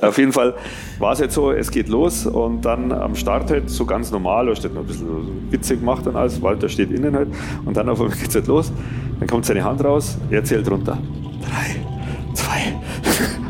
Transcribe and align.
Auf 0.00 0.16
jeden 0.16 0.32
Fall 0.32 0.54
war 0.98 1.12
es 1.12 1.18
jetzt 1.18 1.34
so, 1.34 1.52
es 1.52 1.70
geht 1.70 1.88
los 1.88 2.26
und 2.26 2.64
dann 2.64 2.90
am 2.90 3.14
Start 3.14 3.50
halt 3.50 3.68
so 3.68 3.84
ganz 3.84 4.10
normal, 4.10 4.46
da 4.46 4.56
steht 4.56 4.72
noch 4.72 4.80
ein 4.80 4.86
bisschen 4.86 5.52
witzig 5.52 5.80
gemacht 5.80 6.06
und 6.06 6.16
alles, 6.16 6.40
Walter 6.40 6.68
steht 6.68 6.90
innen 6.90 7.14
halt 7.14 7.28
und 7.66 7.76
dann 7.76 7.88
auf 7.88 8.00
einmal 8.00 8.16
geht 8.16 8.28
es 8.28 8.34
halt 8.34 8.46
los, 8.46 8.72
dann 9.18 9.28
kommt 9.28 9.44
seine 9.44 9.62
Hand 9.62 9.84
raus, 9.84 10.16
er 10.30 10.42
zählt 10.42 10.70
runter. 10.70 10.96
Drei, 11.42 11.79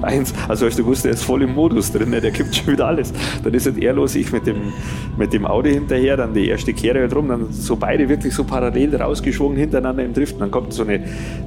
1. 0.05 0.35
Also 0.49 0.67
hast 0.67 0.79
du 0.79 0.83
gewusst, 0.83 1.05
der 1.05 1.13
ist 1.13 1.23
voll 1.23 1.43
im 1.43 1.55
Modus 1.55 1.93
drin, 1.93 2.11
ne? 2.11 2.21
der 2.21 2.31
kippt 2.31 2.55
schon 2.55 2.73
wieder 2.73 2.87
alles. 2.87 3.13
Dann 3.43 3.55
ist 3.55 3.67
es 3.67 3.77
er 3.77 3.93
los, 3.93 4.15
ich 4.15 4.33
mit 4.33 4.47
dem, 4.47 4.73
mit 5.17 5.33
dem 5.33 5.47
Audi 5.47 5.73
hinterher, 5.73 6.17
dann 6.17 6.35
die 6.35 6.49
erste 6.49 6.73
Kehre 6.73 7.01
halt 7.01 7.15
rum, 7.15 7.29
dann 7.29 7.53
so 7.53 7.77
beide 7.77 8.09
wirklich 8.09 8.35
so 8.35 8.45
parallel 8.45 8.97
rausgeschwungen 8.97 9.57
hintereinander 9.57 10.05
im 10.05 10.13
Driften. 10.13 10.41
Dann 10.41 10.51
kommt 10.51 10.73
so 10.73 10.83
eine, 10.83 11.03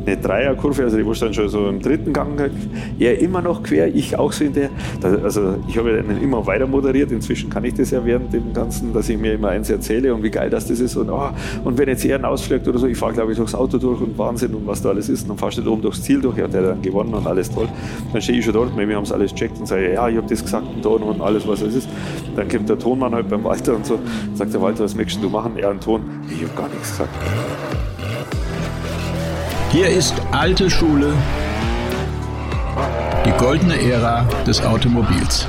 eine 0.05 0.17
Dreierkurve, 0.17 0.83
also 0.83 0.97
die 0.97 1.05
wusste 1.05 1.25
dann 1.25 1.33
schon 1.33 1.49
so 1.49 1.67
im 1.67 1.81
dritten 1.81 2.13
Gang, 2.13 2.51
er 2.99 3.19
immer 3.19 3.41
noch 3.41 3.63
quer, 3.63 3.93
ich 3.93 4.17
auch 4.17 4.31
so 4.31 4.43
hinterher. 4.43 4.69
also 5.23 5.55
ich 5.67 5.77
habe 5.77 5.91
ja 5.91 5.97
immer 5.97 6.45
weiter 6.45 6.67
moderiert, 6.67 7.11
inzwischen 7.11 7.49
kann 7.49 7.63
ich 7.65 7.73
das 7.73 7.91
ja 7.91 8.03
während 8.05 8.33
dem 8.33 8.53
Ganzen, 8.53 8.93
dass 8.93 9.09
ich 9.09 9.17
mir 9.17 9.33
immer 9.33 9.49
eins 9.49 9.69
erzähle 9.69 10.13
und 10.13 10.23
wie 10.23 10.29
geil 10.29 10.49
das, 10.49 10.67
das 10.67 10.79
ist 10.79 10.95
und, 10.95 11.09
oh, 11.09 11.29
und 11.63 11.77
wenn 11.77 11.87
jetzt 11.87 12.05
er 12.05 12.17
hinausfliegt 12.17 12.67
oder 12.67 12.79
so, 12.79 12.87
ich 12.87 12.97
fahre 12.97 13.13
glaube 13.13 13.31
ich 13.31 13.37
durchs 13.37 13.55
Auto 13.55 13.77
durch 13.77 14.01
und 14.01 14.17
Wahnsinn 14.17 14.53
und 14.53 14.67
was 14.67 14.81
da 14.81 14.89
alles 14.89 15.09
ist, 15.09 15.23
und 15.23 15.29
dann 15.29 15.37
fahrst 15.37 15.57
du 15.57 15.61
da 15.61 15.69
oben 15.69 15.81
durchs 15.81 16.01
Ziel 16.01 16.21
durch, 16.21 16.37
ja, 16.37 16.47
der 16.47 16.61
dann 16.61 16.81
gewonnen 16.81 17.13
und 17.13 17.25
alles 17.27 17.49
toll. 17.49 17.67
Dann 18.11 18.21
stehe 18.21 18.39
ich 18.39 18.42
schon 18.43 18.53
dort, 18.53 18.77
wir 18.77 18.95
haben 18.95 19.03
es 19.03 19.11
alles 19.11 19.31
gecheckt 19.31 19.59
und 19.59 19.67
sage, 19.67 19.93
ja, 19.93 20.07
ich 20.09 20.17
habe 20.17 20.27
das 20.27 20.43
gesagt, 20.43 20.67
und 20.67 20.81
Ton 20.81 21.03
und 21.03 21.21
alles, 21.21 21.47
was 21.47 21.61
es 21.61 21.75
ist. 21.75 21.89
Dann 22.35 22.47
kommt 22.47 22.69
der 22.69 22.77
Tonmann 22.77 23.13
halt 23.13 23.29
beim 23.29 23.43
Walter 23.43 23.75
und 23.75 23.85
so, 23.85 23.99
sagt 24.33 24.53
der 24.53 24.61
Walter, 24.61 24.83
was 24.83 24.95
möchtest 24.95 25.23
du 25.23 25.29
machen? 25.29 25.57
Er 25.57 25.69
einen 25.69 25.79
Ton. 25.79 26.01
Ich 26.29 26.43
habe 26.43 26.53
gar 26.55 26.69
nichts 26.69 26.91
gesagt. 26.91 27.09
Hier 29.71 29.87
ist 29.87 30.13
alte 30.31 30.69
Schule, 30.69 31.13
die 33.25 33.31
goldene 33.43 33.81
Ära 33.81 34.27
des 34.45 34.63
Automobils. 34.63 35.47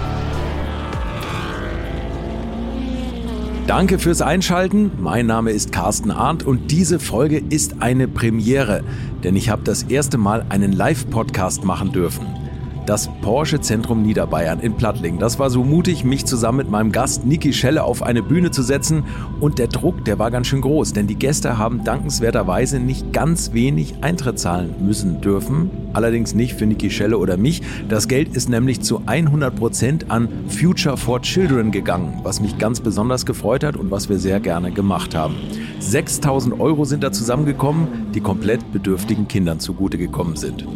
Danke 3.67 3.99
fürs 3.99 4.21
Einschalten. 4.21 4.93
Mein 5.01 5.27
Name 5.27 5.51
ist 5.51 5.73
Carsten 5.73 6.11
Arndt 6.11 6.43
und 6.43 6.71
diese 6.71 6.99
Folge 6.99 7.43
ist 7.49 7.77
eine 7.81 8.09
Premiere, 8.09 8.83
denn 9.25 9.37
ich 9.37 9.49
habe 9.49 9.63
das 9.65 9.85
erste 9.85 10.19
Mal 10.19 10.45
einen 10.51 10.73
Live-Podcast 10.73 11.65
machen 11.65 11.91
dürfen 11.93 12.44
das 12.87 13.09
Porsche 13.23 13.61
Zentrum 13.61 14.03
Niederbayern 14.03 14.61
in 14.61 14.75
Plattling. 14.75 15.19
Das 15.19 15.39
war 15.39 15.51
so 15.51 15.65
mutig, 15.65 16.05
mich 16.05 16.27
zusammen 16.27 16.59
mit 16.59 16.71
meinem 16.71 16.93
Gast 16.93 17.25
Niki 17.25 17.53
Schelle 17.53 17.85
auf 17.85 18.03
eine 18.03 18.23
Bühne 18.23 18.51
zu 18.51 18.63
setzen. 18.63 19.05
Und 19.41 19.59
der 19.59 19.69
Druck, 19.69 20.05
der 20.05 20.19
war 20.19 20.31
ganz 20.31 20.49
schön 20.49 20.61
groß, 20.61 20.93
denn 20.93 21.07
die 21.07 21.15
Gäste 21.17 21.59
haben 21.59 21.85
dankenswerterweise 21.85 22.81
nicht 22.81 23.13
ganz 23.13 23.53
wenig 23.53 23.95
Eintritt 24.03 24.39
zahlen 24.39 24.75
müssen 24.81 25.21
dürfen. 25.21 25.71
Allerdings 25.93 26.35
nicht 26.35 26.55
für 26.55 26.67
Niki 26.67 26.91
Schelle 26.91 27.19
oder 27.19 27.37
mich. 27.37 27.63
Das 27.89 28.09
Geld 28.09 28.37
ist 28.37 28.49
nämlich 28.49 28.81
zu 28.83 29.03
100 29.07 29.55
Prozent 29.55 30.11
an 30.11 30.29
Future 30.49 30.97
for 30.97 31.23
Children 31.23 31.71
gegangen, 31.71 32.21
was 32.23 32.41
mich 32.41 32.59
ganz 32.59 32.81
besonders 32.81 33.25
gefreut 33.25 33.65
hat 33.65 33.77
und 33.77 33.91
was 33.91 34.09
wir 34.09 34.19
sehr 34.19 34.41
gerne 34.41 34.73
gemacht 34.73 35.15
haben. 35.15 35.37
6000 35.81 36.61
Euro 36.61 36.85
sind 36.85 37.03
da 37.03 37.13
zusammengekommen, 37.13 38.13
die 38.15 38.21
komplett 38.21 38.73
bedürftigen 38.73 39.29
Kindern 39.29 39.61
zugute 39.61 39.99
gekommen 39.99 40.37
sind. 40.37 40.67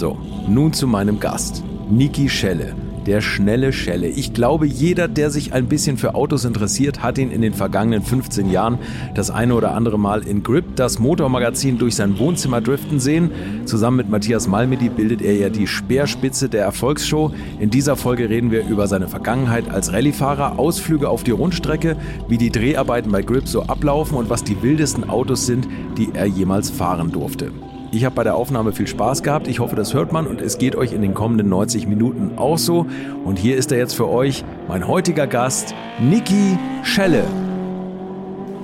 So, 0.00 0.16
nun 0.48 0.72
zu 0.72 0.86
meinem 0.86 1.20
Gast, 1.20 1.62
Niki 1.90 2.30
Schelle. 2.30 2.74
Der 3.04 3.20
schnelle 3.20 3.70
Schelle. 3.70 4.08
Ich 4.08 4.32
glaube, 4.32 4.64
jeder, 4.66 5.08
der 5.08 5.28
sich 5.28 5.52
ein 5.52 5.68
bisschen 5.68 5.98
für 5.98 6.14
Autos 6.14 6.46
interessiert, 6.46 7.02
hat 7.02 7.18
ihn 7.18 7.30
in 7.30 7.42
den 7.42 7.52
vergangenen 7.52 8.02
15 8.02 8.50
Jahren 8.50 8.78
das 9.14 9.30
eine 9.30 9.54
oder 9.54 9.74
andere 9.74 9.98
Mal 9.98 10.22
in 10.22 10.42
Grip, 10.42 10.74
das 10.74 11.00
Motormagazin, 11.00 11.76
durch 11.76 11.96
sein 11.96 12.18
Wohnzimmer 12.18 12.62
driften 12.62 12.98
sehen. 12.98 13.30
Zusammen 13.66 13.98
mit 13.98 14.08
Matthias 14.08 14.48
Malmedy 14.48 14.88
bildet 14.88 15.20
er 15.20 15.36
ja 15.36 15.50
die 15.50 15.66
Speerspitze 15.66 16.48
der 16.48 16.64
Erfolgsshow. 16.64 17.34
In 17.58 17.68
dieser 17.68 17.96
Folge 17.96 18.30
reden 18.30 18.50
wir 18.50 18.66
über 18.66 18.86
seine 18.86 19.06
Vergangenheit 19.06 19.68
als 19.68 19.92
Rallyefahrer, 19.92 20.58
Ausflüge 20.58 21.10
auf 21.10 21.24
die 21.24 21.32
Rundstrecke, 21.32 21.98
wie 22.26 22.38
die 22.38 22.50
Dreharbeiten 22.50 23.12
bei 23.12 23.20
Grip 23.20 23.46
so 23.46 23.64
ablaufen 23.64 24.16
und 24.16 24.30
was 24.30 24.44
die 24.44 24.62
wildesten 24.62 25.10
Autos 25.10 25.44
sind, 25.44 25.68
die 25.98 26.08
er 26.14 26.24
jemals 26.24 26.70
fahren 26.70 27.12
durfte. 27.12 27.52
Ich 27.92 28.04
habe 28.04 28.14
bei 28.14 28.22
der 28.22 28.36
Aufnahme 28.36 28.70
viel 28.70 28.86
Spaß 28.86 29.24
gehabt. 29.24 29.48
Ich 29.48 29.58
hoffe, 29.58 29.74
das 29.74 29.94
hört 29.94 30.12
man 30.12 30.28
und 30.28 30.40
es 30.40 30.58
geht 30.58 30.76
euch 30.76 30.92
in 30.92 31.02
den 31.02 31.12
kommenden 31.12 31.48
90 31.48 31.88
Minuten 31.88 32.38
auch 32.38 32.56
so. 32.56 32.86
Und 33.24 33.36
hier 33.36 33.56
ist 33.56 33.72
er 33.72 33.78
jetzt 33.78 33.94
für 33.94 34.08
euch, 34.08 34.44
mein 34.68 34.86
heutiger 34.86 35.26
Gast, 35.26 35.74
Niki 35.98 36.56
Schelle. 36.84 37.24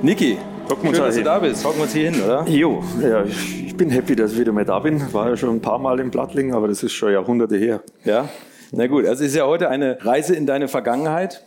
Niki, 0.01 0.39
Schön, 0.69 0.93
dass 0.93 1.17
du 1.17 1.25
da 1.25 1.41
bist. 1.41 1.65
Hocken 1.65 1.79
wir 1.79 1.83
uns 1.83 1.93
hier 1.93 2.11
hin, 2.11 2.23
oder? 2.23 2.47
Jo, 2.49 2.85
ja, 3.03 3.25
ich 3.25 3.77
bin 3.77 3.91
happy, 3.91 4.15
dass 4.15 4.33
ich 4.33 4.39
wieder 4.39 4.53
mal 4.53 4.65
da 4.65 4.79
bin. 4.79 5.13
War 5.13 5.29
ja 5.29 5.37
schon 5.37 5.57
ein 5.57 5.61
paar 5.61 5.81
Mal 5.81 5.99
in 5.99 6.13
Plattling, 6.13 6.55
aber 6.55 6.69
das 6.69 6.85
ist 6.85 6.93
schon 6.93 7.13
Jahrhunderte 7.13 7.57
her. 7.57 7.81
Ja, 8.05 8.29
na 8.71 8.87
gut. 8.87 9.07
Also 9.07 9.25
es 9.25 9.31
ist 9.31 9.37
ja 9.37 9.47
heute 9.47 9.69
eine 9.69 9.99
Reise 10.05 10.37
in 10.37 10.47
deine 10.47 10.69
Vergangenheit. 10.69 11.45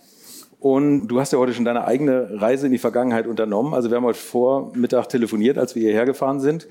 Und 0.59 1.07
du 1.07 1.22
hast 1.22 1.31
ja 1.31 1.39
heute 1.39 1.53
schon 1.53 1.63
deine 1.63 1.85
eigene 1.85 2.41
Reise 2.41 2.66
in 2.66 2.73
die 2.73 2.78
Vergangenheit 2.78 3.25
unternommen. 3.28 3.73
Also 3.73 3.89
wir 3.89 3.95
haben 3.95 4.03
heute 4.03 4.19
vor 4.19 4.73
Mittag 4.75 5.07
telefoniert, 5.07 5.57
als 5.57 5.73
wir 5.75 5.84
hierher 5.84 6.06
gefahren 6.06 6.41
sind. 6.41 6.68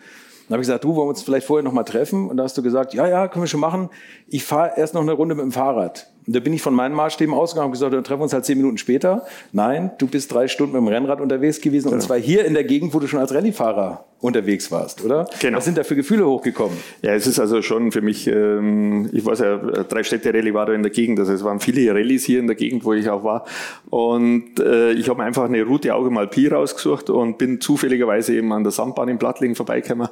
Dann 0.49 0.55
habe 0.55 0.63
ich 0.63 0.69
gesagt, 0.69 0.85
du, 0.85 0.97
wollen 0.97 1.07
wir 1.07 1.11
uns 1.11 1.23
vielleicht 1.23 1.47
vorher 1.47 1.63
noch 1.63 1.73
mal 1.73 1.85
treffen? 1.85 2.31
Und 2.31 2.39
da 2.39 2.45
hast 2.45 2.57
du 2.57 2.63
gesagt, 2.63 2.95
ja, 2.95 3.07
ja, 3.07 3.29
können 3.29 3.43
wir 3.43 3.49
schon 3.49 3.61
machen. 3.61 3.91
Ich 4.29 4.45
fahre 4.45 4.73
erst 4.77 4.95
noch 4.95 5.03
eine 5.03 5.13
Runde 5.13 5.35
mit 5.35 5.43
dem 5.43 5.53
Fahrrad. 5.53 6.11
Und 6.29 6.37
da 6.37 6.41
bin 6.41 6.53
ich 6.53 6.61
von 6.61 6.75
meinen 6.75 6.95
Maßstäben 6.95 7.35
ausgegangen 7.35 7.69
und 7.69 7.73
gesagt, 7.73 7.95
dann 7.95 8.05
treffen 8.05 8.21
wir 8.21 8.25
uns 8.25 8.35
halt 8.35 8.45
zehn 8.45 8.59
Minuten 8.59 8.77
später. 8.77 9.25
Nein, 9.53 9.93
du 9.97 10.07
bist 10.07 10.31
drei 10.31 10.47
Stunden 10.47 10.75
mit 10.75 10.83
dem 10.83 10.89
Rennrad 10.89 11.23
unterwegs 11.23 11.59
gewesen 11.63 11.89
und 11.89 12.03
zwar 12.03 12.19
hier 12.19 12.45
in 12.45 12.53
der 12.53 12.65
Gegend, 12.65 12.93
wo 12.93 13.01
du 13.01 13.07
schon 13.07 13.19
als 13.19 13.33
Rallyefahrer 13.33 14.05
unterwegs 14.21 14.71
warst, 14.73 15.05
oder? 15.05 15.29
Genau. 15.41 15.59
Was 15.59 15.65
sind 15.65 15.79
da 15.79 15.85
für 15.85 15.95
Gefühle 15.95 16.27
hochgekommen? 16.27 16.77
Ja, 17.03 17.15
es 17.15 17.27
ist 17.29 17.39
also 17.39 17.63
schon 17.63 17.93
für 17.93 18.01
mich, 18.01 18.27
ähm, 18.27 19.09
ich 19.13 19.25
weiß 19.25 19.39
ja, 19.39 19.57
drei 19.57 20.03
Städte 20.03 20.35
Rallye 20.35 20.53
war 20.55 20.67
da 20.67 20.73
in 20.73 20.83
der 20.83 20.91
Gegend, 20.91 21.21
also 21.21 21.33
es 21.33 21.45
waren 21.45 21.61
viele 21.61 21.95
Rallyes 21.95 22.25
hier 22.25 22.41
in 22.41 22.49
der 22.49 22.57
Gegend, 22.57 22.85
wo 22.85 22.93
ich 22.95 23.09
auch 23.09 23.23
war 23.23 23.45
und 23.91 24.59
äh, 24.59 24.93
ich 24.93 25.09
habe 25.09 25.23
einfach 25.23 25.45
eine 25.45 25.63
Route 25.63 25.95
Auge 25.95 26.11
mal 26.11 26.27
Pi 26.27 26.49
rausgesucht 26.49 27.11
und 27.11 27.39
bin 27.39 27.61
zufälligerweise 27.61 28.35
eben 28.35 28.53
an 28.53 28.65
der 28.65 28.73
Sandbahn 28.73 29.09
in 29.09 29.19
Plattling 29.19 29.55
vorbeigekommen. 29.55 30.09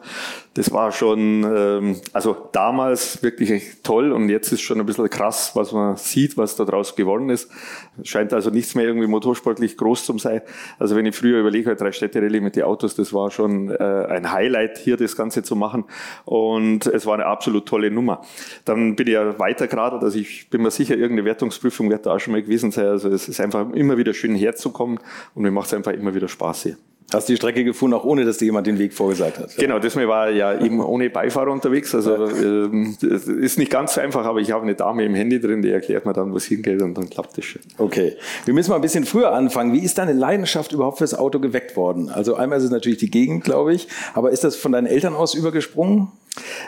Das 0.55 0.71
war 0.71 0.93
schon, 0.93 1.45
ähm, 1.45 1.97
also 2.13 2.37
damals 2.53 3.25
wirklich 3.25 3.83
toll 3.83 4.13
und 4.13 4.29
jetzt 4.29 4.53
ist 4.53 4.61
schon 4.61 4.79
ein 4.79 4.87
bisschen 4.87 5.11
krass, 5.11 5.51
was 5.55 5.73
man 5.73 5.97
sieht, 6.07 6.37
was 6.37 6.57
da 6.57 6.65
draus 6.65 6.97
geworden 6.97 7.31
ist. 7.31 7.51
Scheint 8.03 8.33
also 8.33 8.51
nichts 8.51 8.75
mehr 8.75 8.85
irgendwie 8.85 9.07
motorsportlich 9.07 9.77
groß 9.77 10.05
zu 10.05 10.19
sein. 10.19 10.43
Also 10.79 10.97
wenn 10.97 11.07
ich 11.07 11.15
früher 11.15 11.41
überlege, 11.41 11.77
drei 11.77 11.93
Städte 11.93 12.23
Rallye 12.23 12.41
mit 12.41 12.57
den 12.57 12.65
Autos, 12.65 12.95
das 12.95 13.13
war 13.13 13.31
schon 13.31 13.71
äh, 13.71 14.07
ein 14.09 14.33
Highlight, 14.33 14.79
hier 14.79 14.97
das 14.97 15.17
Ganze 15.17 15.43
zu 15.43 15.57
machen. 15.57 15.85
Und 16.25 16.87
es 16.87 17.07
war 17.07 17.15
eine 17.15 17.27
absolut 17.27 17.67
tolle 17.67 17.91
Nummer. 17.91 18.23
Dann 18.65 18.97
bin 18.97 19.07
ich 19.07 19.15
ja 19.15 19.39
weiter 19.39 19.67
gerade, 19.67 19.99
also 19.99 20.19
ich 20.19 20.49
bin 20.51 20.63
mir 20.63 20.71
sicher, 20.71 20.97
irgendeine 20.97 21.25
Wertungsprüfung 21.25 21.91
wird 21.91 22.07
da 22.07 22.15
auch 22.15 22.21
schon 22.21 22.33
mal 22.33 22.43
gewesen 22.43 22.71
sein. 22.71 22.87
Also 22.87 23.09
es 23.09 23.29
ist 23.29 23.41
einfach 23.41 23.71
immer 23.73 23.97
wieder 23.99 24.15
schön 24.15 24.35
herzukommen 24.35 24.99
und 25.35 25.43
mir 25.43 25.51
macht 25.51 25.67
es 25.67 25.75
einfach 25.75 25.93
immer 25.93 26.15
wieder 26.15 26.29
Spaß 26.29 26.63
hier. 26.63 26.77
Hast 27.13 27.29
die 27.29 27.37
Strecke 27.37 27.63
gefunden, 27.63 27.95
auch 27.95 28.05
ohne 28.05 28.25
dass 28.25 28.39
dir 28.39 28.47
jemand 28.47 28.67
den 28.67 28.81
Weg 28.81 28.93
vorgesagt 28.93 29.39
hat? 29.39 29.57
Genau, 29.57 29.79
das 29.79 29.95
war 29.95 30.31
ja 30.31 30.61
eben 30.61 30.81
ohne 30.81 31.09
Beifahrer 31.09 31.53
unterwegs. 31.53 31.95
Also 31.95 32.27
ähm, 32.27 32.97
ist 33.01 33.59
nicht 33.59 33.71
ganz 33.71 33.95
so 33.95 34.01
einfach, 34.01 34.25
aber 34.25 34.41
ich 34.41 34.51
habe 34.51 34.65
eine 34.65 34.75
Dame 34.75 35.05
im 35.05 35.15
Handy 35.15 35.41
drin, 35.41 35.63
die 35.63 35.71
erklärt 35.71 36.05
mir 36.05 36.13
dann, 36.13 36.33
wo 36.33 36.37
es 36.37 36.47
hingeht 36.47 36.83
und 36.83 36.95
dann 36.95 37.09
klappt 37.09 37.39
das 37.39 37.45
schon. 37.45 37.63
Okay, 37.79 38.17
wir 38.45 38.55
müssen 38.55 38.71
mal 38.71 38.77
ein 38.77 38.83
bisschen 38.83 39.05
früher 39.05 39.33
anfangen. 39.33 39.73
Wie 39.73 39.85
ist 39.85 39.99
deine 39.99 40.15
Leidenschaft 40.15 40.73
überhaupt 40.73 40.99
fürs 40.99 41.15
Auto 41.15 41.39
geweckt 41.39 41.77
worden? 41.77 42.11
Also 42.11 42.35
einmal 42.35 42.59
ist 42.59 42.65
es 42.65 42.71
natürlich 42.71 42.99
die 42.99 43.11
Gegend, 43.11 43.45
glaube 43.45 43.73
ich, 43.73 43.87
aber 44.15 44.33
ist 44.33 44.43
das 44.43 44.57
von 44.57 44.73
deinen 44.73 44.87
Eltern 44.87 45.15
aus 45.15 45.35
übergesprungen? 45.35 46.09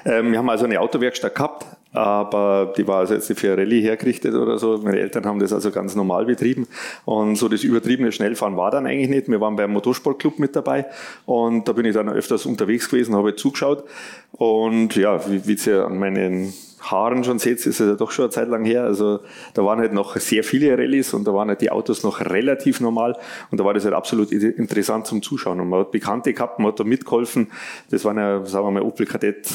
Ähm, 0.05 0.31
wir 0.31 0.39
haben 0.39 0.49
also 0.49 0.65
eine 0.65 0.81
Autowerkstatt 0.81 1.35
gehabt, 1.35 1.67
aber 1.93 2.73
die 2.77 2.87
war 2.87 2.99
also 2.99 3.15
jetzt 3.15 3.29
nicht 3.29 3.41
für 3.41 3.57
Rallye 3.57 3.81
hergerichtet 3.81 4.35
oder 4.35 4.59
so. 4.59 4.79
Meine 4.79 4.99
Eltern 4.99 5.25
haben 5.25 5.39
das 5.39 5.53
also 5.53 5.71
ganz 5.71 5.95
normal 5.95 6.27
betrieben 6.27 6.67
und 7.05 7.37
so 7.37 7.49
das 7.49 7.65
übertriebene 7.65 8.13
Schnellfahren 8.13 8.57
war 8.57 8.71
dann 8.71 8.87
eigentlich 8.87 9.09
nicht. 9.09 9.29
Wir 9.29 9.41
waren 9.41 9.57
beim 9.57 9.73
Motorsportclub 9.73 10.39
mit 10.39 10.55
dabei 10.55 10.87
und 11.27 11.67
da 11.67 11.73
bin 11.73 11.87
ich 11.87 11.95
dann 11.95 12.09
öfters 12.09 12.47
unterwegs 12.47 12.89
gewesen, 12.89 13.15
habe 13.15 13.37
zugeschaut 13.37 13.85
und 14.33 14.97
ja, 14.97 15.29
wie, 15.31 15.47
wie 15.47 15.59
ihr 15.69 15.87
an 15.87 15.99
meinen 15.99 16.53
Haaren 16.81 17.25
schon 17.25 17.39
seht, 17.39 17.59
ist 17.59 17.67
es 17.67 17.79
ja 17.79 17.95
doch 17.95 18.11
schon 18.11 18.27
eine 18.27 18.31
Zeit 18.31 18.49
lang 18.49 18.65
her. 18.65 18.85
Also 18.85 19.21
da 19.55 19.65
waren 19.65 19.79
halt 19.79 19.93
noch 19.93 20.17
sehr 20.17 20.45
viele 20.45 20.77
Rallyes 20.77 21.13
und 21.15 21.27
da 21.27 21.35
waren 21.35 21.49
halt 21.49 21.61
die 21.61 21.71
Autos 21.71 22.03
noch 22.03 22.21
relativ 22.21 22.81
normal 22.81 23.17
und 23.51 23.59
da 23.59 23.65
war 23.65 23.75
das 23.75 23.85
halt 23.85 23.95
absolut 23.95 24.33
interessant 24.33 25.07
zum 25.07 25.23
Zuschauen. 25.23 25.61
Und 25.61 25.69
man 25.69 25.81
hat 25.81 25.91
Bekannte 25.91 26.33
gehabt, 26.33 26.59
man 26.59 26.69
hat 26.69 26.81
da 26.81 26.85
mitgeholfen. 26.85 27.49
Das 27.91 28.05
waren 28.05 28.19
ja, 28.19 28.45
sagen 28.45 28.67
wir 28.67 28.71
mal, 28.71 28.83
Opel 28.83 29.07
Kadett 29.07 29.49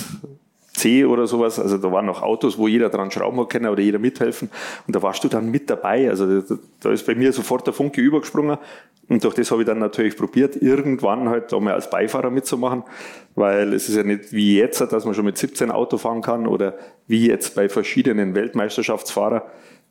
C 0.74 1.06
oder 1.06 1.28
sowas. 1.28 1.60
Also 1.60 1.78
da 1.78 1.92
waren 1.92 2.06
noch 2.06 2.22
Autos, 2.22 2.58
wo 2.58 2.68
jeder 2.68 2.90
dran 2.90 3.12
schrauben 3.12 3.40
hat 3.40 3.50
können 3.50 3.68
oder 3.68 3.81
jeder 3.81 4.00
mithelfen. 4.00 4.50
Und 4.88 4.96
da 4.96 5.02
warst 5.02 5.24
du 5.24 5.28
dann 5.28 5.50
mit 5.52 5.70
dabei. 5.70 6.10
Also 6.10 6.42
da, 6.42 6.56
da 6.81 6.92
ist 6.92 7.06
bei 7.06 7.16
mir 7.16 7.31
sofort 7.31 7.66
der 7.68 7.74
Funke 7.74 8.02
übergesprungen. 8.02 8.58
Und 9.10 9.24
durch 9.24 9.36
das 9.36 9.52
habe 9.52 9.62
ich 9.62 9.68
dann 9.68 9.80
natürlich 9.80 10.16
probiert, 10.16 10.56
irgendwann 10.56 11.30
halt 11.30 11.52
da 11.52 11.60
mal 11.60 11.74
als 11.74 11.90
Beifahrer 11.90 12.30
mitzumachen, 12.30 12.84
weil 13.36 13.74
es 13.74 13.90
ist 13.90 13.98
ja 13.98 14.04
nicht 14.04 14.31
wie 14.31 14.58
jetzt, 14.58 14.80
dass 14.80 15.04
man 15.04 15.14
schon 15.14 15.25
mit 15.25 15.38
17 15.38 15.72
Auto 15.72 15.98
fahren 15.98 16.22
kann 16.22 16.48
oder 16.48 16.75
wie 17.08 17.28
jetzt 17.28 17.54
bei 17.54 17.68
verschiedenen 17.68 18.34
Weltmeisterschaftsfahrern 18.34 19.42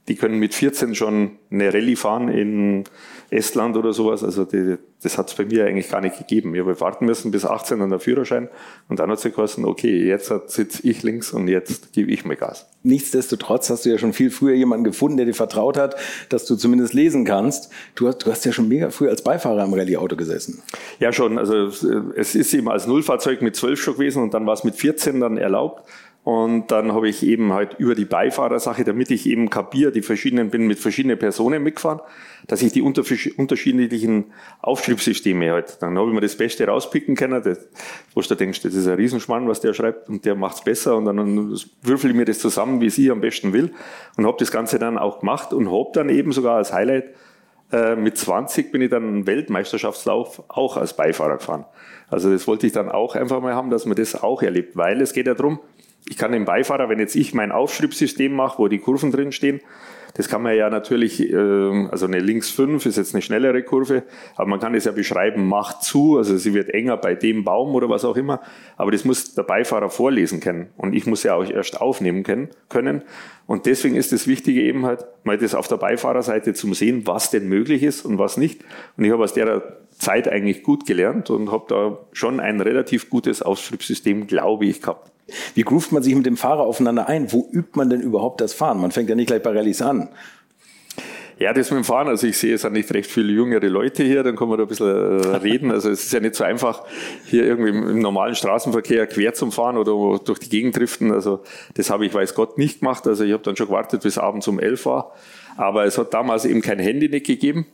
die 0.09 0.17
können 0.17 0.39
mit 0.39 0.55
14 0.55 0.95
schon 0.95 1.33
eine 1.51 1.73
Rallye 1.73 1.97
fahren 1.97 2.29
in 2.29 2.85
Estland 3.33 3.77
oder 3.77 3.93
sowas. 3.93 4.23
Also 4.23 4.45
die, 4.45 4.77
das 5.03 5.19
hat 5.19 5.31
es 5.31 5.35
bei 5.35 5.45
mir 5.45 5.67
eigentlich 5.67 5.91
gar 5.91 6.01
nicht 6.01 6.19
gegeben. 6.19 6.55
Ich 6.55 6.61
habe 6.61 6.79
warten 6.81 7.07
müssen 7.07 7.31
bis 7.31 7.45
18 7.45 7.81
an 7.81 7.91
der 7.91 7.99
Führerschein 7.99 8.49
und 8.89 8.99
dann 8.99 9.11
hat 9.11 9.21
sie 9.21 9.31
gekostet, 9.31 9.65
okay, 9.65 10.07
jetzt 10.07 10.33
sitze 10.49 10.87
ich 10.87 11.03
links 11.03 11.33
und 11.33 11.49
jetzt 11.49 11.93
gebe 11.93 12.11
ich 12.11 12.25
mir 12.25 12.37
Gas. 12.37 12.67
Nichtsdestotrotz 12.85 13.71
hast 13.71 13.85
du 13.85 13.91
ja 13.91 13.99
schon 13.99 14.13
viel 14.13 14.31
früher 14.31 14.55
jemanden 14.55 14.85
gefunden, 14.85 15.17
der 15.17 15.27
dir 15.27 15.35
vertraut 15.35 15.79
hat, 15.79 15.97
dass 16.29 16.47
du 16.47 16.57
zumindest 16.57 16.95
lesen 16.95 17.25
kannst. 17.25 17.71
Du 17.95 18.09
hast, 18.09 18.19
du 18.19 18.31
hast 18.31 18.45
ja 18.45 18.53
schon 18.53 18.69
mega 18.69 18.91
früh 18.91 19.09
als 19.09 19.23
Beifahrer 19.23 19.65
im 19.65 19.73
Rallye-Auto 19.73 20.17
gesessen. 20.17 20.63
Ja, 20.99 21.13
schon. 21.13 21.39
Also 21.39 21.69
es 22.17 22.35
ist 22.35 22.53
eben 22.53 22.69
als 22.69 22.87
Nullfahrzeug 22.87 23.41
mit 23.41 23.57
12 23.57 23.81
schon 23.81 23.95
gewesen 23.95 24.23
und 24.23 24.35
dann 24.35 24.47
war 24.47 24.55
es 24.55 24.65
mit 24.65 24.75
14 24.75 25.21
dann 25.21 25.37
erlaubt. 25.39 25.89
Und 26.25 26.71
dann 26.71 26.93
habe 26.93 27.09
ich 27.09 27.27
eben 27.27 27.53
halt 27.53 27.75
über 27.79 27.97
die 27.97 28.05
Beifahrersache, 28.05 28.85
damit 28.85 29.11
ich 29.11 29.27
eben 29.27 29.51
kapiere, 29.51 29.91
die 29.91 30.03
verschiedenen, 30.03 30.51
bin 30.51 30.69
mit 30.69 30.79
verschiedenen 30.79 31.19
Personen 31.19 31.65
mitgefahren, 31.65 32.01
dass 32.47 32.63
ich 32.63 32.73
die 32.73 32.81
unterschiedlichen 32.81 34.27
Aufschriebssysteme 34.61 35.51
halt, 35.51 35.83
dann 35.83 35.99
habe 35.99 36.09
ich 36.09 36.15
mir 36.15 36.21
das 36.21 36.37
Beste 36.37 36.65
rauspicken 36.65 37.17
können, 37.17 37.43
das, 37.43 37.59
wo 38.15 38.21
du 38.21 38.35
denkst, 38.37 38.63
das 38.63 38.75
ist 38.75 38.87
ein 38.87 38.95
Riesenschmann, 38.95 39.49
was 39.49 39.61
der 39.61 39.75
schreibt 39.75 40.09
und 40.09 40.25
der 40.25 40.37
macht's 40.37 40.63
besser 40.63 40.97
und 40.97 41.07
dann 41.07 41.57
würfel 41.83 42.11
ich 42.11 42.17
mir 42.17 42.25
das 42.25 42.39
zusammen, 42.39 42.81
wie 42.81 42.91
sie 42.91 43.11
am 43.11 43.21
besten 43.21 43.53
will 43.53 43.73
und 44.17 44.25
habe 44.25 44.37
das 44.39 44.53
Ganze 44.53 44.79
dann 44.79 44.99
auch 44.99 45.21
gemacht 45.21 45.53
und 45.53 45.73
habe 45.73 45.91
dann 45.93 46.09
eben 46.09 46.31
sogar 46.31 46.57
als 46.57 46.73
Highlight 46.73 47.07
äh, 47.73 47.97
mit 47.97 48.19
20 48.19 48.71
bin 48.71 48.83
ich 48.83 48.91
dann 48.91 49.03
einen 49.03 49.27
Weltmeisterschaftslauf 49.27 50.43
auch 50.49 50.77
als 50.77 50.95
Beifahrer 50.95 51.39
gefahren. 51.39 51.65
Also 52.11 52.31
das 52.31 52.47
wollte 52.47 52.67
ich 52.67 52.73
dann 52.75 52.91
auch 52.91 53.17
einfach 53.17 53.41
mal 53.41 53.55
haben, 53.55 53.71
dass 53.71 53.87
man 53.87 53.97
das 53.97 54.23
auch 54.23 54.43
erlebt, 54.43 54.77
weil 54.77 55.01
es 55.01 55.15
geht 55.15 55.27
ja 55.27 55.33
darum, 55.33 55.59
ich 56.09 56.17
kann 56.17 56.33
dem 56.33 56.45
Beifahrer, 56.45 56.89
wenn 56.89 56.99
jetzt 56.99 57.15
ich 57.17 57.35
mein 57.35 57.53
Aufschriebssystem 57.53 58.33
mache, 58.33 58.59
wo 58.59 58.69
die 58.69 58.79
Kurven 58.79 59.13
drin 59.13 59.33
stehen, 59.33 59.61
das 60.15 60.29
kann 60.29 60.43
man 60.43 60.55
ja 60.55 60.69
natürlich, 60.69 61.21
ähm, 61.33 61.89
also 61.91 62.07
eine 62.07 62.19
links 62.19 62.51
5 62.51 62.85
ist 62.85 62.97
jetzt 62.97 63.15
eine 63.15 63.23
schnellere 63.23 63.63
Kurve, 63.63 64.03
aber 64.37 64.47
man 64.47 64.61
kann 64.61 64.75
es 64.75 64.85
ja 64.85 64.93
beschreiben, 64.93 65.47
macht 65.47 65.83
zu, 65.83 66.19
also 66.19 66.37
sie 66.37 66.53
wird 66.53 66.69
enger 66.71 66.99
bei 66.99 67.15
dem 67.15 67.45
Baum 67.45 67.75
oder 67.75 67.89
was 67.89 68.05
auch 68.05 68.17
immer, 68.17 68.41
aber 68.77 68.91
das 68.91 69.05
muss 69.05 69.35
der 69.35 69.45
Beifahrer 69.45 69.89
vorlesen 69.89 70.41
können 70.41 70.69
und 70.77 70.95
ich 70.95 71.07
muss 71.07 71.23
ja 71.23 71.35
auch 71.35 71.49
erst 71.49 71.81
aufnehmen 71.81 72.25
können 72.69 73.03
und 73.47 73.67
deswegen 73.67 73.97
ist 73.97 74.13
das 74.13 74.27
Wichtige 74.27 74.63
eben 74.63 74.85
halt, 74.85 75.07
mal 75.25 75.39
das 75.39 75.55
auf 75.55 75.69
der 75.69 75.77
Beifahrerseite 75.79 76.53
zum 76.53 76.75
sehen, 76.75 77.07
was 77.07 77.31
denn 77.31 77.49
möglich 77.49 77.83
ist 77.83 78.05
und 78.05 78.19
was 78.19 78.37
nicht 78.37 78.63
und 78.99 79.05
ich 79.05 79.13
habe 79.13 79.25
aus 79.25 79.33
der 79.33 79.79
Zeit 79.93 80.29
eigentlich 80.29 80.63
gut 80.63 80.85
gelernt 80.85 81.31
und 81.31 81.51
habe 81.51 81.65
da 81.69 81.99
schon 82.13 82.41
ein 82.41 82.61
relativ 82.61 83.09
gutes 83.09 83.41
Aufschriebssystem, 83.41 84.27
glaube 84.27 84.67
ich, 84.67 84.81
gehabt. 84.81 85.12
Wie 85.55 85.63
groovt 85.63 85.93
man 85.93 86.03
sich 86.03 86.15
mit 86.15 86.27
dem 86.27 86.37
Fahrer 86.37 86.63
aufeinander 86.63 87.09
ein? 87.09 87.33
Wo 87.33 87.49
übt 87.53 87.73
man 87.75 87.91
denn 87.91 88.01
überhaupt 88.01 88.41
das 88.41 88.53
Fahren? 88.53 88.81
Man 88.81 88.91
fängt 88.91 89.09
ja 89.09 89.15
nicht 89.15 89.29
gleich 89.29 89.43
bei 89.43 89.51
Rallyes 89.51 89.83
an. 89.83 90.09
Ja, 91.39 91.53
das 91.53 91.73
mit 91.73 91.79
dem 91.79 91.85
Fahren, 91.85 92.07
also 92.07 92.27
ich 92.27 92.39
sehe, 92.39 92.55
es 92.55 92.63
sind 92.63 92.75
nicht 92.75 92.93
recht 92.95 93.11
viele 93.11 93.33
jüngere 93.33 93.67
Leute 93.67 94.05
hier, 94.05 94.23
dann 94.23 94.37
kann 94.37 94.49
man 94.49 94.59
da 94.59 94.65
ein 94.65 94.69
bisschen 94.69 94.87
äh, 94.87 95.37
reden. 95.39 95.73
Also 95.73 95.91
es 95.91 96.05
ist 96.05 96.13
ja 96.13 96.21
nicht 96.21 96.37
so 96.37 96.45
einfach, 96.45 96.85
hier 97.25 97.45
irgendwie 97.45 97.71
im 97.71 97.99
normalen 97.99 98.37
Straßenverkehr 98.37 99.09
quer 99.09 99.35
zum 99.35 99.51
Fahren 99.51 99.77
oder 99.77 100.21
durch 100.23 100.39
die 100.39 100.49
Gegend 100.49 100.77
driften. 100.77 101.11
Also 101.11 101.41
das 101.75 101.91
habe 101.91 102.07
ich, 102.07 102.15
weiß 102.15 102.35
Gott, 102.35 102.59
nicht 102.59 102.79
gemacht. 102.81 103.09
Also 103.09 103.25
ich 103.25 103.33
habe 103.33 103.43
dann 103.43 103.57
schon 103.57 103.67
gewartet, 103.67 104.03
bis 104.03 104.19
abends 104.19 104.47
um 104.47 104.61
elf 104.61 104.87
war. 104.87 105.15
Aber 105.57 105.85
es 105.85 105.99
hat 105.99 106.15
damals 106.15 106.45
eben 106.45 106.63
kein 106.63 106.79
Handy 106.79 107.09
nicht 107.09 107.27
gegeben. 107.27 107.67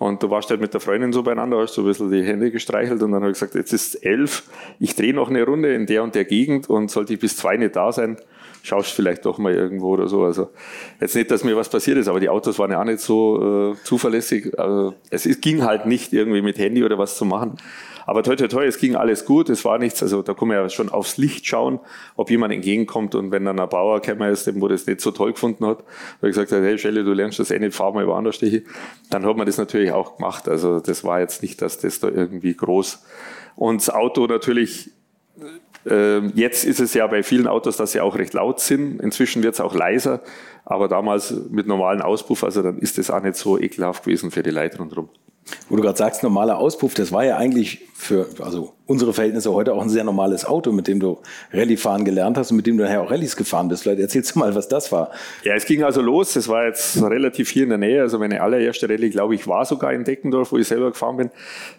Und 0.00 0.22
du 0.22 0.30
warst 0.30 0.48
halt 0.48 0.62
mit 0.62 0.72
der 0.72 0.80
Freundin 0.80 1.12
so 1.12 1.22
beieinander, 1.22 1.58
hast 1.58 1.74
so 1.74 1.82
ein 1.82 1.86
bisschen 1.86 2.10
die 2.10 2.22
Hände 2.22 2.50
gestreichelt 2.50 3.02
und 3.02 3.12
dann 3.12 3.20
habe 3.20 3.32
ich 3.32 3.34
gesagt, 3.34 3.54
jetzt 3.54 3.74
ist 3.74 3.96
elf, 3.96 4.44
ich 4.78 4.96
drehe 4.96 5.12
noch 5.12 5.28
eine 5.28 5.44
Runde 5.44 5.74
in 5.74 5.84
der 5.84 6.02
und 6.02 6.14
der 6.14 6.24
Gegend 6.24 6.70
und 6.70 6.90
sollte 6.90 7.12
ich 7.12 7.20
bis 7.20 7.36
zwei 7.36 7.58
nicht 7.58 7.76
da 7.76 7.92
sein, 7.92 8.16
schaust 8.62 8.92
vielleicht 8.92 9.26
doch 9.26 9.36
mal 9.36 9.52
irgendwo 9.52 9.88
oder 9.88 10.08
so. 10.08 10.24
Also 10.24 10.48
jetzt 11.02 11.14
nicht, 11.14 11.30
dass 11.30 11.44
mir 11.44 11.54
was 11.54 11.68
passiert 11.68 11.98
ist, 11.98 12.08
aber 12.08 12.18
die 12.18 12.30
Autos 12.30 12.58
waren 12.58 12.70
ja 12.70 12.80
auch 12.80 12.84
nicht 12.86 13.00
so 13.00 13.72
äh, 13.72 13.84
zuverlässig. 13.84 14.58
Also, 14.58 14.94
es, 15.10 15.26
es 15.26 15.38
ging 15.42 15.64
halt 15.64 15.84
nicht 15.84 16.14
irgendwie 16.14 16.40
mit 16.40 16.56
Handy 16.56 16.82
oder 16.82 16.96
was 16.96 17.18
zu 17.18 17.26
machen. 17.26 17.58
Aber 18.10 18.24
toi, 18.24 18.34
toi, 18.34 18.48
toi, 18.48 18.66
es 18.66 18.78
ging 18.78 18.96
alles 18.96 19.24
gut, 19.24 19.48
es 19.50 19.64
war 19.64 19.78
nichts. 19.78 20.02
Also 20.02 20.22
da 20.22 20.34
kann 20.34 20.48
man 20.48 20.56
ja 20.56 20.68
schon 20.68 20.88
aufs 20.88 21.16
Licht 21.16 21.46
schauen, 21.46 21.78
ob 22.16 22.28
jemand 22.28 22.52
entgegenkommt. 22.52 23.14
Und 23.14 23.30
wenn 23.30 23.44
dann 23.44 23.60
ein 23.60 23.68
Bauer 23.68 24.00
gekommen 24.00 24.32
ist, 24.32 24.48
dem 24.48 24.60
wo 24.60 24.66
das 24.66 24.84
nicht 24.84 25.00
so 25.00 25.12
toll 25.12 25.34
gefunden 25.34 25.64
hat, 25.64 25.84
weil 26.20 26.30
gesagt 26.30 26.50
hat, 26.50 26.60
hey 26.60 26.76
Schelle, 26.76 27.04
du 27.04 27.12
lernst 27.12 27.38
das 27.38 27.52
eh 27.52 27.60
nicht, 27.60 27.72
fahr 27.72 27.92
mal 27.92 28.08
woanders 28.08 28.38
hin, 28.38 28.64
dann 29.10 29.24
hat 29.24 29.36
man 29.36 29.46
das 29.46 29.58
natürlich 29.58 29.92
auch 29.92 30.16
gemacht. 30.16 30.48
Also 30.48 30.80
das 30.80 31.04
war 31.04 31.20
jetzt 31.20 31.40
nicht, 31.40 31.62
dass 31.62 31.78
das 31.78 32.00
da 32.00 32.08
irgendwie 32.08 32.52
groß. 32.52 33.00
Und 33.54 33.80
das 33.80 33.90
Auto 33.90 34.26
natürlich 34.26 34.90
ähm, 35.88 36.32
Jetzt 36.34 36.64
ist 36.64 36.80
es 36.80 36.94
ja 36.94 37.06
bei 37.06 37.22
vielen 37.22 37.46
Autos, 37.46 37.76
dass 37.76 37.92
sie 37.92 38.00
auch 38.00 38.18
recht 38.18 38.34
laut 38.34 38.58
sind. 38.58 39.00
Inzwischen 39.00 39.44
wird 39.44 39.54
es 39.54 39.60
auch 39.60 39.72
leiser, 39.72 40.20
aber 40.64 40.88
damals 40.88 41.32
mit 41.48 41.68
normalen 41.68 42.02
Auspuff, 42.02 42.42
also 42.42 42.60
dann 42.60 42.78
ist 42.78 42.98
es 42.98 43.08
auch 43.08 43.22
nicht 43.22 43.36
so 43.36 43.56
ekelhaft 43.56 44.02
gewesen 44.02 44.32
für 44.32 44.42
die 44.42 44.50
Leute 44.50 44.78
rundherum. 44.78 45.10
Wo 45.68 45.76
du 45.76 45.82
gerade 45.82 45.98
sagst, 45.98 46.22
normaler 46.22 46.58
Auspuff, 46.58 46.94
das 46.94 47.12
war 47.12 47.24
ja 47.24 47.36
eigentlich 47.36 47.86
für 47.94 48.26
also 48.40 48.72
unsere 48.86 49.12
Verhältnisse 49.12 49.52
heute 49.52 49.74
auch 49.74 49.82
ein 49.82 49.90
sehr 49.90 50.04
normales 50.04 50.44
Auto, 50.44 50.72
mit 50.72 50.88
dem 50.88 51.00
du 51.00 51.18
Rallye 51.52 51.76
fahren 51.76 52.04
gelernt 52.04 52.38
hast 52.38 52.50
und 52.50 52.56
mit 52.56 52.66
dem 52.66 52.76
du 52.78 52.84
nachher 52.84 53.02
auch 53.02 53.10
Rallyes 53.10 53.36
gefahren 53.36 53.68
bist. 53.68 53.82
Vielleicht 53.82 54.00
erzählst 54.00 54.34
du 54.34 54.38
mal, 54.38 54.54
was 54.54 54.68
das 54.68 54.90
war. 54.90 55.10
Ja, 55.44 55.54
es 55.54 55.66
ging 55.66 55.84
also 55.84 56.00
los. 56.00 56.34
Es 56.36 56.48
war 56.48 56.66
jetzt 56.66 57.00
relativ 57.02 57.50
hier 57.50 57.64
in 57.64 57.68
der 57.68 57.78
Nähe. 57.78 58.00
Also 58.00 58.18
meine 58.18 58.40
allererste 58.40 58.88
Rallye, 58.88 59.10
glaube 59.10 59.34
ich, 59.34 59.46
war 59.46 59.64
sogar 59.64 59.92
in 59.92 60.04
Deckendorf, 60.04 60.52
wo 60.52 60.56
ich 60.56 60.66
selber 60.66 60.90
gefahren 60.90 61.16
bin. 61.18 61.30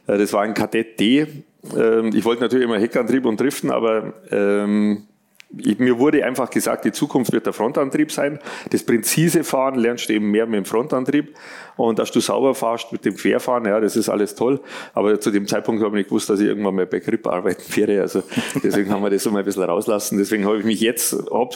Äh, 0.08 0.18
das 0.20 0.32
war 0.32 0.44
ein 0.44 0.54
Kadett 0.54 1.00
D. 1.00 1.28
Ähm, 1.76 2.12
ich 2.14 2.24
wollte 2.24 2.42
natürlich 2.44 2.66
immer 2.66 2.80
Heckantrieb 2.80 3.26
und 3.26 3.40
Driften, 3.40 3.72
aber 3.72 4.14
ähm, 4.32 5.08
mir 5.52 6.00
wurde 6.00 6.24
einfach 6.26 6.50
gesagt, 6.50 6.86
die 6.86 6.92
Zukunft 6.92 7.32
wird 7.34 7.46
der 7.46 7.54
Frontantrieb 7.54 8.12
sein. 8.12 8.40
Das 8.70 8.84
präzise 8.84 9.44
Fahren 9.44 9.76
lernst 9.76 10.10
du 10.10 10.14
eben 10.14 10.32
mehr 10.32 10.46
mit 10.46 10.58
dem 10.58 10.66
Frontantrieb. 10.66 11.36
Und 11.78 12.00
dass 12.00 12.12
du 12.12 12.20
sauber 12.20 12.54
fahrst 12.54 12.92
mit 12.92 13.06
dem 13.06 13.16
Querfahren, 13.16 13.66
ja, 13.66 13.80
das 13.80 13.96
ist 13.96 14.08
alles 14.08 14.36
toll. 14.36 14.60
Aber 14.94 15.20
zu 15.20 15.32
dem 15.32 15.48
Zeitpunkt 15.48 15.82
habe 15.84 15.96
ich 15.98 16.02
nicht 16.02 16.10
gewusst, 16.10 16.30
dass 16.30 16.40
ich 16.40 16.48
irgendwann 16.48 16.76
mal 16.76 16.86
bei 16.86 17.00
Grip 17.00 17.26
arbeiten 17.28 17.64
werde. 17.76 18.02
Also 18.02 18.24
deswegen 18.64 18.92
haben 18.92 19.02
wir 19.02 19.10
das 19.10 19.24
so 19.24 19.32
mal 19.32 19.40
ein 19.40 19.46
bisschen 19.46 19.64
rauslassen. 19.64 20.18
Deswegen 20.18 20.46
habe 20.46 20.60
ich 20.60 20.64
mich 20.64 20.80
jetzt, 20.80 21.16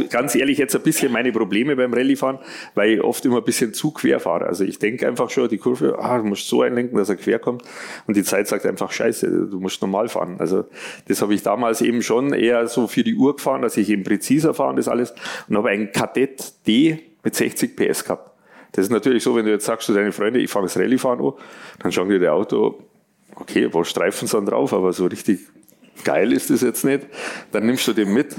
ganz 0.10 0.36
ehrlich, 0.36 0.58
jetzt 0.58 0.76
ein 0.76 0.82
bisschen 0.82 1.12
meine 1.12 1.32
Probleme 1.32 1.76
beim 1.76 1.94
Rallyefahren, 1.94 2.40
weil 2.74 2.92
ich 2.92 3.02
oft 3.02 3.24
immer 3.26 3.38
ein 3.38 3.44
bisschen 3.44 3.74
zu 3.74 3.92
quer 3.92 4.20
fahre. 4.20 4.46
Also 4.46 4.64
ich 4.64 4.80
denke 4.80 5.08
einfach 5.08 5.30
schon, 5.30 5.48
die 5.48 5.58
Kurve, 5.58 6.00
ah, 6.00 6.18
du 6.18 6.24
musst 6.24 6.48
so 6.48 6.62
einlenken, 6.62 6.98
dass 6.98 7.10
er 7.10 7.18
quer 7.18 7.40
kommt. 7.40 7.64
Und 8.08 8.18
die 8.18 8.24
Zeit 8.24 8.48
sagt 8.48 8.66
einfach, 8.66 8.92
scheiße, 8.92 9.48
du 9.52 9.60
musst 9.60 9.82
normal 9.82 10.08
fahren. 10.08 10.38
Also 10.40 10.66
das 11.08 11.22
habe 11.22 11.34
ich 11.34 11.44
damals 11.44 11.82
eben 11.82 12.02
schon 12.02 12.34
eher 12.34 12.68
so 12.68 12.88
für 12.88 13.04
die 13.04 13.16
Uhr 13.16 13.36
gefahren, 13.36 13.62
dass 13.62 13.78
ich 13.78 13.85
eben 13.90 14.04
präziser 14.04 14.54
fahren, 14.54 14.76
das 14.76 14.88
alles. 14.88 15.14
Und 15.48 15.58
habe 15.58 15.70
einen 15.70 15.92
Kadett 15.92 16.54
D 16.68 17.00
mit 17.24 17.36
60 17.36 17.76
PS 17.76 18.04
gehabt. 18.04 18.32
Das 18.72 18.86
ist 18.86 18.92
natürlich 18.92 19.24
so, 19.24 19.36
wenn 19.36 19.46
du 19.46 19.52
jetzt 19.52 19.66
sagst 19.66 19.88
zu 19.88 19.94
deinen 19.94 20.12
Freunden, 20.12 20.40
ich 20.40 20.50
fange 20.50 20.66
das 20.66 20.78
Rallye-Fahren 20.78 21.22
an, 21.22 21.34
dann 21.80 21.92
schauen 21.92 22.10
die 22.10 22.20
das 22.20 22.30
Auto, 22.30 22.84
okay, 23.36 23.70
wo 23.72 23.84
Streifen 23.84 24.28
sind 24.28 24.46
drauf, 24.48 24.74
aber 24.74 24.92
so 24.92 25.06
richtig 25.06 25.40
geil 26.04 26.34
ist 26.34 26.50
das 26.50 26.62
jetzt 26.62 26.84
nicht. 26.84 27.08
Dann 27.52 27.66
nimmst 27.66 27.88
du 27.88 27.94
den 27.94 28.14
mit. 28.14 28.36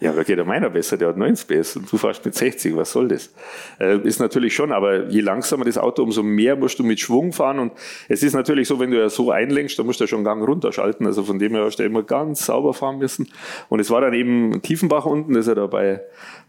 Ja, 0.00 0.12
da 0.12 0.22
geht 0.22 0.36
ja 0.36 0.44
meiner 0.44 0.68
besser, 0.68 0.96
der 0.96 1.08
hat 1.08 1.16
90 1.16 1.48
PS 1.48 1.76
und 1.76 1.90
du 1.90 1.96
fährst 1.96 2.24
mit 2.24 2.34
60, 2.34 2.76
was 2.76 2.92
soll 2.92 3.08
das? 3.08 3.32
Äh, 3.80 3.98
ist 4.00 4.20
natürlich 4.20 4.54
schon, 4.54 4.72
aber 4.72 5.08
je 5.08 5.20
langsamer 5.20 5.64
das 5.64 5.78
Auto, 5.78 6.02
umso 6.02 6.22
mehr 6.22 6.54
musst 6.54 6.78
du 6.78 6.84
mit 6.84 7.00
Schwung 7.00 7.32
fahren 7.32 7.58
und 7.58 7.72
es 8.08 8.22
ist 8.22 8.34
natürlich 8.34 8.68
so, 8.68 8.78
wenn 8.78 8.90
du 8.90 8.98
ja 8.98 9.08
so 9.08 9.30
einlenkst, 9.30 9.78
dann 9.78 9.86
musst 9.86 10.00
du 10.00 10.04
ja 10.04 10.08
schon 10.08 10.22
Gang 10.22 10.46
runterschalten, 10.46 11.06
also 11.06 11.22
von 11.22 11.38
dem 11.38 11.54
her 11.54 11.64
hast 11.64 11.78
du 11.78 11.82
immer 11.82 12.02
ganz 12.02 12.44
sauber 12.46 12.74
fahren 12.74 12.98
müssen 12.98 13.28
und 13.68 13.80
es 13.80 13.90
war 13.90 14.00
dann 14.02 14.12
eben 14.12 14.60
Tiefenbach 14.60 15.06
unten, 15.06 15.32
das 15.32 15.46
ist 15.46 15.48
ja 15.48 15.54
da 15.54 15.66
bei 15.66 16.02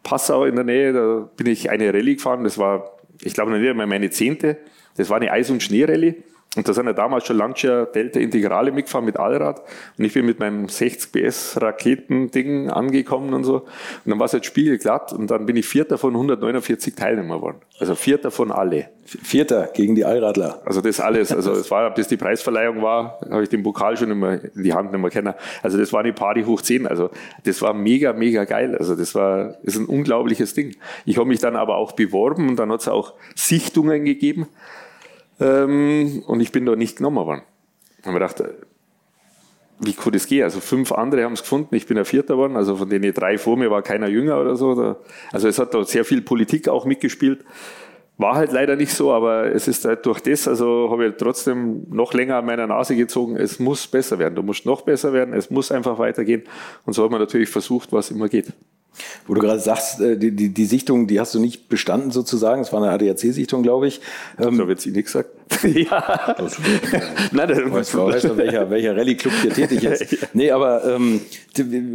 Passau 0.04 0.46
in 0.46 0.56
der 0.56 0.66
Nähe, 0.66 0.94
da 0.94 1.30
bin 1.38 1.48
ich 1.48 1.70
eine 1.70 1.94
Rallye 1.94 2.16
gefahren, 2.16 2.44
das 2.44 2.58
war 2.58 2.98
ich 3.22 3.34
glaube 3.34 3.52
noch 3.52 3.58
nicht 3.58 3.70
einmal 3.70 3.88
meine 3.88 4.10
zehnte. 4.10 4.58
Das 4.96 5.10
war 5.10 5.18
eine 5.18 5.32
Eis- 5.32 5.50
und 5.50 5.64
Schneerallye. 5.64 6.16
Und 6.58 6.68
da 6.68 6.74
sind 6.74 6.88
ja 6.88 6.94
damals 6.94 7.28
schon 7.28 7.38
Lancia 7.38 7.86
Delta 7.86 8.20
Integrale 8.20 8.72
mitgefahren 8.72 9.06
mit 9.06 9.18
Allrad. 9.18 9.62
Und 9.98 10.06
ich 10.06 10.14
bin 10.14 10.26
mit 10.26 10.40
meinem 10.40 10.68
60 10.68 11.12
PS 11.12 11.62
Raketending 11.62 12.72
angekommen 12.72 13.36
und 13.36 13.44
so. 13.44 13.58
Und 13.58 13.68
dann 14.08 14.18
war 14.18 14.26
es 14.26 14.34
halt 14.34 14.46
spiegelglatt. 14.46 15.14
Und 15.14 15.30
dann 15.30 15.46
bin 15.46 15.56
ich 15.56 15.68
Vierter 15.68 16.00
von 16.00 16.14
149 16.14 16.96
Teilnehmern 16.96 17.38
geworden. 17.38 17.58
Also 17.80 17.94
Vierter 17.94 18.32
von 18.32 18.52
alle. 18.52 18.90
Vierter 19.06 19.70
gegen 19.74 19.94
die 19.94 20.04
Allradler. 20.04 20.62
Also 20.66 20.82
das 20.82 21.00
alles. 21.00 21.32
Also 21.32 21.52
es 21.54 21.70
war, 21.70 21.94
bis 21.94 22.08
die 22.08 22.18
Preisverleihung 22.18 22.82
war, 22.82 23.20
habe 23.30 23.44
ich 23.44 23.50
den 23.50 23.62
Pokal 23.62 23.96
schon 23.96 24.10
immer 24.10 24.44
in 24.44 24.64
die 24.64 24.74
Hand 24.74 24.92
nicht 24.92 25.00
mehr 25.00 25.12
kennen. 25.12 25.36
Also 25.62 25.78
das 25.78 25.94
war 25.94 26.00
eine 26.00 26.12
Party 26.12 26.44
hoch 26.44 26.62
10. 26.62 26.88
Also 26.88 27.12
das 27.44 27.62
war 27.62 27.76
mega, 27.76 28.14
mega 28.14 28.46
geil. 28.46 28.76
Also 28.76 28.96
das 28.96 29.14
war, 29.14 29.58
das 29.64 29.76
ist 29.76 29.80
ein 29.82 29.86
unglaubliches 29.86 30.56
Ding. 30.56 30.76
Ich 31.06 31.18
habe 31.18 31.28
mich 31.28 31.40
dann 31.40 31.56
aber 31.56 31.78
auch 31.78 31.92
beworben 31.92 32.50
und 32.50 32.56
dann 32.58 32.72
hat 32.72 32.82
es 32.82 32.88
auch 32.88 33.14
Sichtungen 33.36 34.06
gegeben. 34.06 34.48
Ähm, 35.40 36.24
und 36.26 36.40
ich 36.40 36.52
bin 36.52 36.66
da 36.66 36.76
nicht 36.76 36.98
genommen 36.98 37.26
worden. 37.26 37.42
Da 38.02 38.12
habe 38.12 38.24
ich 38.24 38.36
gedacht, 38.36 38.54
wie 39.80 39.96
cool 40.06 40.12
das 40.12 40.28
geht. 40.28 40.44
Also 40.44 40.60
fünf 40.60 40.92
andere 40.92 41.24
haben 41.24 41.34
es 41.34 41.42
gefunden, 41.42 41.76
ich 41.76 41.86
bin 41.86 41.96
der 41.96 42.06
Vierter 42.06 42.34
geworden, 42.34 42.56
also 42.56 42.76
von 42.76 42.90
denen 42.90 43.14
drei 43.14 43.38
vor 43.38 43.58
mir 43.58 43.70
war 43.70 43.82
keiner 43.82 44.08
jünger 44.08 44.40
oder 44.40 44.56
so. 44.56 44.98
Also 45.32 45.48
es 45.48 45.60
hat 45.60 45.74
da 45.74 45.84
sehr 45.84 46.06
viel 46.06 46.22
Politik 46.22 46.68
auch 46.68 46.86
mitgespielt. 46.86 47.44
War 48.20 48.34
halt 48.34 48.52
leider 48.52 48.76
nicht 48.76 48.94
so, 48.94 49.12
aber 49.12 49.54
es 49.54 49.68
ist 49.68 49.86
halt 49.86 50.04
durch 50.08 50.22
das, 50.22 50.48
also 50.48 50.90
habe 50.90 51.08
ich 51.08 51.16
trotzdem 51.18 51.86
noch 51.90 52.16
länger 52.16 52.38
an 52.38 52.48
meiner 52.48 52.66
Nase 52.66 52.96
gezogen, 52.96 53.38
es 53.38 53.60
muss 53.60 53.86
besser 53.86 54.18
werden, 54.18 54.34
du 54.34 54.42
musst 54.42 54.66
noch 54.66 54.82
besser 54.82 55.14
werden, 55.14 55.36
es 55.36 55.52
muss 55.52 55.72
einfach 55.72 56.00
weitergehen. 56.00 56.42
Und 56.86 56.94
so 56.94 57.04
hat 57.04 57.12
man 57.12 57.20
natürlich 57.20 57.50
versucht, 57.50 57.94
was 57.94 58.10
immer 58.10 58.28
geht. 58.28 58.54
Wo 59.28 59.34
du 59.34 59.42
gerade 59.42 59.60
sagst, 59.60 60.00
äh, 60.00 60.18
die, 60.18 60.32
die, 60.32 60.50
die 60.50 60.66
Sichtung, 60.66 61.08
die 61.08 61.20
hast 61.20 61.34
du 61.36 61.40
nicht 61.40 61.70
bestanden 61.70 62.12
sozusagen. 62.12 62.62
Es 62.62 62.72
war 62.74 62.82
eine 62.82 62.92
ADAC-Sichtung, 62.92 63.64
glaube 63.64 63.88
ich. 63.88 64.02
Ähm, 64.40 64.58
so 64.58 64.68
wird 64.68 64.82
sie 64.82 64.92
nicht 64.92 65.06
gesagt. 65.06 65.30
ja. 65.64 66.36
Nein, 67.32 67.48
das 67.48 67.60
weiß, 67.72 67.98
weiß 67.98 68.24
noch, 68.26 68.38
welcher, 68.38 68.70
welcher 68.70 68.96
Rallye-Club 68.96 69.34
hier 69.42 69.54
tätig 69.54 69.84
ist. 69.84 70.28
Nee, 70.34 70.52
aber 70.52 70.84
ähm, 70.86 71.22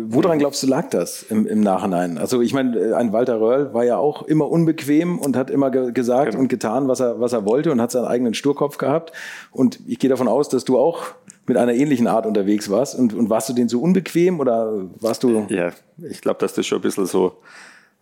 woran 0.08 0.38
glaubst 0.38 0.62
du, 0.62 0.66
lag 0.66 0.88
das 0.90 1.22
im, 1.22 1.46
im 1.46 1.60
Nachhinein? 1.60 2.18
Also 2.18 2.40
ich 2.40 2.54
meine, 2.54 2.76
äh, 2.78 2.92
ein 2.94 3.12
Walter 3.12 3.40
Röhrl 3.40 3.72
war 3.74 3.84
ja 3.84 3.98
auch 3.98 4.22
immer 4.22 4.50
unbequem 4.50 5.18
und 5.18 5.36
hat 5.36 5.50
immer 5.50 5.70
ge 5.70 5.92
gesagt 5.92 6.32
genau. 6.32 6.42
und 6.42 6.48
getan, 6.48 6.88
was 6.88 7.00
er, 7.00 7.20
was 7.20 7.32
er 7.32 7.44
wollte 7.44 7.70
und 7.70 7.80
hat 7.80 7.90
seinen 7.90 8.06
eigenen 8.06 8.34
Sturkopf 8.34 8.78
gehabt. 8.78 9.12
Und 9.50 9.80
ich 9.86 9.98
gehe 9.98 10.10
davon 10.10 10.28
aus, 10.28 10.48
dass 10.48 10.64
du 10.64 10.78
auch 10.78 11.14
mit 11.52 11.60
einer 11.60 11.74
ähnlichen 11.74 12.06
Art 12.06 12.24
unterwegs 12.24 12.70
warst. 12.70 12.98
Und, 12.98 13.12
und 13.12 13.28
warst 13.28 13.48
du 13.48 13.52
den 13.52 13.68
so 13.68 13.80
unbequem 13.80 14.40
oder 14.40 14.88
warst 15.00 15.22
du. 15.22 15.46
Ja, 15.50 15.70
ich 16.10 16.20
glaube, 16.22 16.40
dass 16.40 16.54
das 16.54 16.66
schon 16.66 16.78
ein 16.78 16.82
bisschen 16.82 17.06
so. 17.06 17.38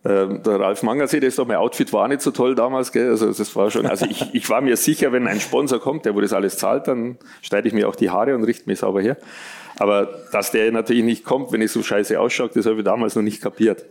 Ähm, 0.03 0.41
der 0.43 0.59
Ralf 0.59 0.81
Mangersee, 0.81 1.19
das 1.19 1.35
doch 1.35 1.45
mein 1.45 1.57
Outfit 1.57 1.93
war 1.93 2.07
nicht 2.07 2.21
so 2.21 2.31
toll 2.31 2.55
damals, 2.55 2.91
gell? 2.91 3.09
Also 3.11 3.31
das 3.31 3.55
war 3.55 3.69
schon, 3.69 3.85
also 3.85 4.07
ich, 4.07 4.33
ich 4.33 4.49
war 4.49 4.59
mir 4.59 4.75
sicher, 4.75 5.11
wenn 5.11 5.27
ein 5.27 5.39
Sponsor 5.39 5.79
kommt, 5.79 6.05
der 6.05 6.15
wo 6.15 6.21
das 6.21 6.33
alles 6.33 6.57
zahlt, 6.57 6.87
dann 6.87 7.19
schneide 7.43 7.67
ich 7.67 7.73
mir 7.75 7.87
auch 7.87 7.95
die 7.95 8.09
Haare 8.09 8.33
und 8.33 8.43
richte 8.43 8.67
mich 8.67 8.79
sauber 8.79 8.99
her. 8.99 9.17
Aber 9.77 10.09
dass 10.31 10.49
der 10.49 10.71
natürlich 10.71 11.03
nicht 11.03 11.23
kommt, 11.23 11.51
wenn 11.51 11.61
ich 11.61 11.71
so 11.71 11.83
scheiße 11.83 12.19
ausschaue, 12.19 12.49
das 12.51 12.65
habe 12.65 12.79
ich 12.79 12.83
damals 12.83 13.15
noch 13.15 13.21
nicht 13.21 13.43
kapiert. 13.43 13.85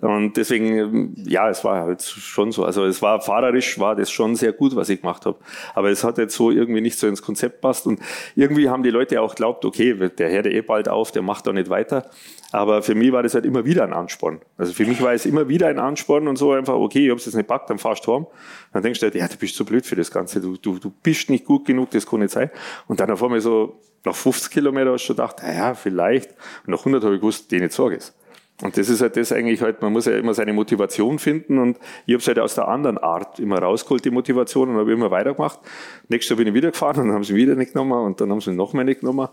Und 0.00 0.36
deswegen, 0.36 1.14
ja, 1.26 1.48
es 1.48 1.64
war 1.64 1.84
halt 1.84 2.02
schon 2.02 2.52
so. 2.52 2.64
Also 2.64 2.84
es 2.84 3.02
war 3.02 3.20
fahrerisch, 3.20 3.78
war 3.78 3.96
das 3.96 4.10
schon 4.10 4.36
sehr 4.36 4.52
gut, 4.52 4.76
was 4.76 4.88
ich 4.88 5.00
gemacht 5.00 5.26
habe. 5.26 5.38
Aber 5.74 5.90
es 5.90 6.04
hat 6.04 6.18
jetzt 6.18 6.34
so 6.34 6.50
irgendwie 6.50 6.80
nicht 6.80 6.98
so 6.98 7.06
ins 7.06 7.22
Konzept 7.22 7.60
passt. 7.60 7.86
Und 7.86 8.00
irgendwie 8.34 8.68
haben 8.68 8.82
die 8.82 8.90
Leute 8.90 9.20
auch 9.20 9.34
glaubt, 9.34 9.64
okay, 9.64 9.94
der 9.94 10.30
hört 10.30 10.46
eh 10.46 10.60
bald 10.60 10.88
auf, 10.88 11.12
der 11.12 11.22
macht 11.22 11.46
da 11.46 11.52
nicht 11.52 11.70
weiter. 11.70 12.10
Aber 12.52 12.82
für 12.82 12.94
mich 12.94 13.12
war 13.12 13.22
das 13.22 13.34
halt 13.34 13.44
immer 13.44 13.64
wieder 13.64 13.84
ein 13.84 13.92
Ansporn. 13.92 14.40
Also 14.56 14.72
für 14.72 14.86
mich 14.86 15.02
war 15.02 15.12
es 15.12 15.26
immer 15.26 15.48
wieder 15.48 15.66
ein 15.66 15.78
Ansporn 15.78 16.28
und 16.28 16.36
so 16.36 16.52
einfach, 16.52 16.74
okay, 16.74 17.06
ich 17.06 17.10
hab's 17.10 17.26
jetzt 17.26 17.34
nicht 17.34 17.48
packt, 17.48 17.70
dann 17.70 17.78
fahrst 17.78 18.06
du 18.06 18.14
heim. 18.14 18.26
Dann 18.72 18.82
denkst 18.82 19.00
du 19.00 19.04
halt, 19.04 19.14
ja, 19.14 19.26
du 19.26 19.36
bist 19.36 19.56
zu 19.56 19.64
blöd 19.64 19.84
für 19.84 19.96
das 19.96 20.10
Ganze, 20.10 20.40
du, 20.40 20.56
du, 20.56 20.78
du 20.78 20.90
bist 21.02 21.28
nicht 21.28 21.44
gut 21.44 21.64
genug, 21.64 21.90
das 21.90 22.06
kann 22.06 22.20
nicht 22.20 22.32
sein. 22.32 22.50
Und 22.86 23.00
dann 23.00 23.10
auf 23.10 23.22
einmal 23.22 23.40
so, 23.40 23.80
nach 24.06 24.14
50 24.14 24.52
Kilometern 24.52 24.94
hast 24.94 25.06
du 25.06 25.14
gedacht, 25.14 25.42
naja, 25.42 25.74
vielleicht. 25.74 26.30
Und 26.66 26.72
nach 26.72 26.78
100 26.78 27.02
habe 27.04 27.16
ich 27.16 27.20
gewusst, 27.20 27.50
die 27.50 27.60
nicht 27.60 27.72
sorge 27.72 27.96
ist. 27.96 28.14
Und 28.62 28.78
das 28.78 28.88
ist 28.88 29.02
halt 29.02 29.18
das 29.18 29.32
eigentlich 29.32 29.60
halt, 29.60 29.82
man 29.82 29.92
muss 29.92 30.06
ja 30.06 30.16
immer 30.16 30.32
seine 30.32 30.54
Motivation 30.54 31.18
finden 31.18 31.58
und 31.58 31.78
ich 32.06 32.14
habe 32.14 32.22
es 32.22 32.26
halt 32.26 32.38
aus 32.38 32.54
der 32.54 32.68
anderen 32.68 32.96
Art 32.96 33.38
immer 33.38 33.58
rausgeholt, 33.58 34.02
die 34.04 34.10
Motivation 34.10 34.70
und 34.70 34.76
habe 34.76 34.92
immer 34.92 35.10
weitergemacht. 35.10 35.60
Nächstes 36.08 36.30
Jahr 36.30 36.38
bin 36.38 36.48
ich 36.48 36.54
wieder 36.54 36.70
gefahren 36.70 37.00
und 37.00 37.06
dann 37.08 37.14
haben 37.16 37.24
sie 37.24 37.34
wieder 37.34 37.54
nicht 37.54 37.74
genommen 37.74 37.92
und 37.92 38.18
dann 38.20 38.30
haben 38.30 38.40
sie 38.40 38.52
noch 38.52 38.72
mehr 38.72 38.84
nicht 38.84 39.00
genommen. 39.00 39.28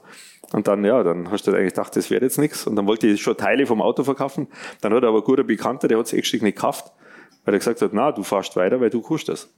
Und 0.51 0.67
dann, 0.67 0.83
ja, 0.83 1.03
dann 1.03 1.31
hast 1.31 1.47
du 1.47 1.51
halt 1.51 1.61
eigentlich 1.61 1.73
gedacht, 1.73 1.95
das 1.95 2.09
wäre 2.09 2.21
jetzt 2.21 2.37
nichts. 2.37 2.67
Und 2.67 2.75
dann 2.75 2.85
wollte 2.85 3.07
ich 3.07 3.21
schon 3.21 3.37
Teile 3.37 3.65
vom 3.65 3.81
Auto 3.81 4.03
verkaufen. 4.03 4.47
Dann 4.81 4.93
hat 4.93 5.05
aber 5.05 5.19
ein 5.19 5.23
guter 5.23 5.43
Bekannter, 5.43 5.87
der 5.87 5.97
hat 5.97 6.07
es 6.07 6.13
echt 6.13 6.33
nicht 6.33 6.43
gekauft, 6.43 6.91
weil 7.45 7.55
er 7.55 7.59
gesagt 7.59 7.81
hat, 7.81 7.91
na, 7.93 8.11
du 8.11 8.23
fährst 8.23 8.57
weiter, 8.57 8.81
weil 8.81 8.89
du 8.89 9.01
kannst 9.01 9.29
das. 9.29 9.49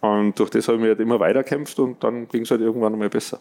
Und 0.00 0.36
durch 0.36 0.50
das 0.50 0.66
habe 0.66 0.78
ich 0.78 0.80
mich 0.82 0.88
halt 0.88 1.00
immer 1.00 1.20
weiterkämpft 1.20 1.78
und 1.78 2.02
dann 2.02 2.26
ging 2.26 2.42
es 2.42 2.50
halt 2.50 2.60
irgendwann 2.60 2.92
einmal 2.92 3.08
besser. 3.08 3.40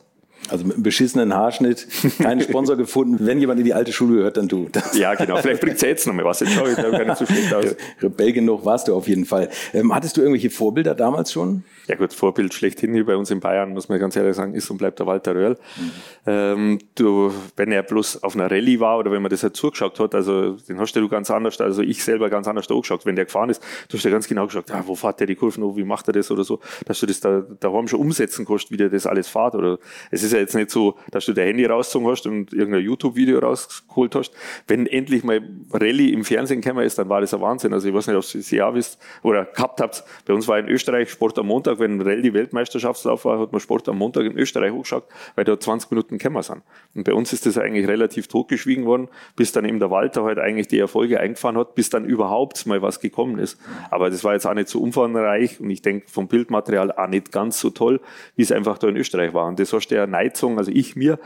Also 0.49 0.65
mit 0.65 0.75
einem 0.75 0.83
beschissenen 0.83 1.33
Haarschnitt, 1.33 1.87
keinen 2.21 2.41
Sponsor 2.41 2.75
gefunden. 2.75 3.17
Wenn 3.25 3.39
jemand 3.39 3.59
in 3.59 3.65
die 3.65 3.73
alte 3.73 3.93
Schule 3.93 4.17
gehört, 4.17 4.37
dann 4.37 4.47
du. 4.47 4.67
Das 4.71 4.97
ja, 4.97 5.13
genau. 5.15 5.37
Vielleicht 5.37 5.61
bringt 5.61 5.75
es 5.75 5.81
jetzt 5.81 6.07
noch 6.07 6.13
mal 6.13 6.25
was. 6.25 6.41
Jetzt 6.41 6.53
schaue 6.53 6.71
ich 6.71 6.75
da 6.75 6.89
nicht 6.91 7.17
so 7.17 7.25
schlecht 7.25 7.53
aus. 7.53 7.75
Rebell 8.01 8.33
genug 8.33 8.65
warst 8.65 8.87
du 8.87 8.95
auf 8.95 9.07
jeden 9.07 9.25
Fall. 9.25 9.49
Ähm, 9.73 9.93
hattest 9.93 10.17
du 10.17 10.21
irgendwelche 10.21 10.49
Vorbilder 10.49 10.95
damals 10.95 11.31
schon? 11.31 11.63
Ja 11.87 11.95
gut, 11.95 12.13
Vorbild 12.13 12.53
schlechthin 12.53 12.93
hier 12.93 13.05
bei 13.05 13.15
uns 13.15 13.31
in 13.31 13.39
Bayern, 13.39 13.73
muss 13.73 13.89
man 13.89 13.99
ganz 13.99 14.15
ehrlich 14.15 14.35
sagen, 14.35 14.53
ist 14.53 14.69
und 14.69 14.77
bleibt 14.77 14.99
der 14.99 15.07
Walter 15.07 15.35
Röhrl. 15.35 15.57
Mhm. 15.77 15.91
Ähm, 16.25 16.79
du, 16.95 17.33
wenn 17.55 17.71
er 17.71 17.83
bloß 17.83 18.23
auf 18.23 18.35
einer 18.35 18.49
Rallye 18.49 18.79
war 18.79 18.97
oder 18.97 19.11
wenn 19.11 19.21
man 19.21 19.29
das 19.29 19.43
halt 19.43 19.55
zugeschaut 19.55 19.99
hat, 19.99 20.15
also 20.15 20.51
den 20.51 20.79
hast 20.79 20.95
du 20.95 21.09
ganz 21.09 21.31
anders, 21.31 21.59
also 21.59 21.81
ich 21.81 22.03
selber 22.03 22.29
ganz 22.29 22.47
anders 22.47 22.69
angeschaut. 22.69 23.05
Wenn 23.05 23.15
der 23.15 23.25
gefahren 23.25 23.49
ist, 23.49 23.61
du 23.89 23.97
hast 23.97 24.03
ja 24.03 24.11
ganz 24.11 24.27
genau 24.27 24.45
geschaut, 24.45 24.71
ah, 24.71 24.83
wo 24.85 24.95
fährt 24.95 25.19
der 25.19 25.27
die 25.27 25.35
Kurven, 25.35 25.75
wie 25.75 25.83
macht 25.83 26.07
er 26.07 26.13
das 26.13 26.31
oder 26.31 26.43
so, 26.43 26.59
dass 26.85 26.99
du 26.99 27.05
das 27.05 27.19
da 27.19 27.43
daheim 27.59 27.87
schon 27.87 27.99
umsetzen 27.99 28.45
kannst, 28.45 28.71
wie 28.71 28.77
der 28.77 28.89
das 28.89 29.05
alles 29.05 29.27
fährt. 29.27 29.55
Oder 29.55 29.79
es 30.11 30.23
ist 30.23 30.30
ja 30.31 30.39
jetzt 30.39 30.55
nicht 30.55 30.71
so, 30.71 30.97
dass 31.11 31.25
du 31.25 31.33
dein 31.33 31.47
Handy 31.47 31.65
rausgezogen 31.65 32.09
hast 32.09 32.25
und 32.27 32.53
irgendein 32.53 32.83
YouTube-Video 32.83 33.39
rausgeholt 33.39 34.15
hast. 34.15 34.31
Wenn 34.67 34.87
endlich 34.87 35.23
mal 35.23 35.41
Rallye 35.71 36.13
im 36.13 36.23
Fernsehen 36.23 36.61
gekommen 36.61 36.85
ist, 36.85 36.97
dann 36.97 37.09
war 37.09 37.21
das 37.21 37.33
ein 37.33 37.41
Wahnsinn. 37.41 37.73
Also 37.73 37.87
ich 37.87 37.93
weiß 37.93 38.07
nicht, 38.07 38.15
ob 38.15 38.23
ihr 38.23 38.39
es 38.39 38.51
ja 38.51 38.73
wisst 38.73 38.99
oder 39.23 39.45
gehabt 39.45 39.81
habt. 39.81 40.03
Bei 40.25 40.33
uns 40.33 40.47
war 40.47 40.59
in 40.59 40.67
Österreich 40.67 41.09
Sport 41.09 41.37
am 41.39 41.47
Montag, 41.47 41.79
wenn 41.79 42.01
Rallye 42.01 42.33
Weltmeisterschaftslauf 42.33 43.25
war, 43.25 43.39
hat 43.39 43.51
man 43.51 43.61
Sport 43.61 43.87
am 43.89 43.97
Montag 43.97 44.25
in 44.25 44.37
Österreich 44.37 44.71
hochgeschaut, 44.71 45.05
weil 45.35 45.45
da 45.45 45.59
20 45.59 45.91
Minuten 45.91 46.17
gekommen 46.17 46.41
sind. 46.41 46.61
Und 46.95 47.03
bei 47.03 47.13
uns 47.13 47.33
ist 47.33 47.45
das 47.45 47.57
eigentlich 47.57 47.87
relativ 47.87 48.27
totgeschwiegen 48.27 48.85
worden, 48.85 49.07
bis 49.35 49.51
dann 49.51 49.65
eben 49.65 49.79
der 49.79 49.91
Walter 49.91 50.23
halt 50.23 50.39
eigentlich 50.39 50.67
die 50.67 50.79
Erfolge 50.79 51.19
eingefahren 51.19 51.57
hat, 51.57 51.75
bis 51.75 51.89
dann 51.89 52.05
überhaupt 52.05 52.65
mal 52.65 52.81
was 52.81 52.99
gekommen 52.99 53.39
ist. 53.39 53.59
Aber 53.89 54.09
das 54.09 54.23
war 54.23 54.33
jetzt 54.33 54.45
auch 54.45 54.53
nicht 54.53 54.69
so 54.69 54.79
umfangreich 54.81 55.59
und 55.59 55.69
ich 55.69 55.81
denke 55.81 56.07
vom 56.09 56.27
Bildmaterial 56.27 56.91
auch 56.91 57.07
nicht 57.07 57.31
ganz 57.31 57.59
so 57.59 57.69
toll, 57.69 57.99
wie 58.35 58.43
es 58.43 58.51
einfach 58.51 58.77
da 58.77 58.87
in 58.87 58.97
Österreich 58.97 59.33
war. 59.33 59.47
Und 59.47 59.59
das 59.59 59.73
hast 59.73 59.87
du 59.87 59.95
ja 59.95 60.07
Neizung, 60.23 60.57
also 60.57 60.71
ich 60.71 60.95
mir. 60.95 61.19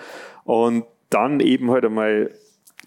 Und 0.44 0.86
dann 1.10 1.40
eben 1.40 1.72
halt 1.72 1.86
einmal 1.86 2.32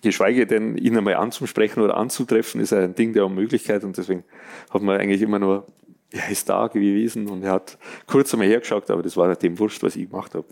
geschweige 0.02 0.46
denn 0.46 0.76
ihn 0.76 0.96
einmal 0.96 1.14
anzusprechen 1.14 1.80
oder 1.80 1.96
anzutreffen, 1.96 2.60
ist 2.60 2.72
ein 2.72 2.94
Ding 2.94 3.12
der 3.12 3.26
Unmöglichkeit 3.26 3.84
und 3.84 3.96
deswegen 3.96 4.24
hat 4.70 4.82
man 4.82 5.00
eigentlich 5.00 5.22
immer 5.22 5.38
nur, 5.38 5.66
er 6.10 6.30
ist 6.30 6.48
da 6.48 6.68
gewesen 6.68 7.28
und 7.28 7.42
er 7.42 7.52
hat 7.52 7.78
kurz 8.06 8.32
einmal 8.32 8.48
hergeschaut, 8.48 8.90
aber 8.90 9.02
das 9.02 9.16
war 9.16 9.34
dem 9.34 9.58
wurscht, 9.58 9.82
was 9.82 9.96
ich 9.96 10.08
gemacht 10.08 10.34
habe. 10.34 10.46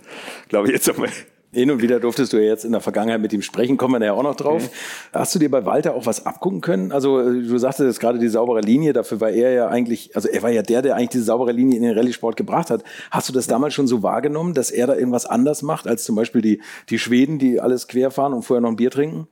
Glaube 0.48 0.68
ich 0.68 0.74
jetzt 0.74 0.90
einmal. 0.90 1.10
Hin 1.52 1.70
und 1.70 1.80
wieder 1.80 2.00
durftest 2.00 2.32
du 2.32 2.36
ja 2.36 2.48
jetzt 2.48 2.64
in 2.64 2.72
der 2.72 2.80
Vergangenheit 2.80 3.20
mit 3.20 3.32
ihm 3.32 3.42
sprechen, 3.42 3.76
kommen 3.76 3.94
wir 3.94 4.00
da 4.00 4.06
ja 4.06 4.12
auch 4.12 4.22
noch 4.22 4.34
drauf. 4.34 4.64
Mhm. 4.64 5.18
Hast 5.18 5.34
du 5.34 5.38
dir 5.38 5.50
bei 5.50 5.64
Walter 5.64 5.94
auch 5.94 6.04
was 6.04 6.26
abgucken 6.26 6.60
können? 6.60 6.92
Also 6.92 7.20
äh, 7.20 7.42
du 7.42 7.58
sagtest 7.58 7.86
jetzt 7.86 8.00
gerade 8.00 8.18
die 8.18 8.28
saubere 8.28 8.60
Linie, 8.60 8.92
dafür 8.92 9.20
war 9.20 9.30
er 9.30 9.52
ja 9.52 9.68
eigentlich, 9.68 10.14
also 10.14 10.28
er 10.28 10.42
war 10.42 10.50
ja 10.50 10.62
der, 10.62 10.82
der 10.82 10.96
eigentlich 10.96 11.10
diese 11.10 11.24
saubere 11.24 11.52
Linie 11.52 11.76
in 11.76 11.82
den 11.82 11.96
Rallye-Sport 11.96 12.36
gebracht 12.36 12.70
hat. 12.70 12.82
Hast 13.10 13.28
du 13.28 13.32
das 13.32 13.46
damals 13.46 13.74
schon 13.74 13.86
so 13.86 14.02
wahrgenommen, 14.02 14.54
dass 14.54 14.70
er 14.70 14.86
da 14.86 14.96
irgendwas 14.96 15.24
anders 15.24 15.62
macht, 15.62 15.86
als 15.86 16.04
zum 16.04 16.16
Beispiel 16.16 16.42
die, 16.42 16.60
die 16.90 16.98
Schweden, 16.98 17.38
die 17.38 17.60
alles 17.60 17.88
querfahren 17.88 18.34
und 18.34 18.42
vorher 18.42 18.60
noch 18.60 18.70
ein 18.70 18.76
Bier 18.76 18.90
trinken? 18.90 19.28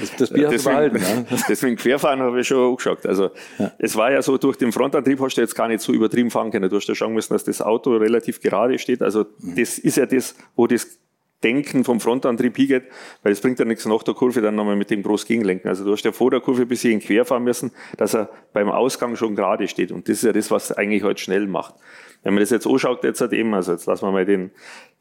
Das, 0.00 0.16
das 0.16 0.30
Bier 0.30 0.48
deswegen, 0.48 0.74
behalten, 0.74 1.26
ja. 1.30 1.38
deswegen 1.48 1.76
querfahren 1.76 2.20
habe 2.20 2.40
ich 2.40 2.48
schon 2.48 2.70
angeschaut. 2.70 3.06
Also 3.06 3.30
ja. 3.58 3.72
es 3.78 3.96
war 3.96 4.10
ja 4.10 4.22
so, 4.22 4.38
durch 4.38 4.56
den 4.56 4.72
Frontantrieb 4.72 5.20
hast 5.20 5.36
du 5.36 5.40
jetzt 5.40 5.54
gar 5.54 5.68
nicht 5.68 5.80
so 5.80 5.92
übertrieben 5.92 6.30
fahren 6.30 6.50
können. 6.50 6.68
Du 6.68 6.76
hast 6.76 6.88
ja 6.88 6.94
schauen 6.94 7.14
müssen, 7.14 7.32
dass 7.32 7.44
das 7.44 7.62
Auto 7.62 7.96
relativ 7.96 8.40
gerade 8.40 8.78
steht. 8.78 9.02
Also 9.02 9.26
mhm. 9.38 9.56
das 9.56 9.78
ist 9.78 9.96
ja 9.96 10.06
das, 10.06 10.34
wo 10.56 10.66
das 10.66 10.98
Denken 11.42 11.84
vom 11.84 12.00
Frontantrieb 12.00 12.56
hingeht, 12.56 12.84
weil 13.22 13.32
es 13.32 13.40
bringt 13.40 13.58
ja 13.58 13.64
nichts 13.64 13.84
nach 13.84 14.02
der 14.02 14.14
Kurve 14.14 14.40
dann 14.40 14.54
nochmal 14.54 14.76
mit 14.76 14.90
dem 14.90 15.02
groß 15.02 15.26
gegenlenken. 15.26 15.68
Also 15.68 15.84
du 15.84 15.92
hast 15.92 16.04
ja 16.04 16.12
vor 16.12 16.30
der 16.30 16.40
Kurve 16.40 16.66
bis 16.66 16.82
hierhin 16.82 17.00
quer 17.00 17.24
fahren 17.24 17.44
müssen, 17.44 17.72
dass 17.96 18.14
er 18.14 18.30
beim 18.52 18.70
Ausgang 18.70 19.16
schon 19.16 19.34
gerade 19.34 19.66
steht. 19.66 19.90
Und 19.90 20.08
das 20.08 20.18
ist 20.18 20.24
ja 20.24 20.32
das, 20.32 20.50
was 20.50 20.72
eigentlich 20.72 21.02
heute 21.02 21.08
halt 21.08 21.20
schnell 21.20 21.46
macht. 21.46 21.74
Wenn 22.22 22.34
man 22.34 22.40
das 22.40 22.50
jetzt 22.50 22.66
anschaut, 22.66 23.02
jetzt 23.02 23.20
hat 23.20 23.32
eben, 23.32 23.52
also 23.52 23.72
jetzt 23.72 23.86
lassen 23.86 24.06
wir 24.06 24.12
mal 24.12 24.24
den 24.24 24.52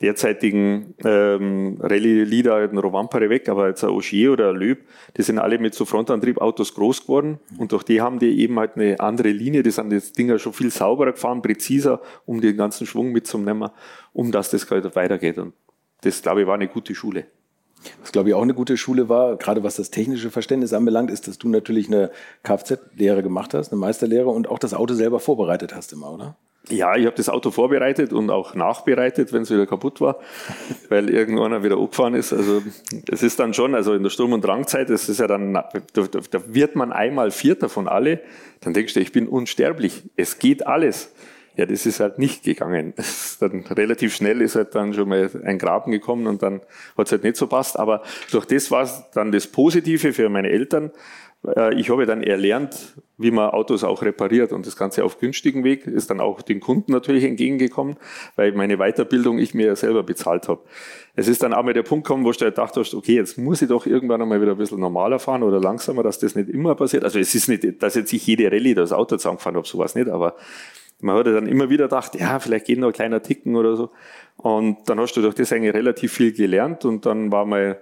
derzeitigen 0.02 0.96
ähm, 1.06 1.78
Rallye-Leader, 1.80 2.68
den 2.68 2.80
Rovampere 2.80 3.30
weg, 3.30 3.48
aber 3.48 3.68
jetzt 3.68 3.84
ein 3.84 3.92
Ogier 3.92 4.34
oder 4.34 4.50
ein 4.50 4.56
Löb, 4.56 4.80
die 5.18 5.22
sind 5.22 5.38
alle 5.38 5.60
mit 5.60 5.76
so 5.76 5.86
Frontantrieb-Autos 5.86 6.74
groß 6.74 7.04
geworden 7.04 7.40
und 7.60 7.72
durch 7.72 7.84
die 7.84 8.02
haben 8.02 8.18
die 8.18 8.40
eben 8.40 8.58
halt 8.58 8.76
eine 8.76 9.00
andere 9.00 9.30
Linie, 9.30 9.62
die 9.62 9.72
sind 9.72 9.92
das 9.92 10.14
Dinger 10.14 10.40
schon 10.40 10.54
viel 10.54 10.72
sauberer 10.72 11.12
gefahren, 11.12 11.44
präziser, 11.44 12.02
um 12.26 12.42
den 12.42 12.58
ganzen 12.58 12.88
Schwung 12.88 13.12
mitzunehmen, 13.12 13.70
um 14.14 14.32
dass 14.32 14.50
das 14.50 14.70
halt 14.72 14.96
weitergeht. 14.96 15.38
Und 15.38 15.54
das, 16.02 16.22
glaube 16.24 16.42
ich, 16.42 16.48
war 16.48 16.56
eine 16.56 16.68
gute 16.68 16.96
Schule. 16.96 17.26
Was, 18.02 18.12
glaube 18.12 18.30
ich, 18.30 18.36
auch 18.36 18.42
eine 18.42 18.54
gute 18.54 18.78
Schule 18.78 19.10
war, 19.10 19.38
gerade 19.38 19.64
was 19.64 19.76
das 19.76 19.92
technische 19.92 20.30
Verständnis 20.30 20.74
anbelangt, 20.74 21.10
ist, 21.10 21.28
dass 21.28 21.38
du 21.38 21.50
natürlich 21.50 21.88
eine 21.88 22.12
Kfz-Lehre 22.44 23.24
gemacht 23.24 23.54
hast, 23.54 23.72
eine 23.72 23.80
Meisterlehre 23.80 24.30
und 24.30 24.50
auch 24.50 24.60
das 24.60 24.74
Auto 24.74 24.94
selber 24.94 25.20
vorbereitet 25.20 25.76
hast 25.76 25.94
immer, 25.94 26.12
oder? 26.12 26.38
Ja, 26.70 26.96
ich 26.96 27.06
habe 27.06 27.16
das 27.16 27.28
Auto 27.28 27.50
vorbereitet 27.50 28.14
und 28.14 28.30
auch 28.30 28.54
nachbereitet, 28.54 29.34
wenn 29.34 29.42
es 29.42 29.50
wieder 29.50 29.66
kaputt 29.66 30.00
war, 30.00 30.20
weil 30.90 31.10
irgendwann 31.10 31.64
wieder 31.64 31.78
abgefahren 31.78 32.14
ist. 32.14 32.34
Also 32.34 32.62
es 33.12 33.24
ist 33.24 33.40
dann 33.40 33.54
schon, 33.54 33.74
also 33.74 33.94
in 33.94 34.04
der 34.04 34.12
Sturm- 34.12 34.34
und 34.34 34.46
Drangzeit, 34.46 34.90
das 34.90 35.10
ist 35.10 35.20
ja 35.20 35.28
dann, 35.28 35.54
da, 35.54 35.70
da 35.94 36.42
wird 36.48 36.76
man 36.76 36.92
einmal 36.92 37.32
Vierter 37.32 37.68
von 37.68 37.88
alle, 37.88 38.22
dann 38.62 38.74
denkst 38.74 38.94
du, 38.94 39.00
ich 39.00 39.12
bin 39.12 39.28
unsterblich, 39.28 40.04
es 40.16 40.38
geht 40.38 40.68
alles. 40.68 41.12
Ja, 41.58 41.66
das 41.66 41.86
ist 41.86 42.00
halt 42.00 42.18
nicht 42.18 42.44
gegangen. 42.44 42.94
Dann 43.42 43.66
relativ 43.70 44.16
schnell 44.16 44.42
ist 44.42 44.56
halt 44.56 44.74
dann 44.74 44.94
schon 44.94 45.10
mal 45.10 45.30
ein 45.44 45.58
Graben 45.58 45.92
gekommen 45.92 46.28
und 46.28 46.42
dann 46.42 46.62
hat 46.98 47.08
es 47.08 47.12
halt 47.12 47.24
nicht 47.24 47.36
so 47.36 47.48
passt. 47.48 47.78
Aber 47.78 48.04
durch 48.32 48.46
das 48.46 48.72
war 48.72 48.84
es 48.84 49.04
dann 49.14 49.34
das 49.34 49.48
Positive 49.48 50.14
für 50.14 50.30
meine 50.30 50.50
Eltern. 50.50 50.92
Äh, 51.46 51.76
ich 51.76 51.90
habe 51.90 52.06
dann 52.06 52.24
erlernt, 52.24 52.96
wie 53.18 53.32
man 53.32 53.50
Autos 53.50 53.84
auch 53.84 54.02
repariert 54.02 54.52
und 54.52 54.66
das 54.66 54.76
Ganze 54.76 55.04
auf 55.04 55.20
günstigen 55.20 55.64
Weg 55.64 55.86
ist 55.88 56.10
dann 56.10 56.20
auch 56.20 56.42
den 56.42 56.60
Kunden 56.60 56.92
natürlich 56.92 57.24
entgegengekommen, 57.24 57.98
weil 58.36 58.52
meine 58.54 58.78
Weiterbildung 58.78 59.38
ich 59.38 59.54
mir 59.54 59.68
ja 59.68 59.76
selber 59.76 60.04
bezahlt 60.04 60.48
habe. 60.48 60.62
Es 61.16 61.28
ist 61.28 61.44
dann 61.44 61.54
auch 61.54 61.64
mal 61.64 61.74
der 61.74 61.84
Punkt 61.84 62.08
gekommen, 62.08 62.24
wo 62.24 62.32
du 62.32 62.40
halt 62.42 62.56
gedacht 62.56 62.76
hast, 62.78 62.94
okay, 62.94 63.16
jetzt 63.16 63.38
muss 63.38 63.62
ich 63.62 63.68
doch 63.68 63.86
irgendwann 63.86 64.22
einmal 64.22 64.42
wieder 64.42 64.52
ein 64.52 64.58
bisschen 64.58 64.80
normaler 64.80 65.20
fahren 65.20 65.44
oder 65.44 65.60
langsamer, 65.60 66.04
dass 66.04 66.20
das 66.20 66.36
nicht 66.36 66.50
immer 66.50 66.76
passiert. 66.76 67.04
Also 67.04 67.20
es 67.20 67.36
ist 67.36 67.48
nicht, 67.48 67.82
dass 67.82 67.96
jetzt 67.96 68.14
ich 68.14 68.26
jede 68.26 68.52
Rallye 68.52 68.74
das 68.74 68.92
Auto 68.92 69.18
zusammengefahren 69.18 69.58
habe, 69.58 69.68
sowas 69.68 69.96
nicht, 69.96 70.10
aber 70.10 70.36
man 71.00 71.18
hat 71.18 71.28
dann 71.28 71.48
immer 71.48 71.70
wieder 71.70 71.86
gedacht, 71.86 72.16
ja, 72.20 72.40
vielleicht 72.40 72.66
geht 72.66 72.80
noch 72.80 72.88
ein 72.88 72.94
kleiner 72.94 73.22
Ticken 73.24 73.56
oder 73.56 73.76
so. 73.76 73.90
Und 74.38 74.78
dann 74.88 75.00
hast 75.00 75.14
du 75.14 75.22
durch 75.22 75.36
das 75.36 75.52
eigentlich 75.52 75.74
relativ 75.74 76.14
viel 76.14 76.32
gelernt 76.32 76.86
und 76.86 77.06
dann 77.06 77.32
war 77.32 77.46
mal 77.46 77.82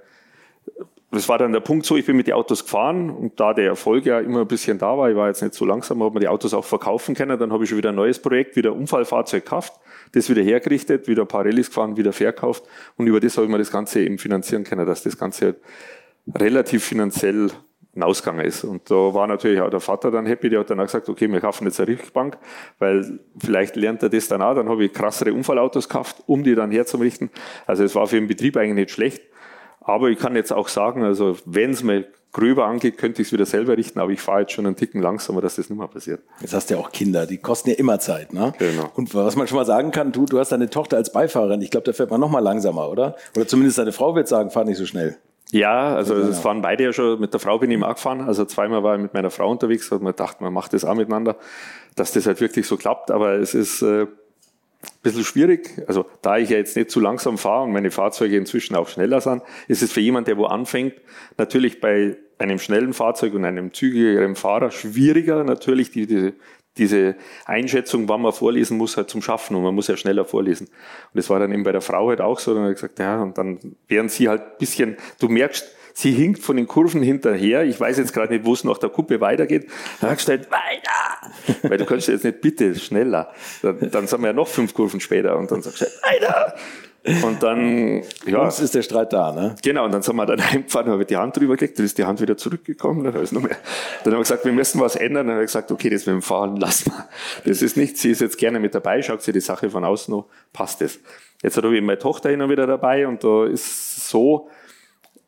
das 1.12 1.28
war 1.28 1.38
dann 1.39 1.51
der 1.51 1.60
Punkt 1.60 1.86
so, 1.86 1.98
ich 1.98 2.06
bin 2.06 2.16
mit 2.16 2.28
den 2.28 2.36
Autos 2.36 2.63
gefahren 2.63 3.10
und 3.10 3.39
da 3.39 3.54
der 3.54 3.66
Erfolg 3.66 4.06
ja 4.06 4.20
immer 4.20 4.42
ein 4.42 4.48
bisschen 4.48 4.78
da 4.78 4.98
war, 4.98 5.10
ich 5.10 5.16
war 5.16 5.28
jetzt 5.28 5.42
nicht 5.42 5.56
so 5.56 5.66
langsam, 5.66 6.04
habe 6.04 6.13
mir 6.13 6.20
die 6.20 6.28
Autos 6.28 6.54
auch 6.54 6.66
verkaufen 6.66 7.16
können, 7.16 7.39
dann 7.39 7.51
habe 7.51 7.63
ich 7.63 7.70
schon 7.70 7.78
wieder 7.78 7.89
ein 7.89 7.96
neues 7.96 8.20
Projekt, 8.20 8.56
wieder 8.56 8.74
Unfallfahrzeug 8.74 9.44
gekauft, 9.44 9.74
das 10.12 10.30
wieder 10.30 10.44
hergerichtet, 10.44 11.08
wieder 11.08 11.24
ein 11.24 11.28
paar 11.28 11.46
Rallyes 11.46 11.68
gefahren, 11.68 11.98
wieder 11.98 12.13
verkauft 12.13 12.63
und 12.98 13.08
über 13.08 13.20
das 13.20 13.38
habe 13.38 13.46
ich 13.46 13.51
mir 13.51 13.58
das 13.58 13.72
Ganze 13.72 14.01
eben 14.01 14.20
finanzieren 14.20 14.63
können, 14.63 14.86
dass 14.86 15.04
das 15.04 15.18
Ganze 15.18 15.46
halt 15.46 15.58
relativ 16.36 16.84
finanziell 16.84 17.50
ein 17.96 18.04
Ausgang 18.04 18.39
ist. 18.39 18.63
Und 18.63 18.89
da 18.89 19.13
war 19.13 19.28
natürlich 19.28 19.62
auch 19.62 19.70
der 19.70 19.80
Vater 19.80 20.12
dann 20.12 20.25
happy, 20.25 20.50
der 20.50 20.60
hat 20.60 20.70
dann 20.70 20.80
auch 20.80 20.86
gesagt, 20.86 21.10
okay, 21.10 21.28
wir 21.28 21.39
kaufen 21.39 21.66
jetzt 21.66 21.80
eine 21.80 21.89
Richtbank, 21.89 22.38
weil 22.78 23.20
vielleicht 23.38 23.75
lernt 23.75 24.04
er 24.04 24.10
das 24.10 24.28
dann 24.28 24.42
auch, 24.42 24.56
dann 24.56 24.70
habe 24.70 24.86
ich 24.86 24.94
krassere 24.94 25.34
Unfallautos 25.34 25.89
gekauft, 25.89 26.18
um 26.28 26.44
die 26.44 26.56
dann 26.56 26.72
herzurichten. 26.72 27.30
Also 27.66 27.84
es 27.84 27.96
war 27.96 28.08
für 28.08 28.16
den 28.16 28.28
Betrieb 28.28 28.58
eigentlich 28.58 28.75
nicht 28.75 28.92
schlecht. 28.92 29.24
Aber 29.89 30.10
ich 30.10 30.19
kann 30.19 30.36
jetzt 30.36 30.53
auch 30.53 30.67
sagen, 30.67 31.03
also 31.03 31.36
wenn 31.46 31.72
es 31.72 31.84
mir 31.84 32.05
gröber 32.31 32.67
angeht, 32.67 32.98
könnte 32.98 33.24
ich 33.24 33.29
es 33.29 33.34
wieder 33.34 33.48
selber 33.48 33.75
richten, 33.75 34.00
aber 34.00 34.12
ich 34.12 34.22
fahre 34.22 34.41
jetzt 34.41 34.51
schon 34.51 34.67
einen 34.67 34.75
Ticken 34.75 35.01
langsamer, 35.01 35.41
dass 35.41 35.55
das 35.55 35.69
nicht 35.69 35.79
mehr 35.79 35.88
passiert. 35.88 36.22
Jetzt 36.41 36.53
hast 36.53 36.69
du 36.69 36.75
ja 36.75 36.79
auch 36.79 36.91
Kinder, 36.91 37.25
die 37.25 37.39
kosten 37.39 37.72
ja 37.72 37.75
immer 37.75 38.00
Zeit, 38.00 38.31
ne? 38.31 38.53
Genau. 38.60 38.91
Und 38.93 39.15
was 39.15 39.36
man 39.36 39.48
schon 39.48 39.58
mal 39.58 39.65
sagen 39.65 39.89
kann, 39.89 40.12
du, 40.12 40.25
du 40.25 40.38
hast 40.38 40.51
deine 40.51 40.69
Tochter 40.69 40.98
als 40.98 41.12
Beifahrerin, 41.12 41.62
ich 41.63 41.72
glaube, 41.72 41.86
da 41.86 41.93
fährt 41.93 42.12
man 42.12 42.22
noch 42.22 42.29
mal 42.29 42.39
langsamer, 42.39 42.88
oder? 42.88 43.15
Oder 43.36 43.48
zumindest 43.48 43.79
deine 43.79 43.91
Frau 43.91 44.15
wird 44.15 44.27
sagen, 44.27 44.51
fahr 44.51 44.63
nicht 44.63 44.77
so 44.77 44.86
schnell. 44.86 45.17
Ja, 45.51 45.96
also 45.96 46.13
es 46.13 46.39
fahren 46.39 46.62
beide 46.62 46.84
ja 46.84 46.93
schon, 46.93 47.19
mit 47.19 47.34
der 47.34 47.39
Frau 47.39 47.58
bin 47.58 47.72
ich 47.72 47.75
immer 47.75 47.91
gefahren, 47.91 48.22
also 48.22 48.46
zweimal 48.46 48.84
war 48.84 48.96
ich 48.96 49.01
mit 49.01 49.15
meiner 49.15 49.31
Frau 49.31 49.50
unterwegs, 49.50 49.89
hat 49.91 50.03
man 50.03 50.13
gedacht, 50.13 50.41
man 50.41 50.53
macht 50.53 50.74
das 50.74 50.86
auch 50.86 50.93
miteinander, 50.93 51.36
dass 51.96 52.12
das 52.12 52.27
halt 52.27 52.39
wirklich 52.39 52.67
so 52.67 52.77
klappt, 52.77 53.10
aber 53.10 53.34
es 53.34 53.55
ist 53.55 53.81
äh, 53.81 54.05
bisschen 55.01 55.24
schwierig. 55.24 55.82
Also 55.88 56.06
da 56.22 56.38
ich 56.38 56.50
ja 56.50 56.58
jetzt 56.58 56.75
nicht 56.75 56.91
zu 56.91 57.00
langsam 57.00 57.38
fahre 57.38 57.63
und 57.63 57.72
meine 57.72 57.91
Fahrzeuge 57.91 58.38
inzwischen 58.38 58.75
auch 58.75 58.88
schneller 58.88 59.22
sind, 59.22 59.44
ist 59.68 59.82
es 59.82 59.91
für 59.91 60.01
jemanden, 60.01 60.25
der 60.25 60.38
wo 60.38 60.46
anfängt, 60.46 60.94
natürlich 61.38 61.79
bei 61.79 62.18
einem 62.38 62.60
schnellen 62.60 62.94
Fahrzeug 62.94 63.34
und 63.34 63.46
einem 63.46 63.74
zügigeren 63.74 64.36
Fahrer 64.36 64.72
schwieriger, 64.72 65.44
natürlich 65.44 65.91
die, 65.91 66.08
die, 66.08 66.34
diese 66.77 67.15
Einschätzung, 67.46 68.08
wann 68.08 68.22
man 68.22 68.32
vorlesen 68.32 68.77
muss, 68.77 68.98
halt 68.98 69.10
zum 69.10 69.22
Schaffen 69.22 69.56
und 69.56 69.63
man 69.63 69.75
muss 69.75 69.88
ja 69.88 69.98
schneller 69.98 70.25
vorlesen. 70.25 70.68
Und 70.68 71.18
das 71.18 71.29
war 71.29 71.39
dann 71.39 71.51
eben 71.51 71.63
bei 71.63 71.72
der 71.72 71.82
Frau 71.82 72.10
halt 72.10 72.22
auch 72.22 72.39
so, 72.39 72.53
dann 72.53 72.63
habe 72.63 72.72
ich 72.72 72.77
gesagt, 72.77 73.00
ja, 73.00 73.22
und 73.22 73.38
dann 73.38 73.60
während 73.88 74.12
sie 74.12 74.29
halt 74.29 74.58
bisschen, 74.58 74.98
du 75.20 75.27
merkst, 75.27 75.75
sie 76.00 76.13
hinkt 76.13 76.41
von 76.41 76.56
den 76.56 76.68
Kurven 76.68 77.03
hinterher. 77.03 77.63
Ich 77.63 77.79
weiß 77.79 77.98
jetzt 77.98 78.13
gerade 78.13 78.34
nicht, 78.34 78.46
wo 78.46 78.53
es 78.53 78.63
nach 78.63 78.77
der 78.77 78.89
Kuppe 78.89 79.20
weitergeht. 79.20 79.68
Dann 80.00 80.15
du 80.15 80.27
halt, 80.27 80.50
weiter! 80.50 81.60
Weil 81.63 81.77
du 81.77 81.86
kannst 81.86 82.08
jetzt 82.08 82.24
nicht 82.24 82.41
bitte 82.41 82.75
schneller. 82.75 83.32
Dann, 83.62 83.91
dann 83.91 84.08
sind 84.08 84.22
wir 84.22 84.27
ja 84.27 84.34
noch 84.34 84.48
fünf 84.48 84.74
Kurven 84.74 85.01
später 85.01 85.38
und 85.38 85.51
dann 85.51 85.62
sagst 85.62 85.82
du 85.82 85.86
weiter! 85.86 86.56
Und 87.24 87.41
dann, 87.41 88.03
ja. 88.25 88.39
Uns 88.39 88.60
ist 88.60 88.75
der 88.75 88.82
Streit 88.82 89.13
da, 89.13 89.32
ne? 89.32 89.56
Genau, 89.63 89.86
und 89.86 89.94
dann 89.94 90.01
sind 90.01 90.15
wir 90.18 90.25
dann 90.25 90.44
heimgefahren, 90.51 90.91
haben 90.91 91.00
wir 91.00 91.06
die 91.06 91.15
Hand 91.15 91.38
drüber 91.38 91.56
gelegt, 91.56 91.79
dann 91.79 91.86
ist 91.86 91.98
die 91.98 92.03
Hand 92.03 92.20
wieder 92.22 92.36
zurückgekommen, 92.36 93.03
dann, 93.06 93.13
noch 93.13 93.41
mehr. 93.41 93.58
dann 94.03 94.13
haben 94.13 94.20
wir 94.20 94.20
gesagt, 94.20 94.44
wir 94.44 94.51
müssen 94.51 94.82
was 94.82 94.96
ändern, 94.96 95.27
dann 95.27 95.36
haben 95.36 95.39
wir 95.39 95.46
gesagt, 95.46 95.72
okay, 95.72 95.89
das 95.89 96.06
mit 96.06 96.13
dem 96.13 96.22
Fahren 96.22 96.58
lassen 96.58 96.91
wir. 96.91 97.08
Das 97.46 97.62
ist 97.62 97.77
nicht, 97.77 97.98
sie 97.98 98.12
ist 98.12 98.20
jetzt 98.20 98.38
gerne 98.38 98.60
mit 98.60 98.75
dabei, 98.75 99.01
schaut 99.01 99.22
sie 99.22 99.32
die 99.32 99.39
Sache 99.39 99.70
von 99.70 99.86
außen 99.86 100.13
noch, 100.13 100.27
passt 100.51 100.82
es. 100.82 101.00
Jetzt 101.41 101.56
habe 101.56 101.75
ich 101.75 101.82
meine 101.82 102.00
Tochter 102.00 102.32
immer 102.32 102.50
wieder 102.50 102.68
dabei 102.68 103.08
und 103.08 103.24
da 103.24 103.46
ist 103.46 104.10
so, 104.10 104.50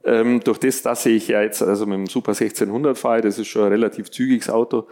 ähm, 0.03 0.41
durch 0.43 0.57
das, 0.57 0.81
dass 0.81 1.05
ich 1.05 1.27
ja 1.27 1.41
jetzt 1.41 1.61
also 1.61 1.85
mit 1.85 1.97
dem 1.97 2.07
Super 2.07 2.31
1600 2.31 2.97
fahre, 2.97 3.21
das 3.21 3.39
ist 3.39 3.47
schon 3.47 3.63
ein 3.63 3.71
relativ 3.71 4.11
zügiges 4.11 4.49
Auto, 4.49 4.87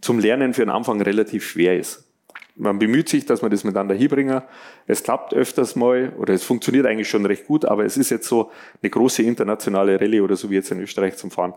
zum 0.00 0.18
Lernen 0.18 0.54
für 0.54 0.62
den 0.62 0.70
Anfang 0.70 1.00
relativ 1.00 1.44
schwer 1.44 1.78
ist 1.78 2.04
man 2.56 2.78
bemüht 2.78 3.08
sich, 3.08 3.26
dass 3.26 3.42
man 3.42 3.50
das 3.50 3.64
miteinander 3.64 3.94
hinbringen. 3.94 4.42
Es 4.86 5.02
klappt 5.02 5.34
öfters 5.34 5.74
mal 5.74 6.12
oder 6.18 6.34
es 6.34 6.44
funktioniert 6.44 6.86
eigentlich 6.86 7.08
schon 7.08 7.26
recht 7.26 7.46
gut, 7.46 7.64
aber 7.64 7.84
es 7.84 7.96
ist 7.96 8.10
jetzt 8.10 8.28
so 8.28 8.50
eine 8.80 8.90
große 8.90 9.22
internationale 9.22 10.00
Rallye 10.00 10.20
oder 10.20 10.36
so 10.36 10.50
wie 10.50 10.54
jetzt 10.54 10.70
in 10.70 10.80
Österreich 10.80 11.16
zum 11.16 11.32
Fahren, 11.32 11.54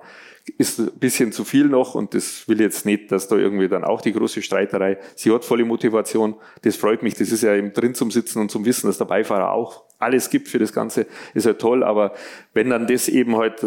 ist 0.58 0.80
ein 0.80 0.92
bisschen 1.00 1.32
zu 1.32 1.44
viel 1.44 1.66
noch 1.66 1.94
und 1.94 2.14
das 2.14 2.48
will 2.48 2.60
jetzt 2.62 2.86
nicht, 2.86 3.12
dass 3.12 3.28
da 3.28 3.36
irgendwie 3.36 3.68
dann 3.68 3.84
auch 3.84 4.02
die 4.02 4.14
große 4.14 4.42
Streiterei, 4.42 4.98
sie 5.16 5.32
hat 5.32 5.46
volle 5.46 5.66
Motivation, 5.66 6.36
das 6.64 6.78
freut 6.78 7.04
mich, 7.04 7.14
das 7.14 7.32
ist 7.32 7.44
ja 7.44 7.54
eben 7.54 7.74
drin 7.74 7.94
zum 7.94 8.10
Sitzen 8.10 8.40
und 8.40 8.50
zum 8.50 8.66
Wissen, 8.66 8.88
dass 8.88 8.98
der 8.98 9.06
Beifahrer 9.06 9.52
auch 9.52 9.84
alles 10.00 10.30
gibt 10.30 10.48
für 10.48 10.60
das 10.60 10.74
Ganze, 10.74 11.06
ist 11.34 11.46
ja 11.46 11.54
toll, 11.54 11.84
aber 11.84 12.14
wenn 12.54 12.70
dann 12.70 12.88
das 12.88 13.08
eben 13.08 13.36
halt 13.36 13.66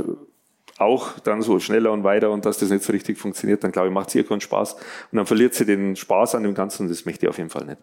auch 0.80 1.18
dann 1.20 1.42
so 1.42 1.58
schneller 1.60 1.92
und 1.92 2.04
weiter 2.04 2.30
und 2.30 2.46
dass 2.46 2.58
das 2.58 2.70
nicht 2.70 2.84
so 2.84 2.92
richtig 2.92 3.18
funktioniert, 3.18 3.62
dann 3.62 3.72
glaube 3.72 3.88
ich, 3.88 3.94
macht 3.94 4.08
es 4.08 4.14
ihr 4.14 4.24
keinen 4.24 4.40
Spaß. 4.40 4.74
Und 4.74 5.16
dann 5.16 5.26
verliert 5.26 5.54
sie 5.54 5.66
den 5.66 5.96
Spaß 5.96 6.34
an 6.34 6.42
dem 6.42 6.54
Ganzen 6.54 6.84
und 6.84 6.88
das 6.88 7.04
möchte 7.04 7.26
ich 7.26 7.30
auf 7.30 7.38
jeden 7.38 7.50
Fall 7.50 7.66
nicht. 7.66 7.78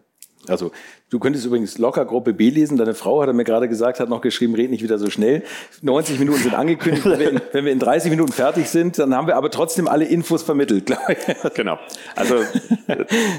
Also 0.46 0.70
du 1.10 1.18
könntest 1.18 1.44
übrigens 1.46 1.78
locker 1.78 2.04
Gruppe 2.04 2.32
B 2.32 2.50
lesen. 2.50 2.76
Deine 2.76 2.94
Frau 2.94 3.20
hat 3.20 3.28
er 3.28 3.34
mir 3.34 3.44
gerade 3.44 3.68
gesagt, 3.68 4.00
hat 4.00 4.08
noch 4.08 4.20
geschrieben, 4.20 4.54
red 4.54 4.70
nicht 4.70 4.82
wieder 4.82 4.98
so 4.98 5.10
schnell. 5.10 5.42
90 5.82 6.18
Minuten 6.18 6.38
sind 6.38 6.54
angekündigt. 6.54 7.04
wenn, 7.04 7.18
wir 7.18 7.30
in, 7.30 7.40
wenn 7.52 7.64
wir 7.64 7.72
in 7.72 7.78
30 7.78 8.10
Minuten 8.10 8.32
fertig 8.32 8.68
sind, 8.68 8.98
dann 8.98 9.14
haben 9.14 9.26
wir 9.26 9.36
aber 9.36 9.50
trotzdem 9.50 9.88
alle 9.88 10.04
Infos 10.04 10.42
vermittelt, 10.42 10.86
glaube 10.86 11.12
ich. 11.12 11.54
Genau. 11.54 11.78
Also 12.14 12.36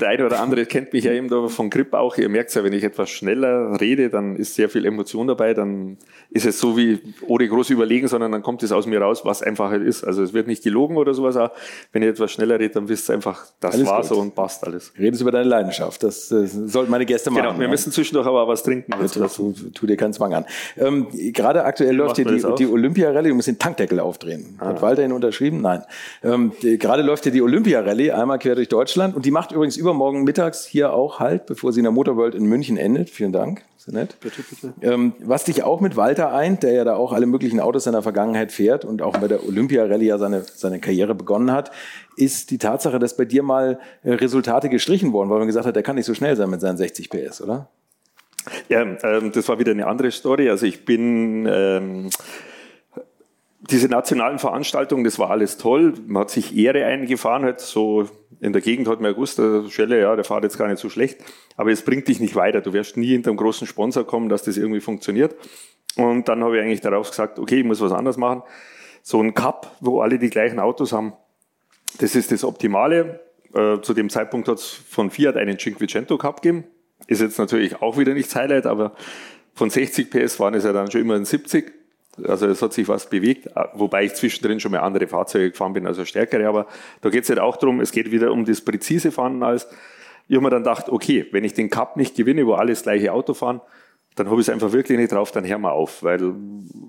der 0.01 0.07
eine 0.07 0.25
oder 0.25 0.39
andere 0.39 0.65
kennt 0.65 0.93
mich 0.93 1.05
ja 1.05 1.11
eben 1.11 1.49
von 1.49 1.69
Grip 1.69 1.93
auch. 1.93 2.17
Ihr 2.17 2.29
merkt 2.29 2.53
ja, 2.55 2.63
wenn 2.63 2.73
ich 2.73 2.83
etwas 2.83 3.09
schneller 3.09 3.79
rede, 3.79 4.09
dann 4.09 4.35
ist 4.35 4.55
sehr 4.55 4.69
viel 4.69 4.85
Emotion 4.85 5.27
dabei. 5.27 5.53
Dann 5.53 5.97
ist 6.31 6.45
es 6.45 6.59
so 6.59 6.77
wie 6.77 6.99
ohne 7.27 7.47
groß 7.47 7.69
überlegen, 7.69 8.07
sondern 8.07 8.31
dann 8.31 8.43
kommt 8.43 8.63
es 8.63 8.71
aus 8.71 8.85
mir 8.85 9.01
raus, 9.01 9.21
was 9.25 9.41
einfach 9.41 9.69
halt 9.69 9.83
ist. 9.83 10.03
Also 10.03 10.23
es 10.23 10.33
wird 10.33 10.47
nicht 10.47 10.63
gelogen 10.63 10.97
oder 10.97 11.13
sowas. 11.13 11.37
Auch 11.37 11.51
wenn 11.91 12.03
ihr 12.03 12.09
etwas 12.09 12.31
schneller 12.31 12.59
redet, 12.59 12.75
dann 12.75 12.89
wisst 12.89 13.09
ihr 13.09 13.13
einfach, 13.13 13.45
das 13.59 13.75
alles 13.75 13.87
war 13.87 14.01
gut. 14.01 14.09
so 14.09 14.19
und 14.19 14.35
passt 14.35 14.65
alles. 14.65 14.93
Redest 14.97 15.21
über 15.21 15.31
deine 15.31 15.47
Leidenschaft. 15.47 16.03
Das, 16.03 16.29
das 16.29 16.51
sollte 16.51 16.88
meine 16.89 17.05
Gäste 17.05 17.31
machen. 17.31 17.43
Genau, 17.43 17.59
wir 17.59 17.67
müssen 17.67 17.91
zwischendurch 17.91 18.27
aber 18.27 18.47
was 18.47 18.63
trinken. 18.63 18.93
Also, 18.93 19.19
das, 19.19 19.35
tu 19.35 19.87
dir 19.87 19.97
keinen 19.97 20.13
Zwang 20.13 20.33
an. 20.33 20.45
Ähm, 20.77 21.07
gerade 21.33 21.63
aktuell 21.63 21.95
läuft 21.95 22.17
hier 22.17 22.25
die, 22.25 22.43
die 22.57 22.67
Olympia-Rallye. 22.67 23.29
Du 23.29 23.35
musst 23.35 23.47
den 23.47 23.59
Tankdeckel 23.59 23.99
aufdrehen. 23.99 24.57
Ah. 24.59 24.67
Hat 24.67 24.81
Walter 24.81 25.03
ihn 25.03 25.11
unterschrieben? 25.11 25.61
Nein. 25.61 25.83
Ähm, 26.23 26.51
die, 26.61 26.77
gerade 26.77 27.03
läuft 27.03 27.23
hier 27.23 27.31
die 27.31 27.41
Olympia-Rallye 27.41 28.11
einmal 28.11 28.39
quer 28.39 28.55
durch 28.55 28.69
Deutschland 28.69 29.15
und 29.15 29.25
die 29.25 29.31
macht 29.31 29.51
übrigens 29.51 29.77
übermorgen 29.77 30.23
mittags 30.23 30.65
hier 30.65 30.93
auch 30.93 31.19
Halt, 31.19 31.45
bevor 31.45 31.73
sie 31.73 31.79
in 31.79 31.83
der 31.83 31.91
Motorworld 31.91 32.35
in 32.35 32.45
München 32.45 32.77
endet. 32.77 33.09
Vielen 33.09 33.31
Dank. 33.31 33.63
Sehr 33.79 33.93
nett. 33.93 34.17
Bitte, 34.19 34.43
bitte. 34.43 34.73
Ähm, 34.81 35.13
was 35.19 35.45
dich 35.45 35.63
auch 35.63 35.79
mit 35.79 35.95
Walter 35.95 36.33
eint, 36.33 36.63
der 36.63 36.73
ja 36.73 36.83
da 36.83 36.95
auch 36.97 37.13
alle 37.13 37.25
möglichen 37.25 37.61
Autos 37.61 37.85
seiner 37.85 38.01
Vergangenheit 38.01 38.51
fährt 38.51 38.83
und 38.83 39.01
auch 39.01 39.15
bei 39.15 39.29
der 39.29 39.47
Olympia-Rallye 39.47 40.05
ja 40.05 40.17
seine, 40.17 40.43
seine 40.43 40.81
Karriere 40.81 41.15
begonnen 41.15 41.53
hat, 41.53 41.71
ist 42.17 42.51
die 42.51 42.57
Tatsache, 42.57 42.99
dass 42.99 43.15
bei 43.15 43.23
dir 43.23 43.41
mal 43.41 43.79
äh, 44.03 44.11
Resultate 44.11 44.67
gestrichen 44.67 45.13
wurden, 45.13 45.29
weil 45.29 45.37
man 45.37 45.47
gesagt 45.47 45.65
hat, 45.65 45.77
der 45.77 45.83
kann 45.83 45.95
nicht 45.95 46.07
so 46.07 46.13
schnell 46.13 46.35
sein 46.35 46.49
mit 46.49 46.59
seinen 46.59 46.75
60 46.75 47.09
PS, 47.09 47.41
oder? 47.41 47.69
Ja, 48.67 48.81
ähm, 48.81 49.31
das 49.31 49.47
war 49.47 49.59
wieder 49.59 49.71
eine 49.71 49.87
andere 49.87 50.11
Story. 50.11 50.49
Also 50.49 50.65
ich 50.65 50.83
bin 50.83 51.47
ähm, 51.49 52.09
diese 53.61 53.87
nationalen 53.87 54.39
Veranstaltungen, 54.39 55.03
das 55.03 55.19
war 55.19 55.29
alles 55.29 55.57
toll. 55.57 55.93
Man 56.07 56.21
hat 56.21 56.29
sich 56.29 56.55
Ehre 56.55 56.85
eingefahren, 56.85 57.43
halt 57.43 57.59
so 57.59 58.07
in 58.39 58.53
der 58.53 58.61
Gegend 58.61 58.87
hat 58.87 59.01
man 59.01 59.13
gewusst, 59.13 59.37
der 59.37 59.69
Schelle, 59.69 59.99
ja, 59.99 60.15
der 60.15 60.23
fährt 60.23 60.43
jetzt 60.43 60.57
gar 60.57 60.67
nicht 60.67 60.79
so 60.79 60.89
schlecht, 60.89 61.19
aber 61.57 61.71
es 61.71 61.83
bringt 61.83 62.07
dich 62.07 62.21
nicht 62.21 62.35
weiter. 62.35 62.61
Du 62.61 62.71
wirst 62.71 62.95
nie 62.95 63.09
hinter 63.09 63.31
einem 63.31 63.37
großen 63.37 63.67
Sponsor 63.67 64.07
kommen, 64.07 64.29
dass 64.29 64.43
das 64.43 64.55
irgendwie 64.55 64.79
funktioniert. 64.79 65.35
Und 65.97 66.29
dann 66.29 66.43
habe 66.43 66.57
ich 66.57 66.63
eigentlich 66.63 66.81
darauf 66.81 67.09
gesagt, 67.09 67.37
okay, 67.37 67.59
ich 67.59 67.65
muss 67.65 67.81
was 67.81 67.91
anderes 67.91 68.15
machen. 68.15 68.43
So 69.01 69.21
ein 69.21 69.33
Cup, 69.33 69.75
wo 69.81 70.01
alle 70.01 70.19
die 70.19 70.29
gleichen 70.29 70.59
Autos 70.59 70.93
haben, 70.93 71.13
das 71.99 72.15
ist 72.15 72.31
das 72.31 72.45
Optimale. 72.45 73.19
Äh, 73.53 73.81
zu 73.81 73.93
dem 73.93 74.09
Zeitpunkt 74.09 74.47
hat 74.47 74.59
es 74.59 74.69
von 74.69 75.09
Fiat 75.09 75.35
einen 75.35 75.57
Cinquecento 75.57 76.17
Cup 76.17 76.41
gegeben. 76.41 76.63
Ist 77.07 77.21
jetzt 77.21 77.39
natürlich 77.39 77.81
auch 77.81 77.97
wieder 77.97 78.13
nicht 78.13 78.33
Highlight, 78.33 78.65
aber 78.65 78.93
von 79.53 79.69
60 79.69 80.09
PS 80.09 80.39
waren 80.39 80.53
es 80.53 80.63
ja 80.63 80.71
dann 80.71 80.89
schon 80.91 81.01
immer 81.01 81.15
ein 81.15 81.25
70. 81.25 81.78
Also 82.27 82.47
es 82.47 82.61
hat 82.61 82.73
sich 82.73 82.87
was 82.87 83.09
bewegt, 83.09 83.47
wobei 83.73 84.05
ich 84.05 84.13
zwischendrin 84.15 84.59
schon 84.59 84.71
mal 84.71 84.79
andere 84.79 85.07
Fahrzeuge 85.07 85.51
gefahren 85.51 85.73
bin, 85.73 85.87
also 85.87 86.05
stärkere. 86.05 86.47
Aber 86.47 86.67
da 87.01 87.09
geht 87.09 87.23
es 87.23 87.29
halt 87.29 87.39
auch 87.39 87.57
darum, 87.57 87.79
es 87.79 87.91
geht 87.91 88.11
wieder 88.11 88.31
um 88.31 88.45
das 88.45 88.61
präzise 88.61 89.11
Fahren 89.11 89.43
als. 89.43 89.67
Ich 90.27 90.35
habe 90.35 90.43
mir 90.43 90.51
dann 90.51 90.63
gedacht, 90.63 90.89
okay, 90.89 91.25
wenn 91.31 91.43
ich 91.43 91.53
den 91.53 91.69
Cup 91.69 91.97
nicht 91.97 92.15
gewinne, 92.15 92.45
wo 92.45 92.53
alle 92.53 92.71
das 92.71 92.83
gleiche 92.83 93.11
Auto 93.11 93.33
fahren, 93.33 93.61
dann 94.15 94.29
habe 94.29 94.41
ich 94.41 94.47
es 94.47 94.53
einfach 94.53 94.73
wirklich 94.73 94.97
nicht 94.97 95.13
drauf, 95.13 95.31
dann 95.31 95.45
hör 95.45 95.57
mal 95.57 95.71
auf, 95.71 96.03
weil 96.03 96.33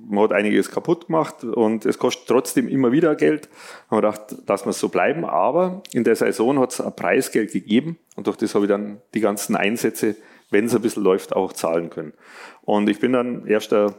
man 0.09 0.25
hat 0.25 0.33
einiges 0.33 0.71
kaputt 0.71 1.07
gemacht 1.07 1.45
und 1.45 1.87
es 1.87 1.99
kostet 1.99 2.27
trotzdem 2.27 2.67
immer 2.67 2.91
wieder 2.91 3.15
Geld. 3.15 3.49
Ich 3.87 3.91
habe 3.91 4.03
gedacht, 4.03 4.35
lass 4.49 4.67
wir 4.67 4.73
so 4.73 4.89
bleiben, 4.89 5.25
aber 5.25 5.83
in 5.93 6.03
der 6.03 6.17
Saison 6.17 6.59
hat 6.59 6.73
es 6.73 6.81
ein 6.81 6.95
Preisgeld 6.95 7.53
gegeben 7.53 7.99
und 8.17 8.27
durch 8.27 8.37
das 8.37 8.55
habe 8.55 8.65
ich 8.65 8.69
dann 8.69 9.01
die 9.15 9.21
ganzen 9.21 9.55
Einsätze, 9.55 10.17
wenn 10.51 10.65
es 10.65 10.75
ein 10.75 10.83
bisschen 10.83 11.05
läuft, 11.05 11.37
auch 11.37 11.53
zahlen 11.53 11.91
können. 11.91 12.15
Und 12.63 12.89
ich 12.89 12.99
bin 12.99 13.13
dann 13.13 13.47
erster, 13.47 13.95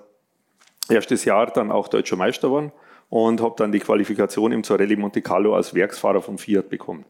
erstes 0.92 1.26
Jahr 1.26 1.48
dann 1.48 1.72
auch 1.72 1.88
deutscher 1.88 2.16
Meister 2.16 2.48
geworden 2.48 2.72
und 3.10 3.42
habe 3.42 3.56
dann 3.58 3.72
die 3.72 3.80
Qualifikation 3.80 4.52
im 4.52 4.64
zur 4.64 4.80
Rallye 4.80 4.96
Monte 4.96 5.22
Carlo 5.22 5.56
als 5.56 5.74
Werksfahrer 5.74 6.22
vom 6.22 6.38
Fiat 6.38 6.70
bekommen. 6.70 7.06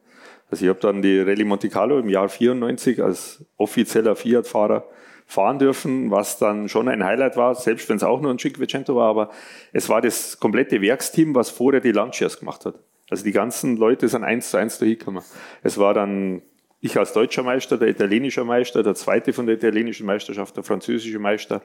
Also 0.50 0.66
ich 0.66 0.70
habe 0.70 0.80
dann 0.80 1.02
die 1.02 1.20
Rallye 1.20 1.46
Monte 1.46 1.70
Carlo 1.70 2.00
im 2.00 2.10
Jahr 2.10 2.30
94 2.30 3.04
als 3.04 3.46
offizieller 3.58 4.16
Fiat-Fahrer 4.16 4.86
fahren 5.26 5.60
dürfen, 5.60 6.12
was 6.12 6.38
dann 6.40 6.68
schon 6.68 6.90
ein 6.90 7.06
Highlight 7.06 7.38
war, 7.38 7.56
selbst 7.56 7.88
wenn 7.88 7.96
es 7.96 8.04
auch 8.04 8.20
nur 8.20 8.32
ein 8.32 8.38
Cinquecento 8.38 8.96
war, 8.96 9.10
aber 9.10 9.30
es 9.72 9.88
war 9.88 10.02
das 10.02 10.40
komplette 10.40 10.82
Werksteam, 10.82 11.34
was 11.36 11.50
vorher 11.50 11.80
die 11.80 11.94
Launchers 11.94 12.40
gemacht 12.40 12.66
hat. 12.66 12.76
Also 13.10 13.24
die 13.24 13.32
ganzen 13.32 13.78
Leute 13.78 14.08
sind 14.10 14.24
eins 14.24 14.50
zu 14.50 14.58
eins 14.58 14.78
da 14.78 14.86
hingekommen. 14.86 15.24
Es 15.64 15.78
war 15.78 15.94
dann 15.94 16.42
ich 16.82 16.98
als 16.98 17.14
deutscher 17.14 17.44
Meister, 17.44 17.78
der 17.78 17.90
italienische 17.90 18.44
Meister, 18.44 18.82
der 18.82 18.96
zweite 18.96 19.34
von 19.34 19.46
der 19.46 19.56
italienischen 19.56 20.06
Meisterschaft, 20.06 20.58
der 20.58 20.64
französische 20.64 21.20
Meister. 21.20 21.62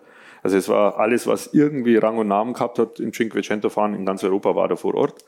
Also 0.46 0.58
es 0.58 0.68
war 0.68 1.00
alles, 1.00 1.26
was 1.26 1.52
irgendwie 1.52 1.96
Rang 1.96 2.18
und 2.18 2.28
Namen 2.28 2.52
gehabt 2.52 2.78
hat 2.78 3.00
im 3.00 3.12
Cinquecento 3.12 3.68
fahren 3.68 3.94
in 3.94 4.06
ganz 4.06 4.22
Europa, 4.22 4.54
war 4.54 4.68
da 4.68 4.76
vor 4.76 4.94
Ort. 4.94 5.24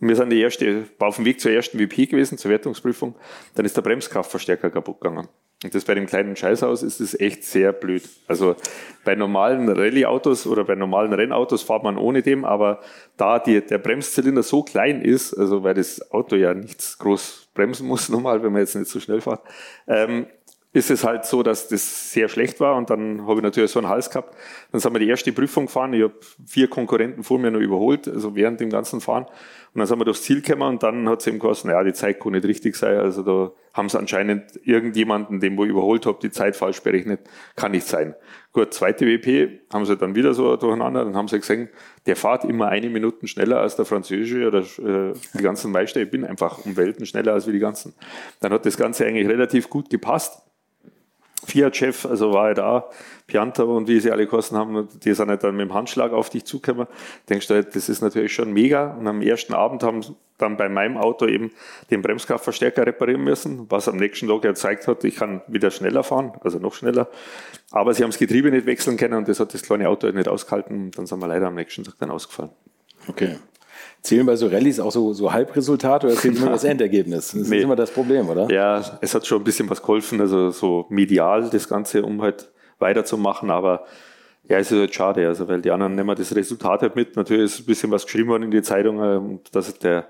Wir 0.00 0.16
sind 0.16 0.30
die 0.30 0.40
erste, 0.40 0.86
war 0.98 1.06
auf 1.06 1.14
dem 1.14 1.26
Weg 1.26 1.40
zur 1.40 1.52
ersten 1.52 1.78
WP 1.78 2.10
gewesen, 2.10 2.38
zur 2.38 2.50
Wertungsprüfung. 2.50 3.14
Dann 3.54 3.64
ist 3.64 3.76
der 3.76 3.82
Bremskraftverstärker 3.82 4.70
kaputt 4.70 5.00
gegangen. 5.00 5.28
Und 5.62 5.74
das 5.76 5.84
bei 5.84 5.94
dem 5.94 6.06
kleinen 6.06 6.34
Scheißhaus 6.34 6.82
ist 6.82 6.98
es 6.98 7.18
echt 7.20 7.44
sehr 7.44 7.72
blöd. 7.72 8.02
Also 8.26 8.56
bei 9.04 9.14
normalen 9.14 9.68
Rallye-Autos 9.68 10.48
oder 10.48 10.64
bei 10.64 10.74
normalen 10.74 11.12
Rennautos 11.12 11.62
fährt 11.62 11.84
man 11.84 11.96
ohne 11.96 12.22
dem, 12.22 12.44
aber 12.44 12.80
da 13.16 13.38
die, 13.38 13.60
der 13.64 13.78
Bremszylinder 13.78 14.42
so 14.42 14.64
klein 14.64 15.02
ist, 15.02 15.34
also 15.34 15.62
weil 15.62 15.74
das 15.74 16.10
Auto 16.10 16.34
ja 16.34 16.52
nichts 16.52 16.98
groß 16.98 17.50
bremsen 17.54 17.86
muss 17.86 18.08
normal, 18.08 18.42
wenn 18.42 18.50
man 18.52 18.62
jetzt 18.62 18.74
nicht 18.74 18.90
so 18.90 18.98
schnell 18.98 19.20
fährt, 19.20 19.40
ähm, 19.86 20.26
ist 20.78 20.90
es 20.90 21.04
halt 21.04 21.26
so, 21.26 21.42
dass 21.42 21.68
das 21.68 22.12
sehr 22.12 22.28
schlecht 22.28 22.60
war 22.60 22.76
und 22.76 22.88
dann 22.88 23.26
habe 23.26 23.34
ich 23.34 23.42
natürlich 23.42 23.70
so 23.70 23.80
einen 23.80 23.88
Hals 23.88 24.08
gehabt. 24.08 24.34
Dann 24.72 24.80
sind 24.80 24.92
wir 24.92 25.00
die 25.00 25.08
erste 25.08 25.32
Prüfung 25.32 25.66
gefahren. 25.66 25.92
Ich 25.92 26.02
habe 26.02 26.14
vier 26.46 26.68
Konkurrenten 26.68 27.22
vor 27.22 27.38
mir 27.38 27.50
noch 27.50 27.60
überholt, 27.60 28.08
also 28.08 28.34
während 28.34 28.60
dem 28.60 28.70
ganzen 28.70 29.00
Fahren. 29.00 29.26
Und 29.74 29.80
dann 29.80 29.86
sind 29.86 29.98
wir 29.98 30.04
durchs 30.04 30.22
Ziel 30.22 30.40
gekommen 30.40 30.68
und 30.68 30.82
dann 30.82 31.08
hat 31.08 31.20
es 31.20 31.26
eben 31.26 31.38
geheißen, 31.38 31.70
ja, 31.70 31.84
die 31.84 31.92
Zeit 31.92 32.20
kann 32.20 32.32
nicht 32.32 32.46
richtig 32.46 32.74
sein. 32.76 32.98
Also 32.98 33.22
da 33.22 33.52
haben 33.74 33.88
sie 33.88 33.98
anscheinend 33.98 34.58
irgendjemanden, 34.64 35.40
den 35.40 35.56
wo 35.56 35.64
ich 35.64 35.70
überholt 35.70 36.06
habe, 36.06 36.18
die 36.22 36.30
Zeit 36.30 36.56
falsch 36.56 36.80
berechnet. 36.80 37.20
Kann 37.54 37.72
nicht 37.72 37.86
sein. 37.86 38.14
Gut, 38.52 38.72
zweite 38.72 39.06
WP 39.06 39.60
haben 39.72 39.84
sie 39.84 39.96
dann 39.96 40.14
wieder 40.14 40.34
so 40.34 40.56
durcheinander. 40.56 41.04
Dann 41.04 41.14
haben 41.14 41.28
sie 41.28 41.38
gesehen, 41.38 41.68
der 42.06 42.16
fährt 42.16 42.44
immer 42.44 42.68
eine 42.68 42.88
Minute 42.88 43.26
schneller 43.28 43.60
als 43.60 43.76
der 43.76 43.84
französische 43.84 44.48
oder 44.48 44.60
äh, 44.60 45.12
die 45.34 45.42
ganzen 45.42 45.70
Meister. 45.70 46.00
Ich 46.00 46.10
bin 46.10 46.24
einfach 46.24 46.64
um 46.64 46.76
Welten 46.76 47.06
schneller 47.06 47.34
als 47.34 47.46
wie 47.46 47.52
die 47.52 47.58
ganzen. 47.58 47.94
Dann 48.40 48.52
hat 48.52 48.64
das 48.66 48.76
Ganze 48.76 49.06
eigentlich 49.06 49.28
relativ 49.28 49.68
gut 49.68 49.90
gepasst. 49.90 50.42
Fiat-Chef, 51.48 52.06
also 52.06 52.32
war 52.32 52.48
er 52.48 52.54
da, 52.54 52.90
Pianta 53.26 53.62
und 53.62 53.88
wie 53.88 54.00
sie 54.00 54.10
alle 54.10 54.26
kosten 54.26 54.56
haben, 54.56 54.88
die 55.02 55.14
sind 55.14 55.28
halt 55.28 55.42
dann 55.42 55.56
mit 55.56 55.68
dem 55.68 55.74
Handschlag 55.74 56.12
auf 56.12 56.30
dich 56.30 56.44
zugekommen. 56.44 56.86
Denkst 57.28 57.46
du 57.48 57.54
halt, 57.54 57.74
das 57.74 57.88
ist 57.88 58.00
natürlich 58.02 58.32
schon 58.34 58.52
mega. 58.52 58.92
Und 58.92 59.06
am 59.06 59.22
ersten 59.22 59.54
Abend 59.54 59.82
haben 59.82 60.02
sie 60.02 60.14
dann 60.38 60.56
bei 60.56 60.68
meinem 60.68 60.96
Auto 60.96 61.26
eben 61.26 61.50
den 61.90 62.00
Bremskraftverstärker 62.00 62.86
reparieren 62.86 63.24
müssen, 63.24 63.66
was 63.70 63.88
am 63.88 63.96
nächsten 63.96 64.28
Tag 64.28 64.42
gezeigt 64.42 64.86
hat, 64.86 65.04
ich 65.04 65.16
kann 65.16 65.42
wieder 65.48 65.70
schneller 65.70 66.04
fahren, 66.04 66.32
also 66.42 66.58
noch 66.58 66.74
schneller. 66.74 67.08
Aber 67.70 67.92
sie 67.92 68.02
haben 68.02 68.10
das 68.10 68.18
Getriebe 68.18 68.50
nicht 68.50 68.66
wechseln 68.66 68.96
können 68.96 69.14
und 69.14 69.28
das 69.28 69.40
hat 69.40 69.52
das 69.52 69.62
kleine 69.62 69.88
Auto 69.88 70.06
halt 70.06 70.14
nicht 70.14 70.28
ausgehalten. 70.28 70.90
Dann 70.92 71.06
sind 71.06 71.18
wir 71.18 71.26
leider 71.26 71.48
am 71.48 71.54
nächsten 71.54 71.84
Tag 71.84 71.94
dann 71.98 72.10
ausgefallen. 72.10 72.50
Okay. 73.08 73.36
Zählen 74.02 74.24
bei 74.24 74.36
so 74.36 74.46
Rallyes 74.46 74.80
auch 74.80 74.92
so, 74.92 75.12
so 75.12 75.32
Halbresultate 75.32 76.06
oder 76.06 76.16
zählt 76.16 76.36
immer 76.36 76.50
das 76.50 76.64
Endergebnis? 76.64 77.32
Das 77.32 77.48
nee. 77.48 77.58
ist 77.58 77.62
immer 77.64 77.76
das 77.76 77.90
Problem, 77.90 78.28
oder? 78.28 78.50
Ja, 78.50 78.98
es 79.00 79.14
hat 79.14 79.26
schon 79.26 79.40
ein 79.40 79.44
bisschen 79.44 79.68
was 79.68 79.80
geholfen, 79.80 80.20
also 80.20 80.50
so 80.50 80.86
medial 80.88 81.50
das 81.50 81.68
Ganze, 81.68 82.02
um 82.04 82.22
halt 82.22 82.48
weiterzumachen, 82.78 83.50
aber 83.50 83.84
ja, 84.48 84.58
es 84.58 84.72
ist 84.72 84.78
halt 84.78 84.94
schade, 84.94 85.26
also 85.26 85.46
weil 85.48 85.60
die 85.60 85.70
anderen 85.70 85.94
nehmen 85.94 86.14
das 86.16 86.34
Resultat 86.34 86.82
halt 86.82 86.96
mit. 86.96 87.16
Natürlich 87.16 87.44
ist 87.44 87.60
ein 87.60 87.66
bisschen 87.66 87.90
was 87.90 88.04
geschrieben 88.06 88.30
worden 88.30 88.44
in 88.44 88.50
die 88.50 88.62
Zeitung, 88.62 89.02
ähm, 89.02 89.40
dass 89.52 89.76
der 89.78 90.08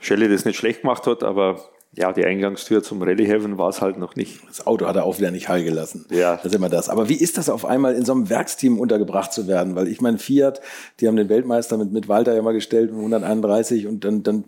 Schelle 0.00 0.28
das 0.28 0.44
nicht 0.44 0.56
schlecht 0.56 0.82
gemacht 0.82 1.06
hat, 1.06 1.22
aber 1.22 1.60
ja, 1.96 2.12
die 2.12 2.26
Eingangstür 2.26 2.82
zum 2.82 3.00
Rallye 3.00 3.26
Heaven 3.26 3.56
war 3.56 3.70
es 3.70 3.80
halt 3.80 3.96
noch 3.96 4.16
nicht. 4.16 4.40
Das 4.46 4.66
Auto 4.66 4.86
hat 4.86 4.96
er 4.96 5.04
auch 5.04 5.18
wieder 5.18 5.30
nicht 5.30 5.48
heil 5.48 5.64
gelassen. 5.64 6.04
Ja. 6.10 6.36
Das 6.36 6.46
ist 6.46 6.54
immer 6.54 6.68
das. 6.68 6.90
Aber 6.90 7.08
wie 7.08 7.14
ist 7.14 7.38
das 7.38 7.48
auf 7.48 7.64
einmal 7.64 7.94
in 7.94 8.04
so 8.04 8.12
einem 8.12 8.28
Werksteam 8.28 8.78
untergebracht 8.78 9.32
zu 9.32 9.48
werden? 9.48 9.76
Weil 9.76 9.88
ich 9.88 10.02
meine, 10.02 10.18
Fiat, 10.18 10.60
die 11.00 11.08
haben 11.08 11.16
den 11.16 11.30
Weltmeister 11.30 11.78
mit, 11.78 11.92
mit 11.92 12.06
Walter 12.06 12.34
ja 12.34 12.42
mal 12.42 12.52
gestellt, 12.52 12.90
131 12.90 13.86
und 13.86 14.04
dann, 14.04 14.22
dann 14.22 14.44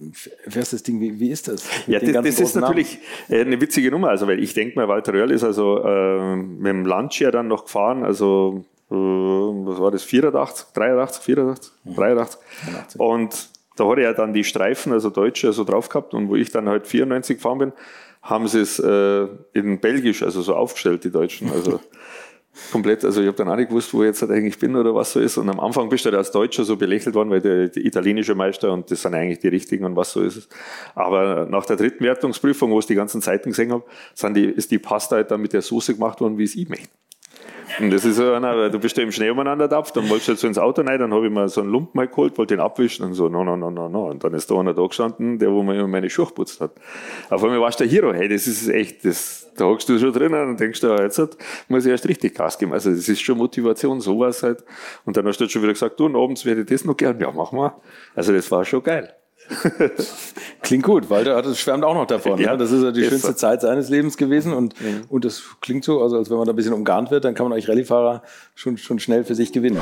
fährst 0.47 0.75
das 0.75 0.83
Ding. 0.83 1.01
Wie, 1.01 1.21
wie 1.21 1.31
ist 1.31 1.49
das? 1.49 1.65
Ja, 1.87 2.01
das, 2.01 2.13
das 2.13 2.39
ist 2.39 2.55
natürlich 2.55 2.99
Namen? 3.29 3.47
eine 3.47 3.61
witzige 3.63 3.91
Nummer. 3.91 4.11
Also, 4.11 4.27
weil 4.27 4.43
ich 4.43 4.53
denke 4.53 4.79
mal, 4.79 4.89
Walter 4.89 5.15
Röhrl 5.15 5.31
ist 5.31 5.43
also 5.43 5.83
äh, 5.83 6.37
mit 6.37 6.67
dem 6.67 6.85
Lancia 6.85 7.31
dann 7.31 7.49
noch 7.49 7.65
gefahren, 7.65 8.05
also 8.05 8.65
äh, 8.91 8.95
was 8.95 9.81
war 9.81 9.91
das, 9.91 10.03
84, 10.03 10.67
83, 10.75 11.23
84, 11.23 11.73
83. 11.97 12.41
83. 12.65 13.01
Und 13.01 13.58
da 13.79 13.89
hat 13.89 13.99
er 13.99 14.15
dann 14.15 14.33
die 14.33 14.45
Streifen, 14.45 14.93
also 14.93 15.11
Deutsche, 15.11 15.53
so 15.53 15.65
drauf 15.65 15.89
gehabt. 15.89 16.15
Und 16.15 16.29
wo 16.29 16.37
ich 16.37 16.51
dann 16.51 16.69
halt 16.69 16.87
94 16.87 17.37
gefahren 17.37 17.59
bin, 17.59 17.73
haben 18.23 18.49
sie 18.49 18.61
es 18.61 18.79
äh, 18.79 19.29
in 19.53 19.81
Belgisch, 19.81 20.23
also 20.23 20.43
so 20.43 20.55
aufgestellt, 20.55 21.05
die 21.05 21.11
Deutschen. 21.11 21.51
Also 21.51 21.81
komplett, 22.73 23.05
also 23.05 23.21
ich 23.21 23.27
habe 23.27 23.37
dann 23.37 23.49
auch 23.49 23.57
nicht 23.57 23.69
gewusst, 23.69 23.95
wo 23.95 24.03
ich 24.03 24.09
jetzt 24.09 24.23
halt 24.23 24.33
eigentlich 24.33 24.59
bin 24.59 24.75
oder 24.77 24.95
was 24.95 25.13
so 25.13 25.21
ist. 25.21 25.39
Und 25.39 25.49
am 25.49 25.61
Anfang 25.61 25.89
bist 25.89 26.05
du 26.05 26.11
halt 26.11 26.19
als 26.19 26.31
Deutscher 26.31 26.65
so 26.65 26.77
belächelt 26.77 27.15
worden, 27.15 27.31
weil 27.31 27.41
der, 27.41 27.69
der 27.69 27.85
italienische 27.85 28.35
Meister 28.35 28.73
und 28.73 28.91
das 28.91 29.03
sind 29.03 29.15
eigentlich 29.15 29.39
die 29.39 29.49
richtigen 29.49 29.85
und 29.85 29.97
was 29.97 30.13
so 30.13 30.23
ist 30.23 30.37
es. 30.37 30.49
Aber 30.95 31.47
nach 31.49 31.67
der 31.67 31.77
dritten 31.77 32.05
Wertungsprüfung, 32.05 32.71
wo 32.71 32.79
ich 32.81 32.87
die 32.87 32.95
ganzen 32.95 33.23
Zeiten 33.23 33.51
gesehen 33.51 33.73
habe, 33.73 33.85
sind 34.15 34.35
die, 34.35 34.45
ist 34.45 34.71
die 34.71 34.79
Pasta 34.79 35.17
halt 35.17 35.31
dann 35.31 35.41
mit 35.41 35.53
der 35.53 35.63
Soße 35.63 35.95
gemacht 35.95 36.21
worden, 36.21 36.39
wie 36.39 36.45
es 36.45 36.57
ich 36.57 36.69
möchte. 36.69 36.89
Und 37.81 37.91
das 37.91 38.05
ist 38.05 38.17
so 38.17 38.33
einer, 38.33 38.71
du 38.71 38.79
bist 38.79 38.97
ja 38.97 39.03
im 39.03 39.13
Schnee 39.13 39.31
umeinander 39.31 39.69
tapft, 39.69 39.97
dann 39.97 40.09
wolltest 40.09 40.29
du 40.29 40.33
jetzt 40.33 40.41
so 40.41 40.49
ins 40.49 40.59
Auto 40.59 40.83
rein, 40.83 40.99
dann 40.99 41.13
habe 41.13 41.27
ich 41.27 41.33
mir 41.33 41.49
so 41.49 41.61
einen 41.61 41.71
Lumpen 41.71 41.97
mal 41.97 42.09
geholt, 42.09 42.37
wollte 42.39 42.55
den 42.55 42.61
abwischen 42.61 43.05
und 43.05 43.15
so, 43.15 43.29
no, 43.29 43.45
no, 43.45 43.57
no, 43.57 43.71
no, 43.71 43.89
no. 43.89 44.11
Und 44.11 44.25
dann 44.25 44.35
ist 44.35 44.51
da 44.51 44.59
einer 44.59 44.75
da 44.75 44.87
gestanden, 44.87 45.39
der, 45.39 45.53
wo 45.53 45.63
mir 45.63 45.75
immer 45.79 45.89
meine 45.89 46.11
Schuhe 46.11 46.27
geputzt 46.27 46.61
hat. 46.61 46.73
Auf 47.31 47.43
einmal 47.45 47.61
warst 47.61 47.81
du 47.81 47.85
der 47.85 47.93
Hero, 47.93 48.13
hey, 48.13 48.29
das 48.29 48.47
ist 48.47 48.69
echt, 48.69 49.05
das, 49.05 49.51
da 49.57 49.67
hockst 49.67 49.89
du 49.89 49.99
schon 49.99 50.13
drinnen 50.13 50.49
und 50.49 50.61
denkst, 50.61 50.83
ja, 50.83 51.01
jetzt 51.03 51.39
muss 51.69 51.85
ich 51.85 51.91
erst 51.91 52.09
richtig 52.09 52.35
Gas 52.35 52.59
geben. 52.59 52.73
Also, 52.73 52.91
das 52.91 53.09
ist 53.09 53.21
schon 53.21 53.39
Motivation, 53.39 54.01
sowas 54.01 54.43
halt. 54.43 54.65
Und 55.05 55.17
dann 55.17 55.27
hast 55.27 55.41
du 55.41 55.49
schon 55.49 55.63
wieder 55.63 55.73
gesagt, 55.73 55.99
du, 56.01 56.07
und 56.07 56.17
abends 56.17 56.45
werde 56.45 56.63
ich 56.63 56.67
das 56.67 56.85
noch 56.85 56.97
gern. 56.97 57.21
Ja, 57.21 57.31
mach 57.31 57.53
mal. 57.53 57.75
Also, 58.15 58.33
das 58.33 58.51
war 58.51 58.65
schon 58.65 58.83
geil. 58.83 59.13
klingt 60.63 60.85
gut, 60.85 61.11
weil 61.11 61.25
der 61.25 61.43
schwärmt 61.55 61.85
auch 61.85 61.95
noch 61.95 62.07
davon. 62.07 62.39
Ja, 62.39 62.53
ne? 62.53 62.59
Das 62.59 62.73
ist 62.73 62.83
ja 62.83 62.91
die 62.91 63.05
schönste 63.05 63.35
Zeit 63.37 63.61
seines 63.61 63.89
Lebens 63.89 64.17
gewesen 64.17 64.53
und, 64.53 64.81
mhm. 64.81 65.03
und 65.09 65.25
das 65.25 65.43
klingt 65.61 65.85
so, 65.85 66.03
also 66.03 66.17
als 66.17 66.31
wenn 66.31 66.37
man 66.37 66.47
da 66.47 66.53
ein 66.53 66.57
bisschen 66.57 66.75
umgarnt 66.75 67.11
wird, 67.11 67.25
dann 67.25 67.35
kann 67.35 67.49
man 67.49 67.57
euch 67.57 67.69
Rallyefahrer 67.69 68.23
schon, 68.55 68.77
schon 68.77 68.99
schnell 68.99 69.25
für 69.25 69.35
sich 69.35 69.53
gewinnen. 69.53 69.81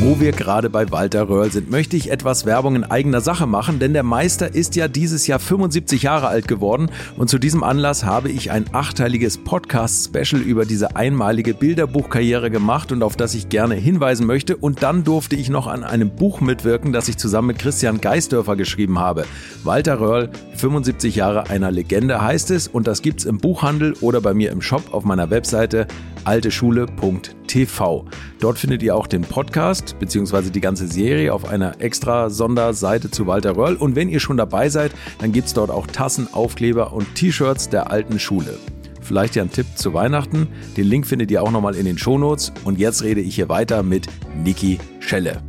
Wo 0.00 0.18
wir 0.18 0.32
gerade 0.32 0.68
bei 0.68 0.90
Walter 0.90 1.28
Röhrl 1.28 1.52
sind, 1.52 1.70
möchte 1.70 1.96
ich 1.96 2.10
etwas 2.10 2.44
Werbung 2.44 2.74
in 2.74 2.84
eigener 2.84 3.20
Sache 3.20 3.46
machen, 3.46 3.78
denn 3.78 3.92
der 3.92 4.02
Meister 4.02 4.54
ist 4.54 4.74
ja 4.74 4.88
dieses 4.88 5.26
Jahr 5.26 5.38
75 5.38 6.02
Jahre 6.02 6.26
alt 6.26 6.48
geworden 6.48 6.90
und 7.16 7.28
zu 7.28 7.38
diesem 7.38 7.62
Anlass 7.62 8.04
habe 8.04 8.28
ich 8.28 8.50
ein 8.50 8.66
achteiliges 8.72 9.38
Podcast-Special 9.38 10.42
über 10.42 10.64
diese 10.64 10.96
einmalige 10.96 11.54
Bilderbuchkarriere 11.54 12.50
gemacht 12.50 12.90
und 12.90 13.02
auf 13.02 13.16
das 13.16 13.34
ich 13.34 13.48
gerne 13.48 13.74
hinweisen 13.74 14.26
möchte. 14.26 14.56
Und 14.56 14.82
dann 14.82 15.04
durfte 15.04 15.36
ich 15.36 15.48
noch 15.50 15.68
an 15.68 15.84
einem 15.84 16.10
Buch 16.10 16.40
mitwirken, 16.40 16.92
das 16.92 17.08
ich 17.08 17.16
zusammen 17.16 17.48
mit 17.48 17.58
Christian 17.60 18.00
Geisdörfer 18.00 18.56
geschrieben 18.56 18.98
habe. 18.98 19.24
Walter 19.62 20.00
Röhrl, 20.00 20.30
75 20.56 21.16
Jahre 21.16 21.48
einer 21.48 21.70
Legende 21.70 22.20
heißt 22.20 22.50
es 22.50 22.66
und 22.66 22.86
das 22.86 23.02
gibt's 23.02 23.24
im 23.24 23.38
Buchhandel 23.38 23.94
oder 24.00 24.20
bei 24.20 24.34
mir 24.34 24.50
im 24.50 24.62
Shop 24.62 24.92
auf 24.92 25.04
meiner 25.04 25.30
Webseite 25.30 25.86
alteschule.tv. 26.24 28.04
Dort 28.40 28.58
findet 28.58 28.82
ihr 28.82 28.96
auch 28.96 29.06
den 29.06 29.22
Podcast 29.22 29.96
bzw. 29.98 30.50
die 30.50 30.60
ganze 30.60 30.88
Serie 30.88 31.32
auf 31.32 31.48
einer 31.48 31.80
extra 31.80 32.30
Sonderseite 32.30 33.10
zu 33.10 33.26
Walter 33.26 33.56
Röll. 33.56 33.76
Und 33.76 33.96
wenn 33.96 34.08
ihr 34.08 34.20
schon 34.20 34.36
dabei 34.36 34.68
seid, 34.68 34.92
dann 35.18 35.32
gibt 35.32 35.48
es 35.48 35.54
dort 35.54 35.70
auch 35.70 35.86
Tassen, 35.86 36.28
Aufkleber 36.32 36.92
und 36.92 37.14
T-Shirts 37.14 37.68
der 37.68 37.90
alten 37.90 38.18
Schule. 38.18 38.58
Vielleicht 39.00 39.36
ja 39.36 39.42
ein 39.42 39.50
Tipp 39.50 39.66
zu 39.74 39.94
Weihnachten. 39.94 40.48
Den 40.76 40.86
Link 40.86 41.06
findet 41.06 41.30
ihr 41.30 41.42
auch 41.42 41.50
nochmal 41.50 41.74
in 41.74 41.84
den 41.84 41.98
Shownotes. 41.98 42.52
Und 42.64 42.78
jetzt 42.78 43.02
rede 43.02 43.20
ich 43.20 43.34
hier 43.34 43.48
weiter 43.48 43.82
mit 43.82 44.06
Niki 44.42 44.78
Schelle. 45.00 45.42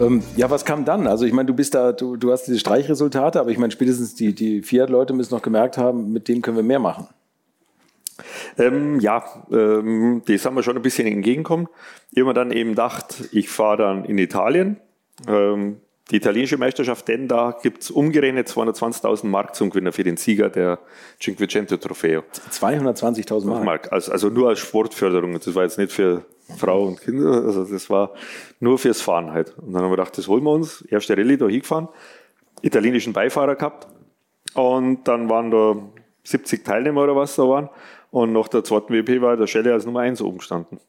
Ähm, 0.00 0.22
ja, 0.36 0.50
was 0.50 0.64
kam 0.64 0.84
dann? 0.84 1.06
Also 1.06 1.24
ich 1.26 1.32
meine, 1.32 1.46
du 1.46 1.54
bist 1.54 1.74
da, 1.74 1.92
du, 1.92 2.16
du 2.16 2.32
hast 2.32 2.44
diese 2.44 2.58
Streichresultate, 2.58 3.38
aber 3.38 3.50
ich 3.50 3.58
meine, 3.58 3.70
spätestens 3.70 4.14
die, 4.14 4.34
die 4.34 4.62
Fiat-Leute 4.62 5.12
müssen 5.12 5.34
noch 5.34 5.42
gemerkt 5.42 5.78
haben, 5.78 6.12
mit 6.12 6.28
denen 6.28 6.42
können 6.42 6.56
wir 6.56 6.64
mehr 6.64 6.78
machen. 6.78 7.06
Ähm, 8.58 9.00
ja, 9.00 9.24
ähm, 9.50 10.22
das 10.26 10.44
haben 10.44 10.56
wir 10.56 10.62
schon 10.62 10.76
ein 10.76 10.82
bisschen 10.82 11.06
entgegenkommen. 11.06 11.68
Ich 12.12 12.22
habe 12.22 12.34
dann 12.34 12.50
eben 12.50 12.70
gedacht, 12.70 13.28
ich 13.32 13.48
fahre 13.48 13.76
dann 13.78 14.04
in 14.04 14.18
Italien. 14.18 14.76
Ähm, 15.28 15.76
die 16.10 16.16
italienische 16.16 16.58
Meisterschaft, 16.58 17.06
denn 17.06 17.28
da 17.28 17.56
gibt 17.62 17.82
es 17.82 17.90
umgerechnet 17.90 18.48
220.000 18.48 19.26
Mark 19.26 19.54
zum 19.54 19.70
Gewinner 19.70 19.92
für 19.92 20.02
den 20.02 20.16
Sieger 20.16 20.48
der 20.48 20.80
Cinquecento 21.20 21.76
Trofeo. 21.76 22.24
220.000 22.50 23.46
Mark? 23.46 23.64
Mark. 23.64 23.92
Also, 23.92 24.10
also 24.10 24.28
nur 24.28 24.48
als 24.48 24.58
Sportförderung. 24.58 25.34
Das 25.34 25.54
war 25.54 25.62
jetzt 25.62 25.78
nicht 25.78 25.92
für 25.92 26.24
Frau 26.56 26.84
und 26.84 27.00
Kinder, 27.00 27.44
also 27.44 27.64
das 27.64 27.88
war 27.90 28.12
nur 28.58 28.78
fürs 28.78 29.00
Fahren 29.00 29.32
halt. 29.32 29.56
Und 29.58 29.72
dann 29.72 29.82
haben 29.82 29.90
wir 29.90 29.96
gedacht, 29.96 30.18
das 30.18 30.26
holen 30.26 30.42
wir 30.42 30.50
uns. 30.50 30.82
Erste 30.82 31.16
Rallye 31.16 31.36
da 31.36 31.46
hingefahren, 31.46 31.88
italienischen 32.62 33.12
Beifahrer 33.12 33.54
gehabt. 33.54 33.86
Und 34.54 35.04
dann 35.04 35.30
waren 35.30 35.52
da 35.52 35.76
70 36.24 36.64
Teilnehmer 36.64 37.04
oder 37.04 37.14
was 37.14 37.36
da 37.36 37.48
waren. 37.48 37.68
Und 38.10 38.32
nach 38.32 38.48
der 38.48 38.64
zweiten 38.64 38.92
WP 38.92 39.20
war 39.20 39.36
der 39.36 39.46
Schelle 39.46 39.72
als 39.72 39.86
Nummer 39.86 40.00
1 40.00 40.20
oben 40.22 40.38
gestanden. 40.38 40.80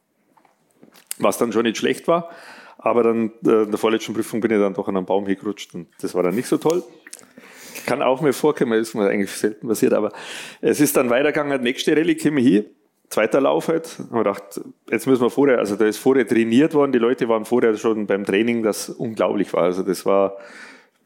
Was 1.19 1.37
dann 1.37 1.51
schon 1.51 1.63
nicht 1.63 1.77
schlecht 1.77 2.07
war. 2.07 2.29
Aber 2.77 3.03
dann 3.03 3.31
äh, 3.45 3.63
in 3.63 3.71
der 3.71 3.77
vorletzten 3.77 4.13
Prüfung 4.13 4.41
bin 4.41 4.51
ich 4.51 4.57
dann 4.57 4.73
doch 4.73 4.87
an 4.87 4.97
einem 4.97 5.05
Baum 5.05 5.27
hingerutscht 5.27 5.75
und 5.75 5.87
das 6.01 6.15
war 6.15 6.23
dann 6.23 6.33
nicht 6.33 6.47
so 6.47 6.57
toll. 6.57 6.83
Kann 7.85 8.01
auch 8.01 8.21
mir 8.21 8.33
vorkommen, 8.33 8.73
ist 8.73 8.95
mir 8.95 9.07
eigentlich 9.07 9.31
selten 9.31 9.67
passiert, 9.67 9.93
aber 9.93 10.11
es 10.61 10.79
ist 10.79 10.97
dann 10.97 11.09
weitergegangen. 11.09 11.61
Nächste 11.61 11.95
Rallye 11.95 12.15
käme 12.15 12.41
hier, 12.41 12.65
zweiter 13.09 13.39
Lauf 13.39 13.67
halt. 13.67 13.99
Haben 13.99 14.11
wir 14.11 14.23
gedacht, 14.23 14.61
jetzt 14.89 15.05
müssen 15.05 15.21
wir 15.21 15.29
vorher, 15.29 15.59
also 15.59 15.75
da 15.75 15.85
ist 15.85 15.97
vorher 15.97 16.27
trainiert 16.27 16.73
worden, 16.73 16.91
die 16.91 16.99
Leute 16.99 17.29
waren 17.29 17.45
vorher 17.45 17.75
schon 17.77 18.07
beim 18.07 18.25
Training, 18.25 18.63
das 18.63 18.89
unglaublich 18.89 19.53
war. 19.53 19.63
Also 19.63 19.83
das 19.83 20.05
war 20.05 20.37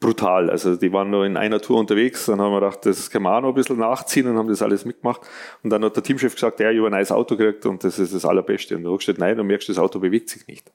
brutal. 0.00 0.50
Also 0.50 0.76
die 0.76 0.92
waren 0.92 1.10
nur 1.10 1.24
in 1.24 1.36
einer 1.36 1.60
Tour 1.60 1.78
unterwegs, 1.78 2.26
dann 2.26 2.40
haben 2.40 2.52
wir 2.52 2.60
gedacht, 2.60 2.84
das 2.84 3.10
können 3.10 3.24
wir 3.24 3.36
auch 3.36 3.40
noch 3.40 3.48
ein 3.50 3.54
bisschen 3.54 3.78
nachziehen 3.78 4.26
und 4.28 4.36
haben 4.36 4.48
das 4.48 4.62
alles 4.62 4.84
mitgemacht. 4.84 5.22
Und 5.62 5.70
dann 5.70 5.84
hat 5.84 5.96
der 5.96 6.02
Teamchef 6.02 6.34
gesagt, 6.34 6.60
ja, 6.60 6.70
ich 6.70 6.78
habe 6.78 6.88
ein 6.88 6.92
neues 6.92 7.12
Auto 7.12 7.36
gekriegt 7.36 7.66
und 7.66 7.82
das 7.82 7.98
ist 7.98 8.14
das 8.14 8.24
Allerbeste. 8.24 8.76
Und 8.76 8.84
du 8.84 8.96
gesagt, 8.96 9.18
nein, 9.18 9.36
du 9.36 9.44
merkst, 9.44 9.68
das 9.68 9.78
Auto 9.78 9.98
bewegt 9.98 10.28
sich 10.28 10.46
nicht. 10.46 10.70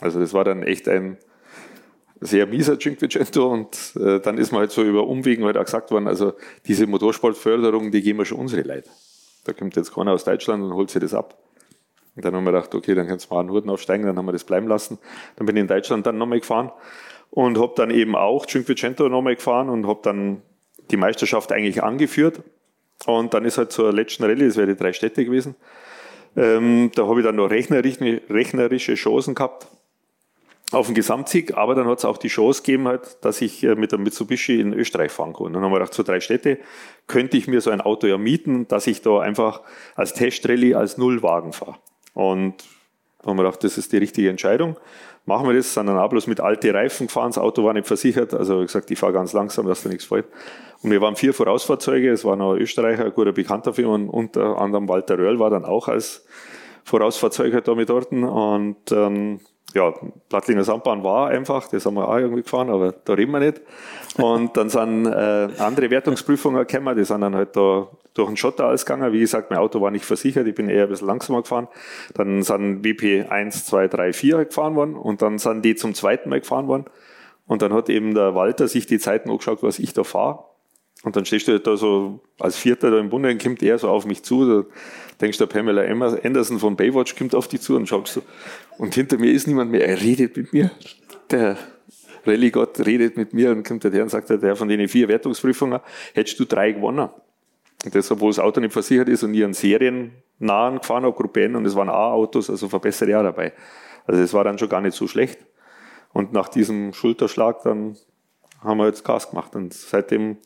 Also 0.00 0.20
das 0.20 0.32
war 0.32 0.44
dann 0.44 0.62
echt 0.62 0.88
ein 0.88 1.18
sehr 2.20 2.46
mieser 2.46 2.78
Cinquecento 2.78 3.46
und 3.46 3.92
äh, 3.96 4.20
dann 4.20 4.38
ist 4.38 4.50
man 4.50 4.60
halt 4.60 4.70
so 4.70 4.82
über 4.82 5.06
Umwegen 5.06 5.44
halt 5.44 5.58
auch 5.58 5.64
gesagt 5.64 5.90
worden, 5.90 6.08
also 6.08 6.32
diese 6.66 6.86
Motorsportförderung, 6.86 7.90
die 7.90 8.00
geben 8.00 8.20
wir 8.20 8.24
schon 8.24 8.38
unsere 8.38 8.62
Leute. 8.62 8.88
Da 9.44 9.52
kommt 9.52 9.76
jetzt 9.76 9.94
keiner 9.94 10.12
aus 10.12 10.24
Deutschland 10.24 10.64
und 10.64 10.72
holt 10.72 10.90
sich 10.90 11.00
das 11.00 11.12
ab. 11.12 11.38
Und 12.14 12.24
dann 12.24 12.34
haben 12.34 12.44
wir 12.44 12.52
gedacht, 12.52 12.74
okay, 12.74 12.94
dann 12.94 13.06
kannst 13.06 13.30
du 13.30 13.34
mal 13.34 13.40
einen 13.40 13.50
Hurten 13.50 13.68
aufsteigen, 13.68 14.06
dann 14.06 14.16
haben 14.16 14.24
wir 14.24 14.32
das 14.32 14.44
bleiben 14.44 14.66
lassen. 14.66 14.98
Dann 15.36 15.44
bin 15.44 15.56
ich 15.56 15.60
in 15.60 15.68
Deutschland 15.68 16.06
dann 16.06 16.16
nochmal 16.16 16.40
gefahren 16.40 16.72
und 17.30 17.58
habe 17.58 17.72
dann 17.76 17.90
eben 17.90 18.16
auch 18.16 18.46
Cinquecento 18.46 19.08
nochmal 19.08 19.36
gefahren 19.36 19.68
und 19.68 19.86
habe 19.86 20.00
dann 20.02 20.42
die 20.90 20.96
Meisterschaft 20.96 21.52
eigentlich 21.52 21.82
angeführt. 21.82 22.42
Und 23.06 23.34
dann 23.34 23.44
ist 23.44 23.58
halt 23.58 23.72
zur 23.72 23.92
letzten 23.92 24.24
Rallye, 24.24 24.46
das 24.46 24.56
wäre 24.56 24.68
die 24.68 24.76
drei 24.76 24.92
Städte 24.92 25.24
gewesen, 25.24 25.54
ähm, 26.36 26.90
da 26.94 27.06
habe 27.06 27.20
ich 27.20 27.26
dann 27.26 27.36
noch 27.36 27.50
rechnerische, 27.50 28.20
rechnerische 28.28 28.94
Chancen 28.94 29.34
gehabt 29.34 29.66
auf 30.72 30.86
den 30.86 30.94
Gesamtsieg, 30.94 31.56
aber 31.56 31.74
dann 31.74 31.86
hat 31.86 31.98
es 31.98 32.04
auch 32.04 32.18
die 32.18 32.28
Chance 32.28 32.62
gegeben, 32.62 32.88
halt, 32.88 33.24
dass 33.24 33.40
ich 33.40 33.62
äh, 33.62 33.74
mit 33.74 33.92
der 33.92 33.98
Mitsubishi 33.98 34.60
in 34.60 34.72
Österreich 34.72 35.12
fahren 35.12 35.32
kann. 35.32 35.46
Und 35.46 35.52
dann 35.52 35.62
haben 35.62 35.70
wir 35.70 35.78
gedacht, 35.78 35.94
so 35.94 36.02
drei 36.02 36.20
Städte 36.20 36.58
könnte 37.06 37.36
ich 37.36 37.46
mir 37.46 37.60
so 37.60 37.70
ein 37.70 37.80
Auto 37.80 38.06
ja 38.06 38.18
mieten, 38.18 38.66
dass 38.68 38.86
ich 38.86 39.00
da 39.00 39.20
einfach 39.20 39.62
als 39.94 40.12
Testrallye 40.12 40.74
als 40.74 40.98
Nullwagen 40.98 41.52
fahre. 41.52 41.76
Und 42.14 42.64
dann 43.20 43.30
haben 43.30 43.36
wir 43.38 43.44
gedacht, 43.44 43.64
das 43.64 43.78
ist 43.78 43.92
die 43.92 43.98
richtige 43.98 44.28
Entscheidung. 44.28 44.76
Machen 45.26 45.48
wir 45.48 45.54
das, 45.54 45.74
sind 45.74 45.86
dann 45.86 45.98
auch 45.98 46.08
bloß 46.08 46.28
mit 46.28 46.40
alten 46.40 46.70
Reifen 46.70 47.08
gefahren, 47.08 47.30
das 47.30 47.38
Auto 47.38 47.64
war 47.64 47.72
nicht 47.72 47.86
versichert, 47.86 48.32
also 48.32 48.60
wie 48.60 48.66
gesagt, 48.66 48.90
ich 48.90 48.98
fahre 48.98 49.12
ganz 49.12 49.32
langsam, 49.32 49.66
dass 49.66 49.82
da 49.82 49.88
nichts 49.88 50.04
fällt. 50.04 50.26
Und 50.82 50.92
wir 50.92 51.00
waren 51.00 51.16
vier 51.16 51.34
Vorausfahrzeuge, 51.34 52.10
es 52.10 52.24
war 52.24 52.36
noch 52.36 52.52
ein 52.52 52.60
Österreicher, 52.60 53.06
ein 53.06 53.12
guter 53.12 53.32
Bekannter 53.32 53.74
für 53.74 53.88
und 53.88 54.08
unter 54.08 54.58
anderem 54.58 54.88
Walter 54.88 55.18
Röhrl 55.18 55.40
war 55.40 55.50
dann 55.50 55.64
auch 55.64 55.88
als 55.88 56.24
Vorausfahrzeug 56.84 57.52
halt 57.52 57.66
da 57.66 57.74
mit 57.74 57.88
dort. 57.88 58.12
Und 58.12 58.92
ähm, 58.92 59.40
ja, 59.76 59.92
Plattlinger 60.28 60.64
Sandbahn 60.64 61.04
war 61.04 61.28
einfach, 61.28 61.68
das 61.68 61.84
haben 61.86 61.94
wir 61.94 62.08
auch 62.08 62.16
irgendwie 62.16 62.42
gefahren, 62.42 62.70
aber 62.70 62.92
da 62.92 63.12
reden 63.12 63.32
wir 63.32 63.40
nicht. 63.40 63.60
Und 64.16 64.56
dann 64.56 64.70
sind 64.70 65.06
äh, 65.06 65.48
andere 65.58 65.90
Wertungsprüfungen 65.90 66.66
gekommen, 66.66 66.96
die 66.96 67.04
sind 67.04 67.20
dann 67.20 67.34
halt 67.34 67.54
da 67.54 67.86
durch 68.14 68.28
den 68.28 68.36
Schotter 68.36 68.64
alles 68.64 68.86
gegangen. 68.86 69.12
Wie 69.12 69.20
gesagt, 69.20 69.50
mein 69.50 69.58
Auto 69.58 69.80
war 69.80 69.90
nicht 69.90 70.06
versichert, 70.06 70.46
ich 70.46 70.54
bin 70.54 70.70
eher 70.70 70.84
ein 70.84 70.88
bisschen 70.88 71.06
langsamer 71.06 71.42
gefahren. 71.42 71.68
Dann 72.14 72.42
sind 72.42 72.82
WP 72.82 73.30
1, 73.30 73.66
2, 73.66 73.88
3, 73.88 74.12
4 74.12 74.44
gefahren 74.46 74.74
worden 74.74 74.96
und 74.96 75.20
dann 75.20 75.38
sind 75.38 75.62
die 75.62 75.74
zum 75.74 75.94
zweiten 75.94 76.30
Mal 76.30 76.40
gefahren 76.40 76.66
worden. 76.66 76.86
Und 77.46 77.62
dann 77.62 77.72
hat 77.72 77.90
eben 77.90 78.14
der 78.14 78.34
Walter 78.34 78.66
sich 78.66 78.86
die 78.86 78.98
Zeiten 78.98 79.30
angeschaut, 79.30 79.62
was 79.62 79.78
ich 79.78 79.92
da 79.92 80.02
fahre. 80.02 80.44
Und 81.04 81.14
dann 81.14 81.24
stehst 81.24 81.46
du 81.46 81.52
halt 81.52 81.66
da 81.66 81.76
so 81.76 82.20
als 82.40 82.56
Vierter 82.56 82.90
da 82.90 82.98
im 82.98 83.10
Bunde 83.10 83.30
und 83.30 83.42
kommt 83.42 83.62
er 83.62 83.78
so 83.78 83.88
auf 83.88 84.06
mich 84.06 84.24
zu. 84.24 84.44
Da 84.44 84.68
denkst 85.20 85.38
du, 85.38 85.46
Pamela 85.46 85.82
Anderson 85.82 86.58
von 86.58 86.74
Baywatch 86.74 87.16
kommt 87.16 87.34
auf 87.34 87.48
dich 87.48 87.60
zu 87.60 87.76
und 87.76 87.86
schaust 87.86 88.14
so. 88.14 88.22
Und 88.78 88.94
hinter 88.94 89.18
mir 89.18 89.32
ist 89.32 89.46
niemand 89.46 89.70
mehr. 89.70 89.86
Er 89.86 90.00
redet 90.00 90.36
mit 90.36 90.52
mir. 90.52 90.70
Der 91.30 91.56
Rallye-Gott 92.24 92.80
redet 92.86 93.16
mit 93.16 93.32
mir 93.32 93.50
und 93.50 93.66
kommt 93.66 93.84
der 93.84 94.02
und 94.02 94.08
sagt, 94.08 94.30
der 94.30 94.56
von 94.56 94.68
den 94.68 94.88
vier 94.88 95.08
Wertungsprüfungen 95.08 95.80
hättest 96.14 96.38
du 96.38 96.44
drei 96.44 96.72
gewonnen. 96.72 97.08
Und 97.84 97.94
das, 97.94 98.10
obwohl 98.10 98.30
das 98.30 98.38
Auto 98.38 98.60
nicht 98.60 98.72
versichert 98.72 99.08
ist 99.08 99.22
und 99.22 99.34
ich 99.34 99.44
einen 99.44 99.54
seriennahen 99.54 100.78
gefahren 100.80 101.04
habe, 101.04 101.12
Gruppe 101.12 101.44
N, 101.44 101.56
und 101.56 101.64
es 101.66 101.74
waren 101.74 101.88
A-Autos, 101.88 102.50
also 102.50 102.68
verbessere 102.68 103.18
auch 103.18 103.22
dabei. 103.22 103.52
Also 104.06 104.20
das 104.20 104.32
war 104.32 104.44
dann 104.44 104.58
schon 104.58 104.68
gar 104.68 104.80
nicht 104.80 104.96
so 104.96 105.06
schlecht. 105.06 105.38
Und 106.12 106.32
nach 106.32 106.48
diesem 106.48 106.92
Schulterschlag 106.92 107.62
dann 107.62 107.96
haben 108.60 108.78
wir 108.78 108.86
jetzt 108.86 109.04
Gas 109.04 109.30
gemacht 109.30 109.54
und 109.54 109.74
seitdem 109.74 110.38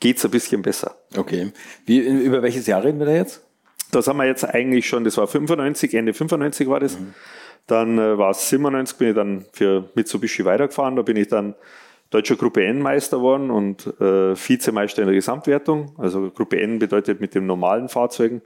geht's 0.00 0.24
ein 0.24 0.30
bisschen 0.30 0.62
besser. 0.62 0.96
Okay. 1.16 1.52
Wie, 1.84 1.98
über 1.98 2.42
welches 2.42 2.66
Jahr 2.66 2.84
reden 2.84 2.98
wir 2.98 3.06
da 3.06 3.12
jetzt? 3.12 3.44
Das 3.90 4.06
haben 4.06 4.18
wir 4.18 4.26
jetzt 4.26 4.44
eigentlich 4.44 4.86
schon, 4.86 5.04
das 5.04 5.16
war 5.16 5.26
95, 5.26 5.94
Ende 5.94 6.14
95 6.14 6.68
war 6.68 6.80
das. 6.80 6.98
Mhm. 6.98 7.14
Dann 7.68 7.98
äh, 7.98 8.18
war 8.18 8.30
es 8.30 8.48
97, 8.48 8.98
bin 8.98 9.08
ich 9.10 9.14
dann 9.14 9.44
für 9.52 9.88
Mitsubishi 9.94 10.44
weitergefahren. 10.44 10.96
Da 10.96 11.02
bin 11.02 11.16
ich 11.16 11.28
dann 11.28 11.54
deutscher 12.10 12.36
Gruppe 12.36 12.64
N 12.64 12.80
Meister 12.80 13.18
geworden 13.18 13.50
und 13.50 13.86
äh, 14.00 14.34
Vizemeister 14.34 15.02
in 15.02 15.08
der 15.08 15.14
Gesamtwertung. 15.14 15.94
Also 15.98 16.30
Gruppe 16.30 16.60
N 16.60 16.78
bedeutet 16.78 17.20
mit 17.20 17.34
den 17.34 17.46
normalen 17.46 17.88
Fahrzeugen. 17.88 18.42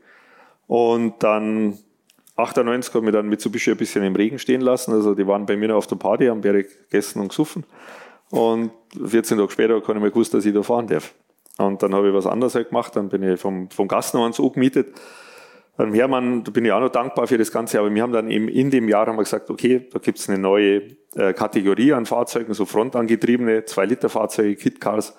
Und 0.66 1.22
dann 1.22 1.78
98 2.36 2.94
habe 2.94 3.06
ich 3.06 3.12
dann 3.12 3.28
Mitsubishi 3.28 3.70
ein 3.70 3.76
bisschen 3.76 4.02
im 4.02 4.16
Regen 4.16 4.38
stehen 4.38 4.60
lassen. 4.60 4.92
Also 4.92 5.14
die 5.14 5.26
waren 5.26 5.46
bei 5.46 5.56
mir 5.56 5.68
noch 5.68 5.76
auf 5.76 5.86
der 5.86 5.96
Party, 5.96 6.26
haben 6.26 6.40
Berg 6.40 6.66
gegessen 6.90 7.20
und 7.20 7.28
gesoffen. 7.28 7.64
Und 8.30 8.72
14 9.06 9.38
Tage 9.38 9.50
später 9.52 9.80
kann 9.80 9.96
ich 9.96 10.02
mir 10.02 10.10
gewusst, 10.10 10.34
dass 10.34 10.44
ich 10.44 10.54
da 10.54 10.62
fahren 10.62 10.88
darf. 10.88 11.14
Und 11.58 11.82
dann 11.82 11.94
habe 11.94 12.08
ich 12.08 12.14
was 12.14 12.26
anderes 12.26 12.56
halt 12.56 12.70
gemacht. 12.70 12.96
Dann 12.96 13.08
bin 13.08 13.22
ich 13.22 13.38
vom, 13.38 13.70
vom 13.70 13.86
Gastner 13.86 14.22
ans 14.22 14.38
gemietet. 14.38 14.94
Dann 15.76 15.94
Hermann, 15.94 16.44
da 16.44 16.50
bin 16.50 16.64
ich 16.64 16.72
auch 16.72 16.80
noch 16.80 16.90
dankbar 16.90 17.26
für 17.26 17.38
das 17.38 17.50
Ganze. 17.50 17.78
Aber 17.78 17.92
wir 17.92 18.02
haben 18.02 18.12
dann 18.12 18.30
eben 18.30 18.48
in 18.48 18.70
dem 18.70 18.88
Jahr 18.88 19.06
haben 19.06 19.16
wir 19.16 19.24
gesagt, 19.24 19.50
okay, 19.50 19.88
da 19.90 19.98
gibt 19.98 20.18
es 20.18 20.28
eine 20.28 20.38
neue 20.38 20.82
äh, 21.14 21.32
Kategorie 21.32 21.92
an 21.92 22.06
Fahrzeugen, 22.06 22.52
so 22.54 22.66
frontangetriebene 22.66 23.60
2-Liter-Fahrzeuge, 23.60 24.56
Kit-Cars 24.56 25.16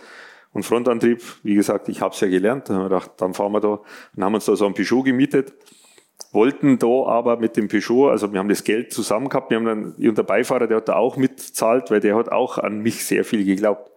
und 0.52 0.64
Frontantrieb. 0.64 1.22
Wie 1.42 1.56
gesagt, 1.56 1.90
ich 1.90 2.02
habe 2.02 2.14
es 2.14 2.20
ja 2.20 2.28
gelernt. 2.28 2.70
Dann 2.70 2.78
haben 2.78 2.84
wir 2.84 2.90
gedacht, 2.90 3.12
dann 3.18 3.34
fahren 3.34 3.52
wir 3.52 3.62
da. 3.62 3.80
Dann 4.16 4.26
haben 4.26 4.34
wir 4.34 4.38
uns 4.38 4.46
da 4.46 4.56
so 4.56 4.66
ein 4.66 4.74
Peugeot 4.74 5.04
gemietet 5.04 5.54
wollten 6.32 6.80
da 6.80 6.88
aber 6.88 7.38
mit 7.38 7.56
dem 7.58 7.68
Peugeot, 7.68 8.10
also 8.10 8.32
wir 8.32 8.40
haben 8.40 8.50
das 8.50 8.64
Geld 8.64 8.92
zusammen 8.92 9.30
gehabt, 9.30 9.52
wir 9.52 9.58
haben 9.58 9.66
dann, 9.66 9.94
und 9.94 10.18
der 10.18 10.24
Beifahrer, 10.24 10.68
der 10.68 10.78
hat 10.78 10.90
da 10.90 10.96
auch 10.96 11.16
mitzahlt, 11.16 11.92
weil 11.92 12.00
der 12.00 12.16
hat 12.16 12.32
auch 12.32 12.58
an 12.58 12.80
mich 12.80 13.06
sehr 13.06 13.24
viel 13.24 13.46
geglaubt. 13.46 13.92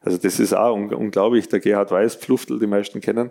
Also 0.00 0.18
das 0.18 0.38
ist 0.38 0.52
auch 0.52 0.74
unglaublich, 0.74 1.48
der 1.48 1.60
Gerhard 1.60 1.90
Weiß, 1.90 2.16
Pfluftel, 2.16 2.58
die 2.58 2.66
meisten 2.66 3.00
kennen, 3.00 3.30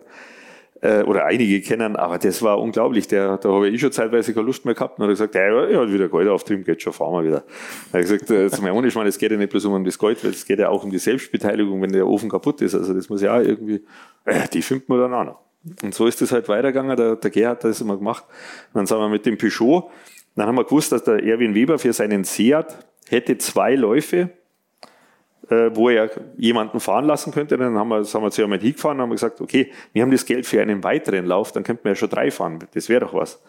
äh, 0.82 1.04
oder 1.04 1.26
einige 1.26 1.62
kennen, 1.62 1.96
aber 1.96 2.18
das 2.18 2.42
war 2.42 2.60
unglaublich, 2.60 3.08
der, 3.08 3.38
da 3.38 3.50
habe 3.50 3.70
ich 3.70 3.80
schon 3.80 3.92
zeitweise 3.92 4.34
keine 4.34 4.46
Lust 4.46 4.66
mehr 4.66 4.74
gehabt 4.74 5.00
und 5.00 5.04
hat 5.04 5.10
gesagt, 5.10 5.36
ja, 5.36 5.42
er 5.42 5.82
hat 5.82 5.92
wieder 5.92 6.10
Geld 6.10 6.28
auftrieben, 6.28 6.64
geht 6.64 6.82
schon, 6.82 6.94
fahren 6.94 7.14
wir 7.14 7.28
wieder. 7.28 7.44
Habe 7.94 8.04
ich 8.04 8.10
gesagt, 8.10 8.56
zum 8.56 8.66
einen, 8.66 8.86
ich 8.86 8.96
meine, 8.96 9.10
es 9.10 9.18
geht 9.18 9.32
ja 9.32 9.38
nicht 9.38 9.52
bloß 9.52 9.66
um 9.66 9.84
das 9.84 9.98
Geld, 9.98 10.24
weil 10.24 10.32
es 10.32 10.46
geht 10.46 10.60
ja 10.60 10.70
auch 10.70 10.84
um 10.84 10.92
die 10.92 11.00
Selbstbeteiligung, 11.00 11.82
wenn 11.82 11.92
der 11.92 12.08
Ofen 12.08 12.30
kaputt 12.30 12.62
ist, 12.62 12.76
also 12.76 12.94
das 12.94 13.10
muss 13.10 13.22
ja 13.22 13.36
auch 13.36 13.42
irgendwie, 13.42 13.84
äh, 14.26 14.48
die 14.54 14.62
findet 14.62 14.90
man 14.90 15.00
dann 15.00 15.14
auch 15.14 15.26
noch. 15.26 15.52
Und 15.84 15.94
so 15.94 16.08
ist 16.08 16.22
es 16.22 16.32
halt 16.32 16.50
weitergegangen. 16.50 16.98
Der, 16.98 17.16
der 17.16 17.30
Gerhard 17.30 17.64
hat 17.64 17.70
das 17.70 17.82
immer 17.82 17.98
gemacht. 17.98 18.24
Und 18.74 18.80
dann 18.80 18.86
sind 18.88 18.98
wir 18.98 19.10
mit 19.10 19.26
dem 19.26 19.38
Peugeot. 19.38 19.92
Dann 20.36 20.48
haben 20.48 20.56
wir 20.56 20.64
gewusst, 20.64 20.92
dass 20.92 21.04
der 21.04 21.24
Erwin 21.24 21.54
Weber 21.54 21.78
für 21.78 21.94
seinen 21.94 22.24
Seat 22.24 22.78
hätte 23.10 23.38
zwei 23.38 23.76
Läufe, 23.76 24.30
äh, 25.52 25.76
wo 25.76 25.90
er 25.90 26.10
jemanden 26.38 26.80
fahren 26.80 27.06
lassen 27.06 27.34
könnte. 27.34 27.58
Dann 27.58 27.78
haben 27.78 27.90
wir, 27.90 28.04
sind 28.06 28.22
wir 28.22 28.32
zu 28.32 28.42
jemandem 28.42 28.66
hingefahren 28.66 28.98
und 28.98 29.04
haben 29.04 29.12
gesagt, 29.12 29.42
okay, 29.42 29.70
wir 29.92 30.02
haben 30.02 30.12
das 30.12 30.26
Geld 30.26 30.46
für 30.46 30.62
einen 30.62 30.84
weiteren 30.84 31.26
Lauf, 31.26 31.52
dann 31.52 31.64
könnten 31.64 31.84
wir 31.84 31.92
ja 31.92 31.96
schon 31.96 32.10
drei 32.10 32.32
fahren. 32.32 32.60
Das 32.74 32.88
wäre 32.88 33.02
doch 33.02 33.14
was. 33.14 33.42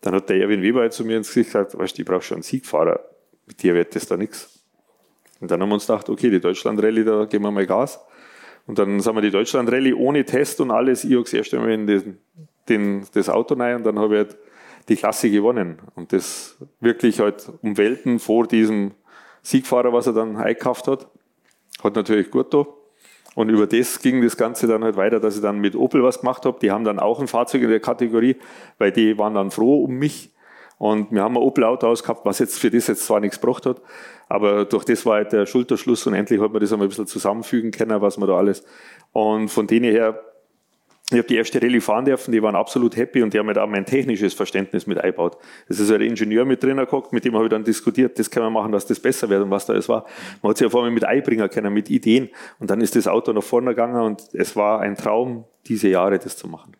Dann 0.00 0.14
hat 0.14 0.28
der 0.28 0.38
Erwin 0.38 0.62
Weber 0.62 0.90
zu 0.90 1.04
mir 1.04 1.16
ins 1.16 1.28
Gesicht 1.28 1.52
gesagt, 1.52 1.78
weißt 1.78 1.96
du, 1.96 2.02
ich 2.02 2.08
brauche 2.08 2.22
schon 2.22 2.36
einen 2.36 2.42
Siegfahrer. 2.42 3.00
Mit 3.46 3.62
dir 3.62 3.74
wird 3.74 3.94
das 3.94 4.06
da 4.06 4.16
nichts. 4.16 4.64
Und 5.40 5.50
dann 5.50 5.62
haben 5.62 5.68
wir 5.68 5.74
uns 5.74 5.86
gedacht, 5.86 6.08
okay, 6.08 6.28
die 6.28 6.40
Deutschland-Rallye, 6.40 7.04
da 7.04 7.24
geben 7.26 7.44
wir 7.44 7.50
mal 7.50 7.66
Gas. 7.66 8.00
Und 8.66 8.78
dann 8.78 8.98
sind 8.98 9.14
wir 9.14 9.22
die 9.22 9.30
Deutschland-Rallye 9.30 9.94
ohne 9.94 10.24
Test 10.24 10.60
und 10.60 10.70
alles. 10.70 11.04
Ich 11.04 11.12
habe 11.12 11.22
das 11.22 11.34
erste 11.34 11.58
Mal 11.58 11.70
in 11.70 11.86
den, 11.86 12.18
den, 12.68 13.06
das 13.12 13.28
Auto 13.28 13.54
rein 13.54 13.76
und 13.76 13.84
dann 13.84 13.98
habe 13.98 14.14
ich 14.14 14.18
halt 14.18 14.36
die 14.88 14.96
Klasse 14.96 15.30
gewonnen. 15.30 15.78
Und 15.94 16.12
das 16.12 16.56
wirklich 16.80 17.20
halt 17.20 17.50
um 17.62 17.76
Welten 17.76 18.18
vor 18.18 18.46
diesem 18.46 18.92
Siegfahrer, 19.42 19.92
was 19.92 20.06
er 20.06 20.14
dann 20.14 20.36
eingekauft 20.36 20.88
hat. 20.88 21.08
Hat 21.84 21.94
natürlich 21.94 22.30
gut 22.30 22.52
da. 22.52 22.66
Und 23.34 23.48
über 23.50 23.66
das 23.66 24.00
ging 24.00 24.22
das 24.22 24.36
Ganze 24.36 24.66
dann 24.66 24.84
halt 24.84 24.96
weiter, 24.96 25.20
dass 25.20 25.36
ich 25.36 25.42
dann 25.42 25.60
mit 25.60 25.74
Opel 25.76 26.02
was 26.02 26.20
gemacht 26.20 26.46
habe. 26.46 26.58
Die 26.60 26.70
haben 26.70 26.84
dann 26.84 26.98
auch 26.98 27.20
ein 27.20 27.28
Fahrzeug 27.28 27.62
in 27.62 27.68
der 27.68 27.80
Kategorie, 27.80 28.36
weil 28.78 28.92
die 28.92 29.18
waren 29.18 29.34
dann 29.34 29.50
froh 29.50 29.84
um 29.84 29.94
mich. 29.94 30.32
Und 30.78 31.12
wir 31.12 31.22
haben 31.22 31.36
ein 31.36 31.42
Opel-Auto 31.42 31.86
ausgehabt, 31.86 32.24
was 32.24 32.38
jetzt 32.38 32.58
für 32.58 32.70
das 32.70 32.86
jetzt 32.88 33.06
zwar 33.06 33.20
nichts 33.20 33.40
gebracht 33.40 33.64
hat, 33.64 33.80
aber 34.28 34.64
durch 34.64 34.84
das 34.84 35.06
war 35.06 35.14
halt 35.14 35.32
der 35.32 35.46
Schulterschluss 35.46 36.06
und 36.06 36.14
endlich 36.14 36.40
hat 36.40 36.52
man 36.52 36.60
das 36.60 36.72
einmal 36.72 36.86
ein 36.86 36.88
bisschen 36.88 37.06
zusammenfügen 37.06 37.70
können, 37.70 38.00
was 38.00 38.18
man 38.18 38.28
da 38.28 38.36
alles. 38.36 38.64
Und 39.12 39.48
von 39.48 39.68
denen 39.68 39.90
her, 39.90 40.20
ich 41.10 41.18
habe 41.18 41.28
die 41.28 41.36
erste 41.36 41.60
Rallye 41.60 41.80
fahren 41.80 42.06
dürfen, 42.06 42.32
die 42.32 42.42
waren 42.42 42.54
absolut 42.54 42.96
happy 42.96 43.22
und 43.22 43.34
die 43.34 43.38
haben 43.38 43.46
halt 43.46 43.58
auch 43.58 43.68
mein 43.68 43.84
technisches 43.84 44.32
Verständnis 44.32 44.86
mit 44.86 44.98
eingebaut. 44.98 45.36
Es 45.68 45.78
ist 45.78 45.90
halt 45.90 46.00
ein 46.00 46.08
Ingenieur 46.08 46.46
mit 46.46 46.62
drin 46.62 46.78
geguckt, 46.78 47.12
mit 47.12 47.26
dem 47.26 47.34
habe 47.34 47.44
ich 47.44 47.50
dann 47.50 47.62
diskutiert, 47.62 48.18
das 48.18 48.30
kann 48.30 48.42
man 48.42 48.54
machen, 48.54 48.72
dass 48.72 48.86
das 48.86 48.98
besser 48.98 49.28
wird 49.28 49.42
und 49.42 49.50
was 49.50 49.66
da 49.66 49.74
alles 49.74 49.88
war. 49.88 50.06
Man 50.40 50.50
hat 50.50 50.56
sich 50.56 50.66
auf 50.66 50.74
einmal 50.74 50.90
mit 50.90 51.04
einbringen 51.04 51.50
können, 51.50 51.74
mit 51.74 51.90
Ideen. 51.90 52.30
Und 52.58 52.70
dann 52.70 52.80
ist 52.80 52.96
das 52.96 53.06
Auto 53.06 53.34
nach 53.34 53.42
vorne 53.42 53.72
gegangen 53.72 54.00
und 54.00 54.22
es 54.32 54.56
war 54.56 54.80
ein 54.80 54.96
Traum, 54.96 55.44
diese 55.66 55.88
Jahre 55.88 56.18
das 56.18 56.38
zu 56.38 56.48
machen. 56.48 56.74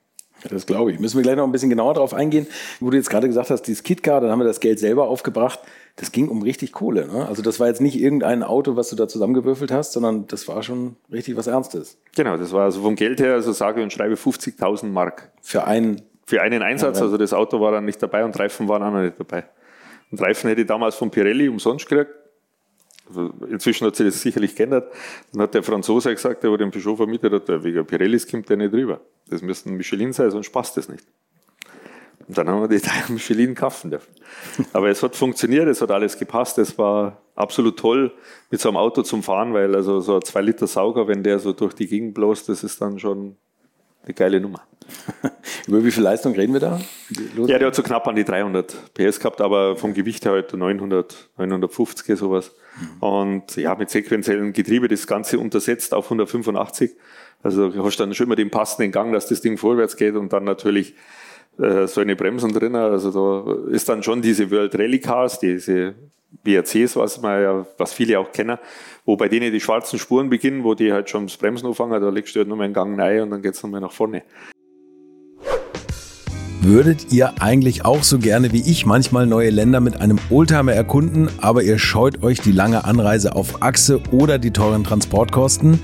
Das 0.51 0.67
glaube 0.67 0.93
ich. 0.93 1.01
Müssen 1.01 1.17
wir 1.17 1.23
gleich 1.23 1.37
noch 1.37 1.45
ein 1.45 1.53
bisschen 1.53 1.71
genauer 1.71 1.95
drauf 1.95 2.15
eingehen. 2.15 2.47
Wo 2.81 2.91
du 2.91 2.97
jetzt 2.97 3.11
gerade 3.11 3.27
gesagt 3.27 3.51
hast, 3.51 3.63
dieses 3.63 3.83
KitKar, 3.83 4.21
dann 4.21 4.31
haben 4.31 4.41
wir 4.41 4.47
das 4.47 4.61
Geld 4.61 4.79
selber 4.79 5.09
aufgebracht. 5.09 5.61
Das 5.97 6.13
ging 6.13 6.29
um 6.29 6.43
richtig 6.43 6.73
Kohle. 6.73 7.07
Ne? 7.07 7.27
Also 7.27 7.43
das 7.43 7.61
war 7.61 7.69
jetzt 7.69 7.81
nicht 7.81 7.99
irgendein 7.99 8.43
Auto, 8.43 8.77
was 8.77 8.91
du 8.91 8.97
da 8.97 9.09
zusammengewürfelt 9.09 9.71
hast, 9.71 9.93
sondern 9.93 10.27
das 10.27 10.49
war 10.49 10.63
schon 10.63 10.97
richtig 11.11 11.37
was 11.37 11.47
Ernstes. 11.47 11.99
Genau, 12.17 12.37
das 12.37 12.53
war 12.53 12.65
also 12.65 12.83
vom 12.83 12.97
Geld 12.97 13.21
her, 13.21 13.35
also 13.35 13.53
sage 13.53 13.83
und 13.83 13.93
schreibe 13.93 14.15
50.000 14.15 14.87
Mark. 14.87 15.31
Für 15.41 15.67
einen? 15.67 16.03
Für 16.27 16.43
einen 16.43 16.63
Einsatz. 16.63 17.01
Also 17.01 17.17
das 17.17 17.33
Auto 17.33 17.61
war 17.61 17.73
dann 17.73 17.85
nicht 17.85 18.03
dabei 18.03 18.25
und 18.25 18.39
Reifen 18.39 18.69
waren 18.69 18.83
auch 18.83 18.93
noch 18.93 19.03
nicht 19.03 19.19
dabei. 19.19 19.45
Und 20.11 20.21
Reifen 20.21 20.49
hätte 20.49 20.63
ich 20.63 20.67
damals 20.67 20.95
von 20.95 21.11
Pirelli 21.11 21.49
umsonst 21.49 21.89
gekriegt. 21.89 22.11
Also 23.07 23.33
inzwischen 23.49 23.87
hat 23.87 23.97
sich 23.97 24.07
das 24.07 24.21
sicherlich 24.21 24.57
geändert. 24.57 24.93
Dann 25.33 25.43
hat 25.43 25.55
der 25.55 25.63
Franzose 25.63 26.15
gesagt, 26.15 26.43
der, 26.43 26.51
der 26.51 26.59
den 26.59 26.71
Peugeot 26.71 26.97
vermietet 26.97 27.33
hat, 27.33 27.49
der 27.49 27.63
wegen 27.63 27.87
Pirellis 27.87 28.27
kommt 28.27 28.49
der 28.49 28.57
nicht 28.57 28.73
drüber. 28.73 29.01
Das 29.29 29.43
müsste 29.43 29.71
ein 29.71 29.77
Michelin 29.77 30.13
sein, 30.13 30.31
sonst 30.31 30.51
passt 30.51 30.77
das 30.77 30.89
nicht. 30.89 31.05
Und 32.27 32.39
dann 32.39 32.49
haben 32.49 32.63
wir 32.63 32.69
die 32.69 32.81
Teile 32.81 33.05
Michelin 33.09 33.55
kaufen 33.55 33.91
dürfen. 33.91 34.15
Aber 34.73 34.89
es 34.89 35.03
hat 35.03 35.15
funktioniert, 35.15 35.69
es 35.69 35.83
hat 35.83 35.91
alles 35.91 36.19
gepasst, 36.19 36.59
es 36.59 36.79
war 36.79 37.21
absolut 37.35 37.79
toll 37.79 38.13
mit 38.51 38.61
so 38.61 38.69
einem 38.69 38.79
Auto 38.79 39.03
zum 39.03 39.23
Fahren, 39.23 39.53
weil 39.53 39.75
also 39.75 40.01
so 40.01 40.17
ein 40.17 40.23
2 40.23 40.41
Liter 40.41 40.67
Sauger, 40.67 41.07
wenn 41.07 41.23
der 41.23 41.39
so 41.39 41.53
durch 41.53 41.75
die 41.75 41.87
Gegend 41.87 42.15
bloßt, 42.15 42.49
das 42.49 42.65
ist 42.65 42.81
dann 42.81 42.99
schon 42.99 43.37
eine 44.05 44.15
geile 44.15 44.41
Nummer. 44.41 44.61
Über 45.67 45.85
wie 45.85 45.91
viel 45.91 46.03
Leistung 46.03 46.35
reden 46.35 46.53
wir 46.53 46.61
da? 46.61 46.81
Ja, 47.47 47.59
der 47.59 47.69
hat 47.69 47.75
so 47.75 47.83
knapp 47.83 48.07
an 48.07 48.17
die 48.17 48.25
300 48.25 48.95
PS 48.95 49.19
gehabt, 49.19 49.41
aber 49.41 49.77
vom 49.77 49.95
Gewicht 49.95 50.25
her 50.25 50.33
halt 50.33 50.53
900, 50.53 51.31
950 51.39 52.19
sowas. 52.19 52.53
Mhm. 52.79 53.03
Und 53.03 53.57
ja, 53.57 53.75
mit 53.75 53.91
sequenziellen 53.91 54.53
Getriebe 54.53 54.89
das 54.89 55.07
Ganze 55.07 55.39
untersetzt 55.39 55.95
auf 55.95 56.07
185. 56.07 56.93
Also 57.43 57.71
du 57.71 57.85
hast 57.85 57.99
dann 57.99 58.15
schon 58.15 58.27
immer 58.27 58.37
den 58.37 58.51
passenden 58.51 58.93
Gang, 58.93 59.13
dass 59.13 59.27
das 59.29 59.41
Ding 59.41 59.57
vorwärts 59.57 59.97
geht 59.97 60.17
und 60.17 60.33
dann 60.33 60.45
natürlich 60.45 60.95
äh, 61.59 61.87
so 61.87 62.01
eine 62.01 62.17
Bremsen 62.17 62.53
drin. 62.53 62.75
Also 62.75 63.11
da 63.11 63.71
ist 63.71 63.89
dann 63.89 64.03
schon 64.03 64.23
diese 64.23 64.51
World 64.51 64.75
Rally 64.79 65.01
Cars, 65.01 65.39
diese 65.39 65.95
BRCs, 66.43 66.97
was 66.97 67.21
man 67.21 67.43
ja, 67.43 67.67
was 67.79 67.93
viele 67.93 68.19
auch 68.19 68.33
kennen, 68.33 68.59
wo 69.05 69.17
bei 69.17 69.29
denen 69.29 69.53
die 69.53 69.61
schwarzen 69.61 69.99
Spuren 69.99 70.31
beginnen, 70.31 70.65
wo 70.65 70.75
die 70.75 70.93
halt 70.93 71.11
schon 71.11 71.27
das 71.27 71.37
Bremsen 71.37 71.67
anfangen, 71.67 72.01
da 72.01 72.09
legst 72.09 72.35
du 72.35 72.41
halt 72.41 72.49
nur 72.49 72.57
mal 72.57 72.65
einen 72.65 72.75
Gang 72.75 72.99
rein 73.01 73.23
und 73.23 73.31
dann 73.31 73.43
geht's 73.43 73.63
nochmal 73.63 73.81
nach 73.81 73.93
vorne. 73.93 74.23
Würdet 76.61 77.13
ihr 77.13 77.43
eigentlich 77.43 77.85
auch 77.85 78.03
so 78.03 78.19
gerne 78.19 78.53
wie 78.53 78.63
ich 78.63 78.87
manchmal 78.87 79.27
neue 79.27 79.51
Länder 79.51 79.81
mit 79.81 80.01
einem 80.01 80.19
Oldtimer 80.31 80.73
erkunden, 80.73 81.29
aber 81.43 81.63
ihr 81.63 81.79
scheut 81.79 82.23
euch 82.23 82.41
die 82.41 82.53
lange 82.53 82.85
Anreise 82.87 83.37
auf 83.37 83.63
Achse 83.63 84.01
oder 84.13 84.39
die 84.39 84.51
teuren 84.51 84.83
Transportkosten? 84.83 85.81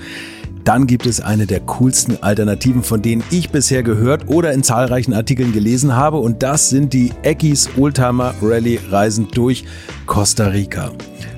Dann 0.71 0.87
gibt 0.87 1.05
es 1.07 1.21
eine 1.21 1.47
der 1.47 1.59
coolsten 1.59 2.23
Alternativen, 2.23 2.85
von 2.85 3.03
denen 3.03 3.25
ich 3.33 3.51
bisher 3.51 3.83
gehört 3.83 4.29
oder 4.29 4.53
in 4.53 4.63
zahlreichen 4.63 5.13
Artikeln 5.13 5.53
gelesen 5.53 5.97
habe. 5.97 6.19
Und 6.19 6.45
das 6.45 6.71
sind 6.71 6.93
die 6.93 7.11
Eckis 7.25 7.71
Oldtimer 7.77 8.35
Rally 8.41 8.79
Reisen 8.89 9.27
durch 9.33 9.65
Costa 10.07 10.47
Rica 10.47 10.93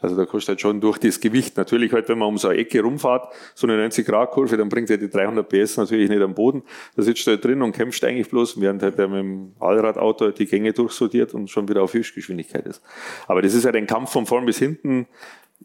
Also 0.00 0.16
da 0.16 0.24
kostet 0.24 0.48
halt 0.50 0.60
schon 0.60 0.80
durch 0.80 0.98
das 0.98 1.20
Gewicht. 1.20 1.56
Natürlich 1.56 1.92
halt, 1.92 2.08
wenn 2.08 2.18
man 2.18 2.28
um 2.28 2.38
so 2.38 2.48
eine 2.48 2.58
Ecke 2.58 2.82
rumfahrt, 2.82 3.32
so 3.54 3.66
eine 3.66 3.86
90-Grad-Kurve, 3.86 4.56
dann 4.56 4.68
bringt 4.68 4.90
er 4.90 4.98
die 4.98 5.08
300 5.08 5.48
PS 5.48 5.76
natürlich 5.76 6.08
nicht 6.08 6.22
am 6.22 6.34
Boden. 6.34 6.62
Da 6.96 7.02
sitzt 7.02 7.26
du 7.26 7.32
halt 7.32 7.44
drin 7.44 7.62
und 7.62 7.72
kämpft 7.72 8.02
eigentlich 8.04 8.28
bloß, 8.28 8.60
während 8.60 8.82
halt 8.82 8.98
der 8.98 9.08
mit 9.08 9.18
dem 9.18 9.52
Allradauto 9.60 10.30
die 10.30 10.46
Gänge 10.46 10.72
durchsortiert 10.72 11.34
und 11.34 11.50
schon 11.50 11.68
wieder 11.68 11.82
auf 11.82 11.94
Höchstgeschwindigkeit 11.94 12.66
ist. 12.66 12.82
Aber 13.26 13.42
das 13.42 13.54
ist 13.54 13.64
halt 13.64 13.76
ein 13.76 13.86
Kampf 13.86 14.10
von 14.10 14.26
vorn 14.26 14.46
bis 14.46 14.58
hinten. 14.58 15.06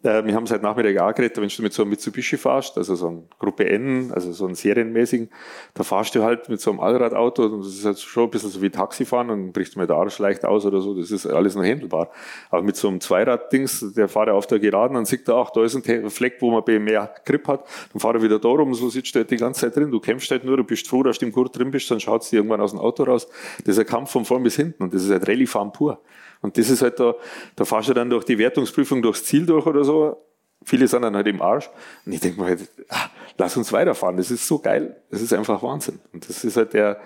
Äh, 0.04 0.26
wir 0.26 0.36
haben 0.36 0.46
seit 0.46 0.62
Nachmittag 0.62 0.98
auch 0.98 1.14
geredet, 1.14 1.38
wenn 1.38 1.48
du 1.48 1.62
mit 1.62 1.74
so 1.74 1.84
einem 1.84 1.92
Mitsubishi 1.92 2.38
fährst, 2.38 2.78
also 2.78 2.96
so 2.96 3.08
ein 3.08 3.30
Gruppe 3.40 3.68
N, 3.70 4.12
also 4.14 4.32
so 4.32 4.46
einen 4.46 4.56
serienmäßigen, 4.56 5.30
da 5.74 5.84
fahrst 5.84 6.16
du 6.16 6.24
halt 6.24 6.50
mit 6.50 6.60
so 6.62 6.72
einem 6.72 6.80
Allradauto 6.80 7.44
und 7.44 7.60
das 7.60 7.74
ist 7.74 7.86
halt 7.86 8.00
schon 8.00 8.26
ein 8.26 8.30
bisschen 8.30 8.50
so 8.50 8.62
wie 8.62 8.70
Taxifahren 8.70 9.30
und 9.30 9.54
brichst 9.54 9.78
mir 9.78 9.88
der 9.88 9.96
Arsch 9.96 10.20
leicht 10.20 10.46
aus 10.46 10.66
oder 10.66 10.82
so, 10.82 10.94
das 10.94 11.12
ist 11.12 11.26
alles 11.26 11.56
noch 11.56 11.64
händelbar. 11.64 12.10
Aber 12.50 12.62
mit 12.62 12.76
so 12.76 12.88
einem 12.88 13.00
Zweirad-Dings, 13.00 13.94
der 13.96 14.08
fährt 14.08 14.28
ja 14.28 14.34
auf 14.34 14.48
der 14.48 14.60
Geraden, 14.60 14.96
dann 14.96 15.06
sieht 15.06 15.28
er, 15.28 15.36
ach, 15.36 15.52
da 15.52 15.64
ist 15.64 15.76
ein 15.76 16.10
Fleck, 16.10 16.38
wo 16.42 16.52
man 16.52 16.84
mehr 16.84 17.14
Grip 17.26 17.48
hat, 17.48 17.66
dann 17.94 18.00
fahrt 18.00 18.16
er 18.16 18.22
wieder 18.22 18.40
da 18.40 18.50
rum, 18.50 18.74
so 18.74 18.90
sitzt 18.90 19.16
du 19.16 19.20
halt 19.20 19.32
die 19.32 19.38
ganze 19.38 19.62
Zeit 19.62 19.76
drin, 19.76 19.92
du 19.92 20.00
kämpfst 20.00 20.30
halt 20.32 20.44
nur, 20.44 20.58
du 20.58 20.64
bist 20.64 20.88
froh, 20.88 21.04
dass 21.04 21.20
du 21.20 21.26
im 21.26 21.32
Gurt 21.32 21.58
drin 21.58 21.72
bist, 21.72 21.90
dann 21.90 22.00
schaut 22.00 22.24
es 22.24 22.30
dir 22.30 22.38
irgendwann 22.38 22.62
aus 22.62 22.72
dem 22.72 22.80
Auto 22.80 23.04
raus. 23.04 23.28
Das 23.64 23.76
ist 23.76 23.80
ein 23.80 23.86
Kampf 23.86 24.12
von 24.12 24.26
vorn 24.26 24.44
bis 24.44 24.56
hinten 24.56 24.84
und 24.84 24.94
das 24.94 25.04
ist 25.04 25.12
halt 25.12 25.28
Rallye-Fahren 25.28 25.72
pur. 25.72 26.02
Und 26.46 26.58
das 26.60 26.70
ist 26.70 26.84
halt 26.84 27.00
da, 27.00 27.16
da 27.56 27.66
fahrst 27.66 27.90
du 27.90 27.94
dann 27.94 28.10
durch 28.10 28.24
die 28.24 28.38
Wertungsprüfung 28.38 29.02
durchs 29.02 29.26
Ziel 29.26 29.48
durch 29.48 29.66
oder 29.66 29.84
so. 29.84 30.24
Viele 30.64 30.88
sind 30.88 31.02
dann 31.02 31.16
halt 31.16 31.28
im 31.28 31.42
Arsch. 31.42 31.70
Und 32.06 32.14
ich 32.14 32.20
denke 32.20 32.40
mir 32.40 32.48
halt, 32.48 32.70
ah, 32.90 33.08
lass 33.38 33.58
uns 33.58 33.74
weiterfahren. 33.74 34.18
Das 34.18 34.30
ist 34.30 34.48
so 34.48 34.60
geil. 34.60 34.96
Das 35.10 35.22
ist 35.22 35.34
einfach 35.34 35.64
Wahnsinn. 35.64 36.00
Und 36.14 36.30
das 36.30 36.44
ist 36.44 36.56
halt 36.56 36.74
der, 36.74 37.00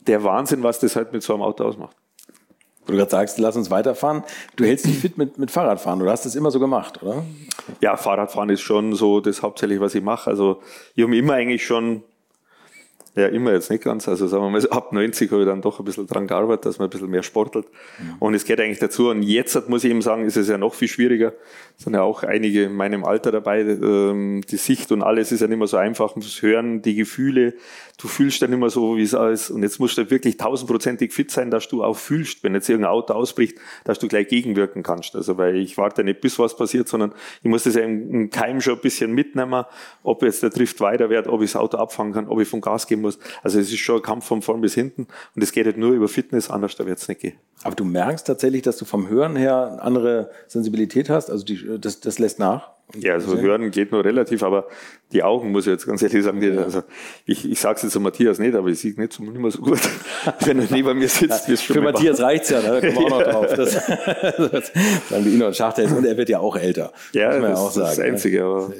der 0.00 0.24
Wahnsinn, 0.24 0.64
was 0.64 0.80
das 0.80 0.96
halt 0.96 1.12
mit 1.12 1.22
so 1.22 1.32
einem 1.32 1.42
Auto 1.42 1.64
ausmacht. 1.64 1.96
Wo 2.84 2.92
du 2.92 2.98
gerade 2.98 3.10
sagst, 3.10 3.38
lass 3.38 3.56
uns 3.56 3.70
weiterfahren. 3.70 4.24
Du 4.56 4.64
hältst 4.64 4.86
dich 4.86 4.98
fit 4.98 5.16
mit, 5.16 5.38
mit 5.38 5.50
Fahrradfahren. 5.52 6.00
Du 6.00 6.10
hast 6.10 6.26
das 6.26 6.34
immer 6.34 6.50
so 6.50 6.58
gemacht, 6.58 7.02
oder? 7.02 7.24
Ja, 7.80 7.96
Fahrradfahren 7.96 8.50
ist 8.50 8.62
schon 8.62 8.94
so 8.94 9.20
das 9.20 9.42
hauptsächlich, 9.42 9.80
was 9.80 9.94
ich 9.94 10.02
mache. 10.02 10.28
Also 10.28 10.60
ich 10.94 11.04
habe 11.04 11.16
immer 11.16 11.34
eigentlich 11.34 11.64
schon 11.64 12.02
ja, 13.16 13.28
immer 13.28 13.52
jetzt 13.52 13.70
nicht 13.70 13.82
ganz. 13.82 14.06
Also 14.08 14.26
sagen 14.26 14.44
wir 14.44 14.50
mal, 14.50 14.68
ab 14.68 14.92
90 14.92 15.30
habe 15.30 15.40
ich 15.40 15.48
dann 15.48 15.62
doch 15.62 15.78
ein 15.78 15.86
bisschen 15.86 16.06
dran 16.06 16.26
gearbeitet, 16.26 16.66
dass 16.66 16.78
man 16.78 16.88
ein 16.88 16.90
bisschen 16.90 17.10
mehr 17.10 17.22
sportelt. 17.22 17.66
Mhm. 17.98 18.16
Und 18.18 18.34
es 18.34 18.44
geht 18.44 18.60
eigentlich 18.60 18.78
dazu. 18.78 19.08
Und 19.08 19.22
jetzt, 19.22 19.68
muss 19.70 19.84
ich 19.84 19.90
eben 19.90 20.02
sagen, 20.02 20.26
ist 20.26 20.36
es 20.36 20.48
ja 20.48 20.58
noch 20.58 20.74
viel 20.74 20.88
schwieriger. 20.88 21.32
Es 21.78 21.84
sind 21.84 21.94
ja 21.94 22.02
auch 22.02 22.24
einige 22.24 22.64
in 22.64 22.74
meinem 22.74 23.04
Alter 23.04 23.32
dabei. 23.32 23.62
Ähm, 23.62 24.42
die 24.48 24.58
Sicht 24.58 24.92
und 24.92 25.02
alles 25.02 25.32
ist 25.32 25.40
ja 25.40 25.46
nicht 25.46 25.56
mehr 25.56 25.66
so 25.66 25.78
einfach. 25.78 26.12
Das 26.14 26.42
Hören, 26.42 26.82
die 26.82 26.94
Gefühle. 26.94 27.54
Du 27.98 28.08
fühlst 28.08 28.42
dann 28.42 28.52
immer 28.52 28.68
so, 28.68 28.96
wie 28.96 29.02
es 29.02 29.14
ist. 29.14 29.50
Und 29.50 29.62
jetzt 29.62 29.80
musst 29.80 29.96
du 29.96 30.10
wirklich 30.10 30.36
tausendprozentig 30.36 31.12
fit 31.12 31.30
sein, 31.30 31.50
dass 31.50 31.68
du 31.68 31.82
auch 31.82 31.96
fühlst, 31.96 32.44
wenn 32.44 32.54
jetzt 32.54 32.68
irgendein 32.68 32.92
Auto 32.92 33.14
ausbricht, 33.14 33.58
dass 33.84 33.98
du 33.98 34.06
gleich 34.06 34.28
gegenwirken 34.28 34.82
kannst. 34.82 35.16
Also, 35.16 35.38
weil 35.38 35.56
ich 35.56 35.78
warte 35.78 36.04
nicht, 36.04 36.20
bis 36.20 36.38
was 36.38 36.56
passiert, 36.56 36.88
sondern 36.88 37.12
ich 37.42 37.48
muss 37.48 37.64
das 37.64 37.74
ja 37.74 37.82
im 37.82 38.28
Keim 38.28 38.60
schon 38.60 38.74
ein 38.74 38.80
bisschen 38.80 39.12
mitnehmen, 39.12 39.64
ob 40.02 40.22
jetzt 40.22 40.42
der 40.42 40.50
Drift 40.50 40.80
weiter 40.80 41.08
wird, 41.08 41.26
ob 41.26 41.40
ich 41.40 41.52
das 41.52 41.60
Auto 41.60 41.78
abfangen 41.78 42.12
kann, 42.12 42.28
ob 42.28 42.40
ich 42.40 42.48
vom 42.48 42.60
Gas 42.60 42.86
geben 42.86 43.02
muss. 43.02 43.18
Also 43.42 43.58
es 43.58 43.72
ist 43.72 43.78
schon 43.78 43.96
ein 43.96 44.02
Kampf 44.02 44.26
von 44.26 44.42
vorn 44.42 44.60
bis 44.60 44.74
hinten 44.74 45.06
und 45.34 45.42
es 45.42 45.52
geht 45.52 45.64
halt 45.64 45.78
nur 45.78 45.92
über 45.92 46.08
Fitness, 46.08 46.50
anders 46.50 46.76
da 46.76 46.86
wird 46.86 46.98
es 46.98 47.08
nicht 47.08 47.20
gehen. 47.20 47.38
Aber 47.62 47.74
du 47.74 47.84
merkst 47.84 48.26
tatsächlich, 48.26 48.62
dass 48.62 48.76
du 48.76 48.84
vom 48.84 49.08
Hören 49.08 49.36
her 49.36 49.68
eine 49.72 49.82
andere 49.82 50.30
Sensibilität 50.48 51.08
hast, 51.08 51.30
also 51.30 51.44
die, 51.44 51.78
das, 51.80 52.00
das 52.00 52.18
lässt 52.18 52.38
nach? 52.38 52.75
Ja, 52.94 53.14
also 53.14 53.36
hören 53.36 53.72
geht 53.72 53.90
nur 53.90 54.04
relativ, 54.04 54.42
aber 54.44 54.68
die 55.12 55.22
Augen, 55.22 55.50
muss 55.50 55.66
ich 55.66 55.72
jetzt 55.72 55.86
ganz 55.86 56.02
ehrlich 56.02 56.22
sagen, 56.22 56.40
die, 56.40 56.50
also 56.50 56.82
ich, 57.24 57.50
ich 57.50 57.58
sage 57.58 57.76
es 57.76 57.82
jetzt 57.82 57.92
zu 57.92 58.00
Matthias 58.00 58.38
nicht, 58.38 58.54
aber 58.54 58.68
ich 58.68 58.78
sehe 58.78 58.94
nicht, 58.96 59.12
so, 59.12 59.24
nicht 59.24 59.38
mehr 59.38 59.50
so 59.50 59.60
gut, 59.60 59.80
wenn 60.44 60.60
er 60.60 60.66
neben 60.70 60.98
mir 60.98 61.08
sitzt. 61.08 61.48
Ja, 61.48 61.56
für 61.56 61.80
Matthias 61.80 62.20
reicht's 62.20 62.50
ja, 62.50 62.60
da 62.60 62.80
kommen 62.80 62.94
wir 62.94 63.12
auch 63.12 63.20
noch 63.20 63.46
drauf. 63.46 63.54
Das, 63.54 64.72
sagen 65.08 65.24
die 65.24 65.34
Ino 65.34 65.48
und 65.48 65.56
Schachter 65.56 65.82
ist, 65.82 65.92
und 65.92 66.06
er 66.06 66.16
wird 66.16 66.28
ja 66.28 66.38
auch 66.38 66.56
älter. 66.56 66.92
Ja, 67.12 67.32
muss 67.32 67.40
man 67.40 67.50
das 67.50 67.58
ja 67.58 67.66
auch 67.66 67.70
sagen. 67.72 67.88
ist 67.90 67.98
das 67.98 68.04
Einzige. 68.06 68.44
Aber 68.44 68.72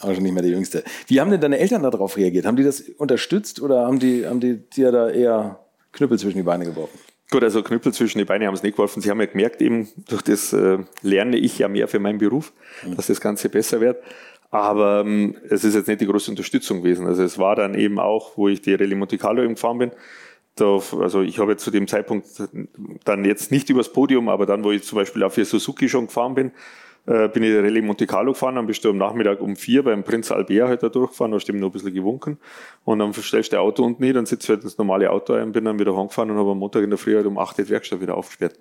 auch 0.00 0.14
schon 0.14 0.22
nicht 0.22 0.32
mehr 0.32 0.42
der 0.42 0.52
Jüngste. 0.52 0.84
Wie 1.08 1.20
haben 1.20 1.30
denn 1.30 1.40
deine 1.40 1.58
Eltern 1.58 1.82
darauf 1.82 2.16
reagiert? 2.16 2.46
Haben 2.46 2.56
die 2.56 2.62
das 2.62 2.80
unterstützt 2.98 3.60
oder 3.60 3.86
haben 3.86 3.98
die, 3.98 4.26
haben 4.26 4.38
die 4.38 4.58
dir 4.70 4.92
da 4.92 5.10
eher 5.10 5.58
Knüppel 5.92 6.18
zwischen 6.18 6.36
die 6.36 6.44
Beine 6.44 6.64
geworfen? 6.64 6.98
Gut, 7.30 7.44
also 7.44 7.62
Knüppel 7.62 7.92
zwischen 7.92 8.18
die 8.18 8.24
Beine 8.24 8.46
haben 8.46 8.54
es 8.54 8.62
nicht 8.62 8.76
geworfen. 8.76 9.02
Sie 9.02 9.10
haben 9.10 9.20
ja 9.20 9.26
gemerkt, 9.26 9.60
eben 9.60 9.88
durch 10.08 10.22
das 10.22 10.52
äh, 10.54 10.78
lerne 11.02 11.36
ich 11.36 11.58
ja 11.58 11.68
mehr 11.68 11.86
für 11.86 11.98
meinen 11.98 12.18
Beruf, 12.18 12.52
mhm. 12.86 12.96
dass 12.96 13.08
das 13.08 13.20
Ganze 13.20 13.50
besser 13.50 13.80
wird. 13.80 14.02
Aber 14.50 15.02
ähm, 15.04 15.36
es 15.50 15.62
ist 15.62 15.74
jetzt 15.74 15.88
nicht 15.88 16.00
die 16.00 16.06
große 16.06 16.30
Unterstützung 16.30 16.78
gewesen. 16.82 17.06
Also 17.06 17.22
es 17.22 17.38
war 17.38 17.54
dann 17.54 17.74
eben 17.74 17.98
auch, 17.98 18.38
wo 18.38 18.48
ich 18.48 18.62
die 18.62 18.72
Rallye 18.74 18.94
Monte 18.94 19.18
Carlo 19.18 19.46
gefahren 19.46 19.78
bin. 19.78 19.92
Da, 20.54 20.80
also 21.00 21.20
ich 21.20 21.38
habe 21.38 21.52
jetzt 21.52 21.64
zu 21.64 21.70
dem 21.70 21.86
Zeitpunkt 21.86 22.26
dann 23.04 23.24
jetzt 23.26 23.52
nicht 23.52 23.68
übers 23.68 23.92
Podium, 23.92 24.30
aber 24.30 24.46
dann, 24.46 24.64
wo 24.64 24.72
ich 24.72 24.84
zum 24.84 24.96
Beispiel 24.96 25.22
auch 25.22 25.32
für 25.32 25.44
Suzuki 25.44 25.88
schon 25.88 26.06
gefahren 26.06 26.34
bin, 26.34 26.52
äh, 27.08 27.28
bin 27.28 27.42
ich 27.42 27.50
der 27.50 27.64
Rallye 27.64 27.80
Monte 27.80 28.06
Carlo 28.06 28.32
gefahren, 28.32 28.56
dann 28.56 28.66
bist 28.66 28.84
du 28.84 28.90
am 28.90 28.98
Nachmittag 28.98 29.40
um 29.40 29.56
vier 29.56 29.82
beim 29.82 30.04
Prinz 30.04 30.30
Albert 30.30 30.68
halt 30.68 30.82
da 30.82 30.88
durchgefahren, 30.90 31.32
hast 31.32 31.46
du 31.46 31.54
noch 31.54 31.68
ein 31.68 31.72
bisschen 31.72 31.94
gewunken 31.94 32.38
und 32.84 32.98
dann 32.98 33.14
stellst 33.14 33.52
du 33.52 33.56
das 33.56 33.62
Auto 33.62 33.82
unten 33.82 34.04
hin, 34.04 34.14
dann 34.14 34.26
sitzt 34.26 34.46
du 34.48 34.52
halt 34.52 34.62
ins 34.62 34.76
normale 34.76 35.10
Auto 35.10 35.32
ein, 35.32 35.52
bin 35.52 35.64
dann 35.64 35.78
wieder 35.78 35.96
heimgefahren 35.96 36.30
und 36.30 36.36
habe 36.36 36.50
am 36.50 36.58
Montag 36.58 36.82
in 36.82 36.90
der 36.90 36.98
Früh 36.98 37.14
halt 37.14 37.24
um 37.24 37.38
acht 37.38 37.56
die 37.56 37.68
Werkstatt 37.68 38.02
wieder 38.02 38.14
aufgesperrt. 38.14 38.58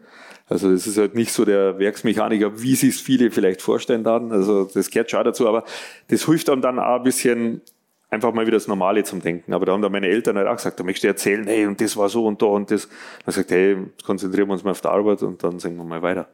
Also 0.48 0.72
das 0.72 0.88
ist 0.88 0.98
halt 0.98 1.14
nicht 1.14 1.34
so 1.34 1.43
der 1.43 1.78
Werksmechaniker, 1.78 2.62
wie 2.62 2.76
sich 2.76 2.95
viele 2.95 3.32
vielleicht 3.32 3.62
vorstellen 3.62 4.06
dann, 4.06 4.32
also 4.32 4.64
das 4.64 4.89
gehört 4.89 5.12
schon 5.12 5.26
dazu, 5.26 5.48
aber 5.48 5.66
das 6.08 6.26
hilft 6.26 6.50
einem 6.50 6.62
dann 6.62 6.80
auch 6.80 6.95
ein 6.95 7.04
bisschen 7.04 7.62
einfach 8.10 8.34
mal 8.34 8.45
wieder 8.45 8.56
das 8.56 8.70
Normale 8.70 9.04
zum 9.04 9.22
Denken. 9.22 9.54
Aber 9.54 9.66
da 9.66 9.74
haben 9.74 9.82
dann 9.82 9.91
meine 9.91 10.08
Eltern 10.08 10.38
halt 10.38 10.48
auch 10.48 10.56
gesagt, 10.56 10.80
da 10.80 10.86
möchtest 10.86 11.04
du 11.04 11.08
erzählen, 11.10 11.45
hey, 11.45 11.66
und 11.66 11.82
das 11.82 11.98
war 11.98 12.08
so 12.08 12.26
und 12.26 12.41
da 12.41 12.45
und 12.45 12.72
das. 12.72 12.88
Dann 13.26 13.34
sagt, 13.34 13.52
hey, 13.52 13.76
konzentrieren 14.06 14.48
wir 14.48 14.54
uns 14.54 14.64
mal 14.64 14.72
auf 14.72 14.80
die 14.80 14.88
Arbeit 14.88 15.22
und 15.24 15.43
dann 15.43 15.60
singen 15.60 15.76
wir 15.76 15.84
mal 15.84 16.02
weiter. 16.02 16.30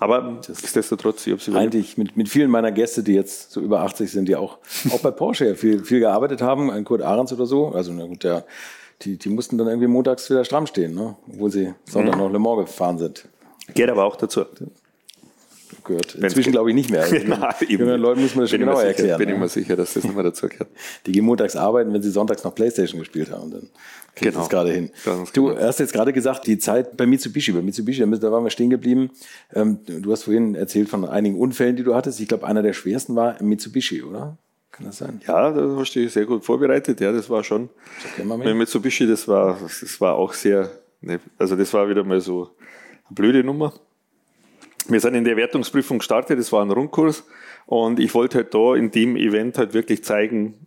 Aber 0.00 0.40
nichtsdestotrotz, 0.48 1.26
ich 1.26 1.32
habe 1.32 1.42
sie 1.42 1.52
Eigentlich 1.54 1.98
mit, 1.98 2.16
mit 2.16 2.28
vielen 2.28 2.50
meiner 2.50 2.70
Gäste, 2.72 3.02
die 3.02 3.14
jetzt 3.14 3.50
so 3.50 3.60
über 3.60 3.80
80 3.80 4.10
sind, 4.10 4.28
die 4.28 4.36
auch, 4.36 4.58
auch 4.90 5.00
bei 5.00 5.10
Porsche 5.10 5.56
viel, 5.56 5.84
viel 5.84 6.00
gearbeitet 6.00 6.40
haben, 6.42 6.70
ein 6.70 6.84
Kurt 6.84 7.02
Ahrens 7.02 7.32
oder 7.32 7.46
so. 7.46 7.68
Also 7.68 7.92
na 7.92 8.06
gut, 8.06 8.24
der, 8.24 8.44
die, 9.02 9.16
die 9.16 9.28
mussten 9.28 9.58
dann 9.58 9.68
irgendwie 9.68 9.88
montags 9.88 10.30
wieder 10.30 10.44
stramm 10.44 10.66
stehen, 10.66 10.94
ne? 10.94 11.16
obwohl 11.28 11.50
sie 11.50 11.74
Sonntag 11.84 12.14
mhm. 12.14 12.20
noch 12.20 12.32
Le 12.32 12.38
Mans 12.38 12.66
gefahren 12.66 12.98
sind. 12.98 13.28
Geht 13.74 13.88
aber 13.90 14.04
auch 14.04 14.16
dazu. 14.16 14.44
Gehört. 15.84 16.14
Inzwischen 16.16 16.52
glaube 16.52 16.70
ich 16.70 16.74
nicht 16.74 16.90
mehr. 16.90 17.02
Also, 17.02 17.16
Na, 17.26 17.54
jungen 17.66 18.00
Leuten 18.00 18.22
muss 18.22 18.34
man 18.34 18.44
das 18.44 18.50
schon 18.50 18.60
genauer 18.60 18.82
erklären. 18.82 19.18
Bin 19.18 19.28
ich 19.28 19.36
mir 19.36 19.48
sicher, 19.48 19.76
dass 19.76 19.94
das 19.94 20.04
nicht 20.04 20.14
mehr 20.14 20.24
dazu 20.24 20.48
gehört. 20.48 20.68
Die 21.06 21.12
gehen 21.12 21.24
montags 21.24 21.56
arbeiten, 21.56 21.92
wenn 21.92 22.02
sie 22.02 22.10
sonntags 22.10 22.44
noch 22.44 22.54
Playstation 22.54 23.00
gespielt 23.00 23.30
haben. 23.30 23.50
Dann 23.50 23.70
kriegt 24.18 24.32
genau. 24.32 24.40
das 24.40 24.50
gerade 24.50 24.72
hin. 24.72 24.90
Ganz 25.04 25.32
du 25.32 25.46
genau. 25.46 25.60
hast 25.60 25.80
jetzt 25.80 25.92
gerade 25.92 26.12
gesagt, 26.12 26.46
die 26.46 26.58
Zeit 26.58 26.96
bei 26.96 27.06
Mitsubishi, 27.06 27.52
bei 27.52 27.62
Mitsubishi, 27.62 28.00
da 28.00 28.32
waren 28.32 28.44
wir 28.44 28.50
stehen 28.50 28.70
geblieben. 28.70 29.10
Ähm, 29.54 29.78
du 29.86 30.10
hast 30.12 30.24
vorhin 30.24 30.54
erzählt 30.54 30.88
von 30.88 31.04
einigen 31.04 31.38
Unfällen, 31.38 31.76
die 31.76 31.84
du 31.84 31.94
hattest. 31.94 32.20
Ich 32.20 32.28
glaube, 32.28 32.46
einer 32.46 32.62
der 32.62 32.72
schwersten 32.72 33.16
war 33.16 33.42
Mitsubishi, 33.42 34.02
oder? 34.02 34.36
Kann 34.70 34.86
das 34.86 34.98
sein? 34.98 35.20
Ja, 35.26 35.50
da 35.50 35.76
hast 35.76 35.94
du 35.94 36.00
dich 36.00 36.12
sehr 36.12 36.26
gut 36.26 36.44
vorbereitet. 36.44 37.00
Ja, 37.00 37.12
das 37.12 37.28
war 37.30 37.42
schon. 37.42 37.68
Mit 38.22 38.56
Mitsubishi, 38.56 39.06
das 39.06 39.26
war, 39.26 39.58
das 39.62 40.00
war 40.00 40.14
auch 40.14 40.32
sehr, 40.32 40.70
ne, 41.00 41.20
also 41.38 41.56
das 41.56 41.72
war 41.72 41.88
wieder 41.88 42.04
mal 42.04 42.20
so 42.20 42.50
eine 43.06 43.14
blöde 43.14 43.42
Nummer. 43.42 43.72
Wir 44.86 45.00
sind 45.00 45.14
in 45.14 45.24
der 45.24 45.36
Wertungsprüfung 45.36 45.98
gestartet, 45.98 46.38
das 46.38 46.52
war 46.52 46.64
ein 46.64 46.70
Rundkurs 46.70 47.24
und 47.66 48.00
ich 48.00 48.14
wollte 48.14 48.38
halt 48.38 48.54
da 48.54 48.74
in 48.74 48.90
dem 48.90 49.16
Event 49.16 49.58
halt 49.58 49.74
wirklich 49.74 50.02
zeigen, 50.02 50.66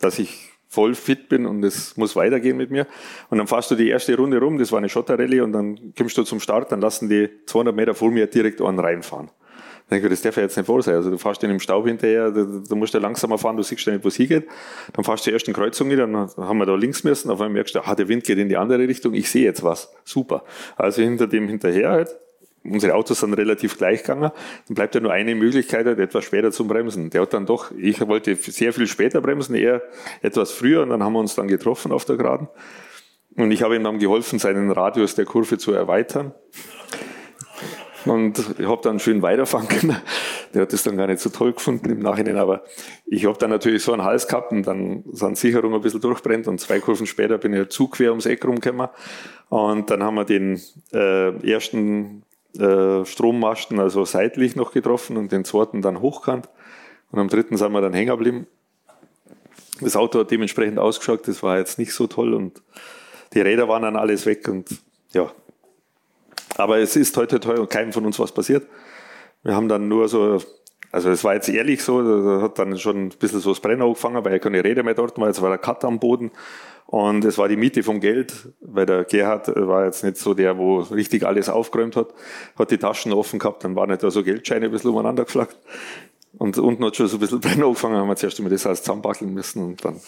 dass 0.00 0.18
ich 0.18 0.51
voll 0.72 0.94
fit 0.94 1.28
bin 1.28 1.44
und 1.44 1.62
es 1.62 1.98
muss 1.98 2.16
weitergehen 2.16 2.56
mit 2.56 2.70
mir. 2.70 2.86
Und 3.28 3.36
dann 3.36 3.46
fährst 3.46 3.70
du 3.70 3.74
die 3.74 3.90
erste 3.90 4.16
Runde 4.16 4.40
rum, 4.40 4.56
das 4.56 4.72
war 4.72 4.78
eine 4.78 4.88
Schotterrallye 4.88 5.42
und 5.42 5.52
dann 5.52 5.92
kommst 5.96 6.16
du 6.16 6.22
zum 6.22 6.40
Start, 6.40 6.72
dann 6.72 6.80
lassen 6.80 7.10
die 7.10 7.28
200 7.44 7.76
Meter 7.76 7.94
vor 7.94 8.10
mir 8.10 8.26
direkt 8.26 8.62
einen 8.62 8.78
reinfahren. 8.78 9.26
Dann 9.26 10.00
denke 10.00 10.06
ich, 10.06 10.12
das 10.12 10.22
darf 10.22 10.36
ja 10.36 10.44
jetzt 10.44 10.56
nicht 10.56 10.64
vor 10.64 10.82
sein. 10.82 10.94
Also 10.94 11.10
du 11.10 11.18
fährst 11.18 11.44
in 11.44 11.50
im 11.50 11.60
Staub 11.60 11.86
hinterher, 11.86 12.30
du 12.30 12.74
musst 12.74 12.94
ja 12.94 13.00
langsamer 13.00 13.36
fahren, 13.36 13.58
du 13.58 13.62
siehst 13.62 13.84
ja 13.84 13.92
nicht, 13.92 14.02
wo 14.02 14.08
es 14.08 14.16
hingeht. 14.16 14.48
Dann 14.94 15.04
fährst 15.04 15.26
du 15.26 15.30
die 15.30 15.34
ersten 15.34 15.52
Kreuzung 15.52 15.90
wieder, 15.90 16.06
dann 16.06 16.30
haben 16.38 16.56
wir 16.56 16.64
da 16.64 16.74
links 16.74 17.04
müssen, 17.04 17.30
auf 17.30 17.38
einmal 17.42 17.52
merkst 17.52 17.74
du, 17.74 17.86
ah, 17.86 17.94
der 17.94 18.08
Wind 18.08 18.24
geht 18.24 18.38
in 18.38 18.48
die 18.48 18.56
andere 18.56 18.88
Richtung, 18.88 19.12
ich 19.12 19.28
sehe 19.28 19.44
jetzt 19.44 19.62
was. 19.62 19.92
Super. 20.04 20.42
Also 20.76 21.02
hinter 21.02 21.26
dem 21.26 21.48
hinterher 21.48 21.90
halt, 21.90 22.16
unsere 22.64 22.94
Autos 22.94 23.20
sind 23.20 23.34
relativ 23.34 23.76
gleich 23.76 24.02
gegangen, 24.02 24.30
dann 24.68 24.74
bleibt 24.74 24.94
ja 24.94 25.00
nur 25.00 25.12
eine 25.12 25.34
Möglichkeit, 25.34 25.86
halt 25.86 25.98
etwas 25.98 26.24
später 26.24 26.52
zum 26.52 26.68
Bremsen. 26.68 27.10
Der 27.10 27.22
hat 27.22 27.34
dann 27.34 27.46
doch, 27.46 27.70
ich 27.76 28.06
wollte 28.06 28.34
sehr 28.36 28.72
viel 28.72 28.86
später 28.86 29.20
bremsen, 29.20 29.54
er 29.54 29.82
etwas 30.20 30.52
früher 30.52 30.82
und 30.82 30.90
dann 30.90 31.02
haben 31.02 31.12
wir 31.12 31.20
uns 31.20 31.34
dann 31.34 31.48
getroffen 31.48 31.92
auf 31.92 32.04
der 32.04 32.16
Geraden. 32.16 32.48
Und 33.36 33.50
ich 33.50 33.62
habe 33.62 33.76
ihm 33.76 33.84
dann 33.84 33.98
geholfen, 33.98 34.38
seinen 34.38 34.70
Radius 34.70 35.14
der 35.14 35.24
Kurve 35.24 35.56
zu 35.58 35.72
erweitern. 35.72 36.34
Und 38.04 38.38
ich 38.58 38.66
habe 38.66 38.82
dann 38.82 38.98
schön 38.98 39.22
weiterfahren 39.22 39.68
können. 39.68 39.96
Der 40.52 40.62
hat 40.62 40.72
das 40.72 40.82
dann 40.82 40.96
gar 40.96 41.06
nicht 41.06 41.20
so 41.20 41.30
toll 41.30 41.52
gefunden 41.52 41.88
im 41.88 42.00
Nachhinein, 42.00 42.36
aber 42.36 42.62
ich 43.06 43.24
habe 43.24 43.38
dann 43.38 43.50
natürlich 43.50 43.82
so 43.82 43.92
einen 43.92 44.02
Hals 44.02 44.28
gehabt 44.28 44.52
und 44.52 44.66
dann 44.66 45.02
sind 45.12 45.38
Sicherung 45.38 45.74
ein 45.74 45.80
bisschen 45.80 46.00
durchbrennt 46.00 46.46
und 46.46 46.60
zwei 46.60 46.78
Kurven 46.80 47.06
später 47.06 47.38
bin 47.38 47.54
ich 47.54 47.68
zu 47.70 47.88
quer 47.88 48.10
ums 48.10 48.26
Eck 48.26 48.44
rumgekommen. 48.44 48.88
Und 49.48 49.90
dann 49.90 50.02
haben 50.02 50.16
wir 50.16 50.24
den 50.24 50.60
äh, 50.92 51.50
ersten 51.50 52.22
äh, 52.58 53.04
Strommasten 53.04 53.80
also 53.80 54.04
seitlich 54.04 54.56
noch 54.56 54.72
getroffen 54.72 55.16
und 55.16 55.32
den 55.32 55.44
zweiten 55.44 55.82
dann 55.82 56.00
hochkant. 56.00 56.48
Und 57.10 57.18
am 57.18 57.28
dritten 57.28 57.56
sind 57.56 57.72
wir 57.72 57.80
dann 57.80 57.94
hängen 57.94 58.10
geblieben. 58.10 58.46
Das 59.80 59.96
Auto 59.96 60.20
hat 60.20 60.30
dementsprechend 60.30 60.78
ausgeschaut, 60.78 61.26
das 61.26 61.42
war 61.42 61.58
jetzt 61.58 61.78
nicht 61.78 61.92
so 61.92 62.06
toll 62.06 62.34
und 62.34 62.62
die 63.34 63.40
Räder 63.40 63.68
waren 63.68 63.82
dann 63.82 63.96
alles 63.96 64.26
weg 64.26 64.46
und 64.48 64.68
ja. 65.12 65.30
Aber 66.56 66.78
es 66.78 66.96
ist 66.96 67.16
heute 67.16 67.40
teuer 67.40 67.60
und 67.60 67.70
keinem 67.70 67.92
von 67.92 68.04
uns 68.04 68.18
was 68.18 68.32
passiert. 68.32 68.66
Wir 69.42 69.54
haben 69.54 69.68
dann 69.68 69.88
nur 69.88 70.08
so, 70.08 70.40
also 70.92 71.10
es 71.10 71.24
war 71.24 71.34
jetzt 71.34 71.48
ehrlich 71.48 71.82
so, 71.82 72.02
da 72.02 72.42
hat 72.42 72.58
dann 72.58 72.78
schon 72.78 73.06
ein 73.06 73.08
bisschen 73.08 73.40
so 73.40 73.50
das 73.50 73.60
Brennen 73.60 73.82
angefangen, 73.82 74.22
weil 74.24 74.32
ja 74.32 74.38
keine 74.38 74.62
Räder 74.62 74.82
mehr 74.82 74.94
dort 74.94 75.18
war, 75.18 75.26
jetzt 75.26 75.40
war 75.40 75.48
der 75.48 75.58
Cut 75.58 75.84
am 75.84 75.98
Boden 75.98 76.30
und 76.86 77.24
es 77.24 77.38
war 77.38 77.48
die 77.48 77.56
Miete 77.56 77.82
vom 77.82 77.98
Geld, 77.98 78.52
weil 78.60 78.84
der 78.84 79.04
Gerhard 79.04 79.48
war 79.56 79.86
jetzt 79.86 80.04
nicht 80.04 80.18
so 80.18 80.34
der, 80.34 80.58
wo 80.58 80.80
richtig 80.80 81.26
alles 81.26 81.48
aufgeräumt 81.48 81.96
hat, 81.96 82.08
hat 82.58 82.70
die 82.70 82.76
Taschen 82.76 83.14
offen 83.14 83.38
gehabt, 83.38 83.64
dann 83.64 83.74
waren 83.74 83.88
nicht 83.88 84.02
da 84.02 84.10
so 84.10 84.22
Geldscheine 84.22 84.66
ein 84.66 84.70
bisschen 84.70 84.90
umeinander 84.90 85.24
geflaggt. 85.24 85.56
Und 86.38 86.58
unten 86.58 86.84
hat 86.84 86.96
schon 86.96 87.08
so 87.08 87.16
ein 87.16 87.20
bisschen 87.20 87.40
Brenner 87.40 87.64
angefangen, 87.66 87.96
haben 87.96 88.08
wir 88.08 88.16
zuerst 88.16 88.38
einmal 88.38 88.50
das 88.50 88.66
alles 88.66 88.82
zusammenbasteln 88.82 89.32
müssen 89.32 89.64
und 89.64 89.84
dann 89.84 90.00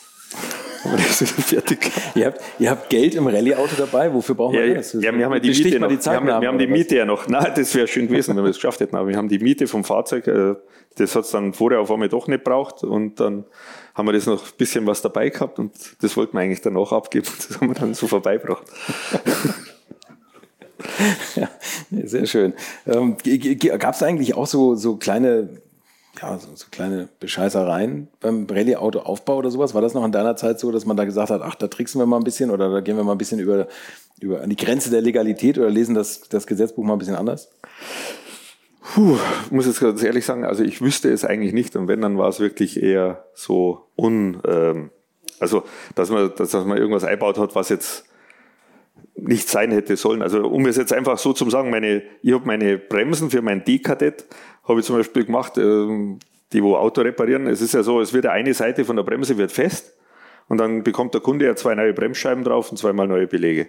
fertig 0.85 1.91
ihr 2.15 2.27
habt, 2.27 2.41
ihr 2.59 2.71
habt 2.71 2.91
Geld 2.91 3.15
im 3.15 3.27
Rallye-Auto 3.27 3.75
dabei, 3.77 4.13
wofür 4.13 4.35
brauchen 4.35 4.55
wir 4.55 4.75
das? 4.75 4.93
Ja, 4.93 5.17
wir 5.17 5.25
haben 5.25 5.33
ja 5.33 5.39
die 5.41 5.51
Miete 5.51 5.81
noch. 5.81 5.89
Die 5.89 6.05
wir 6.05 6.13
haben, 6.13 6.27
wir 6.27 6.49
haben 6.49 6.59
die 6.59 6.67
Miete 6.67 6.97
ja 6.97 7.05
noch. 7.05 7.27
Nein, 7.29 7.53
das 7.57 7.75
wäre 7.75 7.89
schön 7.89 8.07
gewesen, 8.09 8.37
wenn 8.37 8.45
wir 8.45 8.51
es 8.51 8.57
geschafft 8.57 8.81
hätten, 8.81 8.97
aber 8.97 9.09
wir 9.09 9.17
haben 9.17 9.29
die 9.29 9.39
Miete 9.39 9.67
vom 9.67 9.85
Fahrzeug, 9.85 10.27
äh, 10.27 10.55
das 10.97 11.17
hat 11.17 11.25
es 11.25 11.31
dann 11.31 11.55
vorher 11.55 11.81
auf 11.81 11.91
einmal 11.91 12.09
doch 12.09 12.29
nicht 12.29 12.45
braucht 12.45 12.85
und 12.85 13.19
dann 13.19 13.45
haben 13.95 14.07
wir 14.07 14.13
das 14.13 14.27
noch 14.27 14.45
ein 14.45 14.53
bisschen 14.59 14.87
was 14.87 15.03
dabei 15.03 15.31
gehabt 15.31 15.59
und 15.59 15.73
das 16.03 16.17
wollten 16.17 16.37
wir 16.37 16.41
eigentlich 16.41 16.61
danach 16.61 16.93
abgeben. 16.93 17.27
Das 17.49 17.61
haben 17.61 17.69
wir 17.69 17.75
dann 17.75 17.95
so 17.95 18.07
vorbeigebracht. 18.07 18.65
ja, 21.37 21.49
sehr 22.05 22.27
schön. 22.27 22.55
Ähm, 22.87 23.17
Gab 23.79 23.95
es 23.95 24.03
eigentlich 24.03 24.35
auch 24.35 24.47
so, 24.47 24.75
so 24.75 24.97
kleine, 24.97 25.49
ja, 26.21 26.39
so, 26.39 26.49
so 26.55 26.67
kleine 26.71 27.09
Bescheißereien 27.21 28.09
beim 28.21 28.47
Rallye-Auto-Aufbau 28.49 29.37
oder 29.37 29.51
sowas? 29.51 29.75
War 29.75 29.83
das 29.83 29.95
noch 29.95 30.05
in 30.05 30.13
deiner 30.13 30.37
Zeit 30.37 30.61
so, 30.61 30.71
dass 30.71 30.87
man 30.87 30.97
da 30.97 31.05
gesagt 31.05 31.31
hat, 31.31 31.43
ach, 31.43 31.55
da 31.55 31.69
tricksen 31.69 32.01
wir 32.01 32.07
mal 32.07 32.19
ein 32.19 32.25
bisschen 32.25 32.51
oder 32.51 32.71
da 32.71 32.81
gehen 32.81 32.97
wir 32.97 33.05
mal 33.05 33.13
ein 33.13 33.19
bisschen 33.19 33.41
über, 33.41 33.67
über 34.21 34.43
an 34.43 34.51
die 34.51 34.57
Grenze 34.57 34.91
der 34.91 35.01
Legalität 35.01 35.59
oder 35.59 35.71
lesen 35.71 35.95
das, 35.95 36.29
das 36.29 36.47
Gesetzbuch 36.47 36.85
mal 36.85 36.95
ein 36.95 36.99
bisschen 36.99 37.17
anders? 37.17 37.51
Puh, 38.95 39.17
muss 39.51 39.67
jetzt 39.67 39.81
ganz 39.81 40.03
ehrlich 40.03 40.25
sagen, 40.25 40.45
also 40.45 40.63
ich 40.63 40.81
wüsste 40.81 41.11
es 41.11 41.25
eigentlich 41.25 41.53
nicht 41.53 41.75
und 41.75 41.89
wenn, 41.89 42.01
dann 42.01 42.19
war 42.19 42.29
es 42.29 42.39
wirklich 42.39 42.83
eher 42.83 43.25
so 43.35 43.87
un, 43.97 44.41
ähm, 44.47 44.91
also 45.41 45.65
dass 45.95 46.11
man, 46.11 46.33
dass, 46.37 46.51
dass 46.51 46.65
man 46.65 46.79
irgendwas 46.79 47.05
einbaut 47.05 47.39
hat, 47.39 47.55
was 47.55 47.71
jetzt 47.71 48.05
nicht 49.29 49.49
sein 49.49 49.71
hätte 49.71 49.97
sollen. 49.97 50.23
Also 50.23 50.47
um 50.47 50.67
es 50.67 50.77
jetzt 50.77 50.93
einfach 50.93 51.19
so 51.19 51.33
zu 51.33 51.49
sagen, 51.51 51.71
meine, 51.71 52.03
ich 52.23 52.33
habe 52.33 52.47
meine 52.47 52.79
Bremsen 52.79 53.31
für 53.31 53.43
mein 53.43 53.65
D-Kadett, 53.65 54.27
habe 54.67 54.81
ich 54.81 54.87
zum 54.87 54.97
Beispiel 54.97 55.25
gemacht, 55.25 55.59
ähm, 55.59 56.19
die 56.53 56.63
wo 56.63 56.77
Auto 56.77 57.01
reparieren. 57.01 57.47
Es 57.47 57.61
ist 57.61 57.75
ja 57.75 57.83
so, 57.83 58.01
es 58.01 58.13
wird 58.13 58.27
eine 58.27 58.55
Seite 58.55 58.85
von 58.85 58.97
der 58.97 59.03
Bremse 59.03 59.37
wird 59.39 59.53
fest 59.53 59.95
und 60.49 60.59
dann 60.59 60.83
bekommt 60.83 61.15
der 61.15 61.21
Kunde 61.21 61.47
ja 61.47 61.57
zwei 61.57 61.75
neue 61.75 61.93
Bremsscheiben 61.93 62.45
drauf 62.45 62.71
und 62.71 62.77
zweimal 62.77 63.09
neue 63.09 63.27
Belege. 63.27 63.69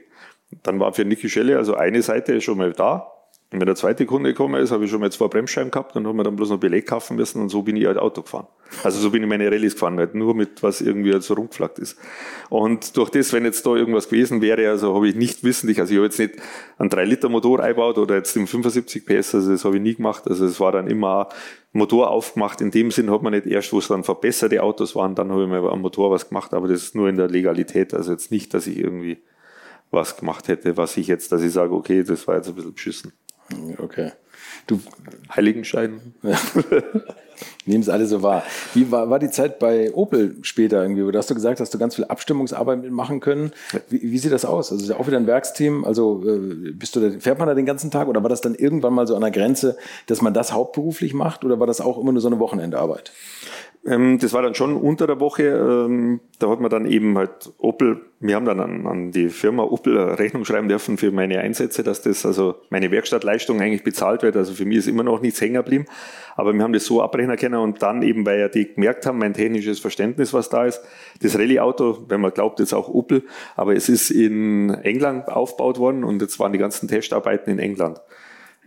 Dann 0.64 0.80
war 0.80 0.94
für 0.94 1.06
Niki 1.06 1.30
Schelle 1.30 1.58
also 1.58 1.76
eine 1.76 2.02
Seite 2.02 2.40
schon 2.42 2.58
mal 2.58 2.72
da 2.74 3.15
Und 3.52 3.60
wenn 3.60 3.68
der 3.68 3.76
zweite 3.76 4.06
Kunde 4.06 4.32
gekommen 4.32 4.62
ist, 4.62 4.72
habe 4.72 4.86
ich 4.86 4.92
schon 4.92 5.00
mal 5.00 5.12
zwei 5.12 5.28
Bremsscheiben 5.28 5.72
gehabt 5.72 5.96
und 5.96 6.06
habe 6.06 6.18
mir 6.18 6.24
dann 6.24 6.36
bloß 6.36 6.50
noch 6.50 6.60
Beleg 6.60 6.88
kaufen 6.88 7.16
müssen 7.16 7.42
und 7.42 7.50
so 7.50 7.62
bin 7.62 7.78
ich 7.78 7.86
halt 7.86 7.98
Auto 7.98 8.24
gefahren. 8.24 8.48
Also 8.84 9.00
so 9.00 9.12
bin 9.12 9.22
ich 9.22 9.30
meine 9.30 9.46
Rallyes 9.46 9.74
gefahren, 9.74 9.98
halt 10.00 10.16
nur 10.16 10.34
mit 10.34 10.64
was 10.64 10.82
irgendwie 10.82 11.14
halt 11.14 11.24
so 11.24 11.36
rumgeflackt 11.36 11.78
ist. 11.78 11.98
Und 12.50 12.98
durch 12.98 13.12
das, 13.12 13.32
wenn 13.34 13.46
jetzt 13.46 13.66
da 13.66 13.76
irgendwas 13.76 14.10
gewesen 14.10 14.42
wäre, 14.42 14.68
also 14.70 14.96
habe 14.96 15.08
ich 15.08 15.16
nicht 15.16 15.44
wissentlich, 15.44 15.80
also 15.80 15.92
ich 15.92 15.98
habe 15.98 16.06
jetzt 16.06 16.18
nicht 16.18 16.34
einen 16.80 16.90
3-Liter-Motor 16.90 17.60
eingebaut 17.62 18.00
oder 18.00 18.16
jetzt 18.16 18.36
den 18.36 18.48
75 18.48 19.06
PS, 19.06 19.36
also 19.36 19.52
das 19.52 19.64
habe 19.64 19.78
ich 19.78 19.82
nie 19.82 19.94
gemacht. 19.94 20.24
Also 20.28 20.46
es 20.46 20.60
war 20.60 20.72
dann 20.72 20.88
immer 20.88 21.30
Motor 21.72 22.10
aufgemacht. 22.10 22.62
In 22.62 22.72
dem 22.72 22.90
Sinn 22.90 23.12
hat 23.12 23.22
man 23.22 23.34
nicht 23.34 23.46
erst, 23.46 23.72
wo 23.74 23.78
es 23.78 23.88
dann 23.88 24.04
verbesserte 24.04 24.64
Autos 24.64 24.96
waren, 24.96 25.14
dann 25.14 25.32
habe 25.32 25.44
ich 25.44 25.50
mal 25.50 25.70
am 25.70 25.82
Motor 25.82 26.10
was 26.10 26.30
gemacht, 26.30 26.54
aber 26.54 26.68
das 26.68 26.82
ist 26.82 26.96
nur 26.96 27.08
in 27.10 27.16
der 27.16 27.28
Legalität. 27.28 27.94
Also 27.94 28.12
jetzt 28.12 28.32
nicht, 28.32 28.54
dass 28.56 28.66
ich 28.66 28.80
irgendwie 28.80 29.20
was 29.92 30.18
gemacht 30.18 30.48
hätte, 30.48 30.78
was 30.78 30.98
ich 30.98 31.08
jetzt, 31.08 31.32
dass 31.32 31.44
ich 31.44 31.54
sage, 31.54 31.74
okay, 31.74 32.04
das 32.04 32.28
war 32.28 32.36
jetzt 32.36 32.50
ein 32.50 32.56
bisschen 32.56 32.74
beschissen. 32.74 33.14
Okay. 33.78 34.12
Du 34.68 34.80
Heiligenschein. 35.34 36.14
Nehmen 37.66 37.82
es 37.82 37.90
alle 37.90 38.06
so 38.06 38.24
wahr. 38.24 38.44
Wie 38.74 38.92
war, 38.92 39.10
war 39.10 39.20
die 39.20 39.30
Zeit 39.30 39.60
bei 39.60 39.94
Opel 39.94 40.38
später 40.42 40.82
irgendwie? 40.82 41.12
Da 41.12 41.20
hast 41.20 41.30
du 41.30 41.36
gesagt, 41.36 41.60
hast 41.60 41.74
du 41.74 41.78
ganz 41.78 41.96
viel 41.96 42.06
Abstimmungsarbeit 42.06 42.82
mitmachen 42.82 43.20
können. 43.20 43.52
Wie, 43.90 44.02
wie 44.02 44.18
sieht 44.18 44.32
das 44.32 44.46
aus? 44.46 44.72
Also 44.72 44.84
ist 44.84 44.90
ja 44.90 44.98
auch 44.98 45.08
wieder 45.08 45.18
ein 45.18 45.28
Werksteam. 45.28 45.84
Also 45.84 46.24
äh, 46.26 46.72
bist 46.72 46.96
du 46.96 47.02
da, 47.02 47.20
fährt 47.20 47.40
man 47.40 47.48
da 47.48 47.54
den 47.54 47.66
ganzen 47.66 47.92
Tag 47.92 48.08
oder 48.08 48.24
war 48.24 48.30
das 48.30 48.42
dann 48.42 48.56
irgendwann 48.56 48.94
mal 48.94 49.08
so 49.08 49.16
an 49.16 49.22
der 49.22 49.32
Grenze, 49.32 49.78
dass 50.08 50.22
man 50.22 50.34
das 50.34 50.54
hauptberuflich 50.54 51.14
macht 51.14 51.44
oder 51.44 51.60
war 51.60 51.68
das 51.68 51.82
auch 51.82 51.98
immer 51.98 52.12
nur 52.12 52.22
so 52.22 52.28
eine 52.28 52.40
Wochenendarbeit? 52.40 53.12
Ähm, 53.88 54.18
das 54.18 54.34
war 54.34 54.42
dann 54.42 54.56
schon 54.56 54.76
unter 54.76 55.06
der 55.06 55.20
Woche. 55.20 55.44
Ähm, 55.44 56.20
da 56.40 56.50
hat 56.50 56.60
man 56.60 56.72
dann 56.72 56.86
eben 56.88 57.18
halt 57.18 57.54
Opel, 57.60 58.02
wir 58.20 58.36
haben 58.36 58.46
dann 58.46 58.60
an, 58.60 58.88
an 58.88 59.12
die 59.12 59.30
Firma 59.30 59.64
Opel 59.64 59.98
Rechnung 59.98 60.44
schreiben 60.44 60.68
dürfen 60.68 60.98
für 60.98 61.12
meine 61.12 61.40
Einsätze, 61.40 61.84
dass 61.84 62.02
das, 62.02 62.26
also 62.26 62.56
meine 62.70 62.90
Werkstattleistung 62.90 63.62
eigentlich 63.62 63.84
bezahlt 63.84 64.24
wird. 64.24 64.36
Also 64.38 64.54
für 64.54 64.66
mich 64.66 64.80
ist 64.80 64.88
immer 64.88 65.04
noch 65.04 65.22
nichts 65.22 65.40
hängen 65.40 65.56
geblieben. 65.56 65.86
Aber 66.36 66.52
wir 66.54 66.64
haben 66.64 66.74
das 66.74 66.86
so 66.86 67.02
abrechnen 67.02 67.38
können 67.38 67.56
und 67.56 67.84
dann 67.84 68.02
eben, 68.02 68.26
weil 68.26 68.40
ja 68.40 68.50
die 68.50 68.74
gemerkt 68.74 69.06
haben, 69.06 69.20
mein 69.20 69.34
technisches 69.34 69.80
Verständnis, 69.80 70.34
was 70.34 70.50
da 70.50 70.66
ist, 70.66 70.82
das 71.22 71.38
Rallye-Auto, 71.38 72.06
wenn 72.08 72.22
man 72.22 72.34
glaubt, 72.34 72.60
jetzt 72.60 72.74
auch 72.74 72.90
Opel, 72.90 73.24
aber 73.56 73.76
es 73.76 73.88
ist 73.88 74.10
in 74.10 74.72
England 74.72 75.30
aufgebaut 75.30 75.78
worden 75.78 76.04
und 76.04 76.22
jetzt 76.22 76.40
waren 76.40 76.52
die 76.52 76.60
ganzen 76.60 76.88
Testarbeiten 76.88 77.52
in 77.52 77.60
England. 77.60 78.02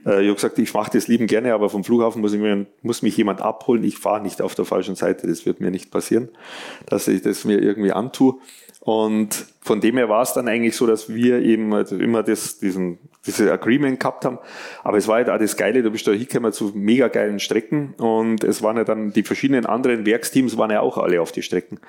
Äh, 0.07 0.23
ich 0.23 0.29
habe 0.29 0.35
gesagt, 0.35 0.59
ich 0.59 0.73
mache 0.75 0.91
das 0.93 1.09
lieben 1.09 1.27
gerne, 1.27 1.55
aber 1.55 1.69
vom 1.71 1.85
Flughafen 1.85 2.21
muss, 2.21 2.35
mir, 2.35 2.67
muss 2.83 3.03
mich 3.03 3.17
jemand 3.17 3.41
abholen. 3.41 3.85
Ich 3.85 3.99
fahre 3.99 4.23
nicht 4.23 4.43
auf 4.43 4.55
der 4.55 4.65
falschen 4.65 4.95
Seite. 4.95 5.27
Das 5.27 5.47
wird 5.47 5.61
mir 5.61 5.71
nicht 5.71 5.91
passieren, 5.91 6.29
dass 6.87 7.09
ich 7.09 7.23
das 7.23 7.45
mir 7.45 7.61
irgendwie 7.61 7.93
antue. 7.93 8.39
Und 8.81 9.47
von 9.61 9.81
dem 9.81 9.97
her 9.99 10.09
war 10.09 10.23
es 10.23 10.33
dann 10.33 10.49
eigentlich 10.49 10.77
so, 10.77 10.87
dass 10.87 11.13
wir 11.13 11.41
eben 11.41 11.75
also 11.75 11.97
immer 11.97 12.23
das, 12.23 12.59
diesen, 12.59 12.99
dieses 13.27 13.51
Agreement 13.51 14.01
gehabt 14.01 14.25
haben. 14.25 14.39
Aber 14.83 14.97
es 14.97 15.09
war 15.09 15.17
halt 15.17 15.29
auch 15.29 15.39
das 15.39 15.57
Geile, 15.57 15.83
du 15.83 15.91
bist 15.91 16.07
da 16.07 16.13
hingekommen 16.13 16.53
zu 16.53 16.73
mega 16.75 17.09
geilen 17.09 17.39
Strecken 17.39 17.95
und 17.99 18.45
es 18.45 18.63
waren 18.63 18.79
ja 18.79 18.85
dann 18.85 19.13
die 19.13 19.25
verschiedenen 19.25 19.67
anderen 19.67 20.07
Werksteams 20.07 20.57
waren 20.57 20.71
ja 20.71 20.81
auch 20.81 20.97
alle 20.97 21.21
auf 21.21 21.33
die 21.33 21.43
Strecken. 21.43 21.81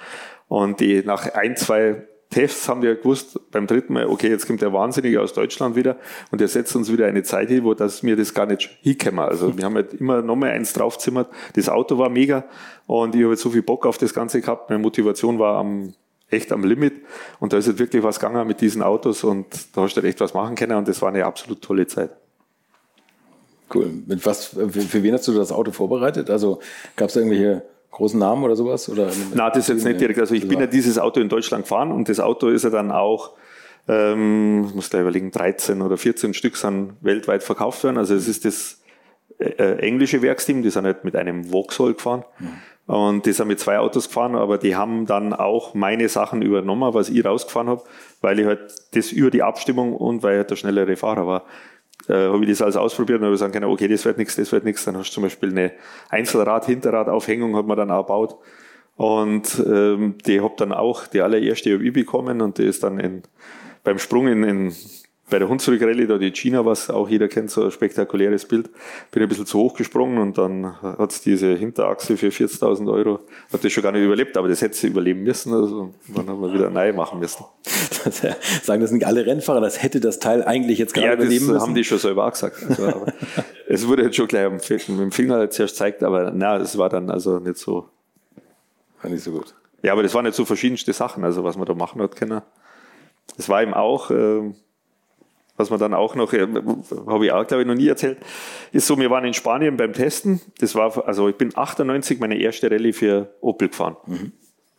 Und 0.50 0.82
die 0.82 1.04
nach 1.04 1.32
ein, 1.34 1.56
zwei 1.56 2.08
Tests 2.30 2.70
haben 2.70 2.84
wir 2.84 2.96
gewusst, 2.96 3.40
beim 3.52 3.66
dritten 3.66 3.94
Mal, 3.94 4.06
okay, 4.06 4.30
jetzt 4.30 4.46
kommt 4.46 4.62
der 4.62 4.72
Wahnsinnige 4.72 5.20
aus 5.20 5.34
Deutschland 5.34 5.76
wieder 5.76 5.98
und 6.32 6.40
der 6.40 6.48
setzt 6.48 6.76
uns 6.76 6.92
wieder 6.92 7.08
eine 7.08 7.24
Zeit 7.24 7.50
hin, 7.50 7.64
wo 7.64 7.74
das 7.74 8.04
mir 8.04 8.16
das 8.16 8.36
gar 8.36 8.46
nicht 8.46 8.70
hinkommen. 8.82 9.20
Also 9.20 9.58
wir 9.58 9.66
haben 9.66 9.74
halt 9.74 9.96
immer 9.96 10.22
nochmal 10.22 10.52
eins 10.52 10.74
draufzimmert. 10.74 11.28
Das 11.56 11.70
Auto 11.70 11.98
war 11.98 12.10
mega 12.10 12.46
und 12.86 13.16
ich 13.16 13.24
habe 13.24 13.32
jetzt 13.32 13.42
so 13.42 13.50
viel 13.50 13.64
Bock 13.64 13.88
auf 13.88 13.98
das 13.98 14.14
Ganze 14.14 14.42
gehabt. 14.42 14.70
Meine 14.70 14.80
Motivation 14.80 15.40
war 15.40 15.58
am, 15.58 15.96
echt 16.30 16.52
am 16.52 16.64
Limit 16.64 17.02
und 17.40 17.52
da 17.52 17.58
ist 17.58 17.66
jetzt 17.66 17.80
wirklich 17.80 18.04
was 18.04 18.20
gegangen 18.20 18.46
mit 18.48 18.62
diesen 18.62 18.84
Autos 18.84 19.24
und 19.24 19.48
da 19.76 19.82
hast 19.82 19.96
du 19.96 20.02
halt 20.02 20.10
echt 20.10 20.20
was 20.20 20.36
machen 20.36 20.56
können 20.56 20.78
und 20.78 20.88
das 20.88 21.02
war 21.02 21.10
eine 21.10 21.26
absolut 21.26 21.64
tolle 21.64 21.88
Zeit. 21.88 22.12
Cool. 23.74 23.92
Mit 24.06 24.24
was, 24.28 24.46
für, 24.46 24.70
für 24.70 25.02
wen 25.02 25.14
hast 25.14 25.28
du 25.28 25.34
das 25.34 25.52
Auto 25.52 25.72
vorbereitet? 25.72 26.30
Also 26.30 26.60
gab 26.96 27.10
es 27.10 27.16
irgendwelche 27.16 27.64
großen 27.92 28.20
Namen 28.20 28.44
oder 28.44 28.56
sowas? 28.56 28.90
Oder 28.90 29.10
Na, 29.34 29.50
das 29.50 29.70
ist 29.70 29.76
jetzt 29.76 29.86
nicht 29.86 30.00
direkt. 30.00 30.20
Also 30.20 30.36
ich 30.36 30.48
bin 30.48 30.60
ja 30.60 30.68
dieses 30.68 30.98
Auto 30.98 31.20
in 31.20 31.30
Deutschland 31.30 31.66
gefahren 31.66 31.92
und 31.92 32.10
das 32.10 32.20
Auto 32.20 32.48
ist 32.50 32.64
ja 32.64 32.70
dann 32.70 32.92
auch, 32.92 33.32
ähm, 33.88 34.66
ich 34.70 34.76
muss 34.76 34.90
gleich 34.90 35.02
überlegen, 35.02 35.32
13 35.32 35.82
oder 35.82 35.98
14 35.98 36.34
Stück 36.34 36.56
sind 36.58 36.94
weltweit 37.02 37.44
verkauft 37.44 37.84
worden. 37.84 37.98
Also 37.98 38.16
es 38.16 38.28
ist 38.28 38.46
das 38.46 38.82
äh, 39.40 39.50
äh, 39.50 39.80
englische 39.80 40.22
Werksteam, 40.22 40.62
die 40.62 40.70
sind 40.70 40.86
halt 40.86 41.04
mit 41.04 41.16
einem 41.16 41.46
Vauxhall 41.46 41.94
gefahren. 41.94 42.24
Mhm. 42.40 42.94
Und 42.94 43.28
die 43.28 43.34
sind 43.34 43.48
mit 43.48 43.60
zwei 43.60 43.78
Autos 43.78 44.08
gefahren, 44.08 44.36
aber 44.36 44.58
die 44.58 44.76
haben 44.76 45.06
dann 45.06 45.34
auch 45.34 45.76
meine 45.76 46.10
Sachen 46.10 46.42
übernommen, 46.42 46.92
was 46.96 47.10
ich 47.10 47.24
rausgefahren 47.24 47.70
habe, 47.70 47.84
weil 48.22 48.40
ich 48.40 48.48
halt 48.48 48.62
das 48.94 49.12
über 49.12 49.30
die 49.30 49.44
Abstimmung 49.44 49.96
und 49.96 50.24
weil 50.24 50.34
ich 50.34 50.38
halt 50.40 50.50
der 50.50 50.56
schnellere 50.56 50.96
Fahrer 50.96 51.28
war, 51.28 51.44
äh, 52.08 52.14
habe 52.14 52.44
ich 52.44 52.50
das 52.50 52.62
alles 52.62 52.76
ausprobiert 52.76 53.20
und 53.20 53.26
habe 53.26 53.38
sagen 53.38 53.54
können, 53.54 53.66
okay, 53.66 53.88
das 53.88 54.06
wird 54.06 54.18
nichts, 54.18 54.36
das 54.36 54.52
wird 54.52 54.64
nichts. 54.64 54.86
Dann 54.86 54.98
hast 54.98 55.10
du 55.10 55.16
zum 55.16 55.24
Beispiel 55.24 55.50
eine 55.50 55.72
Einzelrad-Hinterradaufhängung 56.10 57.56
hat 57.56 57.66
man 57.66 57.78
dann 57.78 57.92
auch 57.92 58.06
gebaut. 58.06 58.38
Und 58.96 59.64
ähm, 59.66 60.16
die 60.26 60.42
habe 60.42 60.56
dann 60.58 60.74
auch, 60.74 61.08
die 61.08 61.22
allererste 61.22 61.74
habe 61.74 61.86
ich 61.86 61.94
bekommen 61.94 62.42
und 62.42 62.58
die 62.58 62.66
ist 62.66 62.84
dann 62.84 63.00
in, 63.00 63.24
beim 63.84 63.98
Sprung 63.98 64.28
in, 64.28 64.44
in 64.44 64.76
bei 65.30 65.40
der 65.40 65.48
Hunsrück-Rallye, 65.48 66.08
da 66.08 66.18
die 66.18 66.32
China, 66.32 66.66
was 66.66 66.90
auch 66.90 67.08
jeder 67.08 67.28
kennt, 67.28 67.52
so 67.52 67.64
ein 67.64 67.72
spektakuläres 67.72 68.46
Bild, 68.46 68.70
bin 69.12 69.24
ein 69.24 69.30
bisschen 69.30 69.46
zu 69.46 69.60
hoch 69.60 69.76
gesprungen 69.76 70.18
und 70.18 70.38
dann 70.38 70.82
hat 70.82 71.12
es 71.12 71.22
diese 71.22 71.56
Hinterachse 71.56 72.18
für 72.18 72.30
40.000 72.30 72.92
Euro, 72.92 73.20
hat 73.52 73.64
das 73.64 73.72
schon 73.72 73.84
gar 73.84 73.92
nicht 73.92 74.04
überlebt, 74.04 74.38
aber 74.38 74.48
das 74.48 74.62
hätte 74.62 74.76
sie 74.76 74.88
überleben 74.88 75.24
müssen, 75.24 75.54
also 75.54 75.94
dann 76.08 76.28
haben 76.28 76.42
wir 76.42 76.54
wieder 76.54 76.70
neu 76.70 76.94
machen 76.94 77.20
müssen. 77.20 77.46
Das, 78.04 78.22
sagen 78.64 78.82
das 78.82 78.92
nicht 78.92 79.06
alle 79.06 79.26
Rennfahrer, 79.26 79.62
das 79.62 79.84
hätte 79.84 80.00
das 80.00 80.20
Teil 80.20 80.44
eigentlich 80.44 80.80
jetzt 80.80 80.94
gerade 80.94 81.08
ja, 81.08 81.14
überleben 81.14 81.34
müssen? 81.34 81.48
Ja, 81.48 81.54
das 81.56 81.64
haben 81.64 81.76
die 81.76 81.84
schon 81.84 82.00
selber 82.00 82.26
auch 82.26 82.32
gesagt. 82.32 82.58
Also, 82.70 83.06
es 83.68 83.88
wurde 83.88 84.04
jetzt 84.04 84.16
schon 84.16 84.28
gleich 84.28 84.50
mit 84.50 84.88
dem 84.88 85.12
Finger 85.12 85.50
zuerst 85.50 85.76
gezeigt, 85.76 86.04
aber 86.04 86.32
na, 86.34 86.58
es 86.58 86.78
war 86.78 86.90
dann 86.90 87.10
also 87.10 87.40
nicht 87.40 87.58
so. 87.58 87.90
War 89.02 89.12
nicht 89.12 89.24
so 89.24 89.32
gut. 89.32 89.54
Ja, 89.82 89.94
aber 89.94 90.04
das 90.04 90.14
waren 90.14 90.26
jetzt 90.26 90.36
so 90.36 90.46
verschiedenste 90.46 90.92
Sachen, 90.94 91.24
also 91.24 91.44
was 91.44 91.58
man 91.58 91.66
da 91.66 91.74
machen 91.74 92.02
hat 92.02 92.16
können. 92.16 92.42
Es 93.38 93.48
war 93.48 93.62
eben 93.62 93.74
auch, 93.74 94.12
äh, 94.12 94.52
was 95.60 95.70
man 95.70 95.78
dann 95.78 95.94
auch 95.94 96.16
noch, 96.16 96.32
äh, 96.32 96.48
habe 97.06 97.26
ich 97.26 97.32
auch 97.32 97.46
glaube 97.46 97.64
ich 97.64 97.68
noch 97.68 97.76
nie 97.76 97.90
erzählt, 97.90 98.18
ist 98.72 98.88
so, 98.88 98.98
wir 98.98 99.10
waren 99.10 99.26
in 99.26 99.34
Spanien 99.34 99.76
beim 99.76 99.92
Testen. 99.92 100.42
Das 100.60 100.74
war, 100.74 101.06
also 101.06 101.28
ich 101.28 101.36
bin 101.36 101.52
98 101.54 102.20
meine 102.20 102.40
erste 102.40 102.72
Rallye 102.72 102.94
für 102.94 103.36
Opel 103.42 103.68
gefahren. 103.68 103.98
Mhm. 104.06 104.32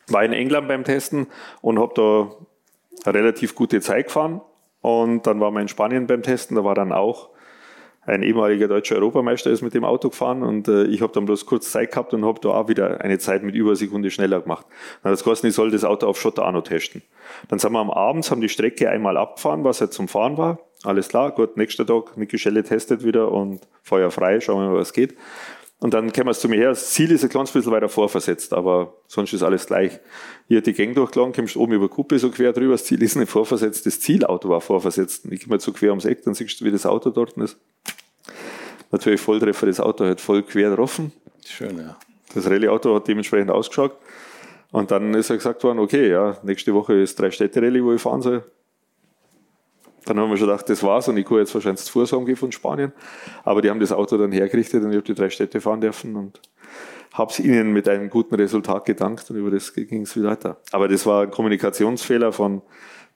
War 0.07 0.25
in 0.25 0.33
England 0.33 0.67
beim 0.67 0.83
Testen 0.83 1.27
und 1.61 1.79
habe 1.79 1.93
da 1.95 3.09
eine 3.09 3.19
relativ 3.19 3.53
gute 3.53 3.79
Zeit 3.79 4.07
gefahren. 4.07 4.41
Und 4.81 5.27
dann 5.27 5.39
waren 5.39 5.53
wir 5.53 5.61
in 5.61 5.67
Spanien 5.67 6.07
beim 6.07 6.23
Testen, 6.23 6.55
da 6.55 6.63
war 6.63 6.73
dann 6.73 6.91
auch 6.91 7.29
ein 8.03 8.23
ehemaliger 8.23 8.67
deutscher 8.67 8.95
Europameister 8.95 9.51
ist 9.51 9.61
mit 9.61 9.73
dem 9.73 9.85
Auto 9.85 10.09
gefahren 10.09 10.41
und 10.41 10.67
äh, 10.67 10.85
ich 10.85 11.01
habe 11.01 11.13
dann 11.13 11.25
bloß 11.25 11.45
kurz 11.45 11.71
Zeit 11.71 11.91
gehabt 11.91 12.13
und 12.13 12.25
habe 12.25 12.39
da 12.39 12.49
auch 12.49 12.67
wieder 12.67 13.01
eine 13.01 13.19
Zeit 13.19 13.43
mit 13.43 13.53
über 13.53 13.75
Sekunde 13.75 14.09
schneller 14.09 14.41
gemacht. 14.41 14.65
Dann 15.03 15.11
hat 15.11 15.19
das 15.19 15.23
geheißen, 15.23 15.47
ich 15.47 15.55
soll 15.55 15.69
das 15.69 15.83
Auto 15.83 16.07
auf 16.07 16.19
Schotter 16.19 16.47
auch 16.47 16.51
noch 16.51 16.63
testen. 16.63 17.03
Dann 17.47 17.59
sind 17.59 17.71
wir 17.73 17.79
am 17.79 17.91
Abend, 17.91 18.29
haben 18.31 18.41
die 18.41 18.49
Strecke 18.49 18.89
einmal 18.89 19.17
abgefahren, 19.17 19.63
was 19.63 19.81
halt 19.81 19.93
zum 19.93 20.07
Fahren 20.07 20.37
war. 20.37 20.59
Alles 20.83 21.09
klar, 21.09 21.31
gut, 21.31 21.57
nächster 21.57 21.85
Tag, 21.85 22.17
Niki 22.17 22.37
Schelle 22.39 22.63
testet 22.63 23.03
wieder 23.03 23.31
und 23.31 23.61
Feuer 23.83 24.09
frei, 24.09 24.39
schauen 24.39 24.63
wir 24.63 24.71
mal, 24.71 24.79
was 24.79 24.93
geht. 24.93 25.15
Und 25.79 25.95
dann 25.95 26.11
kämen 26.11 26.27
wir 26.27 26.33
zu 26.33 26.47
mir 26.47 26.57
her. 26.57 26.69
Das 26.69 26.91
Ziel 26.91 27.11
ist 27.11 27.23
ein 27.23 27.29
kleines 27.29 27.51
bisschen 27.51 27.71
weiter 27.71 27.89
vorversetzt, 27.89 28.53
aber 28.53 28.93
sonst 29.07 29.33
ist 29.33 29.41
alles 29.41 29.65
gleich. 29.65 29.99
Hier 30.47 30.61
die 30.61 30.73
Gang 30.73 30.93
durchgelangen, 30.93 31.33
kommst 31.33 31.57
oben 31.57 31.73
über 31.73 31.89
Kuppe 31.89 32.19
so 32.19 32.29
quer 32.29 32.53
drüber. 32.53 32.73
Das 32.73 32.83
Ziel 32.85 33.01
ist 33.01 33.15
nicht 33.15 33.31
vorversetzt, 33.31 33.87
das 33.87 33.99
Zielauto 33.99 34.47
war 34.49 34.61
vorversetzt. 34.61 35.25
Ich 35.31 35.43
komme 35.43 35.57
zu 35.57 35.73
quer 35.73 35.89
ums 35.89 36.05
Eck, 36.05 36.21
dann 36.23 36.35
siehst 36.35 36.61
du, 36.61 36.65
wie 36.65 36.71
das 36.71 36.85
Auto 36.85 37.09
dort 37.09 37.35
ist. 37.37 37.57
Natürlich 38.91 39.21
Volltreffer, 39.21 39.65
das 39.65 39.79
Auto 39.79 40.05
hat 40.05 40.21
voll 40.21 40.43
quer 40.43 40.69
getroffen. 40.69 41.13
Schön, 41.45 41.77
ja. 41.77 41.97
Das 42.35 42.47
Rallye-Auto 42.47 42.95
hat 42.95 43.07
dementsprechend 43.07 43.49
ausgeschaut. 43.49 43.97
Und 44.71 44.91
dann 44.91 45.13
ist 45.15 45.31
er 45.31 45.37
gesagt 45.37 45.63
worden, 45.63 45.79
okay, 45.79 46.11
ja, 46.11 46.37
nächste 46.43 46.73
Woche 46.73 46.93
ist 46.93 47.19
drei 47.19 47.31
Städte 47.31 47.61
Rallye, 47.61 47.83
wo 47.83 47.93
ich 47.93 48.01
fahren 48.01 48.21
soll. 48.21 48.43
Dann 50.05 50.19
haben 50.19 50.29
wir 50.29 50.37
schon 50.37 50.47
gedacht, 50.47 50.67
das 50.69 50.81
war's 50.83 51.07
und 51.07 51.17
ich 51.17 51.25
kann 51.25 51.37
jetzt 51.37 51.53
wahrscheinlich 51.53 51.83
zu 51.83 51.91
Fuß 51.91 52.11
gehen 52.25 52.35
von 52.35 52.51
Spanien. 52.51 52.91
Aber 53.43 53.61
die 53.61 53.69
haben 53.69 53.79
das 53.79 53.91
Auto 53.91 54.17
dann 54.17 54.31
hergerichtet 54.31 54.83
und 54.83 54.89
ich 54.91 54.97
habe 54.97 55.05
die 55.05 55.13
drei 55.13 55.29
Städte 55.29 55.61
fahren 55.61 55.81
dürfen 55.81 56.15
und 56.15 56.39
habe 57.13 57.31
es 57.31 57.39
ihnen 57.39 57.73
mit 57.73 57.87
einem 57.87 58.09
guten 58.09 58.35
Resultat 58.35 58.85
gedankt 58.85 59.29
und 59.29 59.37
über 59.37 59.51
das 59.51 59.73
ging 59.73 60.03
es 60.03 60.15
wieder 60.15 60.29
weiter. 60.29 60.57
Aber 60.71 60.87
das 60.87 61.05
war 61.05 61.23
ein 61.23 61.31
Kommunikationsfehler 61.31 62.31
von 62.31 62.61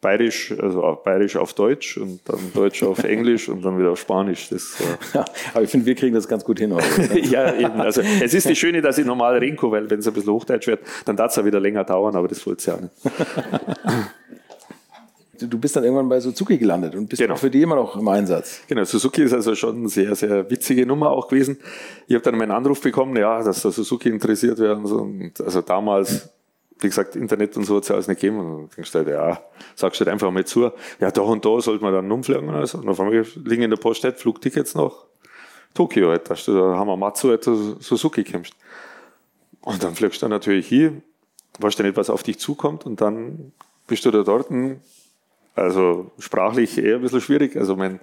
Bayerisch, 0.02 0.54
also 0.60 1.02
Bayerisch 1.04 1.36
auf 1.38 1.54
Deutsch 1.54 1.98
und 1.98 2.20
dann 2.26 2.40
Deutsch 2.54 2.84
auf 2.84 3.04
Englisch 3.04 3.50
und 3.50 3.64
dann 3.64 3.80
wieder 3.80 3.92
auf 3.92 4.00
Spanisch. 4.00 4.50
Das, 4.50 4.80
äh 4.80 4.84
ja, 5.18 5.26
aber 5.54 5.64
ich 5.64 5.70
finde, 5.70 5.86
wir 5.86 5.96
kriegen 5.96 6.14
das 6.14 6.28
ganz 6.28 6.44
gut 6.44 6.60
hin. 6.60 6.78
ja, 7.24 7.56
eben. 7.56 7.82
Also 7.82 8.02
es 8.02 8.34
ist 8.34 8.48
das 8.48 8.58
Schöne, 8.58 8.82
dass 8.82 8.98
ich 8.98 9.06
normal 9.06 9.38
reden 9.38 9.58
kann, 9.58 9.72
weil 9.72 9.90
wenn 9.90 10.00
es 10.00 10.08
ein 10.08 10.14
bisschen 10.14 10.34
Hochdeutsch 10.34 10.68
wird, 10.68 10.82
dann 11.06 11.16
darf 11.16 11.32
es 11.32 11.38
ja 11.38 11.46
wieder 11.46 11.60
länger 11.60 11.86
dauern, 11.86 12.16
aber 12.16 12.28
das 12.28 12.46
wollte 12.46 12.60
es 12.60 12.66
ja 12.66 12.78
nicht. 12.78 12.92
Du 15.40 15.60
bist 15.60 15.76
dann 15.76 15.84
irgendwann 15.84 16.10
bei 16.10 16.20
Suzuki 16.20 16.58
gelandet 16.58 16.96
und 16.96 17.08
bist 17.08 17.22
genau. 17.22 17.36
für 17.36 17.50
die 17.50 17.62
immer 17.62 17.76
noch 17.76 17.96
im 17.96 18.08
Einsatz. 18.08 18.62
Genau, 18.68 18.84
Suzuki 18.84 19.24
ist 19.24 19.34
also 19.34 19.56
schon 19.56 19.78
eine 19.78 19.90
sehr, 19.90 20.16
sehr 20.16 20.50
witzige 20.50 20.86
Nummer 20.86 21.12
auch 21.12 21.28
gewesen. 21.28 21.58
Ich 22.08 22.16
habe 22.16 22.24
dann 22.24 22.38
meinen 22.38 22.52
Anruf 22.52 22.82
bekommen, 22.82 23.16
ja, 23.18 23.42
dass 23.44 23.62
der 23.62 23.72
Suzuki 23.72 24.10
interessiert 24.10 24.60
werden. 24.60 24.86
Und 24.86 25.42
also 25.42 25.62
damals 25.62 26.30
wie 26.80 26.88
gesagt, 26.88 27.16
Internet 27.16 27.56
und 27.58 27.64
so 27.64 27.78
hat 27.78 27.84
es 27.84 27.90
ja 27.90 27.96
alles 27.96 28.08
nicht 28.08 28.20
gegeben. 28.20 28.40
Und 28.40 28.52
dann 28.52 28.70
denkst 28.76 28.92
du 28.92 29.00
halt, 29.00 29.08
ja, 29.08 29.42
sagst 29.76 30.00
du 30.00 30.06
halt 30.06 30.14
einfach 30.14 30.32
mal 30.32 30.46
zu, 30.46 30.72
ja, 31.00 31.12
da 31.12 31.22
und 31.22 31.46
da 31.46 31.62
sollte 31.62 31.84
man 31.84 31.94
dann 31.94 32.12
umfliegen. 32.12 32.50
Also. 32.50 32.80
Und 32.80 32.90
auf 32.90 33.00
einmal 33.00 33.26
liegen 33.44 33.64
in 33.64 33.70
der 33.70 33.78
Post 33.78 34.04
halt 34.04 34.20
Flugtickets 34.20 34.76
nach 34.76 34.92
Tokio, 35.74 36.10
halt. 36.10 36.30
Da 36.30 36.36
haben 36.56 36.88
wir 36.88 36.98
Matsu, 36.98 37.30
halt, 37.30 37.44
Suzuki 37.44 38.24
kämpft. 38.24 38.56
Und 39.62 39.84
dann 39.84 39.96
fliegst 39.96 40.22
du 40.22 40.26
dann 40.26 40.32
natürlich 40.32 40.68
hier, 40.68 41.02
weißt 41.60 41.80
du 41.80 41.84
nicht, 41.84 41.98
was 41.98 42.10
auf 42.10 42.24
dich 42.24 42.40
zukommt 42.40 42.86
und 42.86 43.02
dann 43.02 43.52
bist 43.88 44.06
du 44.06 44.12
da 44.12 44.24
dort. 44.24 44.48
Also 45.56 46.12
sprachlich 46.20 46.78
eher 46.78 46.96
ein 46.96 47.02
bisschen 47.02 47.22
schwierig. 47.22 47.56
Also 47.56 47.76
mein, 47.76 48.00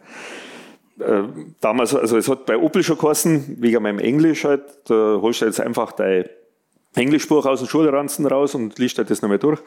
äh, 0.98 1.22
damals, 1.60 1.94
also 1.94 2.16
es 2.16 2.28
hat 2.28 2.46
bei 2.46 2.56
Opel 2.56 2.82
schon 2.82 2.98
geheißen, 2.98 3.56
wegen 3.60 3.82
meinem 3.82 3.98
Englisch 3.98 4.44
halt, 4.44 4.62
da 4.88 5.18
holst 5.20 5.42
du 5.42 5.46
jetzt 5.46 5.60
einfach 5.60 5.92
dein 5.92 6.24
Englischbuch 6.94 7.46
aus 7.46 7.60
dem 7.60 7.68
Schulranzen 7.68 8.26
raus 8.26 8.54
und 8.54 8.78
liest 8.78 8.98
halt 8.98 9.10
das 9.10 9.22
nochmal 9.22 9.38
durch. 9.38 9.60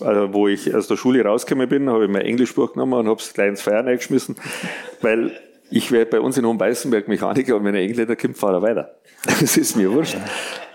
Also, 0.00 0.32
wo 0.32 0.48
ich 0.48 0.74
aus 0.74 0.86
der 0.86 0.96
Schule 0.96 1.24
rausgekommen 1.24 1.68
bin, 1.68 1.90
habe 1.90 2.04
ich 2.04 2.10
mein 2.10 2.22
Englischbuch 2.22 2.72
genommen 2.72 2.94
und 2.94 3.08
habe 3.08 3.20
es 3.20 3.32
gleich 3.32 3.48
ins 3.48 3.62
Feuer 3.62 3.84
eingeschmissen, 3.84 4.36
weil 5.00 5.32
ich 5.70 5.92
werde 5.92 6.10
bei 6.10 6.20
uns 6.20 6.38
in 6.38 6.46
Hohenbeißenberg 6.46 7.08
Mechaniker 7.08 7.56
und 7.56 7.64
wenn 7.64 7.74
ein 7.74 7.82
Engländer 7.82 8.16
kommt, 8.16 8.38
fahre 8.38 8.56
er 8.58 8.62
weiter. 8.62 8.94
Das 9.40 9.56
ist 9.56 9.76
mir 9.76 9.92
wurscht. 9.92 10.16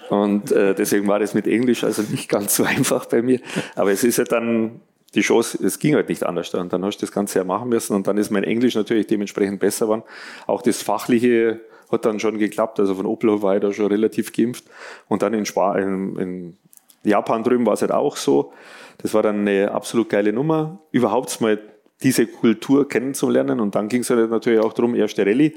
Und 0.09 0.51
äh, 0.51 0.76
deswegen 0.76 1.07
war 1.07 1.20
das 1.20 1.34
mit 1.34 1.47
Englisch 1.47 1.84
also 1.84 2.03
nicht 2.03 2.30
ganz 2.30 2.55
so 2.55 2.64
einfach 2.66 3.05
bei 3.05 3.22
mir. 3.22 3.39
Aber 3.76 3.91
es 3.91 4.03
ist 4.03 4.18
ja 4.18 4.26
dann 4.26 4.82
die 5.16 5.22
Chance, 5.22 5.64
es 5.64 5.80
ging 5.80 5.95
halt 5.95 6.09
nicht 6.09 6.24
anders. 6.24 6.53
Und 6.53 6.74
dann 6.74 6.84
hast 6.84 6.97
du 6.97 7.05
das 7.05 7.11
Ganze 7.11 7.39
ja 7.39 7.45
machen 7.45 7.70
müssen. 7.70 7.95
Und 7.95 8.07
dann 8.07 8.18
ist 8.18 8.32
mein 8.32 8.43
Englisch 8.43 8.76
natürlich 8.76 9.07
dementsprechend 9.07 9.59
besser 9.59 9.86
geworden. 9.86 10.03
Auch 10.47 10.61
das 10.61 10.82
Fachliche 10.82 11.61
hat 11.91 12.05
dann 12.05 12.20
schon 12.20 12.39
geklappt. 12.39 12.80
Also 12.80 12.95
von 12.95 13.05
Opel 13.05 13.41
war 13.41 13.55
ich 13.55 13.61
da 13.61 13.72
schon 13.72 13.88
relativ 13.88 14.34
geimpft. 14.34 14.66
Und 15.07 15.22
dann 15.22 15.34
in, 15.34 15.45
Spa 15.45 15.78
in, 15.78 16.16
in 16.18 16.57
Japan 17.03 17.43
drüben 17.43 17.66
war 17.66 17.74
es 17.74 17.82
halt 17.82 17.91
auch 17.91 18.18
so. 18.18 18.53
Das 18.99 19.14
war 19.14 19.22
dann 19.22 19.41
eine 19.41 19.72
absolut 19.72 20.09
geile 20.09 20.34
Nummer. 20.34 20.80
Überhaupt 20.91 21.39
mal 21.41 21.59
diese 22.01 22.26
Kultur 22.26 22.88
kennenzulernen. 22.88 23.59
Und 23.59 23.76
dann 23.76 23.89
ging 23.89 24.01
es 24.01 24.09
halt 24.09 24.30
natürlich 24.32 24.59
auch 24.59 24.74
darum, 24.74 24.95
erste 24.95 25.26
Rallye 25.26 25.55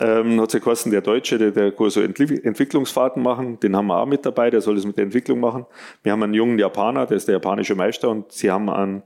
ähm, 0.00 0.40
hat 0.40 0.50
sich 0.50 0.62
geheißen, 0.62 0.92
der 0.92 1.00
Deutsche, 1.00 1.38
der, 1.38 1.50
der 1.50 1.72
kann 1.72 1.90
so 1.90 2.00
Entwicklungsfahrten 2.00 3.22
machen, 3.22 3.58
den 3.60 3.76
haben 3.76 3.86
wir 3.86 4.00
auch 4.00 4.06
mit 4.06 4.24
dabei, 4.24 4.50
der 4.50 4.60
soll 4.60 4.76
das 4.76 4.86
mit 4.86 4.96
der 4.96 5.04
Entwicklung 5.04 5.40
machen. 5.40 5.66
Wir 6.02 6.12
haben 6.12 6.22
einen 6.22 6.34
jungen 6.34 6.58
Japaner, 6.58 7.06
der 7.06 7.16
ist 7.16 7.28
der 7.28 7.34
japanische 7.34 7.74
Meister 7.74 8.08
und 8.08 8.30
sie 8.30 8.50
haben 8.50 8.70
einen 8.70 9.02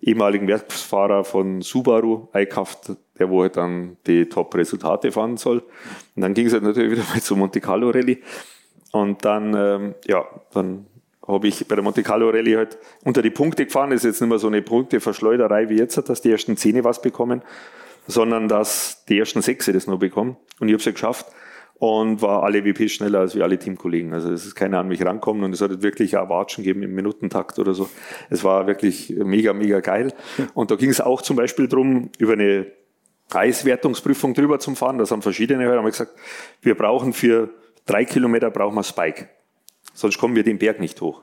ehemaligen 0.00 0.46
Werksfahrer 0.46 1.24
von 1.24 1.62
Subaru 1.62 2.28
eingekauft, 2.32 2.92
der 3.18 3.30
wo 3.30 3.42
halt 3.42 3.56
dann 3.56 3.96
die 4.06 4.28
Top-Resultate 4.28 5.10
fahren 5.10 5.36
soll. 5.36 5.62
Und 6.14 6.22
dann 6.22 6.34
ging 6.34 6.46
es 6.46 6.52
halt 6.52 6.62
natürlich 6.62 6.92
wieder 6.92 7.04
mal 7.12 7.20
zur 7.20 7.36
Monte 7.36 7.60
Carlo 7.60 7.90
Rallye. 7.90 8.18
Und 8.92 9.24
dann, 9.24 9.54
ähm, 9.54 9.94
ja, 10.06 10.24
dann 10.52 10.86
habe 11.26 11.48
ich 11.48 11.66
bei 11.66 11.74
der 11.74 11.82
Monte 11.82 12.02
Carlo 12.02 12.30
Rallye 12.30 12.56
halt 12.56 12.78
unter 13.04 13.22
die 13.22 13.30
Punkte 13.30 13.64
gefahren. 13.64 13.90
Das 13.90 13.98
ist 13.98 14.04
jetzt 14.04 14.20
nicht 14.20 14.28
mehr 14.28 14.38
so 14.38 14.46
eine 14.46 14.62
Punkteverschleuderei 14.62 15.68
wie 15.68 15.78
jetzt, 15.78 15.96
dass 16.08 16.20
die 16.20 16.30
ersten 16.30 16.56
Zähne 16.56 16.84
was 16.84 17.02
bekommen 17.02 17.42
sondern 18.06 18.48
dass 18.48 19.04
die 19.06 19.18
ersten 19.18 19.42
Sechse 19.42 19.72
das 19.72 19.86
nur 19.86 19.98
bekommen. 19.98 20.36
Und 20.60 20.68
ich 20.68 20.72
habe 20.72 20.80
es 20.80 20.84
ja 20.84 20.92
geschafft 20.92 21.26
und 21.78 22.22
war 22.22 22.42
alle 22.42 22.64
WP 22.64 22.88
schneller 22.88 23.20
als 23.20 23.34
wir 23.34 23.44
alle 23.44 23.58
Teamkollegen. 23.58 24.14
Also 24.14 24.32
es 24.32 24.46
ist 24.46 24.54
keiner 24.54 24.78
an 24.78 24.88
mich 24.88 25.04
rankommen 25.04 25.44
und 25.44 25.52
es 25.52 25.60
hat 25.60 25.82
wirklich 25.82 26.16
auch 26.16 26.28
Watschen 26.28 26.64
gegeben 26.64 26.82
im 26.82 26.94
Minutentakt 26.94 27.58
oder 27.58 27.74
so. 27.74 27.88
Es 28.30 28.44
war 28.44 28.66
wirklich 28.66 29.10
mega, 29.10 29.52
mega 29.52 29.80
geil. 29.80 30.12
Und 30.54 30.70
da 30.70 30.76
ging 30.76 30.90
es 30.90 31.00
auch 31.00 31.20
zum 31.20 31.36
Beispiel 31.36 31.68
drum 31.68 32.10
über 32.18 32.32
eine 32.32 32.66
Eiswertungsprüfung 33.32 34.34
drüber 34.34 34.58
zu 34.58 34.74
fahren. 34.74 34.98
Das 34.98 35.10
haben 35.10 35.22
verschiedene 35.22 35.68
haben 35.68 35.84
gesagt, 35.84 36.12
wir 36.62 36.74
brauchen 36.74 37.12
für 37.12 37.50
drei 37.84 38.04
Kilometer 38.04 38.50
brauchen 38.50 38.74
wir 38.74 38.82
Spike. 38.82 39.28
Sonst 39.92 40.18
kommen 40.18 40.36
wir 40.36 40.44
den 40.44 40.58
Berg 40.58 40.80
nicht 40.80 41.00
hoch. 41.00 41.22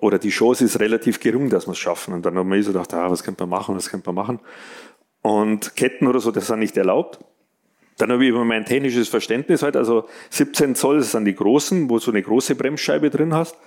Oder 0.00 0.18
die 0.18 0.30
Chance 0.30 0.64
ist 0.64 0.80
relativ 0.80 1.20
gering, 1.20 1.50
dass 1.50 1.66
wir 1.66 1.72
es 1.72 1.78
schaffen. 1.78 2.14
Und 2.14 2.24
dann 2.24 2.36
haben 2.36 2.50
wir 2.50 2.62
so 2.62 2.72
gedacht, 2.72 2.94
ah, 2.94 3.10
was 3.10 3.22
könnte 3.22 3.42
man 3.42 3.50
machen, 3.50 3.76
was 3.76 3.90
könnte 3.90 4.06
man 4.06 4.14
machen. 4.14 4.40
Und 5.26 5.74
Ketten 5.74 6.06
oder 6.06 6.20
so, 6.20 6.30
das 6.30 6.48
ist 6.48 6.56
nicht 6.56 6.76
erlaubt. 6.76 7.18
Dann 7.98 8.12
habe 8.12 8.22
ich 8.22 8.30
über 8.30 8.44
mein 8.44 8.64
technisches 8.64 9.08
Verständnis 9.08 9.64
halt, 9.64 9.74
also 9.74 10.06
17 10.30 10.76
Zoll, 10.76 10.98
das 10.98 11.10
sind 11.10 11.24
die 11.24 11.34
großen, 11.34 11.90
wo 11.90 11.94
du 11.94 12.00
so 12.00 12.12
eine 12.12 12.22
große 12.22 12.54
Bremsscheibe 12.54 13.10
drin 13.10 13.34
hast. 13.34 13.58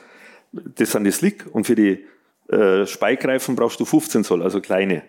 Das 0.53 0.93
sind 0.93 1.03
die 1.03 1.12
Slick 1.12 1.45
und 1.51 1.66
für 1.66 1.76
die 1.76 2.05
äh, 2.47 2.86
Speikreifen 2.86 3.57
brauchst 3.57 3.78
du 3.82 3.84
15 3.84 4.24
Zoll, 4.24 4.41
also 4.41 4.62
kleine. 4.62 5.01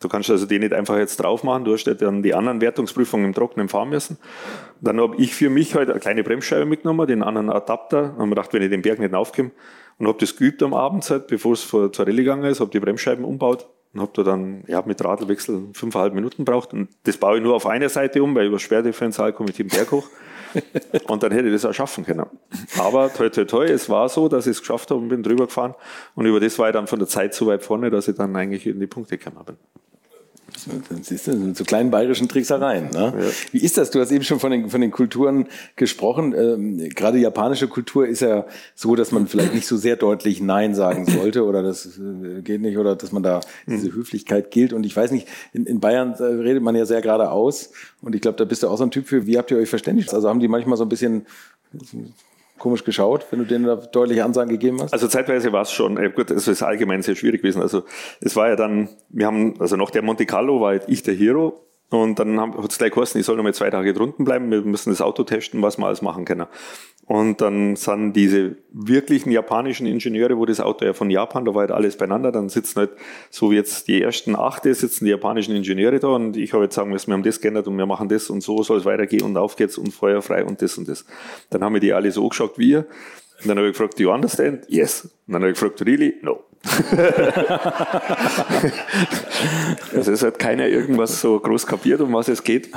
Du 0.00 0.08
kannst 0.08 0.30
also 0.30 0.46
die 0.46 0.58
nicht 0.58 0.72
einfach 0.72 0.96
jetzt 0.96 1.18
drauf 1.18 1.44
machen, 1.44 1.66
du 1.66 1.74
hast 1.74 1.84
ja 1.84 1.92
dann 1.92 2.22
die 2.22 2.32
anderen 2.32 2.62
Wertungsprüfungen 2.62 3.26
im 3.26 3.34
Trockenen 3.34 3.68
fahren 3.68 3.90
müssen. 3.90 4.16
Dann 4.80 4.98
habe 5.02 5.14
ich 5.18 5.34
für 5.34 5.50
mich 5.50 5.74
halt 5.74 5.90
eine 5.90 6.00
kleine 6.00 6.24
Bremsscheibe 6.24 6.64
mitgenommen, 6.64 7.06
den 7.06 7.22
anderen 7.22 7.50
Adapter, 7.50 8.04
und 8.04 8.12
habe 8.12 8.26
mir 8.28 8.30
gedacht, 8.30 8.54
wenn 8.54 8.62
ich 8.62 8.70
den 8.70 8.80
Berg 8.80 8.98
nicht 8.98 9.12
aufkomme, 9.12 9.50
und 9.98 10.08
habe 10.08 10.16
das 10.18 10.36
geübt 10.36 10.62
am 10.62 10.72
Abend, 10.72 11.10
halt, 11.10 11.26
bevor 11.26 11.52
es 11.52 11.68
zur 11.68 11.90
Rallye 11.94 12.16
gegangen 12.16 12.44
ist, 12.44 12.60
habe 12.60 12.70
die 12.70 12.80
Bremsscheiben 12.80 13.26
umbaut 13.26 13.68
und 13.94 14.00
habe 14.00 14.12
da 14.14 14.22
dann 14.22 14.64
ja, 14.66 14.82
mit 14.82 15.02
Radlwechsel 15.02 15.68
fünfeinhalb 15.72 16.14
Minuten 16.14 16.44
braucht. 16.44 16.72
Und 16.72 16.88
das 17.04 17.16
baue 17.16 17.38
ich 17.38 17.42
nur 17.42 17.54
auf 17.54 17.66
einer 17.66 17.88
Seite 17.88 18.22
um, 18.22 18.34
weil 18.34 18.46
über 18.46 18.58
Sperrdifferenzial 18.58 19.32
komme 19.32 19.50
ich 19.50 19.56
den 19.56 19.68
Berg 19.68 19.90
hoch. 19.92 20.08
und 21.08 21.22
dann 21.22 21.32
hätte 21.32 21.48
ich 21.48 21.54
das 21.54 21.64
auch 21.64 21.74
schaffen 21.74 22.04
können. 22.04 22.24
Aber 22.78 23.12
toi, 23.12 23.28
toi, 23.28 23.44
toi, 23.44 23.64
es 23.64 23.88
war 23.88 24.08
so, 24.08 24.28
dass 24.28 24.46
ich 24.46 24.52
es 24.52 24.60
geschafft 24.60 24.90
habe 24.90 25.00
und 25.00 25.08
bin 25.08 25.22
drüber 25.22 25.46
gefahren. 25.46 25.74
Und 26.14 26.26
über 26.26 26.40
das 26.40 26.58
war 26.58 26.68
ich 26.68 26.72
dann 26.72 26.86
von 26.86 26.98
der 26.98 27.08
Zeit 27.08 27.34
so 27.34 27.46
weit 27.46 27.62
vorne, 27.62 27.90
dass 27.90 28.08
ich 28.08 28.16
dann 28.16 28.34
eigentlich 28.34 28.66
in 28.66 28.80
die 28.80 28.86
Punkte 28.86 29.18
gekommen 29.18 29.44
bin. 29.44 29.56
Dann 30.88 31.02
siehst 31.02 31.26
du, 31.26 31.54
so 31.54 31.64
kleinen 31.64 31.90
bayerischen 31.90 32.28
Tricksereien. 32.28 32.90
Ne? 32.90 33.14
Ja. 33.18 33.26
Wie 33.52 33.58
ist 33.58 33.76
das? 33.76 33.90
Du 33.90 34.00
hast 34.00 34.10
eben 34.10 34.24
schon 34.24 34.40
von 34.40 34.50
den, 34.50 34.70
von 34.70 34.80
den 34.80 34.90
Kulturen 34.90 35.46
gesprochen. 35.76 36.34
Ähm, 36.34 36.88
gerade 36.88 37.18
japanische 37.18 37.68
Kultur 37.68 38.06
ist 38.06 38.20
ja 38.20 38.46
so, 38.74 38.96
dass 38.96 39.12
man 39.12 39.28
vielleicht 39.28 39.54
nicht 39.54 39.66
so 39.66 39.76
sehr 39.76 39.96
deutlich 39.96 40.40
Nein 40.40 40.74
sagen 40.74 41.06
sollte 41.06 41.44
oder 41.44 41.62
das 41.62 41.98
äh, 41.98 42.42
geht 42.42 42.60
nicht 42.60 42.78
oder 42.78 42.96
dass 42.96 43.12
man 43.12 43.22
da 43.22 43.40
diese 43.66 43.92
Höflichkeit 43.92 44.50
gilt. 44.50 44.72
Und 44.72 44.84
ich 44.84 44.96
weiß 44.96 45.10
nicht, 45.10 45.28
in, 45.52 45.66
in 45.66 45.80
Bayern 45.80 46.14
äh, 46.14 46.22
redet 46.22 46.62
man 46.62 46.74
ja 46.74 46.86
sehr 46.86 47.02
geradeaus. 47.02 47.70
Und 48.00 48.14
ich 48.14 48.20
glaube, 48.20 48.38
da 48.38 48.44
bist 48.44 48.62
du 48.62 48.68
auch 48.68 48.78
so 48.78 48.84
ein 48.84 48.90
Typ 48.90 49.06
für. 49.06 49.26
Wie 49.26 49.36
habt 49.38 49.50
ihr 49.50 49.58
euch 49.58 49.68
verständigt? 49.68 50.12
Also 50.14 50.28
haben 50.28 50.40
die 50.40 50.48
manchmal 50.48 50.78
so 50.78 50.84
ein 50.84 50.88
bisschen 50.88 51.26
komisch 52.58 52.84
geschaut, 52.84 53.26
wenn 53.30 53.38
du 53.40 53.44
denen 53.44 53.64
da 53.64 53.76
deutliche 53.76 54.24
Ansagen 54.24 54.50
gegeben 54.50 54.82
hast? 54.82 54.92
Also 54.92 55.08
zeitweise 55.08 55.52
war 55.52 55.62
es 55.62 55.72
schon, 55.72 55.96
äh, 55.96 56.10
gut, 56.10 56.30
es 56.30 56.48
ist 56.48 56.62
allgemein 56.62 57.02
sehr 57.02 57.14
schwierig 57.14 57.42
gewesen. 57.42 57.62
Also 57.62 57.84
es 58.20 58.36
war 58.36 58.48
ja 58.48 58.56
dann, 58.56 58.88
wir 59.08 59.26
haben, 59.26 59.54
also 59.60 59.76
nach 59.76 59.90
der 59.90 60.02
Monte 60.02 60.26
Carlo 60.26 60.60
war 60.60 60.88
ich 60.88 61.02
der 61.02 61.14
Hero 61.14 61.67
und 61.90 62.18
dann 62.18 62.38
hat 62.40 62.70
es 62.70 62.78
gleich 62.78 62.92
geheißen, 62.92 63.18
ich 63.18 63.26
soll 63.26 63.36
noch 63.36 63.42
mal 63.42 63.54
zwei 63.54 63.70
Tage 63.70 63.94
drunten 63.94 64.24
bleiben, 64.24 64.50
wir 64.50 64.60
müssen 64.60 64.90
das 64.90 65.00
Auto 65.00 65.24
testen, 65.24 65.62
was 65.62 65.78
wir 65.78 65.86
alles 65.86 66.02
machen 66.02 66.24
können. 66.26 66.46
Und 67.06 67.40
dann 67.40 67.76
sind 67.76 68.12
diese 68.12 68.56
wirklichen 68.70 69.30
japanischen 69.30 69.86
Ingenieure, 69.86 70.36
wo 70.36 70.44
das 70.44 70.60
Auto 70.60 70.84
ja 70.84 70.92
von 70.92 71.08
Japan, 71.08 71.46
da 71.46 71.54
war 71.54 71.60
halt 71.60 71.70
alles 71.70 71.96
beieinander, 71.96 72.30
dann 72.30 72.50
sitzen 72.50 72.80
halt, 72.80 72.90
so 73.30 73.50
wie 73.50 73.54
jetzt 73.54 73.88
die 73.88 74.02
ersten 74.02 74.36
achte, 74.36 74.74
sitzen 74.74 75.06
die 75.06 75.12
japanischen 75.12 75.56
Ingenieure 75.56 75.98
da 75.98 76.08
und 76.08 76.36
ich 76.36 76.52
habe 76.52 76.64
jetzt 76.64 76.74
sagen 76.74 76.90
müssen, 76.90 77.06
wir 77.06 77.14
haben 77.14 77.22
das 77.22 77.40
geändert 77.40 77.66
und 77.66 77.78
wir 77.78 77.86
machen 77.86 78.10
das 78.10 78.28
und 78.28 78.42
so 78.42 78.62
soll 78.62 78.76
es 78.76 78.84
weitergehen 78.84 79.22
und 79.22 79.38
auf 79.38 79.56
geht's 79.56 79.78
und 79.78 79.94
feuerfrei 79.94 80.44
und 80.44 80.60
das 80.60 80.76
und 80.76 80.86
das. 80.86 81.06
Dann 81.48 81.64
haben 81.64 81.72
wir 81.72 81.80
die 81.80 81.94
alle 81.94 82.12
so 82.12 82.28
geschaut 82.28 82.58
wie 82.58 82.72
ihr. 82.72 82.86
Und 83.40 83.48
dann 83.48 83.56
habe 83.56 83.68
ich 83.68 83.72
gefragt, 83.72 83.98
do 83.98 84.02
you 84.02 84.10
understand? 84.10 84.64
Yes. 84.68 85.04
Und 85.26 85.32
dann 85.32 85.42
habe 85.42 85.52
ich 85.52 85.58
gefragt, 85.58 85.80
really? 85.86 86.16
No. 86.22 86.44
Also 89.94 90.12
es 90.12 90.22
hat 90.22 90.38
keiner 90.38 90.66
irgendwas 90.66 91.20
so 91.20 91.38
groß 91.38 91.66
kapiert, 91.66 92.00
um 92.00 92.12
was 92.12 92.28
es 92.28 92.42
geht. 92.42 92.70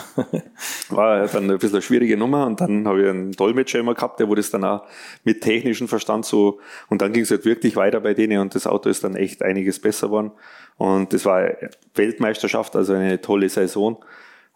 War 0.89 1.27
dann 1.27 1.49
ein 1.49 1.57
bisschen 1.57 1.75
eine 1.75 1.81
schwierige 1.81 2.15
Nummer 2.15 2.45
und 2.45 2.61
dann 2.61 2.87
habe 2.87 3.01
ich 3.01 3.09
einen 3.09 3.31
Dolmetscher 3.31 3.79
immer 3.79 3.95
gehabt, 3.95 4.19
der 4.19 4.27
wurde 4.27 4.41
es 4.41 4.51
dann 4.51 4.63
auch 4.63 4.83
mit 5.23 5.41
technischem 5.41 5.87
Verstand 5.87 6.25
so 6.25 6.59
und 6.89 7.01
dann 7.01 7.11
ging 7.11 7.23
es 7.23 7.31
halt 7.31 7.45
wirklich 7.45 7.75
weiter 7.75 7.99
bei 7.99 8.13
denen 8.13 8.39
und 8.39 8.53
das 8.55 8.67
Auto 8.67 8.89
ist 8.89 9.03
dann 9.03 9.15
echt 9.15 9.41
einiges 9.41 9.79
besser 9.79 10.07
geworden 10.07 10.31
und 10.77 11.13
das 11.13 11.25
war 11.25 11.49
Weltmeisterschaft, 11.95 12.75
also 12.75 12.93
eine 12.93 13.19
tolle 13.19 13.49
Saison 13.49 14.03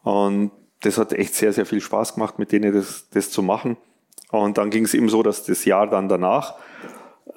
und 0.04 0.52
das 0.82 0.98
hat 0.98 1.14
echt 1.14 1.34
sehr, 1.34 1.52
sehr 1.52 1.66
viel 1.66 1.82
Spaß 1.82 2.14
gemacht, 2.14 2.38
mit 2.38 2.52
denen 2.52 2.74
das, 2.74 3.10
das 3.10 3.32
zu 3.32 3.42
machen. 3.42 3.78
Und 4.32 4.58
dann 4.58 4.70
ging 4.70 4.86
es 4.86 4.94
eben 4.94 5.10
so, 5.10 5.24
dass 5.24 5.44
das 5.44 5.66
Jahr 5.66 5.88
dann 5.88 6.10
danach 6.10 6.56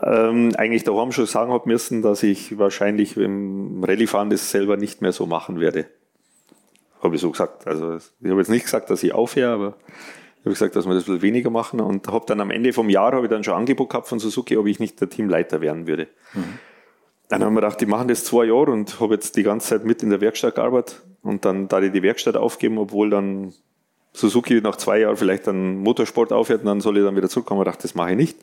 ähm, 0.02 0.52
eigentlich 0.56 0.84
daheim 0.84 1.12
schon 1.12 1.26
sagen 1.26 1.52
habe 1.52 1.68
müssen, 1.68 2.02
dass 2.02 2.22
ich 2.22 2.58
wahrscheinlich 2.58 3.16
im 3.16 3.82
Rallye-Fahren 3.82 4.30
das 4.30 4.50
selber 4.50 4.76
nicht 4.76 5.02
mehr 5.02 5.12
so 5.12 5.26
machen 5.26 5.60
werde. 5.60 5.86
Habe 7.02 7.16
ich 7.16 7.20
so 7.20 7.30
gesagt. 7.30 7.66
Also 7.66 7.96
ich 7.96 8.30
habe 8.30 8.38
jetzt 8.38 8.50
nicht 8.50 8.64
gesagt, 8.64 8.90
dass 8.90 9.02
ich 9.02 9.12
aufhöre, 9.12 9.52
aber 9.52 9.76
ich 10.36 10.40
habe 10.40 10.50
gesagt, 10.50 10.76
dass 10.76 10.86
wir 10.86 10.94
das 10.94 11.04
ein 11.04 11.06
bisschen 11.06 11.22
weniger 11.22 11.50
machen 11.50 11.80
und 11.80 12.06
habe 12.08 12.26
dann 12.26 12.40
am 12.40 12.50
Ende 12.50 12.72
vom 12.72 12.88
Jahr 12.88 13.12
habe 13.12 13.26
ich 13.26 13.30
dann 13.30 13.42
schon 13.42 13.54
Angebot 13.54 13.90
gehabt 13.90 14.08
von 14.08 14.18
Suzuki, 14.18 14.56
ob 14.56 14.66
ich 14.66 14.78
nicht 14.78 15.00
der 15.00 15.10
Teamleiter 15.10 15.60
werden 15.60 15.86
würde. 15.86 16.08
Mhm. 16.34 16.58
Dann 17.28 17.44
haben 17.44 17.54
wir 17.54 17.60
gedacht, 17.60 17.80
die 17.80 17.86
machen 17.86 18.08
das 18.08 18.24
zwei 18.24 18.44
Jahre 18.44 18.70
und 18.70 19.00
habe 19.00 19.14
jetzt 19.14 19.36
die 19.36 19.42
ganze 19.42 19.68
Zeit 19.68 19.84
mit 19.84 20.02
in 20.02 20.10
der 20.10 20.20
Werkstatt 20.20 20.54
gearbeitet 20.54 21.02
und 21.22 21.44
dann 21.44 21.68
da 21.68 21.80
ich 21.80 21.92
die 21.92 22.02
Werkstatt 22.02 22.36
aufgeben, 22.36 22.78
obwohl 22.78 23.10
dann 23.10 23.52
Suzuki 24.12 24.60
nach 24.60 24.76
zwei 24.76 25.00
Jahren 25.00 25.16
vielleicht 25.16 25.46
dann 25.46 25.78
Motorsport 25.78 26.32
aufhört 26.32 26.60
und 26.60 26.66
dann 26.66 26.80
soll 26.80 26.96
ich 26.96 27.04
dann 27.04 27.16
wieder 27.16 27.28
zurückkommen. 27.28 27.60
Ich 27.60 27.66
dachte, 27.66 27.82
das 27.82 27.94
mache 27.94 28.12
ich 28.12 28.16
nicht. 28.16 28.38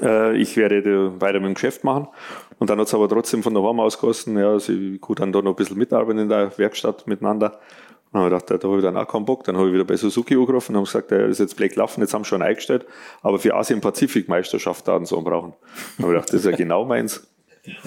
Äh, 0.00 0.36
ich 0.36 0.56
werde 0.56 1.20
weiter 1.20 1.40
mit 1.40 1.48
dem 1.48 1.54
Geschäft 1.54 1.84
machen. 1.84 2.08
Und 2.58 2.70
dann 2.70 2.78
hat 2.78 2.86
es 2.86 2.94
aber 2.94 3.08
trotzdem 3.08 3.42
von 3.42 3.54
der 3.54 3.62
Warm 3.62 3.80
ausgekosten. 3.80 4.38
Ja, 4.38 4.50
also 4.50 4.72
ich 4.72 5.00
gut 5.00 5.20
dann 5.20 5.32
da 5.32 5.42
noch 5.42 5.52
ein 5.52 5.56
bisschen 5.56 5.78
mitarbeiten 5.78 6.18
in 6.18 6.28
der 6.28 6.56
Werkstatt 6.58 7.06
miteinander. 7.06 7.58
dann 8.12 8.22
habe 8.22 8.34
ich 8.34 8.42
gedacht, 8.42 8.64
da 8.64 8.68
habe 8.68 8.78
ich 8.78 8.84
dann 8.84 8.96
auch 8.96 9.08
keinen 9.08 9.24
Bock. 9.24 9.44
Dann 9.44 9.56
habe 9.56 9.68
ich 9.68 9.74
wieder 9.74 9.84
bei 9.84 9.96
Suzuki 9.96 10.34
angerufen 10.36 10.72
und 10.72 10.76
habe 10.76 10.86
gesagt, 10.86 11.12
das 11.12 11.30
ist 11.30 11.38
jetzt 11.38 11.56
Black 11.56 11.76
Laufen, 11.76 12.00
jetzt 12.00 12.14
haben 12.14 12.24
sie 12.24 12.28
schon 12.28 12.42
eingestellt, 12.42 12.86
aber 13.22 13.38
für 13.38 13.54
Asien-Pazifik-Meisterschaft 13.54 14.88
da 14.88 15.04
so 15.04 15.20
brauchen. 15.20 15.54
Dann 15.98 16.06
habe 16.06 16.14
ich 16.14 16.20
gedacht, 16.20 16.28
das 16.28 16.40
ist 16.40 16.46
ja 16.46 16.56
genau 16.56 16.84
meins. 16.84 17.26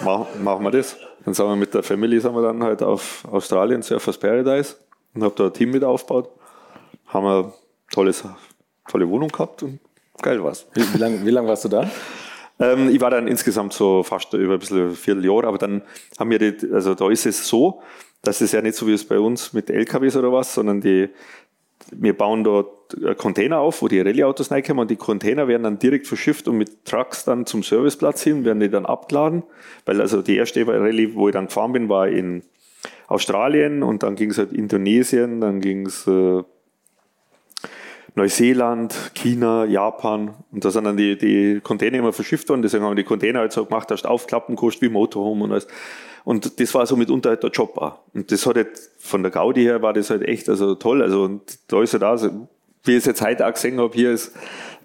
Mach, 0.03 0.28
machen 0.41 0.64
wir 0.64 0.72
das. 0.72 0.97
Dann 1.26 1.34
sind 1.34 1.45
wir 1.45 1.55
mit 1.55 1.74
der 1.74 1.84
Family 1.84 2.20
sind 2.20 2.34
wir 2.34 2.41
dann 2.41 2.64
halt 2.64 2.84
auf 2.84 3.26
Australien, 3.32 3.82
Surfers 3.82 4.18
Paradise 4.18 4.76
und 5.14 5.24
habe 5.24 5.34
da 5.36 5.45
ein 5.45 5.53
Team 5.53 5.72
mit 5.72 5.84
aufgebaut. 5.84 6.30
Haben 7.07 7.26
wir 7.26 7.53
tolles, 7.91 8.24
tolle 8.88 9.10
Wohnung 9.10 9.30
gehabt 9.30 9.64
und 9.64 9.80
geil 10.22 10.43
war's. 10.43 10.67
Wie, 10.74 10.82
wie 10.93 10.97
lange 10.97 11.26
wie 11.26 11.32
lang 11.32 11.47
warst 11.47 11.65
du 11.65 11.70
da? 11.70 11.89
Ähm, 12.61 12.89
ich 12.89 12.99
war 12.99 13.09
dann 13.09 13.28
insgesamt 13.28 13.72
so 13.72 14.03
fast 14.03 14.34
über 14.34 14.55
ein 14.55 14.59
bisschen 14.59 14.93
Vierteljahr, 14.93 15.45
aber 15.45 15.57
dann 15.57 15.82
haben 16.20 16.30
wir 16.30 16.39
die, 16.39 16.74
also 16.74 16.93
da 16.93 17.09
ist 17.09 17.26
es 17.26 17.47
so, 17.47 17.82
dass 18.22 18.41
es 18.41 18.51
ja 18.51 18.61
nicht 18.61 18.76
so 18.76 18.86
wie 18.86 18.93
es 18.93 19.05
bei 19.05 19.17
uns 19.17 19.53
mit 19.53 19.70
LKWs 19.70 20.17
oder 20.17 20.34
was, 20.34 20.53
sondern 20.53 20.82
die, 20.82 21.07
wir 21.91 22.17
bauen 22.17 22.43
dort 22.43 22.97
Container 23.17 23.59
auf, 23.59 23.82
wo 23.82 23.88
die 23.88 24.01
Rallye-Autos 24.01 24.51
reinkommen 24.51 24.82
und 24.82 24.91
die 24.91 24.95
Container 24.95 25.47
werden 25.47 25.63
dann 25.63 25.80
direkt 25.80 26.07
verschifft 26.07 26.47
und 26.47 26.57
mit 26.57 26.86
Trucks 26.86 27.24
dann 27.24 27.45
zum 27.45 27.63
Serviceplatz 27.63 28.24
hin, 28.24 28.43
werden 28.45 28.59
die 28.59 28.70
dann 28.70 28.86
abgeladen, 28.86 29.43
weil 29.86 30.01
also 30.01 30.22
die 30.22 30.36
erste 30.36 30.67
Rallye, 30.67 31.13
wo 31.13 31.30
ich 31.30 31.34
dann 31.34 31.47
gefahren 31.47 31.72
bin, 31.72 31.88
war 31.88 32.07
in 32.07 32.43
Australien 33.07 33.84
und 33.84 34.03
dann 34.03 34.15
ging 34.15 34.32
es 34.32 34.38
halt 34.38 34.53
Indonesien, 34.53 35.39
dann 35.39 35.61
ging 35.61 35.86
es 35.86 36.05
äh, 36.07 36.43
Neuseeland, 38.20 39.11
China, 39.15 39.63
Japan 39.63 40.34
und 40.51 40.65
da 40.65 40.72
sind 40.72 40.84
dann 40.84 40.97
die, 40.97 41.17
die 41.17 41.61
Container 41.61 41.99
immer 41.99 42.11
verschifft 42.11 42.49
worden, 42.49 42.61
deswegen 42.61 42.84
haben 42.84 42.91
wir 42.91 43.03
die 43.03 43.07
Container 43.07 43.39
halt 43.39 43.53
so 43.53 43.65
gemacht, 43.65 43.89
hast 43.91 44.05
aufklappen 44.05 44.57
kostet 44.57 44.82
wie 44.82 44.89
Motorhome 44.89 45.45
und 45.45 45.51
alles. 45.53 45.67
Und 46.26 46.59
das 46.59 46.74
war 46.74 46.86
so 46.86 46.97
mitunter 46.97 47.30
halt 47.30 47.43
der 47.43 47.49
Job 47.49 47.78
auch. 47.78 47.99
Und 48.13 48.30
das 48.32 48.45
hat 48.45 48.57
halt, 48.57 48.78
von 48.99 49.24
der 49.24 49.32
Gaudi 49.32 49.63
her 49.63 49.82
war 49.82 49.93
das 49.93 50.09
halt 50.09 50.24
echt, 50.24 50.49
also 50.49 50.76
toll, 50.76 51.01
also 51.01 51.24
und 51.24 51.59
da 51.72 51.82
ist 51.82 51.93
halt 51.93 52.03
auch, 52.03 52.22
wie 52.84 52.91
ich 52.91 52.97
es 52.97 53.05
jetzt 53.05 53.22
heute 53.22 53.47
auch 53.47 53.53
gesehen 53.53 53.80
habe, 53.80 53.95
hier 53.95 54.11
ist 54.11 54.34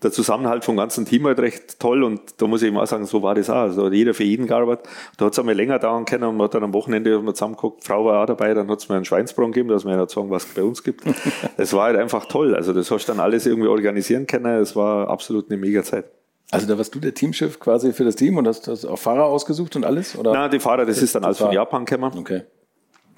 der 0.05 0.13
Zusammenhalt 0.13 0.65
vom 0.65 0.77
ganzen 0.77 1.05
Team 1.07 1.27
halt 1.27 1.39
recht 1.39 1.81
toll 1.81 2.03
und 2.03 2.41
da 2.41 2.47
muss 2.47 2.63
ich 2.63 2.69
eben 2.69 2.77
auch 2.77 2.87
sagen, 2.87 3.07
so 3.07 3.23
war 3.23 3.35
das 3.35 3.51
auch. 3.51 3.55
Also 3.57 3.91
jeder 3.91 4.15
für 4.15 4.25
jeden 4.25 4.47
gearbeitet. 4.47 4.87
Da 5.17 5.27
hat 5.27 5.33
es 5.33 5.39
einmal 5.39 5.55
länger 5.55 5.79
dauern 5.79 6.05
können 6.05 6.25
und 6.25 6.37
man 6.37 6.45
hat 6.45 6.55
dann 6.55 6.65
am 6.65 6.73
Wochenende 6.73 7.19
mal 7.21 7.35
zusammengeguckt, 7.35 7.85
Frau 7.85 8.05
war 8.05 8.23
auch 8.23 8.27
dabei, 8.27 8.55
dann 8.55 8.69
hat 8.69 8.79
es 8.79 8.89
mir 8.89 8.97
einen 8.97 9.05
Schweinsbraten 9.05 9.53
gegeben, 9.53 9.71
dass 9.71 9.85
wir 9.85 9.97
nicht 9.97 10.11
sagen, 10.11 10.31
was 10.31 10.45
es 10.45 10.55
bei 10.55 10.63
uns 10.63 10.83
gibt. 10.83 11.03
Es 11.57 11.73
war 11.73 11.85
halt 11.85 11.97
einfach 11.97 12.27
toll. 12.27 12.55
Also 12.55 12.73
das 12.73 12.91
hast 12.91 13.07
du 13.07 13.13
dann 13.13 13.21
alles 13.21 13.47
irgendwie 13.47 13.69
organisieren 13.69 14.27
können. 14.27 14.61
Es 14.61 14.77
war 14.77 15.09
absolut 15.09 15.51
eine 15.51 15.57
mega 15.57 15.83
Zeit. 15.83 16.07
Also 16.51 16.67
da 16.67 16.77
warst 16.79 16.95
du 16.95 17.01
der 17.01 17.15
Teamchef 17.15 17.59
quasi 17.59 17.93
für 17.93 18.05
das 18.05 18.17
Team 18.17 18.37
und 18.37 18.47
hast, 18.47 18.69
hast 18.69 18.85
auch 18.85 18.99
Fahrer 18.99 19.25
ausgesucht 19.25 19.77
und 19.77 19.85
alles? 19.85 20.17
Oder? 20.17 20.33
Nein, 20.33 20.51
die 20.51 20.61
Fahrer, 20.61 20.85
das, 20.85 20.97
das 20.97 21.05
ist 21.05 21.15
dann 21.15 21.25
alles 21.25 21.39
von 21.39 21.53
Japan 21.53 21.85
gekommen. 21.85 22.19
Okay. 22.19 22.43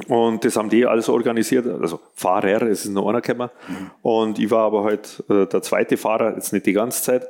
Und 0.08 0.44
das 0.44 0.56
haben 0.56 0.68
die 0.68 0.86
alles 0.86 1.08
organisiert, 1.08 1.66
also 1.66 2.00
Fahrer, 2.14 2.62
es 2.62 2.84
ist 2.84 2.92
noch 2.92 3.08
einer 3.08 3.22
gekommen. 3.22 3.50
Mhm. 3.66 3.90
Und 4.02 4.38
ich 4.38 4.50
war 4.50 4.64
aber 4.64 4.84
halt 4.84 5.24
äh, 5.30 5.46
der 5.46 5.62
zweite 5.62 5.96
Fahrer, 5.96 6.34
jetzt 6.34 6.52
nicht 6.52 6.66
die 6.66 6.74
ganze 6.74 7.02
Zeit, 7.02 7.26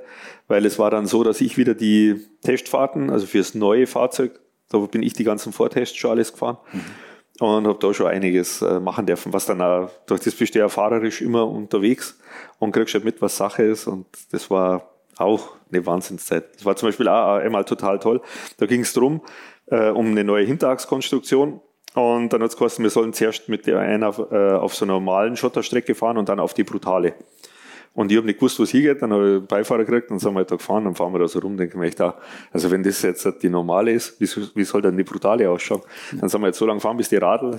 weil 0.49 0.67
es 0.67 0.79
war 0.79 0.91
dann 0.91 1.07
so, 1.07 1.23
dass 1.23 1.41
ich 1.41 1.57
wieder 1.59 1.75
die 1.75 2.27
Testfahrten, 2.43 3.11
also 3.11 3.27
fürs 3.27 3.55
neue 3.55 3.87
Fahrzeug, 3.87 4.41
da 4.69 4.79
bin 4.79 5.03
ich 5.03 5.13
die 5.13 5.25
ganzen 5.25 5.53
Vortests 5.53 5.97
schon 5.97 6.11
alles 6.11 6.33
gefahren. 6.33 6.59
Mhm. 6.73 6.81
Und 7.39 7.67
habe 7.67 7.79
da 7.79 7.93
schon 7.93 8.07
einiges 8.07 8.63
äh, 8.63 8.81
machen 8.81 9.05
dürfen, 9.05 9.33
was 9.33 9.45
dann 9.45 9.61
auch, 9.61 9.91
durch 10.07 10.23
das 10.23 10.35
bist 10.35 10.55
du 10.55 10.59
ja 10.59 10.71
fahrerisch 10.71 11.21
immer 11.21 11.47
unterwegs 11.47 12.19
und 12.59 12.73
kriegst 12.73 12.95
halt 12.95 13.05
mit, 13.05 13.21
was 13.21 13.37
Sache 13.37 13.63
ist. 13.63 13.87
Und 13.87 14.07
das 14.33 14.51
war 14.51 14.89
auch 15.19 15.51
eine 15.71 15.85
Wahnsinnszeit. 15.85 16.55
Das 16.57 16.65
war 16.65 16.77
zum 16.77 16.89
Beispiel 16.89 17.09
auch 17.09 17.37
einmal 17.37 17.67
total 17.67 17.99
toll. 17.99 18.23
Da 18.57 18.65
ging 18.65 18.81
es 18.81 18.95
darum, 18.95 19.21
äh, 19.67 19.91
um 19.91 20.07
eine 20.07 20.25
neue 20.25 20.47
Hinterachskonstruktion 20.47 21.61
und 21.97 22.31
dann 22.31 22.43
hat 22.43 22.51
es 22.51 22.57
geheißen, 22.59 22.83
wir 22.83 22.91
sollen 22.91 23.15
zuerst 23.15 23.49
mit 23.49 23.67
der 23.67 23.79
einen 23.79 24.05
auf, 24.05 24.19
äh, 24.31 24.53
auf 24.53 24.75
so 24.75 24.85
einer 24.85 24.93
normalen 24.93 25.35
Schotterstrecke 25.35 25.95
fahren 25.95 26.19
und 26.19 26.29
dann 26.29 26.41
auf 26.41 26.53
die 26.53 26.63
brutale. 26.63 27.15
Und 27.95 28.13
ich 28.13 28.19
habe 28.19 28.27
nicht 28.27 28.39
gewusst, 28.39 28.59
wo 28.59 28.65
es 28.65 28.71
hingeht, 28.71 29.01
dann 29.01 29.15
habe 29.15 29.41
ich 29.43 29.49
Beifahrer 29.49 29.87
gekriegt 29.87 30.11
und 30.11 30.19
sind 30.19 30.35
wir 30.35 30.41
halt 30.41 30.51
da 30.51 30.57
gefahren, 30.57 30.85
dann 30.85 30.95
fahren 30.95 31.15
wir 31.15 31.21
da 31.21 31.27
so 31.27 31.39
rum, 31.39 31.57
denke 31.57 31.79
ich 31.79 31.85
echt, 31.85 32.01
da, 32.01 32.19
also 32.53 32.71
wenn 32.71 32.83
das 32.83 33.01
jetzt 33.01 33.27
die 33.43 33.49
normale 33.49 33.93
ist, 33.93 34.21
wie, 34.21 34.29
wie 34.55 34.65
soll 34.65 34.83
dann 34.83 34.95
die 34.99 35.05
brutale 35.05 35.49
ausschauen? 35.49 35.81
Dann 36.21 36.29
sind 36.29 36.43
wir 36.43 36.49
jetzt 36.49 36.59
so 36.59 36.67
lange 36.67 36.77
gefahren, 36.77 36.99
bis 36.99 37.09
die 37.09 37.17
Radl 37.17 37.59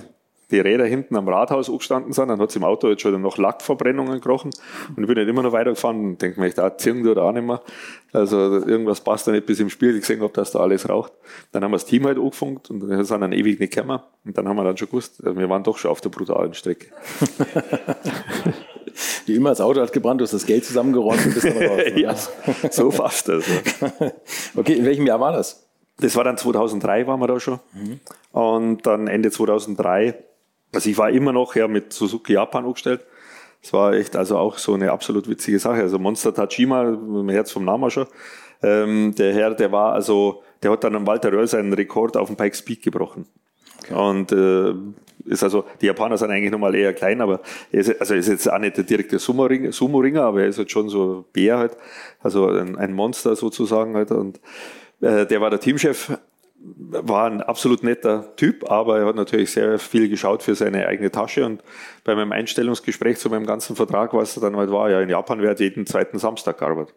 die 0.50 0.60
Räder 0.60 0.86
hinten 0.86 1.14
am 1.16 1.28
Rathaus 1.28 1.68
angestanden 1.68 2.12
sind, 2.12 2.28
dann 2.28 2.40
hat 2.40 2.50
es 2.50 2.56
im 2.56 2.64
Auto 2.64 2.88
jetzt 2.88 3.02
schon 3.02 3.20
noch 3.20 3.36
Lackverbrennungen 3.36 4.14
gekrochen 4.14 4.50
und 4.96 5.02
ich 5.02 5.06
bin 5.06 5.18
nicht 5.18 5.28
immer 5.28 5.42
noch 5.42 5.52
weitergefahren 5.52 6.04
und 6.04 6.22
denke 6.22 6.40
mir, 6.40 6.46
ich 6.48 6.54
da 6.54 6.76
ziehen 6.76 7.06
oder 7.06 7.24
auch 7.24 7.32
nicht 7.32 7.46
mehr. 7.46 7.60
Also 8.12 8.36
irgendwas 8.36 9.02
passt 9.02 9.26
da 9.26 9.32
nicht 9.32 9.44
bis 9.44 9.60
im 9.60 9.68
Spiel, 9.68 9.94
ich 9.94 10.00
gesehen 10.00 10.22
habe, 10.22 10.32
dass 10.32 10.52
da 10.52 10.60
alles 10.60 10.88
raucht. 10.88 11.12
Dann 11.52 11.62
haben 11.62 11.72
wir 11.72 11.76
das 11.76 11.84
Team 11.84 12.06
halt 12.06 12.18
angefunkt 12.18 12.70
und 12.70 12.80
dann 12.80 13.04
sind 13.04 13.20
dann 13.20 13.32
ewig 13.32 13.60
nicht 13.60 13.74
gekommen 13.74 14.00
und 14.24 14.38
dann 14.38 14.48
haben 14.48 14.56
wir 14.56 14.64
dann 14.64 14.76
schon 14.76 14.88
gewusst, 14.88 15.22
wir 15.22 15.48
waren 15.50 15.62
doch 15.62 15.76
schon 15.76 15.90
auf 15.90 16.00
der 16.00 16.08
brutalen 16.08 16.54
Strecke. 16.54 16.86
Wie 19.26 19.34
immer, 19.34 19.50
das 19.50 19.60
Auto 19.60 19.80
hat 19.80 19.92
gebrannt, 19.92 20.20
du 20.20 20.24
hast 20.24 20.32
das 20.32 20.46
Geld 20.46 20.64
zusammengeräumt 20.64 21.24
und 21.24 21.34
bist 21.34 21.46
dann 21.46 21.56
raus. 21.56 21.80
ja, 21.96 22.14
so 22.70 22.90
fast. 22.90 23.28
Also. 23.30 23.50
okay, 24.56 24.74
in 24.74 24.84
welchem 24.84 25.06
Jahr 25.06 25.20
war 25.20 25.32
das? 25.32 25.66
Das 26.00 26.16
war 26.16 26.24
dann 26.24 26.36
2003, 26.36 27.06
waren 27.06 27.20
wir 27.20 27.26
da 27.26 27.38
schon. 27.38 27.60
Mhm. 27.74 28.00
Und 28.32 28.86
dann 28.86 29.06
Ende 29.06 29.30
2003 29.30 30.14
also 30.74 30.90
ich 30.90 30.98
war 30.98 31.10
immer 31.10 31.32
noch 31.32 31.54
ja 31.54 31.68
mit 31.68 31.92
Suzuki 31.92 32.34
Japan 32.34 32.64
aufgestellt. 32.64 33.04
Das 33.62 33.72
war 33.72 33.94
echt 33.94 34.14
also 34.16 34.38
auch 34.38 34.58
so 34.58 34.74
eine 34.74 34.92
absolut 34.92 35.28
witzige 35.28 35.58
Sache. 35.58 35.80
Also 35.80 35.98
Monster 35.98 36.32
Tajima, 36.32 36.84
mein 36.84 37.30
Herz 37.30 37.50
vom 37.50 37.64
Namen 37.64 37.90
schon. 37.90 38.06
Ähm, 38.62 39.14
der 39.16 39.34
Herr, 39.34 39.54
der 39.54 39.72
war 39.72 39.92
also, 39.92 40.42
der 40.62 40.72
hat 40.72 40.84
dann 40.84 40.94
am 40.96 41.06
Walter 41.06 41.32
Röll 41.32 41.46
seinen 41.46 41.72
Rekord 41.72 42.16
auf 42.16 42.28
dem 42.28 42.36
Pike 42.36 42.56
Speed 42.56 42.82
gebrochen. 42.82 43.26
Okay. 43.84 43.94
Und 43.94 44.32
äh, 44.32 44.74
ist 45.26 45.42
also, 45.42 45.64
die 45.80 45.86
Japaner 45.86 46.16
sind 46.16 46.30
eigentlich 46.30 46.50
nochmal 46.50 46.74
eher 46.74 46.92
klein, 46.92 47.20
aber 47.20 47.40
er 47.70 47.80
ist, 47.80 48.00
also 48.00 48.14
ist 48.14 48.28
jetzt 48.28 48.50
auch 48.50 48.58
nicht 48.58 48.76
der 48.76 48.84
direkte 48.84 49.18
Sumo-Ringer, 49.18 50.22
aber 50.22 50.42
er 50.42 50.48
ist 50.48 50.58
halt 50.58 50.70
schon 50.70 50.88
so 50.88 51.18
ein 51.18 51.24
Bär 51.32 51.58
halt, 51.58 51.76
also 52.20 52.48
ein, 52.48 52.76
ein 52.76 52.92
Monster 52.92 53.36
sozusagen 53.36 53.94
halt. 53.94 54.10
Und 54.10 54.40
äh, 55.00 55.26
der 55.26 55.40
war 55.40 55.50
der 55.50 55.60
Teamchef 55.60 56.18
war 56.60 57.30
ein 57.30 57.40
absolut 57.40 57.82
netter 57.82 58.34
Typ, 58.36 58.70
aber 58.70 58.98
er 58.98 59.06
hat 59.06 59.16
natürlich 59.16 59.52
sehr 59.52 59.78
viel 59.78 60.08
geschaut 60.08 60.42
für 60.42 60.54
seine 60.54 60.86
eigene 60.86 61.10
Tasche 61.10 61.46
und 61.46 61.62
bei 62.04 62.14
meinem 62.14 62.32
Einstellungsgespräch 62.32 63.18
zu 63.18 63.30
meinem 63.30 63.46
ganzen 63.46 63.76
Vertrag, 63.76 64.12
was 64.12 64.34
dann 64.34 64.56
halt 64.56 64.70
war, 64.70 64.90
ja, 64.90 65.00
in 65.00 65.08
Japan 65.08 65.40
wird 65.40 65.60
jeden 65.60 65.86
zweiten 65.86 66.18
Samstag 66.18 66.58
gearbeitet. 66.58 66.94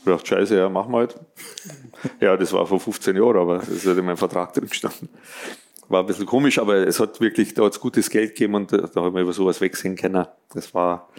Ich 0.00 0.06
dachte, 0.06 0.26
scheiße, 0.26 0.56
ja, 0.56 0.68
machen 0.68 0.92
wir 0.92 0.98
halt. 0.98 1.14
Ja, 2.20 2.34
das 2.36 2.52
war 2.54 2.66
vor 2.66 2.80
15 2.80 3.14
Jahren, 3.14 3.36
aber 3.36 3.58
das 3.58 3.84
halt 3.84 3.98
in 3.98 4.06
meinem 4.06 4.16
Vertrag 4.16 4.54
drin 4.54 4.68
gestanden. 4.68 5.10
War 5.88 6.00
ein 6.00 6.06
bisschen 6.06 6.24
komisch, 6.24 6.58
aber 6.58 6.76
es 6.86 6.98
hat 6.98 7.20
wirklich, 7.20 7.52
da 7.52 7.64
hat 7.64 7.78
gutes 7.78 8.08
Geld 8.08 8.30
gegeben 8.30 8.54
und 8.54 8.72
da 8.72 8.88
haben 8.94 9.14
wir 9.14 9.20
über 9.20 9.34
sowas 9.34 9.60
wegsehen 9.60 9.96
können. 9.96 10.24
Das 10.54 10.72
war 10.72 11.10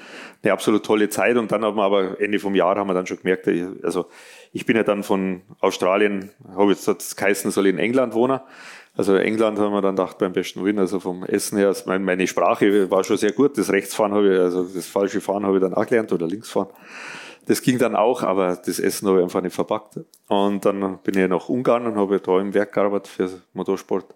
eine 0.43 0.53
absolut 0.53 0.85
tolle 0.85 1.09
Zeit 1.09 1.37
und 1.37 1.51
dann 1.51 1.63
haben 1.63 1.77
wir 1.77 1.83
aber 1.83 2.19
Ende 2.19 2.39
vom 2.39 2.55
Jahr 2.55 2.75
haben 2.75 2.87
wir 2.87 2.93
dann 2.93 3.05
schon 3.05 3.17
gemerkt, 3.17 3.47
also 3.83 4.07
ich 4.51 4.65
bin 4.65 4.75
ja 4.75 4.83
dann 4.83 5.03
von 5.03 5.41
Australien, 5.59 6.31
habe 6.55 6.71
jetzt 6.71 6.87
das 6.87 7.15
geheißen, 7.15 7.51
soll 7.51 7.67
in 7.67 7.77
England 7.77 8.13
wohnen. 8.13 8.39
Also 8.93 9.15
England 9.15 9.57
haben 9.57 9.71
wir 9.71 9.81
dann 9.81 9.95
gedacht 9.95 10.17
beim 10.17 10.33
besten 10.33 10.65
Willen, 10.65 10.79
also 10.79 10.99
vom 10.99 11.23
Essen 11.23 11.57
her, 11.57 11.73
meine 11.85 12.27
Sprache 12.27 12.91
war 12.91 13.03
schon 13.03 13.17
sehr 13.17 13.31
gut. 13.31 13.57
Das 13.57 13.71
Rechtsfahren 13.71 14.13
habe 14.13 14.33
ich, 14.33 14.39
also 14.39 14.63
das 14.63 14.87
falsche 14.87 15.21
Fahren 15.21 15.45
habe 15.45 15.57
ich 15.57 15.61
dann 15.61 15.73
auch 15.73 15.85
gelernt 15.85 16.11
oder 16.11 16.27
Linksfahren. 16.27 16.69
Das 17.45 17.61
ging 17.61 17.77
dann 17.77 17.95
auch, 17.95 18.21
aber 18.21 18.57
das 18.57 18.79
Essen 18.79 19.07
habe 19.07 19.19
ich 19.19 19.23
einfach 19.23 19.41
nicht 19.41 19.55
verpackt. 19.55 19.99
Und 20.27 20.65
dann 20.65 20.99
bin 21.03 21.17
ich 21.17 21.27
nach 21.27 21.47
Ungarn 21.47 21.87
und 21.87 21.95
habe 21.95 22.19
da 22.19 22.39
im 22.39 22.53
Werk 22.53 22.73
gearbeitet 22.73 23.07
für 23.07 23.29
Motorsport. 23.53 24.13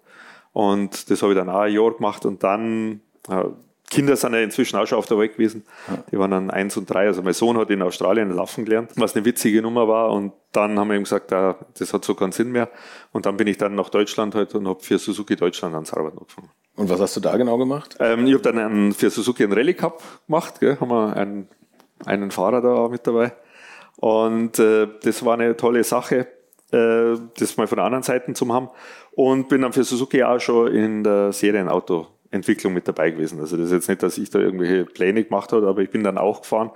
Und 0.52 1.10
das 1.10 1.22
habe 1.22 1.32
ich 1.32 1.38
dann 1.38 1.48
auch 1.48 1.60
ein 1.60 1.72
Jahr 1.72 1.92
gemacht 1.92 2.26
und 2.26 2.42
dann 2.42 3.00
Kinder 3.88 4.16
sind 4.16 4.34
ja 4.34 4.40
inzwischen 4.40 4.76
auch 4.76 4.86
schon 4.86 4.98
auf 4.98 5.06
der 5.06 5.18
Welt 5.18 5.34
gewesen. 5.34 5.64
Die 6.10 6.18
waren 6.18 6.30
dann 6.30 6.50
eins 6.50 6.76
und 6.76 6.90
drei. 6.90 7.06
Also 7.06 7.22
mein 7.22 7.34
Sohn 7.34 7.56
hat 7.56 7.70
in 7.70 7.82
Australien 7.82 8.30
laufen 8.30 8.64
gelernt, 8.64 8.90
was 8.96 9.14
eine 9.14 9.24
witzige 9.24 9.62
Nummer 9.62 9.86
war. 9.86 10.10
Und 10.10 10.32
dann 10.52 10.78
haben 10.78 10.88
wir 10.88 10.96
ihm 10.96 11.04
gesagt, 11.04 11.30
ja, 11.30 11.56
das 11.78 11.92
hat 11.92 12.04
so 12.04 12.14
keinen 12.14 12.32
Sinn 12.32 12.50
mehr. 12.50 12.68
Und 13.12 13.26
dann 13.26 13.36
bin 13.36 13.46
ich 13.46 13.58
dann 13.58 13.76
nach 13.76 13.88
Deutschland 13.88 14.34
halt 14.34 14.54
und 14.54 14.66
habe 14.66 14.82
für 14.82 14.98
Suzuki 14.98 15.36
Deutschland 15.36 15.74
ans 15.74 15.92
Arbeiten 15.92 16.18
angefangen. 16.18 16.50
Und 16.74 16.90
was 16.90 17.00
hast 17.00 17.16
du 17.16 17.20
da 17.20 17.36
genau 17.36 17.58
gemacht? 17.58 17.96
Ähm, 18.00 18.26
ich 18.26 18.34
habe 18.34 18.42
dann 18.42 18.58
einen, 18.58 18.92
für 18.92 19.08
Suzuki 19.08 19.44
einen 19.44 19.52
Rallye 19.52 19.74
Cup 19.74 20.02
gemacht. 20.26 20.58
Gell? 20.58 20.78
Haben 20.80 20.88
wir 20.88 21.16
einen, 21.16 21.48
einen 22.04 22.30
Fahrer 22.32 22.60
da 22.60 22.88
mit 22.88 23.06
dabei. 23.06 23.32
Und 23.96 24.58
äh, 24.58 24.88
das 25.02 25.24
war 25.24 25.34
eine 25.34 25.56
tolle 25.56 25.84
Sache, 25.84 26.26
äh, 26.72 27.16
das 27.38 27.56
mal 27.56 27.68
von 27.68 27.76
der 27.76 27.84
anderen 27.84 28.02
Seite 28.02 28.32
zu 28.32 28.52
haben. 28.52 28.68
Und 29.12 29.48
bin 29.48 29.62
dann 29.62 29.72
für 29.72 29.84
Suzuki 29.84 30.24
auch 30.24 30.40
schon 30.40 30.74
in 30.74 31.04
der 31.04 31.32
Serienauto 31.32 32.08
Entwicklung 32.30 32.74
mit 32.74 32.86
dabei 32.88 33.10
gewesen. 33.10 33.40
Also 33.40 33.56
das 33.56 33.66
ist 33.66 33.72
jetzt 33.72 33.88
nicht, 33.88 34.02
dass 34.02 34.18
ich 34.18 34.30
da 34.30 34.38
irgendwelche 34.38 34.84
Pläne 34.84 35.24
gemacht 35.24 35.52
habe, 35.52 35.66
aber 35.66 35.82
ich 35.82 35.90
bin 35.90 36.04
dann 36.04 36.18
auch 36.18 36.42
gefahren. 36.42 36.70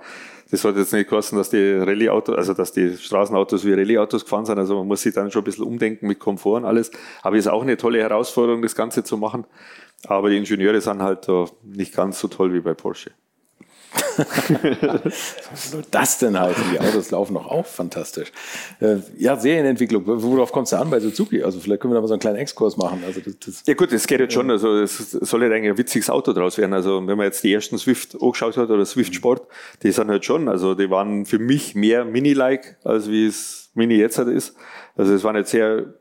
Das 0.51 0.65
hat 0.65 0.75
jetzt 0.75 0.91
nicht 0.91 1.09
kosten, 1.09 1.37
dass 1.37 1.49
die 1.49 1.73
Rallye-Autos, 1.73 2.35
also 2.35 2.53
dass 2.53 2.73
die 2.73 2.97
Straßenautos 2.97 3.65
wie 3.65 3.73
Rallye-Autos 3.73 4.25
gefahren 4.25 4.45
sind. 4.45 4.59
Also 4.59 4.77
man 4.77 4.87
muss 4.87 5.01
sich 5.01 5.13
dann 5.13 5.31
schon 5.31 5.41
ein 5.41 5.45
bisschen 5.45 5.65
umdenken 5.65 6.07
mit 6.07 6.19
Komfort 6.19 6.57
und 6.57 6.65
alles. 6.65 6.91
Aber 7.21 7.37
ist 7.37 7.47
auch 7.47 7.61
eine 7.61 7.77
tolle 7.77 7.99
Herausforderung, 7.99 8.61
das 8.61 8.75
Ganze 8.75 9.03
zu 9.03 9.17
machen. 9.17 9.45
Aber 10.07 10.29
die 10.29 10.37
Ingenieure 10.37 10.81
sind 10.81 11.01
halt 11.01 11.27
da 11.27 11.45
nicht 11.63 11.95
ganz 11.95 12.19
so 12.19 12.27
toll 12.27 12.53
wie 12.53 12.59
bei 12.59 12.73
Porsche. 12.73 13.11
Was 14.17 15.71
soll 15.71 15.83
das 15.89 16.17
denn 16.19 16.39
heißen? 16.39 16.63
Die 16.71 16.79
Autos 16.79 17.11
laufen 17.11 17.33
doch 17.33 17.47
auch 17.47 17.65
fantastisch. 17.65 18.31
Äh, 18.79 18.97
ja, 19.17 19.35
Serienentwicklung, 19.35 20.03
worauf 20.05 20.51
kommst 20.51 20.71
du 20.71 20.77
an 20.77 20.89
bei 20.89 20.99
Suzuki? 20.99 21.43
Also 21.43 21.59
vielleicht 21.59 21.81
können 21.81 21.93
wir 21.93 21.95
da 21.95 22.01
mal 22.01 22.07
so 22.07 22.13
einen 22.13 22.21
kleinen 22.21 22.37
Exkurs 22.37 22.77
machen. 22.77 23.03
Also 23.05 23.21
das, 23.21 23.33
das 23.45 23.63
ja 23.65 23.73
gut, 23.73 23.91
das 23.91 24.07
geht 24.07 24.19
jetzt 24.19 24.33
schon. 24.33 24.49
Also 24.49 24.79
es 24.79 25.11
soll 25.11 25.41
halt 25.41 25.53
eigentlich 25.53 25.71
ein 25.71 25.77
witziges 25.77 26.09
Auto 26.09 26.33
draus 26.33 26.57
werden. 26.57 26.73
Also 26.73 27.05
wenn 27.05 27.17
man 27.17 27.25
jetzt 27.25 27.43
die 27.43 27.53
ersten 27.53 27.77
Swift 27.77 28.15
angeschaut 28.21 28.57
hat 28.57 28.69
oder 28.69 28.85
Swift 28.85 29.15
Sport, 29.15 29.47
die 29.83 29.91
sind 29.91 30.09
halt 30.09 30.25
schon, 30.25 30.47
also 30.47 30.75
die 30.75 30.89
waren 30.89 31.25
für 31.25 31.39
mich 31.39 31.75
mehr 31.75 32.05
Mini-like, 32.05 32.77
als 32.83 33.09
wie 33.09 33.27
es 33.27 33.69
Mini 33.73 33.95
jetzt 33.95 34.17
halt 34.17 34.27
ist. 34.27 34.55
Also 34.95 35.13
es 35.13 35.23
waren 35.23 35.35
jetzt 35.35 35.51
sehr 35.51 35.93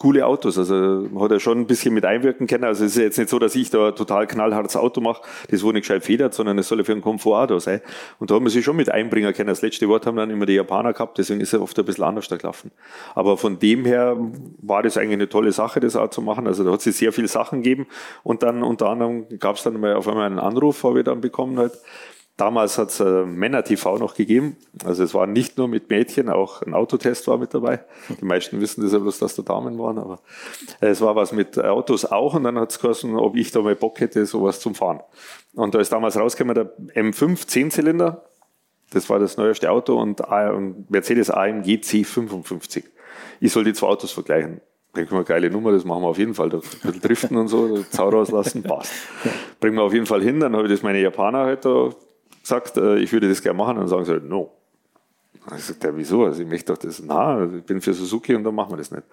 coole 0.00 0.24
Autos. 0.26 0.56
Also 0.58 1.08
hat 1.20 1.30
ja 1.30 1.38
schon 1.38 1.58
ein 1.58 1.66
bisschen 1.66 1.92
mit 1.92 2.06
einwirken 2.06 2.46
können. 2.46 2.64
Also 2.64 2.84
es 2.86 2.96
ist 2.96 3.02
jetzt 3.02 3.18
nicht 3.18 3.28
so, 3.28 3.38
dass 3.38 3.54
ich 3.54 3.68
da 3.68 3.92
total 3.92 4.26
knallhartes 4.26 4.74
Auto 4.74 5.02
mache, 5.02 5.22
das 5.50 5.62
wo 5.62 5.72
nicht 5.72 5.82
gescheit 5.82 6.04
federt, 6.04 6.32
sondern 6.32 6.58
es 6.58 6.68
soll 6.68 6.78
ja 6.78 6.84
für 6.84 6.92
einen 6.92 7.02
Komfort 7.02 7.48
da 7.48 7.60
sein. 7.60 7.82
Und 8.18 8.30
da 8.30 8.34
haben 8.34 8.44
wir 8.44 8.50
sich 8.50 8.64
schon 8.64 8.76
mit 8.76 8.90
einbringen 8.90 9.32
können. 9.34 9.48
Das 9.48 9.60
letzte 9.60 9.88
Wort 9.88 10.06
haben 10.06 10.16
dann 10.16 10.30
immer 10.30 10.46
die 10.46 10.54
Japaner 10.54 10.94
gehabt, 10.94 11.18
deswegen 11.18 11.40
ist 11.42 11.52
er 11.52 11.60
oft 11.60 11.78
ein 11.78 11.84
bisschen 11.84 12.04
anders 12.04 12.28
da 12.28 12.38
gelaufen. 12.38 12.70
Aber 13.14 13.36
von 13.36 13.58
dem 13.58 13.84
her 13.84 14.16
war 14.62 14.82
das 14.82 14.96
eigentlich 14.96 15.12
eine 15.12 15.28
tolle 15.28 15.52
Sache, 15.52 15.80
das 15.80 15.96
auch 15.96 16.08
zu 16.08 16.22
machen. 16.22 16.46
Also 16.46 16.64
da 16.64 16.72
hat 16.72 16.84
es 16.84 16.96
sehr 16.96 17.12
viele 17.12 17.28
Sachen 17.28 17.62
gegeben. 17.62 17.86
Und 18.22 18.42
dann 18.42 18.62
unter 18.62 18.88
anderem 18.88 19.26
gab 19.38 19.56
es 19.56 19.64
dann 19.64 19.78
mal 19.78 19.94
auf 19.94 20.08
einmal 20.08 20.26
einen 20.26 20.38
Anruf, 20.38 20.82
habe 20.82 21.00
ich 21.00 21.04
dann 21.04 21.20
bekommen 21.20 21.58
halt, 21.58 21.72
Damals 22.40 22.78
hat 22.78 22.88
es 22.88 23.00
äh, 23.00 23.26
Männer-TV 23.26 23.98
noch 23.98 24.14
gegeben. 24.14 24.56
Also 24.82 25.04
es 25.04 25.12
war 25.12 25.26
nicht 25.26 25.58
nur 25.58 25.68
mit 25.68 25.90
Mädchen, 25.90 26.30
auch 26.30 26.62
ein 26.62 26.72
Autotest 26.72 27.28
war 27.28 27.36
mit 27.36 27.52
dabei. 27.52 27.80
Die 28.18 28.24
meisten 28.24 28.62
wissen 28.62 28.82
das 28.82 28.94
ja 28.94 28.98
bloß, 28.98 29.18
dass 29.18 29.34
da 29.34 29.42
Damen 29.42 29.78
waren, 29.78 29.98
aber 29.98 30.20
äh, 30.80 30.86
es 30.86 31.02
war 31.02 31.14
was 31.16 31.32
mit 31.32 31.58
Autos 31.58 32.06
auch. 32.06 32.32
Und 32.32 32.44
dann 32.44 32.58
hat 32.58 32.70
es 32.70 32.80
geheißen, 32.80 33.14
ob 33.14 33.36
ich 33.36 33.50
da 33.50 33.60
mal 33.60 33.76
Bock 33.76 34.00
hätte, 34.00 34.24
sowas 34.24 34.58
zum 34.58 34.74
Fahren. 34.74 35.00
Und 35.52 35.74
da 35.74 35.80
ist 35.80 35.92
damals 35.92 36.16
rausgekommen 36.16 36.54
der 36.54 36.72
M5 36.94 37.46
10-Zylinder. 37.46 38.24
Das 38.90 39.10
war 39.10 39.18
das 39.18 39.36
neueste 39.36 39.70
Auto 39.70 40.00
und 40.00 40.22
Mercedes 40.88 41.28
AMG 41.28 41.80
C55. 41.82 42.84
Ich 43.40 43.52
soll 43.52 43.64
die 43.64 43.74
zwei 43.74 43.88
Autos 43.88 44.12
vergleichen. 44.12 44.62
Bringen 44.94 45.10
wir 45.10 45.16
eine 45.16 45.24
geile 45.24 45.50
Nummer, 45.50 45.72
das 45.72 45.84
machen 45.84 46.02
wir 46.02 46.08
auf 46.08 46.18
jeden 46.18 46.34
Fall. 46.34 46.48
Da 46.48 46.56
ein 46.56 46.62
bisschen 46.62 47.00
driften 47.02 47.36
und 47.36 47.48
so, 47.48 47.82
Zau 47.90 48.08
rauslassen, 48.08 48.62
passt. 48.62 48.92
Bringen 49.60 49.76
wir 49.76 49.82
auf 49.82 49.92
jeden 49.92 50.06
Fall 50.06 50.22
hin. 50.22 50.40
Dann 50.40 50.56
habe 50.56 50.66
ich 50.68 50.72
das 50.72 50.82
meine 50.82 51.00
Japaner 51.02 51.40
halt 51.40 51.66
da 51.66 51.90
sagt, 52.50 52.76
äh, 52.76 52.98
ich 52.98 53.12
würde 53.12 53.28
das 53.28 53.42
gerne 53.42 53.56
machen, 53.56 53.76
dann 53.76 53.88
sagen 53.88 54.04
sie 54.04 54.12
halt, 54.12 54.24
no. 54.24 54.52
Dann 55.48 55.58
sagt 55.58 55.82
er, 55.84 55.96
wieso? 55.96 56.24
Also 56.24 56.42
ich 56.42 56.48
möchte 56.48 56.72
doch 56.72 56.78
das, 56.78 57.02
na, 57.02 57.44
ich 57.44 57.64
bin 57.64 57.80
für 57.80 57.94
Suzuki 57.94 58.34
und 58.34 58.44
dann 58.44 58.54
machen 58.54 58.72
wir 58.72 58.76
das 58.76 58.90
nicht. 58.90 59.04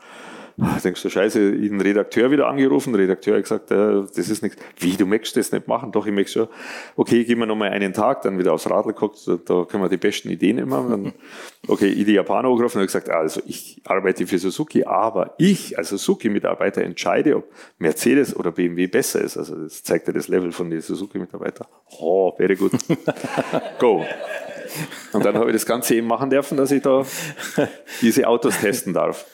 Ich 0.60 0.82
denkst 0.82 1.04
du, 1.04 1.10
scheiße, 1.10 1.52
ich 1.52 1.70
den 1.70 1.82
Redakteur 1.82 2.32
wieder 2.32 2.48
angerufen, 2.48 2.92
der 2.92 3.04
Redakteur 3.04 3.36
hat 3.36 3.44
gesagt, 3.44 3.70
äh, 3.70 4.02
das 4.16 4.18
ist 4.30 4.42
nichts. 4.42 4.58
Wie, 4.80 4.98
du 4.98 5.06
möchtest 5.06 5.38
das 5.38 5.52
nicht 5.52 5.68
machen? 5.68 5.92
Doch, 5.92 6.08
ich 6.08 6.12
möchte 6.12 6.32
schon. 6.32 6.48
Okay, 6.96 7.26
gehen 7.26 7.38
wir 7.38 7.46
nochmal 7.46 7.70
einen 7.70 7.94
Tag, 7.94 8.24
dann 8.24 8.40
wieder 8.40 8.54
aufs 8.54 8.68
Radl 8.68 8.88
geguckt, 8.88 9.20
da 9.28 9.66
können 9.66 9.84
wir 9.84 9.90
die 9.90 9.98
besten 9.98 10.30
Ideen 10.30 10.58
immer. 10.58 10.90
Dann, 10.90 11.14
okay, 11.68 11.90
ich 11.90 12.06
die 12.06 12.14
Japaner 12.14 12.50
angerufen 12.50 12.80
und 12.80 12.88
gesagt, 12.88 13.08
also 13.08 13.40
ich 13.46 13.82
arbeite 13.86 14.26
für 14.26 14.40
Suzuki, 14.40 14.84
aber 14.84 15.36
ich 15.38 15.78
als 15.78 15.90
Suzuki-Mitarbeiter 15.90 16.82
entscheide, 16.82 17.38
ob 17.38 17.52
Mercedes 17.78 18.36
oder 18.36 18.52
BMW 18.52 18.88
besser 18.88 19.22
ist. 19.22 19.38
Also 19.38 19.56
das 19.56 19.84
zeigt 19.84 20.08
ja 20.08 20.14
das 20.14 20.28
Level 20.28 20.52
von 20.52 20.72
den 20.72 20.82
Suzuki-Mitarbeitern. 20.82 21.68
Oh, 22.00 22.34
very 22.36 22.56
good. 22.56 22.72
Go. 23.80 24.04
Und 25.14 25.24
dann 25.24 25.36
habe 25.36 25.52
ich 25.52 25.56
das 25.56 25.68
Ganze 25.68 25.96
eben 25.96 26.08
machen 26.08 26.32
dürfen, 26.32 26.58
dass 26.58 26.72
ich 26.72 26.82
da 26.82 27.06
diese 28.02 28.28
Autos 28.28 28.60
testen 28.60 28.94
darf. 28.94 29.26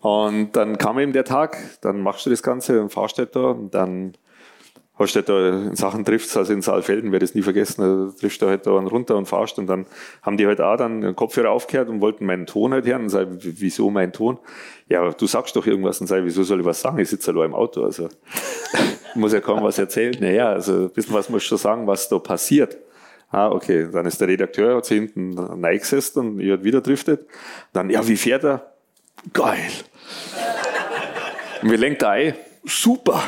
Und 0.00 0.52
dann 0.52 0.78
kam 0.78 0.98
eben 0.98 1.12
der 1.12 1.24
Tag, 1.24 1.56
dann 1.80 2.00
machst 2.00 2.24
du 2.26 2.30
das 2.30 2.42
Ganze 2.42 2.80
und 2.80 2.90
fahrst 2.90 3.18
halt 3.18 3.34
da 3.34 3.50
und 3.50 3.74
dann 3.74 4.14
hast 4.98 5.14
du 5.14 5.18
halt 5.18 5.28
da 5.28 5.68
in 5.68 5.76
Sachen 5.76 6.04
Drifts, 6.04 6.36
also 6.36 6.52
in 6.52 6.62
Saalfelden, 6.62 7.12
werde 7.12 7.24
ich 7.24 7.30
es 7.30 7.34
nie 7.34 7.42
vergessen, 7.42 7.82
da 7.82 8.18
triffst 8.18 8.42
du 8.42 8.46
halt 8.46 8.66
da 8.66 8.72
runter 8.72 9.16
und 9.16 9.26
fahrst 9.26 9.58
und 9.58 9.66
dann 9.66 9.86
haben 10.22 10.36
die 10.36 10.46
halt 10.46 10.60
auch 10.60 10.76
dann 10.76 11.00
den 11.00 11.16
Kopfhörer 11.16 11.50
aufgehört 11.50 11.88
und 11.88 12.00
wollten 12.00 12.26
meinen 12.26 12.46
Ton 12.46 12.72
halt 12.72 12.86
hören 12.86 13.02
und 13.02 13.08
sagen, 13.08 13.38
wieso 13.40 13.90
mein 13.90 14.12
Ton? 14.12 14.38
Ja, 14.88 15.08
du 15.10 15.26
sagst 15.26 15.54
doch 15.56 15.66
irgendwas 15.66 16.00
und 16.00 16.08
sag, 16.08 16.24
wieso 16.24 16.42
soll 16.42 16.60
ich 16.60 16.66
was 16.66 16.80
sagen? 16.80 16.98
Ich 16.98 17.10
sitze 17.10 17.30
allein 17.30 17.46
im 17.46 17.54
Auto, 17.54 17.84
also 17.84 18.08
muss 19.14 19.32
ja 19.32 19.40
kaum 19.40 19.62
was 19.62 19.78
erzählen. 19.78 20.16
Naja, 20.20 20.48
also 20.50 20.72
ein 20.72 20.90
bisschen 20.90 21.14
was 21.14 21.28
musst 21.28 21.50
du 21.50 21.56
sagen, 21.56 21.86
was 21.86 22.08
da 22.08 22.18
passiert. 22.18 22.78
Ah, 23.30 23.50
okay, 23.50 23.88
dann 23.92 24.06
ist 24.06 24.20
der 24.20 24.28
Redakteur, 24.28 24.76
hat 24.76 24.86
sich 24.86 24.98
hinten 24.98 25.38
reingesetzt 25.38 26.16
und 26.16 26.40
ich 26.40 26.50
hat 26.50 26.64
wieder 26.64 26.80
driftet. 26.80 27.26
Dann, 27.74 27.90
ja, 27.90 28.06
wie 28.08 28.16
fährt 28.16 28.44
er? 28.44 28.77
Geil. 29.32 29.70
Und 31.62 31.70
wie 31.70 31.76
lenkt 31.76 32.02
er 32.02 32.10
ein? 32.10 32.34
Super. 32.64 33.22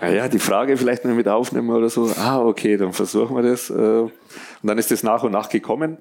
Naja, 0.00 0.28
die 0.28 0.38
Frage 0.38 0.76
vielleicht 0.76 1.04
noch 1.04 1.14
mit 1.14 1.28
aufnehmen 1.28 1.70
oder 1.70 1.88
so. 1.88 2.10
Ah, 2.18 2.40
okay, 2.40 2.76
dann 2.76 2.92
versuchen 2.92 3.36
wir 3.36 3.42
das. 3.42 3.70
Äh. 3.70 3.74
Und 3.74 4.12
dann 4.62 4.78
ist 4.78 4.90
das 4.90 5.02
nach 5.02 5.22
und 5.22 5.32
nach 5.32 5.48
gekommen. 5.48 5.98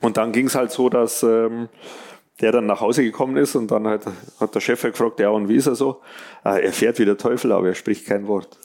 Und 0.00 0.16
dann 0.16 0.32
ging 0.32 0.46
es 0.46 0.54
halt 0.54 0.70
so, 0.70 0.88
dass 0.88 1.22
ähm, 1.22 1.68
der 2.40 2.52
dann 2.52 2.66
nach 2.66 2.80
Hause 2.80 3.02
gekommen 3.04 3.36
ist 3.36 3.54
und 3.54 3.70
dann 3.70 3.86
halt, 3.86 4.04
hat 4.40 4.54
der 4.54 4.60
Chef 4.60 4.82
halt 4.82 4.94
gefragt, 4.94 5.20
ja, 5.20 5.30
und 5.30 5.48
wie 5.48 5.56
ist 5.56 5.66
er 5.66 5.74
so? 5.74 6.00
Ah, 6.42 6.56
er 6.56 6.72
fährt 6.72 6.98
wie 6.98 7.04
der 7.04 7.16
Teufel, 7.16 7.52
aber 7.52 7.68
er 7.68 7.74
spricht 7.74 8.06
kein 8.06 8.26
Wort. 8.26 8.58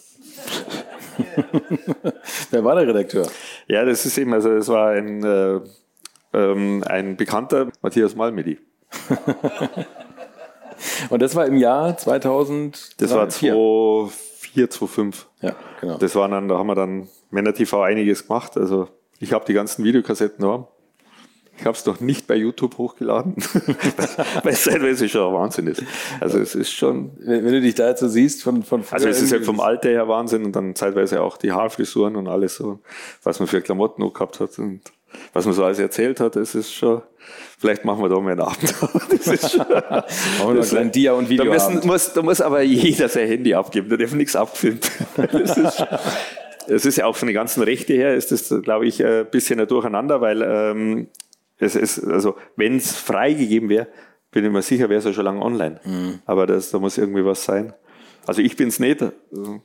Wer 2.51 2.63
war 2.63 2.75
der 2.75 2.87
Redakteur? 2.87 3.27
Ja, 3.67 3.85
das 3.85 4.05
ist 4.05 4.17
eben, 4.17 4.33
also 4.33 4.49
es 4.51 4.67
war 4.67 4.91
ein, 4.91 5.23
äh, 5.23 5.59
ähm, 6.33 6.83
ein 6.87 7.17
Bekannter, 7.17 7.69
Matthias 7.81 8.15
Malmedy. 8.15 8.59
Und 11.09 11.21
das 11.21 11.35
war 11.35 11.45
im 11.45 11.57
Jahr 11.57 11.97
2000? 11.97 13.01
Das 13.01 13.11
war 13.11 13.27
2004, 13.29 14.69
2005. 14.69 15.27
Ja, 15.41 15.55
genau. 15.81 15.97
Das 15.97 16.15
war 16.15 16.29
dann, 16.29 16.47
da 16.47 16.57
haben 16.57 16.67
wir 16.67 16.75
dann 16.75 17.09
Männer 17.29 17.53
TV 17.53 17.81
einiges 17.81 18.27
gemacht. 18.27 18.57
Also 18.57 18.87
ich 19.19 19.33
habe 19.33 19.45
die 19.45 19.53
ganzen 19.53 19.83
Videokassetten 19.83 20.45
noch. 20.45 20.71
Ich 21.59 21.65
habe 21.65 21.75
es 21.75 21.83
noch 21.87 21.99
nicht 21.99 22.27
bei 22.27 22.35
YouTube 22.35 22.77
hochgeladen, 22.77 23.35
weil 24.43 24.53
es 24.53 24.63
teilweise 24.63 25.09
schon 25.09 25.27
ein 25.27 25.33
Wahnsinn 25.33 25.65
ist. 25.65 25.81
Also 26.19 26.37
es 26.37 26.53
ist 26.53 26.71
schon. 26.71 27.13
Wenn, 27.17 27.45
wenn 27.45 27.51
du 27.51 27.61
dich 27.61 27.73
da 27.73 27.89
jetzt 27.89 28.01
so 28.01 28.07
siehst 28.07 28.43
von 28.43 28.61
von 28.61 28.83
Also 28.91 29.07
es 29.07 29.23
ist 29.23 29.31
ja 29.31 29.41
vom 29.41 29.59
Alter 29.59 29.89
her 29.89 30.07
Wahnsinn 30.07 30.45
und 30.45 30.55
dann 30.55 30.75
zeitweise 30.75 31.19
auch 31.21 31.35
die 31.35 31.51
Haarfrisuren 31.51 32.15
und 32.15 32.27
alles 32.27 32.57
so, 32.57 32.77
was 33.23 33.39
man 33.39 33.47
für 33.47 33.61
Klamotten 33.61 34.03
noch 34.03 34.13
gehabt 34.13 34.39
hat 34.39 34.59
und 34.59 34.81
was 35.33 35.45
man 35.45 35.53
so 35.53 35.63
alles 35.63 35.79
erzählt 35.79 36.19
hat, 36.19 36.35
es 36.35 36.55
ist 36.55 36.73
schon. 36.73 37.01
Vielleicht 37.59 37.85
machen 37.85 38.01
wir 38.01 38.09
da 38.09 38.19
mal 38.19 38.31
einen 38.31 38.41
Abend. 38.41 38.73
das 39.09 39.27
ist 39.27 39.51
schon. 39.51 39.67
Wir 39.67 40.79
ein 40.79 40.91
Dia 40.91 41.13
und 41.13 41.29
Video. 41.29 41.45
Da, 41.45 41.51
müssen, 41.51 41.87
muss, 41.87 42.13
da 42.13 42.21
muss 42.21 42.41
aber 42.41 42.61
jeder 42.61 43.09
sein 43.09 43.27
Handy 43.27 43.53
abgeben, 43.53 43.89
da 43.89 43.97
darf 43.97 44.13
nichts 44.13 44.33
das 44.33 45.57
ist, 45.57 45.85
es 46.67 46.85
ist 46.85 46.97
ja 46.97 47.05
auch 47.05 47.15
von 47.15 47.27
den 47.27 47.35
ganzen 47.35 47.63
Rechte 47.63 47.93
her, 47.93 48.15
ist 48.15 48.31
das, 48.31 48.53
glaube 48.61 48.85
ich, 48.85 49.03
ein 49.03 49.25
bisschen 49.29 49.59
ein 49.59 49.67
Durcheinander, 49.67 50.21
weil 50.21 50.41
ähm, 50.41 51.07
es 51.57 51.75
ist, 51.75 52.03
also 52.03 52.35
wenn 52.55 52.77
es 52.77 52.95
freigegeben 52.95 53.69
wäre, 53.69 53.87
bin 54.31 54.45
ich 54.45 54.51
mir 54.51 54.61
sicher, 54.61 54.89
wäre 54.89 54.99
es 54.99 55.05
ja 55.05 55.13
schon 55.13 55.25
lange 55.25 55.41
online. 55.41 55.79
Mhm. 55.83 56.19
Aber 56.25 56.45
das, 56.45 56.71
da 56.71 56.79
muss 56.79 56.97
irgendwie 56.97 57.25
was 57.25 57.43
sein. 57.43 57.73
Also 58.25 58.41
ich 58.41 58.55
bin 58.55 58.67
es 58.67 58.79
nicht. 58.79 59.01
Also 59.01 59.61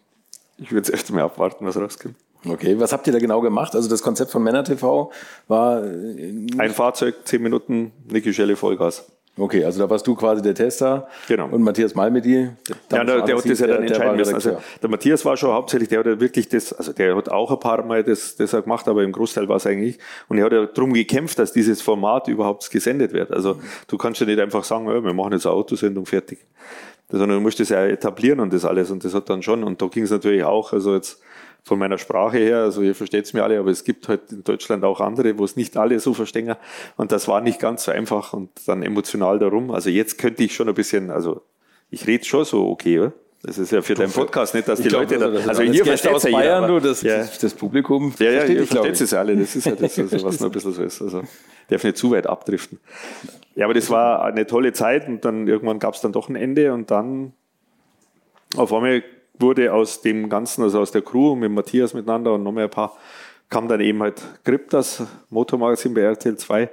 ich 0.56 0.70
würde 0.72 0.82
es 0.82 0.88
erst 0.88 1.12
mal 1.12 1.22
abwarten, 1.22 1.66
was 1.66 1.76
rauskommt. 1.76 2.16
Okay, 2.46 2.78
was 2.78 2.92
habt 2.92 3.06
ihr 3.06 3.12
da 3.12 3.18
genau 3.18 3.40
gemacht? 3.40 3.74
Also 3.74 3.88
das 3.88 4.02
Konzept 4.02 4.30
von 4.30 4.42
Männer 4.42 4.64
TV 4.64 5.12
war... 5.48 5.84
Äh, 5.84 6.46
Ein 6.58 6.70
Fahrzeug, 6.70 7.16
zehn 7.24 7.42
Minuten, 7.42 7.92
Niki 8.08 8.34
Schelle, 8.34 8.56
Vollgas. 8.56 9.06
Okay, 9.38 9.64
also 9.64 9.78
da 9.78 9.88
warst 9.88 10.06
du 10.06 10.14
quasi 10.14 10.42
der 10.42 10.54
Tester 10.54 11.08
genau. 11.26 11.48
und 11.48 11.62
Matthias 11.62 11.94
Malmedy. 11.94 12.50
Ja, 12.90 13.02
der, 13.02 13.22
der 13.22 13.36
hat 13.38 13.48
das 13.48 13.60
ja 13.60 13.66
dann 13.66 13.82
entscheiden 13.82 14.16
müssen. 14.16 14.34
Also 14.34 14.58
der 14.82 14.90
Matthias 14.90 15.24
war 15.24 15.38
schon 15.38 15.52
hauptsächlich, 15.52 15.88
der 15.88 16.00
hat 16.00 16.06
ja 16.06 16.20
wirklich 16.20 16.50
das, 16.50 16.74
also 16.74 16.92
der 16.92 17.16
hat 17.16 17.30
auch 17.30 17.50
ein 17.50 17.58
paar 17.58 17.82
Mal 17.82 18.04
das, 18.04 18.36
das 18.36 18.50
gemacht, 18.50 18.86
aber 18.88 19.02
im 19.02 19.12
Großteil 19.12 19.48
war 19.48 19.56
es 19.56 19.66
eigentlich. 19.66 19.98
Und 20.28 20.36
er 20.36 20.44
hat 20.44 20.52
ja 20.52 20.66
darum 20.66 20.92
gekämpft, 20.92 21.38
dass 21.38 21.52
dieses 21.52 21.80
Format 21.80 22.28
überhaupt 22.28 22.70
gesendet 22.70 23.14
wird. 23.14 23.30
Also 23.30 23.58
du 23.86 23.96
kannst 23.96 24.20
ja 24.20 24.26
nicht 24.26 24.38
einfach 24.38 24.64
sagen, 24.64 24.86
oh, 24.86 25.02
wir 25.02 25.14
machen 25.14 25.32
jetzt 25.32 25.46
eine 25.46 25.54
Autosendung 25.54 26.04
fertig. 26.04 26.40
Sondern 27.10 27.30
du 27.30 27.40
musst 27.40 27.58
das 27.58 27.70
ja 27.70 27.86
etablieren 27.86 28.38
und 28.38 28.52
das 28.52 28.66
alles. 28.66 28.90
Und 28.90 29.02
das 29.02 29.14
hat 29.14 29.30
dann 29.30 29.42
schon, 29.42 29.64
und 29.64 29.80
da 29.80 29.86
ging 29.86 30.04
es 30.04 30.10
natürlich 30.10 30.44
auch, 30.44 30.74
also 30.74 30.94
jetzt 30.94 31.22
von 31.64 31.78
meiner 31.78 31.98
Sprache 31.98 32.38
her, 32.38 32.58
also 32.58 32.82
ihr 32.82 32.94
versteht 32.94 33.24
es 33.24 33.32
mir 33.32 33.44
alle, 33.44 33.58
aber 33.58 33.70
es 33.70 33.84
gibt 33.84 34.08
halt 34.08 34.32
in 34.32 34.42
Deutschland 34.42 34.84
auch 34.84 35.00
andere, 35.00 35.38
wo 35.38 35.44
es 35.44 35.54
nicht 35.54 35.76
alle 35.76 36.00
so 36.00 36.12
verstehen. 36.12 36.54
Und 36.96 37.12
das 37.12 37.28
war 37.28 37.40
nicht 37.40 37.60
ganz 37.60 37.84
so 37.84 37.92
einfach 37.92 38.32
und 38.32 38.50
dann 38.66 38.82
emotional 38.82 39.38
darum. 39.38 39.70
Also 39.70 39.88
jetzt 39.88 40.18
könnte 40.18 40.42
ich 40.42 40.54
schon 40.54 40.68
ein 40.68 40.74
bisschen, 40.74 41.10
also 41.10 41.42
ich 41.90 42.06
rede 42.06 42.24
schon 42.24 42.44
so 42.44 42.68
okay, 42.68 42.98
oder? 42.98 43.12
Das 43.44 43.58
ist 43.58 43.72
ja 43.72 43.82
für 43.82 43.94
deinen 43.94 44.12
Podcast 44.12 44.54
nicht, 44.54 44.68
dass 44.68 44.80
die 44.80 44.88
glaub, 44.88 45.02
Leute 45.02 45.18
da, 45.18 45.26
also, 45.26 45.48
also 45.48 45.62
hier 45.62 45.84
versteht 45.84 46.14
es 46.14 46.22
ja 46.22 46.30
Bayern, 46.30 46.62
jeder, 46.62 46.80
das, 46.80 47.02
ja. 47.02 47.24
das 47.24 47.54
Publikum 47.54 48.14
Ja, 48.18 48.30
ja, 48.30 48.44
ihr 48.44 48.66
versteht 48.66 49.00
es 49.00 49.10
ja 49.10 49.18
alle, 49.18 49.36
das 49.36 49.56
ist 49.56 49.66
ja 49.66 49.74
das, 49.74 49.98
also, 49.98 50.24
was 50.24 50.38
noch 50.40 50.46
ein 50.46 50.52
bisschen 50.52 50.72
so 50.72 50.82
ist. 50.82 51.02
Also 51.02 51.22
darf 51.68 51.82
nicht 51.82 51.96
zu 51.96 52.12
weit 52.12 52.28
abdriften. 52.28 52.78
Ja, 53.56 53.64
aber 53.64 53.74
das 53.74 53.90
war 53.90 54.24
eine 54.24 54.46
tolle 54.46 54.72
Zeit 54.72 55.08
und 55.08 55.24
dann 55.24 55.48
irgendwann 55.48 55.80
gab 55.80 55.94
es 55.94 56.00
dann 56.00 56.12
doch 56.12 56.28
ein 56.28 56.36
Ende 56.36 56.72
und 56.72 56.92
dann 56.92 57.32
auf 58.56 58.72
einmal 58.72 59.02
wurde 59.34 59.72
aus 59.72 60.00
dem 60.00 60.28
Ganzen, 60.28 60.62
also 60.62 60.80
aus 60.80 60.90
der 60.90 61.02
Crew 61.02 61.34
mit 61.34 61.50
Matthias 61.50 61.94
miteinander 61.94 62.34
und 62.34 62.42
noch 62.42 62.52
mehr 62.52 62.64
ein 62.64 62.70
paar, 62.70 62.96
kam 63.48 63.68
dann 63.68 63.80
eben 63.80 64.02
halt 64.02 64.22
Grip, 64.44 64.70
das 64.70 65.02
Motormagazin 65.30 65.94
bei 65.94 66.00
RTL 66.02 66.36
2. 66.36 66.70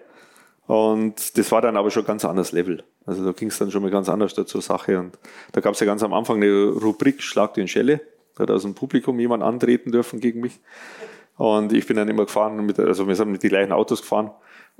Und 0.67 1.37
das 1.37 1.51
war 1.51 1.61
dann 1.61 1.77
aber 1.77 1.89
schon 1.89 2.05
ganz 2.05 2.23
anderes 2.23 2.51
Level. 2.51 2.83
Also 3.05 3.25
da 3.25 3.31
ging 3.31 3.47
es 3.47 3.57
dann 3.57 3.71
schon 3.71 3.81
mal 3.81 3.89
ganz 3.89 4.07
anders 4.07 4.35
zur 4.35 4.61
Sache. 4.61 4.99
Und 4.99 5.17
da 5.51 5.61
gab 5.61 5.73
es 5.73 5.79
ja 5.79 5.87
ganz 5.87 6.03
am 6.03 6.13
Anfang 6.13 6.37
eine 6.37 6.69
Rubrik 6.69 7.23
Schlag 7.23 7.55
den 7.55 7.67
Schelle. 7.67 8.01
Da 8.35 8.43
hat 8.43 8.51
aus 8.51 8.61
dem 8.61 8.75
Publikum 8.75 9.19
jemand 9.19 9.41
antreten 9.41 9.91
dürfen 9.91 10.19
gegen 10.19 10.41
mich. 10.41 10.59
Und 11.37 11.73
ich 11.73 11.87
bin 11.87 11.97
dann 11.97 12.07
immer 12.07 12.25
gefahren, 12.25 12.65
mit, 12.65 12.79
also 12.79 13.07
wir 13.07 13.15
sind 13.15 13.31
mit 13.31 13.41
den 13.41 13.49
gleichen 13.49 13.71
Autos 13.71 14.01
gefahren. 14.01 14.31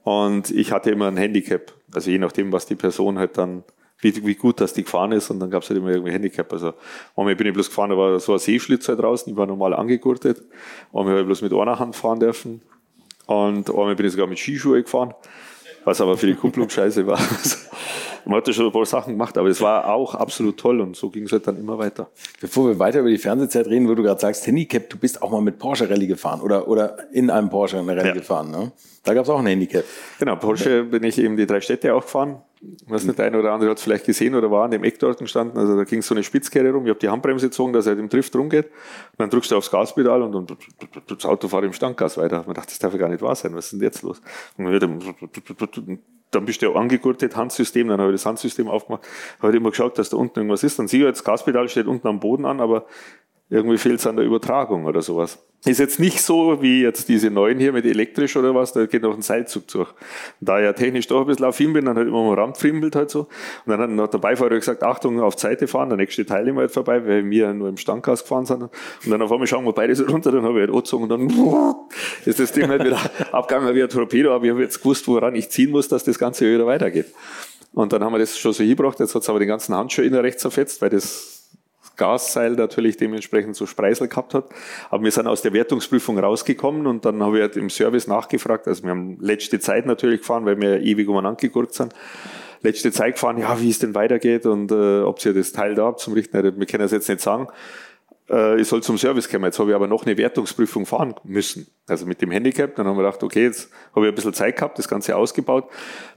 Und 0.04 0.52
ich 0.52 0.72
hatte 0.72 0.92
immer 0.92 1.08
ein 1.08 1.18
Handicap. 1.18 1.74
Also 1.94 2.12
je 2.12 2.20
nachdem, 2.20 2.52
was 2.52 2.66
die 2.66 2.76
Person 2.76 3.18
halt 3.18 3.38
dann, 3.38 3.64
wie, 4.02 4.26
wie 4.26 4.36
gut 4.36 4.62
das 4.62 4.74
die 4.74 4.84
gefahren 4.84 5.12
ist. 5.12 5.30
Und 5.30 5.40
dann 5.40 5.50
gab 5.50 5.64
es 5.64 5.70
halt 5.70 5.80
immer 5.80 5.90
irgendwie 5.90 6.12
Handicap. 6.12 6.52
Also 6.52 6.74
einmal 7.16 7.36
bin 7.36 7.48
ich 7.48 7.54
bloß 7.54 7.70
gefahren, 7.70 7.90
da 7.90 7.98
war 7.98 8.20
so 8.20 8.34
ein 8.34 8.40
Seeschlitz 8.40 8.88
halt 8.88 9.00
draußen, 9.00 9.32
ich 9.32 9.38
war 9.38 9.46
normal 9.46 9.74
angegurtet. 9.74 10.44
Einmal 10.94 11.12
habe 11.12 11.22
ich 11.22 11.26
bloß 11.26 11.42
mit 11.42 11.54
einer 11.54 11.80
Hand 11.80 11.96
fahren 11.96 12.20
dürfen. 12.20 12.62
Und 13.26 13.70
einmal 13.70 13.96
bin 13.96 14.06
ich 14.06 14.14
sogar 14.14 14.28
mit 14.28 14.40
Skischuhe 14.40 14.82
gefahren, 14.82 15.14
was 15.84 16.02
aber 16.02 16.18
für 16.18 16.28
die 16.28 16.36
Kupplung 16.36 16.70
scheiße 16.70 17.06
war. 17.06 17.20
Man 18.26 18.38
hat 18.38 18.48
ja 18.48 18.54
schon 18.54 18.66
ein 18.66 18.72
paar 18.72 18.86
Sachen 18.86 19.14
gemacht, 19.14 19.38
aber 19.38 19.50
es 19.50 19.62
war 19.62 19.88
auch 19.94 20.14
absolut 20.16 20.58
toll 20.58 20.82
und 20.82 20.96
so 20.96 21.10
ging 21.10 21.24
es 21.24 21.32
halt 21.32 21.48
dann 21.48 21.58
immer 21.58 21.78
weiter. 21.78 22.10
Bevor 22.42 22.68
wir 22.68 22.80
weiter 22.80 23.00
über 23.00 23.10
die 23.10 23.18
Fernsehzeit 23.18 23.68
reden, 23.68 23.88
wo 23.88 23.96
du 23.96 24.04
gerade 24.04 24.20
sagst, 24.20 24.46
Handicap, 24.46 24.90
du 24.90 24.98
bist 24.98 25.22
auch 25.22 25.32
mal 25.32 25.42
mit 25.42 25.58
Porsche 25.58 25.90
Rallye 25.90 26.08
gefahren 26.08 26.42
oder, 26.42 26.68
oder 26.68 26.98
in 27.12 27.30
einem 27.30 27.50
Porsche 27.50 27.80
eine 27.80 27.96
Rallye 27.96 28.08
ja. 28.10 28.14
gefahren, 28.14 28.52
ne? 28.52 28.72
Da 29.04 29.14
gab 29.14 29.24
es 29.24 29.30
auch 29.30 29.40
ein 29.40 29.46
Handicap. 29.46 29.86
Genau, 30.20 30.36
Porsche 30.36 30.84
bin 30.84 31.04
ich 31.04 31.18
eben 31.18 31.38
die 31.38 31.48
drei 31.48 31.62
Städte 31.62 31.94
auch 31.96 32.04
gefahren. 32.04 32.42
Was 32.88 33.06
nicht, 33.06 33.18
der 33.18 33.26
eine 33.26 33.40
oder 33.40 33.54
andere 33.54 33.70
hat 33.70 33.78
es 33.78 33.84
vielleicht 33.84 34.06
gesehen 34.06 34.36
oder 34.36 34.52
war 34.52 34.66
an 34.66 34.72
dem 34.72 34.84
Eck 34.84 35.00
dort 35.00 35.20
gestanden. 35.20 35.58
Also 35.58 35.78
da 35.78 35.86
ging 35.86 36.02
so 36.02 36.14
eine 36.14 36.24
Spitzkehre 36.24 36.72
rum. 36.72 36.86
Ich 36.86 36.90
habe 36.90 37.00
die 37.00 37.08
Handbremse 37.08 37.48
gezogen, 37.48 37.72
dass 37.72 37.88
er 37.88 37.98
im 37.98 38.10
Drift 38.10 38.36
rumgeht. 38.36 38.66
Und 38.66 39.20
dann 39.20 39.30
drückst 39.30 39.52
du 39.52 39.56
aufs 39.56 39.72
Gaspedal 39.72 40.22
und, 40.22 40.36
und, 40.36 40.58
das 41.08 41.26
Auto 41.26 41.48
fährt 41.48 41.64
im 41.64 41.74
Standgas 41.74 42.18
weiter. 42.18 42.44
Man 42.46 42.56
dachte, 42.56 42.68
das 42.68 42.80
darf 42.80 42.92
ja 42.92 43.00
gar 43.00 43.10
nicht 43.10 43.22
wahr 43.22 43.36
sein. 43.36 43.56
Was 43.56 43.66
ist 43.66 43.74
denn 43.74 43.82
jetzt 43.82 44.02
los? 44.02 44.22
Und 44.58 46.02
dann 46.32 46.46
bist 46.46 46.62
du 46.62 46.68
ja 46.68 46.76
angegurtet, 46.76 47.36
Handsystem, 47.36 47.88
dann 47.88 48.00
habe 48.00 48.12
ich 48.12 48.16
das 48.16 48.26
Handsystem 48.26 48.68
aufgemacht, 48.68 49.08
habe 49.42 49.56
immer 49.56 49.72
geschaut, 49.72 49.98
dass 49.98 50.10
da 50.10 50.18
unten 50.18 50.40
irgendwas 50.40 50.64
ist. 50.64 50.78
Dann 50.78 50.88
sehe 50.88 51.00
ich 51.00 51.06
jetzt, 51.06 51.20
das 51.20 51.26
Gaspedal 51.26 51.70
steht 51.70 51.88
unten 51.88 52.08
am 52.08 52.20
Boden 52.20 52.46
an, 52.46 52.60
aber 52.60 52.86
irgendwie 53.50 53.78
fehlt 53.78 54.00
es 54.00 54.06
an 54.06 54.16
der 54.16 54.26
Übertragung 54.26 54.86
oder 54.86 55.02
sowas. 55.02 55.40
Ist 55.66 55.80
jetzt 55.80 56.00
nicht 56.00 56.22
so 56.22 56.62
wie 56.62 56.84
jetzt 56.84 57.10
diese 57.10 57.30
neuen 57.30 57.60
hier 57.60 57.74
mit 57.74 57.84
elektrisch 57.84 58.38
oder 58.38 58.56
was, 58.56 58.72
da 58.72 58.86
geht 58.86 59.02
noch 59.02 59.14
ein 59.14 59.22
Seilzug 59.22 59.68
durch. 59.68 59.90
Da 60.40 60.58
ich 60.60 60.64
ja 60.64 60.72
technisch 60.72 61.08
doch 61.08 61.22
ein 61.22 61.28
bisschen 61.28 61.46
affin 61.46 61.74
bin, 61.74 61.84
dann 61.84 61.98
halt 61.98 62.08
immer 62.08 62.24
mal 62.24 62.40
ramfriemelt 62.40 62.96
halt 62.96 63.10
so. 63.10 63.22
Und 63.22 63.28
dann 63.68 63.82
hat 63.82 63.90
noch 63.90 64.08
der 64.08 64.20
Beifahrer 64.20 64.52
gesagt, 64.52 64.84
Achtung, 64.84 65.20
auf 65.20 65.38
Seite 65.38 65.68
fahren, 65.68 65.90
der 65.90 65.98
nächste 65.98 66.26
Teilnehmer 66.26 66.62
halt 66.62 66.72
vorbei, 66.72 67.06
weil 67.06 67.30
wir 67.30 67.54
nur 67.54 67.68
im 67.68 67.76
Standgas 67.76 68.22
gefahren 68.22 68.46
sind. 68.46 68.64
Und 68.64 68.72
dann 69.10 69.22
auf 69.22 69.32
einmal 69.32 69.48
schauen 69.48 69.66
wir 69.66 69.74
beide 69.74 69.94
so 69.96 70.06
runter, 70.06 70.32
dann 70.32 70.44
habe 70.44 70.54
ich 70.54 70.60
halt 70.62 70.70
angezogen 70.70 71.04
und 71.04 71.10
dann 71.10 71.76
ist 72.26 72.40
das 72.40 72.54
Ding 72.54 72.70
halt 72.70 72.86
wieder 72.86 73.00
abgegangen 73.34 73.76
wie 73.76 73.84
ein 73.84 73.90
Torpedo, 73.90 74.34
aber 74.34 74.46
ich 74.46 74.52
habe 74.52 74.62
jetzt 74.62 74.78
gewusst, 74.80 75.08
woran 75.10 75.36
ich 75.36 75.50
ziehen 75.50 75.72
muss, 75.72 75.90
dass 75.90 76.06
das 76.06 76.18
Ganze 76.18 76.46
wieder 76.46 76.68
weitergeht. 76.68 77.08
Und 77.74 77.92
dann 77.92 78.04
haben 78.04 78.14
wir 78.14 78.20
das 78.20 78.38
schon 78.38 78.54
so 78.54 78.64
hingebracht, 78.64 79.00
jetzt 79.00 79.14
hat 79.14 79.24
es 79.24 79.30
aber 79.30 79.40
den 79.40 79.50
ganzen 79.50 79.76
Handschuh 79.76 80.04
innen 80.04 80.20
rechts 80.22 80.42
zerfetzt, 80.42 80.82
weil 80.82 80.90
das 80.90 81.39
Gasseil 82.00 82.54
natürlich 82.54 82.98
dementsprechend 82.98 83.56
so 83.56 83.68
Spreisel 83.68 84.08
gehabt 84.08 84.34
hat. 84.34 84.46
Aber 84.90 85.04
wir 85.04 85.12
sind 85.12 85.28
aus 85.28 85.44
der 85.44 85.54
Wertungsprüfung 85.54 86.18
rausgekommen 86.18 86.88
und 86.88 87.06
dann 87.06 87.22
habe 87.22 87.38
ich 87.38 87.42
halt 87.44 87.58
im 87.58 87.70
Service 87.70 88.08
nachgefragt. 88.08 88.68
Also 88.68 88.84
wir 88.84 88.90
haben 88.90 89.18
letzte 89.20 89.60
Zeit 89.60 89.86
natürlich 89.86 90.22
gefahren, 90.22 90.46
weil 90.46 90.60
wir 90.60 90.82
ewig 90.82 91.08
umeinander 91.08 91.40
gegurkt 91.40 91.76
sind. 91.76 91.94
Letzte 92.62 92.92
Zeit 92.92 93.14
gefahren, 93.14 93.38
ja, 93.38 93.62
wie 93.62 93.70
es 93.70 93.80
denn 93.80 93.94
weitergeht 93.96 94.46
und 94.46 94.72
äh, 94.72 95.02
ob 95.02 95.24
ihr 95.24 95.34
das 95.34 95.54
Teil 95.54 95.76
da 95.76 95.86
habt 95.86 96.00
zum 96.00 96.14
Richten. 96.14 96.58
Wir 96.58 96.66
können 96.66 96.84
das 96.84 96.92
jetzt 96.92 97.08
nicht 97.08 97.22
sagen 97.22 97.48
ich 98.30 98.68
soll 98.68 98.84
zum 98.84 98.98
Service 98.98 99.30
kommen. 99.30 99.46
Jetzt 99.46 99.60
habe 99.60 99.72
ich 99.72 99.76
aber 99.76 99.88
noch 99.88 100.06
eine 100.06 100.18
Wertungsprüfung 100.18 100.86
fahren 100.86 101.16
müssen. 101.24 101.68
Also 101.88 102.06
mit 102.06 102.22
dem 102.22 102.32
Handicap. 102.32 102.76
Dann 102.76 102.88
haben 102.88 102.98
wir 102.98 103.04
gedacht, 103.04 103.24
okay, 103.24 103.44
jetzt 103.44 103.70
habe 103.96 104.06
ich 104.06 104.12
ein 104.12 104.16
bisschen 104.16 104.34
Zeit 104.34 104.56
gehabt, 104.56 104.78
das 104.78 104.88
Ganze 104.88 105.16
ausgebaut. 105.16 105.66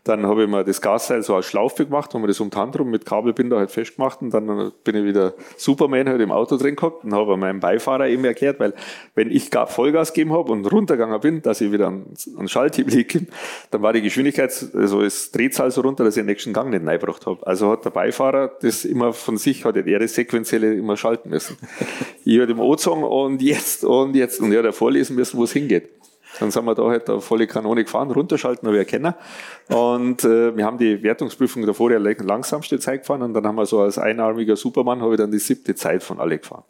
Dann 0.05 0.27
habe 0.27 0.43
ich 0.43 0.49
mir 0.49 0.65
das 0.65 0.81
Gasseil 0.81 1.23
so 1.23 1.37
als 1.37 1.47
Schlaufe 1.47 1.85
gemacht, 1.85 2.13
haben 2.13 2.23
wir 2.23 2.27
das 2.27 2.41
um 2.41 2.51
die 2.51 2.57
Hand 2.57 2.77
rum 2.77 2.91
mit 2.91 3.07
Kabelbinder 3.07 3.59
halt 3.59 3.71
festgemacht 3.71 4.21
und 4.21 4.35
dann 4.35 4.73
bin 4.83 4.97
ich 4.97 5.05
wieder 5.05 5.35
Superman 5.57 6.09
halt 6.09 6.21
im 6.21 6.33
Auto 6.33 6.57
drin 6.57 6.75
gehabt 6.75 7.05
und 7.05 7.15
habe 7.15 7.37
meinem 7.37 7.61
Beifahrer 7.61 8.09
eben 8.09 8.25
erklärt, 8.25 8.59
weil 8.59 8.75
wenn 9.15 9.31
ich 9.31 9.51
Vollgas 9.69 10.13
gegeben 10.13 10.33
habe 10.33 10.51
und 10.51 10.67
runtergegangen 10.67 11.21
bin, 11.21 11.43
dass 11.43 11.61
ich 11.61 11.71
wieder 11.71 11.87
an, 11.87 12.07
an 12.37 12.49
Schalthebel 12.49 12.95
liege, 12.95 13.27
dann 13.71 13.83
war 13.83 13.93
die 13.93 14.03
Geschwindigkeit, 14.03 14.51
also 14.75 15.03
das 15.03 15.31
Drehzahl 15.31 15.71
so 15.71 15.83
runter, 15.83 16.03
dass 16.03 16.17
ich 16.17 16.21
den 16.21 16.27
nächsten 16.27 16.53
Gang 16.53 16.71
nicht 16.71 16.85
reingebracht 16.85 17.25
habe. 17.27 17.47
Also 17.47 17.71
hat 17.71 17.85
der 17.85 17.91
Beifahrer 17.91 18.51
das 18.61 18.85
immer 18.85 19.13
von 19.13 19.37
sich, 19.37 19.65
hat 19.65 19.77
er 19.77 19.99
das 20.01 20.15
sequenzielle 20.15 20.75
immer 20.75 20.97
schalten 20.97 21.31
müssen. 21.31 21.57
Ich 22.25 22.37
habe 22.37 22.47
dem 22.47 22.61
O-Song 22.61 23.03
und 23.03 23.43
jetzt 23.43 23.85
und 23.85 24.15
jetzt 24.15 24.41
und 24.41 24.53
er 24.53 24.63
hat 24.63 24.75
vorlesen 24.75 25.17
müssen, 25.17 25.39
wo 25.39 25.45
es 25.45 25.53
hingeht. 25.53 25.89
Dann 26.41 26.51
sind 26.51 26.65
wir 26.65 26.75
da 26.75 26.85
halt 26.85 27.09
eine 27.11 27.21
volle 27.21 27.47
Kanone 27.47 27.85
gefahren, 27.85 28.11
runterschalten 28.11 28.67
habe 28.67 28.77
ich 28.79 28.81
erkennen. 28.81 29.15
Und 29.69 30.25
äh, 30.25 30.57
wir 30.57 30.65
haben 30.65 30.79
die 30.79 31.03
Wertungsprüfung 31.03 31.67
davor 31.67 31.91
ja 31.91 31.99
langsamste 31.99 32.79
Zeit 32.79 33.03
gefahren 33.03 33.23
und 33.23 33.35
dann 33.35 33.47
haben 33.47 33.57
wir 33.57 33.67
so 33.67 33.81
als 33.81 33.99
einarmiger 33.99 34.57
Supermann 34.57 35.03
habe 35.03 35.15
ich 35.15 35.19
dann 35.19 35.31
die 35.31 35.39
siebte 35.39 35.75
Zeit 35.75 36.03
von 36.03 36.21
alle 36.21 36.39
gefahren. 36.39 36.65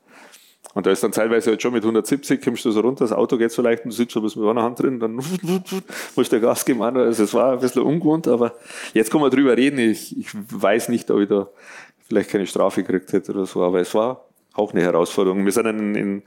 Und 0.75 0.87
da 0.87 0.91
ist 0.91 1.03
dann 1.03 1.13
teilweise 1.13 1.51
halt 1.51 1.61
schon 1.61 1.73
mit 1.73 1.83
170, 1.83 2.43
kommst 2.43 2.65
du 2.65 2.71
so 2.71 2.81
runter, 2.81 3.05
das 3.05 3.13
Auto 3.13 3.37
geht 3.37 3.53
so 3.53 3.61
leicht 3.61 3.85
und 3.85 3.93
du 3.93 3.97
sitzt 3.97 4.15
so 4.15 4.21
mit 4.21 4.37
einer 4.37 4.63
Hand 4.63 4.81
drin, 4.81 4.99
dann 4.99 5.13
musst 6.17 6.33
du 6.33 6.41
Gas 6.41 6.65
geben. 6.65 6.83
Also 6.83 7.25
es 7.25 7.35
war 7.35 7.53
ein 7.53 7.61
bisschen 7.61 7.83
ungewohnt, 7.83 8.27
aber 8.27 8.55
jetzt 8.95 9.11
können 9.11 9.23
wir 9.23 9.31
drüber 9.31 9.57
reden. 9.57 9.79
Ich, 9.79 10.17
ich 10.19 10.29
weiß 10.33 10.89
nicht, 10.89 11.11
ob 11.11 11.21
ich 11.21 11.29
da 11.29 11.49
vielleicht 12.09 12.31
keine 12.31 12.47
Strafe 12.47 12.83
gekriegt 12.83 13.13
hätte 13.13 13.33
oder 13.33 13.45
so, 13.45 13.63
aber 13.63 13.81
es 13.81 13.95
war 13.95 14.25
auch 14.55 14.73
eine 14.73 14.83
Herausforderung. 14.83 15.45
Wir 15.45 15.53
sind 15.53 15.65
dann 15.65 15.95
in, 15.95 16.23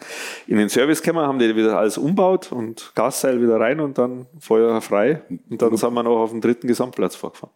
in 0.47 0.57
den 0.57 0.69
Service 0.69 1.01
gekommen, 1.01 1.25
haben 1.25 1.39
die 1.39 1.55
wieder 1.55 1.77
alles 1.77 1.97
umbaut 1.97 2.51
und 2.51 2.91
Gasseil 2.95 3.41
wieder 3.41 3.59
rein 3.59 3.79
und 3.79 3.97
dann 3.97 4.27
Feuer 4.39 4.81
frei. 4.81 5.21
Und 5.49 5.61
dann 5.61 5.75
sind 5.75 5.93
wir 5.93 6.03
noch 6.03 6.17
auf 6.17 6.31
dem 6.31 6.41
dritten 6.41 6.67
Gesamtplatz 6.67 7.15
vorgefahren. 7.15 7.53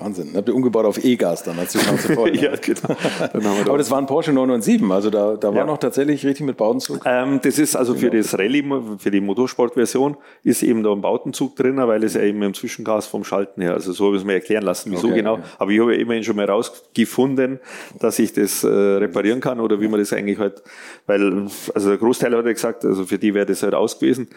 Wahnsinn. 0.00 0.30
Habt 0.34 0.48
ihr 0.48 0.54
umgebaut 0.54 0.84
auf 0.84 1.02
E-Gas 1.02 1.42
dann, 1.44 1.58
als 1.58 1.72
die 1.72 1.78
Schnauze 1.78 2.14
voll. 2.14 2.36
ja, 2.40 2.54
genau. 2.56 2.96
Aber 3.68 3.78
das 3.78 3.90
war 3.90 3.98
ein 3.98 4.06
Porsche 4.06 4.32
997, 4.32 4.90
also 4.90 5.10
da, 5.10 5.36
da 5.36 5.48
war 5.48 5.58
ja. 5.58 5.64
noch 5.64 5.78
tatsächlich 5.78 6.24
richtig 6.24 6.46
mit 6.46 6.56
Bautenzug. 6.56 7.00
Ähm, 7.04 7.40
das 7.42 7.58
ist 7.58 7.76
also 7.76 7.94
für 7.94 8.10
genau. 8.10 8.22
das 8.22 8.38
Rallye, 8.38 8.64
für 8.98 9.10
die 9.10 9.20
Motorsportversion, 9.20 10.16
ist 10.42 10.62
eben 10.62 10.82
da 10.82 10.92
ein 10.92 11.00
Bautenzug 11.00 11.56
drin, 11.56 11.76
weil 11.76 12.02
es 12.04 12.14
ja 12.14 12.22
eben 12.22 12.42
im 12.42 12.54
Zwischengas 12.54 13.06
vom 13.06 13.24
Schalten 13.24 13.60
her, 13.62 13.74
also 13.74 13.92
so 13.92 14.06
habe 14.06 14.16
ich 14.16 14.22
es 14.22 14.26
mir 14.26 14.34
erklären 14.34 14.64
lassen, 14.64 14.92
wieso 14.92 15.08
okay, 15.08 15.16
genau. 15.16 15.38
Ja. 15.38 15.44
Aber 15.58 15.70
ich 15.70 15.80
habe 15.80 15.94
ja 15.94 16.00
immerhin 16.00 16.24
schon 16.24 16.36
mal 16.36 16.48
rausgefunden, 16.48 17.60
dass 18.00 18.18
ich 18.18 18.32
das 18.32 18.64
äh, 18.64 18.68
reparieren 18.68 19.40
kann 19.40 19.60
oder 19.60 19.80
wie 19.80 19.88
man 19.88 20.00
das 20.00 20.12
eigentlich 20.12 20.38
halt, 20.38 20.62
weil, 21.06 21.46
also 21.74 21.88
der 21.88 21.98
Großteil 21.98 22.36
hat 22.36 22.44
ja 22.44 22.52
gesagt, 22.52 22.84
also 22.84 23.04
für 23.04 23.18
die 23.18 23.34
wäre 23.34 23.46
das 23.46 23.62
halt 23.62 23.74
aus 23.74 23.98
gewesen 23.98 24.28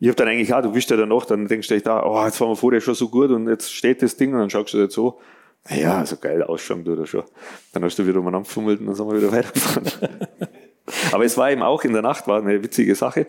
ich 0.00 0.08
habe 0.08 0.16
dann 0.16 0.28
eigentlich 0.28 0.52
auch, 0.52 0.62
du 0.62 0.74
wischst 0.74 0.90
ja 0.90 0.96
dann 0.96 1.08
noch, 1.08 1.24
dann 1.24 1.46
denkst 1.46 1.68
du 1.68 1.74
echt, 1.74 1.86
da, 1.86 2.04
oh, 2.04 2.24
jetzt 2.24 2.40
waren 2.40 2.50
wir 2.50 2.56
vorher 2.56 2.80
schon 2.80 2.94
so 2.94 3.08
gut 3.08 3.30
und 3.30 3.48
jetzt 3.48 3.72
steht 3.72 4.02
das 4.02 4.16
Ding 4.16 4.32
und 4.32 4.40
dann 4.40 4.50
schaust 4.50 4.74
du 4.74 4.78
dir 4.78 4.90
so, 4.90 5.20
naja, 5.68 6.04
so 6.04 6.16
geil 6.16 6.42
ausschauen 6.42 6.84
du 6.84 6.94
da 6.94 7.06
schon. 7.06 7.24
Dann 7.72 7.84
hast 7.84 7.98
du 7.98 8.06
wieder 8.06 8.18
umeinander 8.18 8.46
gefummelt 8.46 8.80
und 8.80 8.86
dann 8.86 8.94
sind 8.94 9.08
wir 9.08 9.16
wieder 9.16 9.32
weitergefahren. 9.32 9.90
Aber 11.12 11.24
es 11.24 11.38
war 11.38 11.50
eben 11.50 11.62
auch 11.62 11.82
in 11.84 11.92
der 11.94 12.02
Nacht, 12.02 12.26
war 12.26 12.40
eine 12.40 12.62
witzige 12.62 12.94
Sache. 12.94 13.26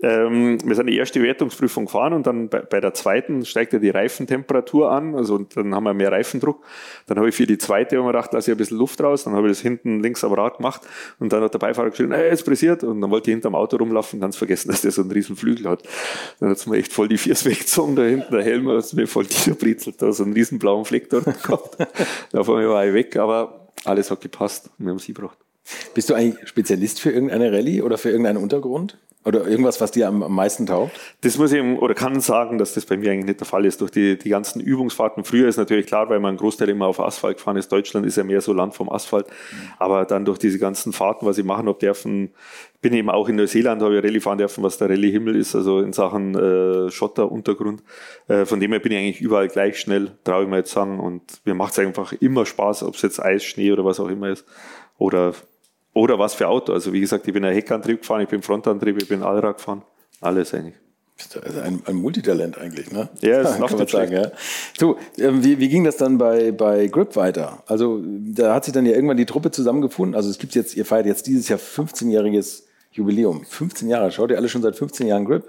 Ähm, 0.00 0.58
wir 0.64 0.76
sind 0.76 0.86
die 0.86 0.96
erste 0.96 1.20
Wertungsprüfung 1.20 1.86
gefahren 1.86 2.12
und 2.12 2.26
dann 2.26 2.48
bei, 2.48 2.60
bei 2.60 2.80
der 2.80 2.94
zweiten 2.94 3.44
steigt 3.44 3.72
ja 3.72 3.80
die 3.80 3.90
Reifentemperatur 3.90 4.92
an, 4.92 5.16
also 5.16 5.34
und 5.34 5.56
dann 5.56 5.74
haben 5.74 5.84
wir 5.84 5.94
mehr 5.94 6.12
Reifendruck. 6.12 6.64
Dann 7.06 7.18
habe 7.18 7.30
ich 7.30 7.34
für 7.34 7.46
die 7.46 7.58
zweite 7.58 7.96
immer 7.96 8.08
gedacht, 8.08 8.32
lasse 8.32 8.50
ich 8.50 8.54
ein 8.54 8.58
bisschen 8.58 8.78
Luft 8.78 9.00
raus, 9.00 9.24
dann 9.24 9.34
habe 9.34 9.48
ich 9.48 9.54
das 9.54 9.60
hinten 9.60 10.00
links 10.00 10.22
am 10.22 10.32
Rad 10.32 10.58
gemacht 10.58 10.82
und 11.18 11.32
dann 11.32 11.42
hat 11.42 11.52
der 11.52 11.58
Beifahrer 11.58 11.90
geschrieben, 11.90 12.12
hey, 12.12 12.28
es 12.28 12.44
pressiert 12.44 12.84
und 12.84 13.00
dann 13.00 13.10
wollte 13.10 13.30
ich 13.30 13.34
hinterm 13.34 13.56
Auto 13.56 13.76
rumlaufen, 13.76 14.20
ganz 14.20 14.36
vergessen, 14.36 14.68
dass 14.68 14.82
der 14.82 14.92
so 14.92 15.02
einen 15.02 15.10
riesen 15.10 15.34
Flügel 15.34 15.68
hat. 15.68 15.82
Dann 16.38 16.50
hat 16.50 16.58
es 16.58 16.66
mir 16.66 16.76
echt 16.76 16.92
voll 16.92 17.08
die 17.08 17.18
Viers 17.18 17.44
weggezogen, 17.44 17.96
da 17.96 18.02
hinten 18.02 18.32
der 18.32 18.44
Helm 18.44 18.68
hat 18.68 18.92
mir 18.94 19.08
voll 19.08 19.24
niederbritzelt, 19.24 20.00
da 20.00 20.12
so 20.12 20.22
einen 20.22 20.32
riesen 20.32 20.60
blauen 20.60 20.84
Fleck 20.84 21.10
dort 21.10 21.24
gehabt. 21.42 21.76
Davon 22.30 22.64
war 22.68 22.86
ich 22.86 22.94
weg, 22.94 23.16
aber 23.16 23.68
alles 23.84 24.12
hat 24.12 24.20
gepasst 24.20 24.70
und 24.78 24.86
wir 24.86 24.90
haben 24.90 24.98
sie 25.00 25.12
gebracht. 25.12 25.47
Bist 25.94 26.10
du 26.10 26.14
eigentlich 26.14 26.48
Spezialist 26.48 27.00
für 27.00 27.10
irgendeine 27.10 27.52
Rallye 27.52 27.82
oder 27.82 27.98
für 27.98 28.10
irgendeinen 28.10 28.38
Untergrund? 28.38 28.98
Oder 29.24 29.46
irgendwas, 29.46 29.80
was 29.80 29.90
dir 29.90 30.08
am, 30.08 30.20
meisten 30.32 30.64
taugt? 30.64 30.92
Das 31.20 31.36
muss 31.36 31.52
ich 31.52 31.60
oder 31.60 31.92
kann 31.94 32.20
sagen, 32.20 32.56
dass 32.56 32.72
das 32.72 32.86
bei 32.86 32.96
mir 32.96 33.10
eigentlich 33.10 33.26
nicht 33.26 33.40
der 33.40 33.46
Fall 33.46 33.66
ist. 33.66 33.80
Durch 33.82 33.90
die, 33.90 34.16
die 34.16 34.30
ganzen 34.30 34.60
Übungsfahrten. 34.60 35.24
Früher 35.24 35.48
ist 35.48 35.58
natürlich 35.58 35.86
klar, 35.86 36.08
weil 36.08 36.18
man 36.18 36.30
einen 36.30 36.38
Großteil 36.38 36.68
immer 36.70 36.86
auf 36.86 36.98
Asphalt 36.98 37.36
gefahren 37.36 37.58
ist. 37.58 37.70
Deutschland 37.70 38.06
ist 38.06 38.16
ja 38.16 38.24
mehr 38.24 38.40
so 38.40 38.54
Land 38.54 38.74
vom 38.74 38.88
Asphalt. 38.88 39.26
Aber 39.78 40.06
dann 40.06 40.24
durch 40.24 40.38
diese 40.38 40.58
ganzen 40.58 40.94
Fahrten, 40.94 41.26
was 41.26 41.36
ich 41.36 41.44
machen 41.44 41.66
habe 41.66 41.78
dürfen, 41.78 42.30
bin 42.80 42.94
eben 42.94 43.10
auch 43.10 43.28
in 43.28 43.36
Neuseeland, 43.36 43.82
habe 43.82 43.98
ich 43.98 44.04
Rallye 44.04 44.20
fahren 44.20 44.38
dürfen, 44.38 44.62
was 44.62 44.78
der 44.78 44.88
Rallye-Himmel 44.88 45.36
ist, 45.36 45.54
also 45.54 45.80
in 45.80 45.92
Sachen 45.92 46.34
äh, 46.34 46.90
Schotteruntergrund. 46.90 47.82
Äh, 48.28 48.46
von 48.46 48.60
dem 48.60 48.70
her 48.70 48.80
bin 48.80 48.92
ich 48.92 48.98
eigentlich 48.98 49.20
überall 49.20 49.48
gleich 49.48 49.78
schnell, 49.80 50.12
traue 50.24 50.44
ich 50.44 50.48
mir 50.48 50.58
jetzt 50.58 50.70
sagen. 50.70 51.00
Und 51.00 51.40
mir 51.44 51.54
macht 51.54 51.72
es 51.72 51.80
einfach 51.80 52.12
immer 52.12 52.46
Spaß, 52.46 52.84
ob 52.84 52.94
es 52.94 53.02
jetzt 53.02 53.20
Eis, 53.20 53.44
Schnee 53.44 53.72
oder 53.72 53.84
was 53.84 54.00
auch 54.00 54.08
immer 54.08 54.30
ist. 54.30 54.46
Oder 54.96 55.34
oder 55.98 56.18
was 56.18 56.34
für 56.34 56.46
Auto. 56.46 56.72
Also 56.72 56.92
wie 56.92 57.00
gesagt, 57.00 57.26
ich 57.26 57.34
bin 57.34 57.44
ein 57.44 57.52
Heckantrieb 57.52 58.00
gefahren, 58.02 58.20
ich 58.20 58.28
bin 58.28 58.40
Frontantrieb, 58.40 59.02
ich 59.02 59.08
bin 59.08 59.22
Allrad 59.22 59.56
gefahren. 59.56 59.82
Alles 60.20 60.54
eigentlich. 60.54 60.76
Also 61.42 61.60
ein, 61.60 61.82
ein 61.84 61.96
Multitalent 61.96 62.56
eigentlich, 62.56 62.92
ne? 62.92 63.08
Ja, 63.20 63.42
das 63.42 63.58
kann 63.58 63.76
man 63.76 63.88
sagen, 63.88 64.12
ja. 64.12 64.30
So, 64.78 64.96
ähm, 65.18 65.42
wie, 65.42 65.58
wie 65.58 65.68
ging 65.68 65.82
das 65.82 65.96
dann 65.96 66.16
bei, 66.16 66.52
bei 66.52 66.86
Grip 66.86 67.16
weiter? 67.16 67.64
Also 67.66 68.00
da 68.04 68.54
hat 68.54 68.64
sich 68.64 68.72
dann 68.72 68.86
ja 68.86 68.92
irgendwann 68.92 69.16
die 69.16 69.26
Truppe 69.26 69.50
zusammengefunden. 69.50 70.14
Also 70.14 70.30
es 70.30 70.38
gibt 70.38 70.54
jetzt, 70.54 70.76
ihr 70.76 70.84
feiert 70.84 71.06
jetzt 71.06 71.26
dieses 71.26 71.48
Jahr 71.48 71.58
15-jähriges 71.58 72.62
Jubiläum. 72.92 73.44
15 73.44 73.88
Jahre, 73.88 74.12
schaut 74.12 74.30
ihr 74.30 74.36
alle 74.36 74.48
schon 74.48 74.62
seit 74.62 74.76
15 74.76 75.08
Jahren 75.08 75.24
Grip? 75.24 75.44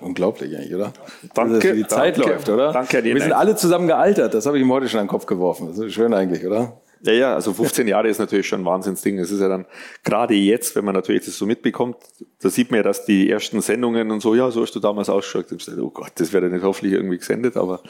Unglaublich 0.00 0.56
eigentlich, 0.56 0.74
oder? 0.74 0.92
Danke. 1.32 1.54
Also, 1.54 1.74
die 1.74 1.86
Zeit 1.86 2.16
danke, 2.18 2.30
läuft, 2.32 2.48
oder? 2.48 2.72
Danke 2.72 3.02
dir. 3.02 3.14
Wir 3.14 3.22
sind 3.22 3.32
alle 3.32 3.54
zusammen 3.54 3.86
gealtert. 3.86 4.34
Das 4.34 4.46
habe 4.46 4.58
ich 4.58 4.64
ihm 4.64 4.72
heute 4.72 4.88
schon 4.88 4.98
an 4.98 5.06
den 5.06 5.10
Kopf 5.10 5.26
geworfen. 5.26 5.68
Das 5.68 5.78
ist 5.78 5.92
schön 5.92 6.12
eigentlich, 6.12 6.44
oder? 6.44 6.80
Ja, 7.04 7.12
ja, 7.12 7.34
also 7.34 7.52
15 7.52 7.88
Jahre 7.88 8.08
ist 8.08 8.18
natürlich 8.18 8.46
schon 8.46 8.62
ein 8.62 8.64
Wahnsinnsding. 8.64 9.18
Es 9.18 9.32
ist 9.32 9.40
ja 9.40 9.48
dann, 9.48 9.66
gerade 10.04 10.34
jetzt, 10.34 10.76
wenn 10.76 10.84
man 10.84 10.94
natürlich 10.94 11.24
das 11.24 11.36
so 11.36 11.46
mitbekommt, 11.46 11.96
da 12.40 12.48
sieht 12.48 12.70
man 12.70 12.78
ja, 12.78 12.84
dass 12.84 13.04
die 13.04 13.28
ersten 13.28 13.60
Sendungen 13.60 14.12
und 14.12 14.20
so, 14.20 14.36
ja, 14.36 14.50
so 14.52 14.62
hast 14.62 14.74
du 14.76 14.80
damals 14.80 15.08
ausgeschaut. 15.08 15.46
Oh 15.80 15.90
Gott, 15.90 16.12
das 16.14 16.32
wäre 16.32 16.48
nicht 16.48 16.62
hoffentlich 16.62 16.94
irgendwie 16.94 17.18
gesendet, 17.18 17.56
aber 17.56 17.82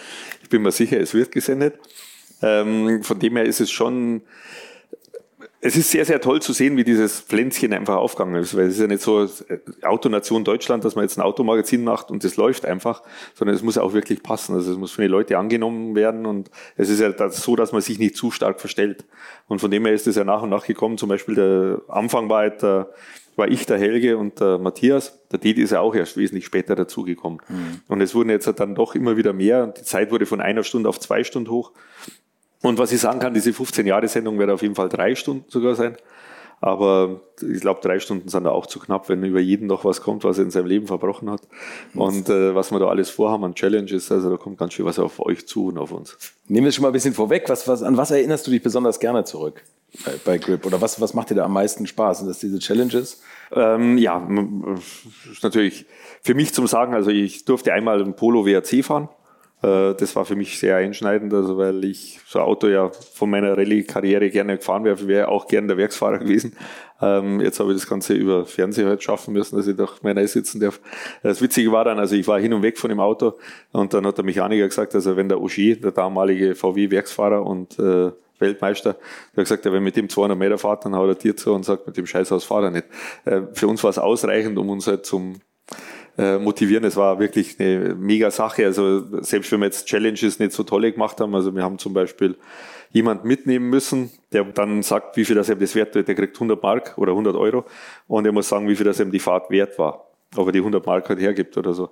ich 0.43 0.49
bin 0.49 0.63
mir 0.63 0.73
sicher, 0.73 0.99
es 0.99 1.13
wird 1.13 1.31
gesendet. 1.31 1.75
Ähm, 2.41 3.03
von 3.03 3.19
dem 3.19 3.37
her 3.37 3.45
ist 3.45 3.61
es 3.61 3.71
schon, 3.71 4.23
es 5.65 5.77
ist 5.77 5.93
sehr, 5.93 6.05
sehr 6.05 6.21
toll 6.21 6.43
zu 6.43 6.53
sehen, 6.53 6.77
wie 6.77 6.83
dieses 6.83 7.21
Pflänzchen 7.21 7.73
einfach 7.73 7.95
aufgegangen 7.95 8.35
ist, 8.43 8.57
weil 8.57 8.67
es 8.67 8.75
ist 8.75 8.81
ja 8.81 8.89
nicht 8.89 9.01
so 9.01 9.23
äh, 9.23 9.29
Autonation 9.83 10.43
Deutschland, 10.43 10.85
dass 10.85 10.97
man 10.97 11.05
jetzt 11.05 11.17
ein 11.17 11.23
Automagazin 11.23 11.85
macht 11.85 12.11
und 12.11 12.25
das 12.25 12.37
läuft 12.37 12.67
einfach, 12.67 13.03
sondern 13.35 13.55
es 13.55 13.63
muss 13.63 13.79
auch 13.79 13.93
wirklich 13.93 14.25
passen. 14.25 14.57
Also 14.57 14.73
es 14.73 14.77
muss 14.77 14.91
von 14.91 15.03
den 15.03 15.13
Leuten 15.13 15.37
angenommen 15.37 15.95
werden 15.95 16.27
und 16.27 16.51
es 16.77 16.89
ist 16.91 16.99
ja 16.99 17.13
so, 17.31 17.55
dass 17.55 17.71
man 17.71 17.81
sich 17.81 18.01
nicht 18.01 18.17
zu 18.17 18.33
stark 18.33 18.61
verstellt. 18.61 19.05
Und 19.47 19.61
von 19.61 19.71
dem 19.71 19.85
her 19.85 19.95
ist 19.95 20.09
es 20.09 20.17
ja 20.17 20.25
nach 20.25 20.43
und 20.43 20.51
nach 20.51 20.67
gekommen. 20.67 20.99
Zum 20.99 21.09
Beispiel 21.09 21.37
der 21.37 21.81
Anfang 21.87 22.29
war, 22.29 22.39
halt 22.39 22.63
der, 22.63 22.91
war 23.37 23.47
ich, 23.47 23.65
der 23.65 23.79
Helge 23.79 24.19
und 24.19 24.41
der 24.41 24.59
Matthias. 24.59 25.21
Der 25.31 25.39
Didi 25.39 25.63
ist 25.63 25.71
ja 25.71 25.79
auch 25.79 25.95
erst 25.95 26.17
wesentlich 26.17 26.45
später 26.45 26.75
dazugekommen. 26.75 27.41
Mhm. 27.49 27.81
Und 27.87 28.01
es 28.01 28.17
wurden 28.17 28.31
jetzt 28.31 28.53
dann 28.57 28.75
doch 28.75 28.97
immer 28.97 29.17
wieder 29.17 29.33
mehr. 29.33 29.69
Die 29.69 29.83
Zeit 29.83 30.11
wurde 30.11 30.27
von 30.27 30.41
einer 30.41 30.65
Stunde 30.65 30.89
auf 30.89 30.99
zwei 30.99 31.23
Stunden 31.23 31.51
hoch. 31.51 31.71
Und 32.63 32.79
was 32.79 32.93
ich 32.93 33.01
sagen 33.01 33.19
kann, 33.19 33.35
diese 33.35 33.51
15-Jahre-Sendung 33.51 34.39
wird 34.39 34.51
auf 34.51 34.63
jeden 34.63 34.75
Fall 34.75 34.89
drei 34.89 35.15
Stunden 35.15 35.45
sogar 35.49 35.75
sein. 35.75 35.97
Aber 36.63 37.23
ich 37.41 37.61
glaube, 37.61 37.81
drei 37.83 37.99
Stunden 37.99 38.29
sind 38.29 38.45
da 38.45 38.51
auch 38.51 38.67
zu 38.67 38.79
knapp, 38.79 39.09
wenn 39.09 39.25
über 39.25 39.41
jeden 39.41 39.67
noch 39.67 39.85
was 39.85 40.01
kommt, 40.01 40.23
was 40.23 40.39
er 40.39 40.45
in 40.45 40.53
seinem 40.53 40.67
Leben 40.67 40.87
verbrochen 40.87 41.29
hat. 41.29 41.43
Und 41.93 42.29
äh, 42.29 42.55
was 42.55 42.71
wir 42.71 42.79
da 42.79 42.87
alles 42.87 43.11
vorhaben 43.11 43.43
an 43.43 43.57
Challenges, 43.57 44.13
also 44.13 44.31
da 44.31 44.37
kommt 44.37 44.59
ganz 44.59 44.75
schön 44.75 44.87
was 44.87 45.01
auf 45.01 45.19
euch 45.19 45.49
zu 45.49 45.67
und 45.67 45.79
auf 45.79 45.91
uns. 45.91 46.17
Nehmen 46.47 46.67
wir 46.67 46.69
es 46.69 46.77
schon 46.77 46.83
mal 46.83 46.91
ein 46.91 46.93
bisschen 46.93 47.15
vorweg. 47.15 47.49
Was, 47.49 47.67
was, 47.67 47.83
an 47.83 47.97
was 47.97 48.13
erinnerst 48.13 48.47
du 48.47 48.53
dich 48.53 48.63
besonders 48.63 49.01
gerne 49.01 49.25
zurück 49.25 49.65
bei, 50.05 50.13
bei 50.25 50.39
Grip? 50.39 50.65
Oder 50.65 50.81
was, 50.81 51.01
was 51.01 51.15
macht 51.15 51.31
dir 51.31 51.35
da 51.35 51.47
am 51.47 51.53
meisten 51.53 51.85
Spaß? 51.85 52.21
Sind 52.21 52.29
das 52.29 52.39
diese 52.39 52.61
Challenges? 52.61 53.21
Ähm, 53.51 53.99
ja, 53.99 54.25
ist 55.33 55.43
natürlich 55.43 55.87
für 56.23 56.35
mich 56.35 56.55
zum 56.55 56.69
Sagen, 56.69 56.95
also 56.95 57.11
ich 57.11 57.45
durfte 57.45 57.73
einmal 57.73 58.01
ein 58.01 58.15
Polo 58.15 58.47
WRC 58.47 58.85
fahren. 58.85 59.09
Äh, 59.63 59.95
das 59.95 60.15
war 60.17 60.25
für 60.25 60.37
mich 60.37 60.59
sehr 60.59 60.77
einschneidend, 60.77 61.33
also 61.33 61.57
weil 61.57 61.85
ich 61.85 62.21
so 62.27 62.41
ein 62.41 62.45
Auto 62.45 62.69
ja 62.69 62.91
von 62.91 63.31
meiner 63.31 63.57
Rallye-Karriere 63.57 64.31
gerne 64.31 64.57
gefahren 64.59 64.85
wäre, 64.85 65.07
wäre 65.07 65.29
auch 65.29 65.47
gerne 65.47 65.69
der 65.69 65.77
Werksfahrer 65.77 66.19
gewesen. 66.19 66.57
Ähm, 67.01 67.41
jetzt 67.41 67.59
habe 67.61 67.73
ich 67.73 67.79
das 67.79 67.89
Ganze 67.89 68.15
über 68.15 68.45
Fernsehen 68.45 68.89
halt 68.89 69.03
schaffen 69.03 69.33
müssen, 69.33 69.57
dass 69.57 69.67
ich 69.67 69.77
doch 69.77 70.03
meiner 70.03 70.27
sitzen 70.27 70.61
darf. 70.61 70.81
Das 71.23 71.41
Witzige 71.41 71.73
war 71.73 71.85
dann, 71.85 71.99
also 71.99 72.15
ich 72.15 72.27
war 72.27 72.41
hin 72.41 72.53
und 72.53 72.63
weg 72.63 72.79
von 72.79 72.91
dem 72.91 73.01
Auto 73.01 73.35
und 73.73 73.95
dann 73.95 74.07
hat 74.07 74.19
der 74.19 74.25
Mechaniker 74.25 74.67
gesagt, 74.67 74.95
also 74.95 75.17
wenn 75.17 75.29
der 75.29 75.41
Ogier, 75.41 75.81
der 75.81 75.93
damalige 75.93 76.55
VW-Werksfahrer 76.55 77.45
und 77.45 77.79
äh, 77.79 78.11
Weltmeister, 78.39 78.95
der 78.95 79.01
hat 79.43 79.45
gesagt, 79.45 79.65
ja, 79.65 79.73
wenn 79.73 79.83
mit 79.83 79.97
dem 79.97 80.09
200 80.09 80.37
Meter 80.37 80.59
fahrt, 80.59 80.85
dann 80.85 80.97
haut 80.97 81.09
er 81.09 81.15
dir 81.15 81.37
zu 81.37 81.53
und 81.53 81.65
sagt, 81.65 81.87
mit 81.87 81.97
dem 81.97 82.07
Scheißhaus 82.07 82.45
fahr 82.45 82.65
er 82.65 82.71
nicht. 82.71 82.87
Äh, 83.25 83.43
für 83.53 83.69
uns 83.69 83.83
war 83.83 83.91
es 83.91 83.99
ausreichend, 83.99 84.59
um 84.59 84.69
uns 84.71 84.87
halt 84.87 85.07
zum 85.07 85.41
äh, 86.19 86.39
motivieren. 86.39 86.85
Es 86.85 86.97
war 86.97 87.19
wirklich 87.19 87.59
eine 87.59 87.95
mega 87.95 88.31
Sache. 88.31 88.65
Also 88.65 89.23
selbst 89.23 89.51
wenn 89.53 89.61
wir 89.61 89.67
jetzt 89.67 89.87
Challenges 89.87 90.39
nicht 90.39 90.53
so 90.53 90.63
tolle 90.63 90.93
gemacht 90.93 91.21
haben, 91.21 91.35
also 91.35 91.55
wir 91.55 91.63
haben 91.63 91.79
zum 91.79 91.95
Beispiel 91.95 92.37
jemand 92.91 93.25
mitnehmen 93.25 93.71
müssen, 93.71 94.11
der 94.33 94.45
dann 94.45 94.83
sagt, 94.83 95.17
wie 95.17 95.25
viel 95.25 95.37
das 95.37 95.49
ihm 95.49 95.59
das 95.59 95.75
wert 95.75 95.95
wird. 95.95 96.09
Der 96.09 96.15
kriegt 96.15 96.37
100 96.37 96.63
Mark 96.63 96.95
oder 96.97 97.13
100 97.13 97.35
Euro 97.37 97.65
und 98.07 98.27
er 98.27 98.33
muss 98.33 98.49
sagen, 98.49 98.69
wie 98.69 98.77
viel 98.77 98.85
das 98.85 99.01
ihm 99.01 99.11
die 99.11 99.19
Fahrt 99.19 99.51
wert 99.51 99.79
war. 99.79 100.07
Ob 100.37 100.47
er 100.47 100.53
die 100.53 100.59
100 100.59 100.85
Mark 100.85 101.09
halt 101.09 101.21
hergibt 101.21 101.57
oder 101.57 101.73
so. 101.75 101.91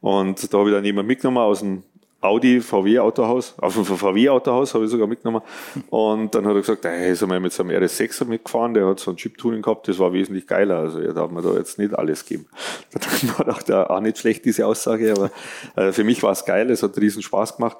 Und 0.00 0.52
da 0.52 0.58
habe 0.58 0.70
ich 0.70 0.74
dann 0.74 0.84
jemand 0.84 1.08
mitgenommen 1.08 1.38
aus 1.38 1.60
dem 1.60 1.82
Audi 2.22 2.60
VW 2.60 2.98
Autohaus, 2.98 3.54
auf 3.58 3.74
dem 3.74 3.84
VW 3.84 4.28
Autohaus 4.28 4.74
habe 4.74 4.84
ich 4.84 4.90
sogar 4.90 5.06
mitgenommen. 5.06 5.42
Und 5.88 6.34
dann 6.34 6.46
hat 6.46 6.54
er 6.54 6.60
gesagt, 6.60 6.84
hey, 6.84 7.12
ist 7.12 7.22
er 7.22 7.40
mit 7.40 7.52
so 7.52 7.62
einem 7.62 7.82
RS6er 7.82 8.26
mitgefahren, 8.26 8.74
der 8.74 8.86
hat 8.86 9.00
so 9.00 9.10
ein 9.10 9.16
Chip-Tuning 9.16 9.62
gehabt, 9.62 9.88
das 9.88 9.98
war 9.98 10.12
wesentlich 10.12 10.46
geiler. 10.46 10.78
Also 10.78 11.00
er 11.00 11.14
darf 11.14 11.30
mir 11.30 11.40
da 11.40 11.54
jetzt 11.54 11.78
nicht 11.78 11.94
alles 11.98 12.26
geben. 12.26 12.46
Dann 12.92 13.38
war 13.38 13.56
auch, 13.56 13.62
der, 13.62 13.90
auch 13.90 14.00
nicht 14.00 14.18
schlecht, 14.18 14.44
diese 14.44 14.66
Aussage, 14.66 15.12
aber 15.12 15.30
äh, 15.76 15.92
für 15.92 16.04
mich 16.04 16.22
war 16.22 16.32
es 16.32 16.44
geil, 16.44 16.70
es 16.70 16.82
hat 16.82 16.98
riesen 16.98 17.22
Spaß 17.22 17.56
gemacht. 17.56 17.78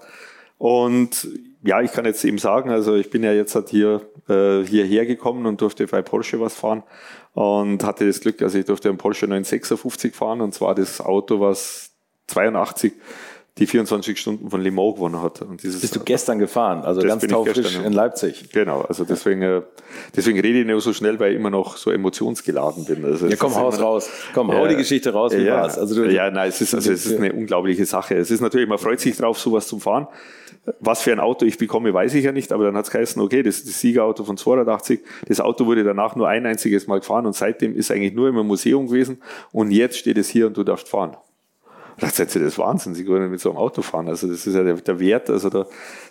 Und 0.57 1.28
ja, 1.62 1.82
ich 1.82 1.93
kann 1.93 2.07
jetzt 2.07 2.24
eben 2.24 2.38
sagen, 2.38 2.70
also 2.70 2.95
ich 2.95 3.11
bin 3.11 3.22
ja 3.22 3.32
jetzt 3.32 3.55
halt 3.55 3.68
hier 3.68 4.01
äh, 4.28 4.62
hierher 4.62 5.05
gekommen 5.05 5.47
und 5.47 5.61
durfte 5.61 5.86
bei 5.86 6.01
Porsche 6.01 6.41
was 6.41 6.55
fahren 6.55 6.82
und 7.34 7.84
hatte 7.84 8.07
das 8.07 8.20
Glück, 8.20 8.41
also 8.43 8.59
ich 8.59 8.64
durfte 8.64 8.88
einen 8.88 8.99
Porsche 8.99 9.26
956 9.26 10.14
fahren 10.14 10.41
und 10.41 10.55
zwar 10.55 10.74
das 10.74 11.01
Auto, 11.01 11.41
was 11.41 11.91
82 12.28 12.93
die 13.59 13.66
24 13.66 14.18
Stunden 14.18 14.48
von 14.48 14.61
Le 14.61 14.70
Mans 14.70 14.94
gewonnen 14.94 15.20
hat. 15.20 15.42
Und 15.42 15.62
dieses, 15.62 15.80
Bist 15.80 15.96
du 15.96 16.01
gestern 16.01 16.38
gefahren, 16.38 16.82
also 16.82 17.01
ganz 17.03 17.26
taufrisch 17.26 17.78
in 17.78 17.92
Leipzig. 17.92 18.51
Genau, 18.53 18.82
also 18.82 19.05
deswegen, 19.05 19.42
äh, 19.42 19.62
deswegen 20.16 20.40
rede 20.40 20.61
ich 20.61 20.66
nur 20.66 20.80
so 20.80 20.92
schnell, 20.92 21.18
weil 21.18 21.32
ich 21.32 21.38
immer 21.38 21.51
noch 21.51 21.76
so 21.76 21.90
emotionsgeladen 21.90 22.84
bin. 22.84 23.05
Also 23.05 23.26
ja, 23.26 23.36
komm, 23.36 23.55
haus 23.55 23.80
raus. 23.80 24.09
Komm, 24.32 24.53
hau 24.53 24.66
die 24.66 24.76
Geschichte 24.76 25.12
raus, 25.12 25.32
wie 25.34 25.42
ja, 25.42 25.62
war's? 25.62 25.78
Also 25.78 25.94
du, 25.94 26.11
ja, 26.11 26.30
nein, 26.30 26.48
es 26.48 26.61
ist, 26.61 26.74
also 26.74 26.92
es 26.92 27.07
ist 27.07 27.18
eine 27.18 27.32
unglaubliche 27.32 27.84
Sache. 27.84 28.16
Es 28.16 28.30
ist 28.30 28.40
natürlich, 28.40 28.68
man 28.68 28.78
freut 28.78 29.01
sich 29.01 29.16
drauf, 29.16 29.38
sowas 29.38 29.66
zu 29.66 29.78
fahren. 29.78 30.07
Was 30.78 31.03
für 31.03 31.12
ein 31.12 31.20
Auto 31.20 31.46
ich 31.46 31.59
bekomme, 31.59 31.92
weiß 31.92 32.14
ich 32.14 32.24
ja 32.24 32.32
nicht, 32.32 32.53
aber 32.53 32.64
dann 32.64 32.76
hat 32.76 32.84
es 32.84 32.90
geheißen, 32.90 33.20
okay, 33.20 33.42
das 33.42 33.57
ist 33.59 33.68
das 33.68 33.80
Siegerauto 33.80 34.24
von 34.24 34.36
280. 34.36 35.01
Das 35.26 35.40
Auto 35.40 35.66
wurde 35.66 35.84
danach 35.84 36.16
nur 36.16 36.28
ein 36.28 36.46
einziges 36.46 36.86
Mal 36.86 37.01
gefahren 37.01 37.26
und 37.26 37.34
seitdem 37.34 37.74
ist 37.74 37.90
eigentlich 37.90 38.12
nur 38.12 38.28
immer 38.28 38.44
Museum 38.44 38.86
gewesen 38.86 39.22
und 39.53 39.70
jetzt 39.70 39.96
steht 39.96 40.18
es 40.18 40.28
hier 40.28 40.46
und 40.46 40.57
du 40.57 40.62
darfst 40.62 40.88
fahren. 40.88 41.16
Da 42.01 42.09
sagt 42.09 42.30
sie, 42.30 42.40
das 42.40 42.59
Wahnsinn, 42.59 42.94
sie 42.94 43.05
können 43.05 43.30
mit 43.30 43.40
so 43.40 43.51
einem 43.51 43.59
Auto 43.59 43.82
fahren. 43.82 44.09
Also 44.09 44.26
das 44.26 44.46
ist 44.46 44.55
ja 44.55 44.62
der, 44.62 44.74
der 44.74 44.98
Wert, 44.98 45.28
also 45.28 45.51
da, 45.51 45.66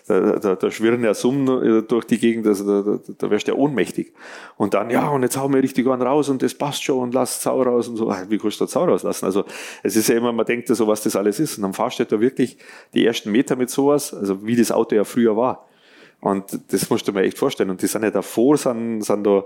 da, 0.08 0.38
da, 0.38 0.56
da 0.56 0.72
schwirren 0.72 1.04
ja 1.04 1.16
Summen 1.16 1.86
durch 1.88 2.06
die 2.06 2.20
Gegend, 2.20 2.46
also 2.46 2.66
da, 2.66 2.98
da, 2.98 3.14
da 3.18 3.30
wärst 3.32 3.48
du 3.48 3.54
ja 3.54 3.58
ohnmächtig. 3.58 4.14
Und 4.56 4.76
dann, 4.76 4.92
ja, 4.92 5.10
und 5.10 5.24
jetzt 5.24 5.36
hauen 5.38 5.52
wir 5.52 5.64
richtig 5.64 5.88
an 5.88 6.02
raus 6.02 6.30
und 6.30 6.44
das 6.44 6.54
passt 6.54 6.84
schon 6.84 7.00
und 7.00 7.14
lass 7.16 7.42
Zau 7.42 7.62
raus 7.64 7.88
und 7.88 7.98
so. 7.98 8.10
Ah, 8.10 8.24
wie 8.30 8.38
kannst 8.38 8.62
du 8.62 8.68
Zau 8.68 8.86
rauslassen? 8.86 9.26
Also 9.26 9.46
es 9.82 9.96
ist 9.96 10.08
ja 10.10 10.16
immer, 10.16 10.32
man 10.32 10.46
denkt 10.46 10.70
ja 10.70 10.76
so, 10.76 10.88
was 10.88 11.02
das 11.02 11.16
alles 11.16 11.40
ist. 11.40 11.58
Und 11.58 11.64
dann 11.64 11.74
fahrst 11.74 12.00
du 12.00 12.06
da 12.06 12.20
wirklich 12.20 12.58
die 12.94 13.06
ersten 13.06 13.32
Meter 13.32 13.56
mit 13.56 13.72
sowas, 13.72 14.14
also 14.14 14.46
wie 14.46 14.56
das 14.56 14.72
Auto 14.72 14.96
ja 14.96 15.04
früher 15.04 15.36
war. 15.36 15.68
Und 16.22 16.60
das 16.72 16.90
musst 16.90 17.08
du 17.08 17.14
mir 17.14 17.24
echt 17.24 17.38
vorstellen. 17.40 17.72
Und 17.72 17.82
die 17.82 17.88
sind 17.88 18.04
ja 18.04 18.12
davor, 18.12 18.58
sind, 18.58 19.02
sind 19.02 19.26
da 19.26 19.44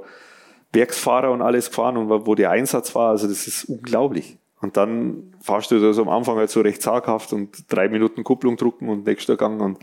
Werksfahrer 0.74 1.32
und 1.32 1.41
alles 1.41 1.70
gefahren 1.70 1.98
und 1.98 2.28
wo 2.28 2.36
der 2.36 2.50
Einsatz 2.50 2.96
war, 2.96 3.12
also 3.12 3.28
das 3.28 3.48
ist 3.48 3.66
unglaublich. 3.66 4.38
Und 4.64 4.78
dann 4.78 5.34
fahrst 5.41 5.72
du 5.72 5.80
das 5.82 5.99
am 5.99 6.07
Anfang 6.07 6.38
halt 6.38 6.49
so 6.49 6.61
recht 6.61 6.82
zaghaft 6.82 7.34
und 7.34 7.66
drei 7.72 7.89
Minuten 7.89 8.24
Kupplung 8.24 8.55
drucken 8.55 8.88
und 8.88 9.05
nächster 9.05 9.36
Gang 9.36 9.61
und, 9.61 9.78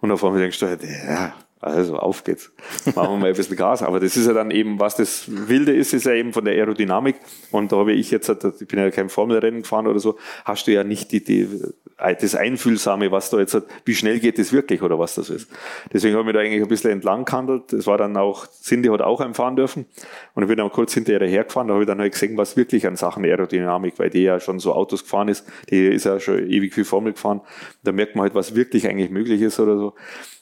und 0.00 0.10
auf 0.10 0.24
einmal 0.24 0.40
denkst 0.40 0.58
du 0.58 0.66
halt, 0.66 0.82
ja, 0.82 1.34
also 1.62 1.96
auf 1.96 2.24
geht's. 2.24 2.50
Machen 2.96 3.12
wir 3.12 3.16
mal 3.18 3.28
ein 3.28 3.36
bisschen 3.36 3.56
Gas. 3.56 3.84
Aber 3.84 4.00
das 4.00 4.16
ist 4.16 4.26
ja 4.26 4.32
dann 4.32 4.50
eben, 4.50 4.80
was 4.80 4.96
das 4.96 5.26
Wilde 5.28 5.72
ist, 5.72 5.94
ist 5.94 6.06
ja 6.06 6.12
eben 6.12 6.32
von 6.32 6.44
der 6.44 6.54
Aerodynamik. 6.54 7.16
Und 7.52 7.70
da 7.70 7.76
habe 7.76 7.92
ich 7.92 8.10
jetzt, 8.10 8.28
ich 8.28 8.66
bin 8.66 8.80
ja 8.80 8.90
kein 8.90 9.08
Formelrennen 9.08 9.62
gefahren 9.62 9.86
oder 9.86 10.00
so, 10.00 10.18
hast 10.44 10.66
du 10.66 10.72
ja 10.72 10.82
nicht 10.82 11.12
die, 11.12 11.22
die, 11.22 11.48
das 11.96 12.34
Einfühlsame, 12.34 13.12
was 13.12 13.30
da 13.30 13.38
jetzt 13.38 13.54
hat, 13.54 13.66
wie 13.84 13.94
schnell 13.94 14.18
geht 14.18 14.40
es 14.40 14.52
wirklich 14.52 14.82
oder 14.82 14.98
was 14.98 15.14
das 15.14 15.30
ist. 15.30 15.48
Deswegen 15.92 16.16
habe 16.16 16.30
ich 16.30 16.34
da 16.34 16.40
eigentlich 16.40 16.62
ein 16.62 16.68
bisschen 16.68 16.90
entlang 16.90 17.24
gehandelt. 17.24 17.72
Das 17.72 17.86
war 17.86 17.96
dann 17.96 18.16
auch, 18.16 18.48
Cindy 18.48 18.88
hat 18.88 19.00
auch 19.00 19.20
einfahren 19.20 19.54
dürfen. 19.54 19.86
Und 20.34 20.42
ich 20.42 20.48
bin 20.48 20.58
dann 20.58 20.70
kurz 20.70 20.94
hinterher 20.94 21.28
hergefahren, 21.28 21.68
da 21.68 21.74
habe 21.74 21.84
ich 21.84 21.88
dann 21.88 22.00
halt 22.00 22.12
gesehen, 22.12 22.36
was 22.36 22.56
wirklich 22.56 22.88
an 22.88 22.96
Sachen 22.96 23.24
Aerodynamik, 23.24 24.00
weil 24.00 24.10
die 24.10 24.22
ja 24.22 24.40
schon 24.40 24.58
so 24.58 24.72
Autos 24.72 25.04
gefahren 25.04 25.28
ist, 25.28 25.46
die 25.70 25.86
ist 25.86 26.06
ja 26.06 26.18
schon 26.18 26.44
ewig 26.50 26.74
viel 26.74 26.84
Formel 26.84 27.12
gefahren. 27.12 27.40
Da 27.84 27.92
merkt 27.92 28.16
man 28.16 28.24
halt, 28.24 28.34
was 28.34 28.56
wirklich 28.56 28.88
eigentlich 28.88 29.10
möglich 29.10 29.40
ist 29.40 29.60
oder 29.60 29.76
so. 29.76 29.94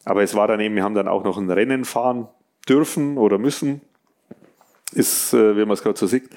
Aber 0.04 0.22
es 0.22 0.34
war 0.34 0.48
dann 0.48 0.60
eben, 0.60 0.74
wir 0.74 0.82
haben 0.82 0.94
dann 0.94 1.08
auch 1.08 1.24
noch 1.24 1.36
ein 1.36 1.50
Rennen 1.50 1.84
fahren 1.84 2.28
dürfen 2.68 3.18
oder 3.18 3.38
müssen. 3.38 3.80
Ist, 4.92 5.34
äh, 5.34 5.56
wie 5.56 5.60
man 5.60 5.72
es 5.72 5.82
gerade 5.82 5.98
so 5.98 6.06
sieht. 6.06 6.30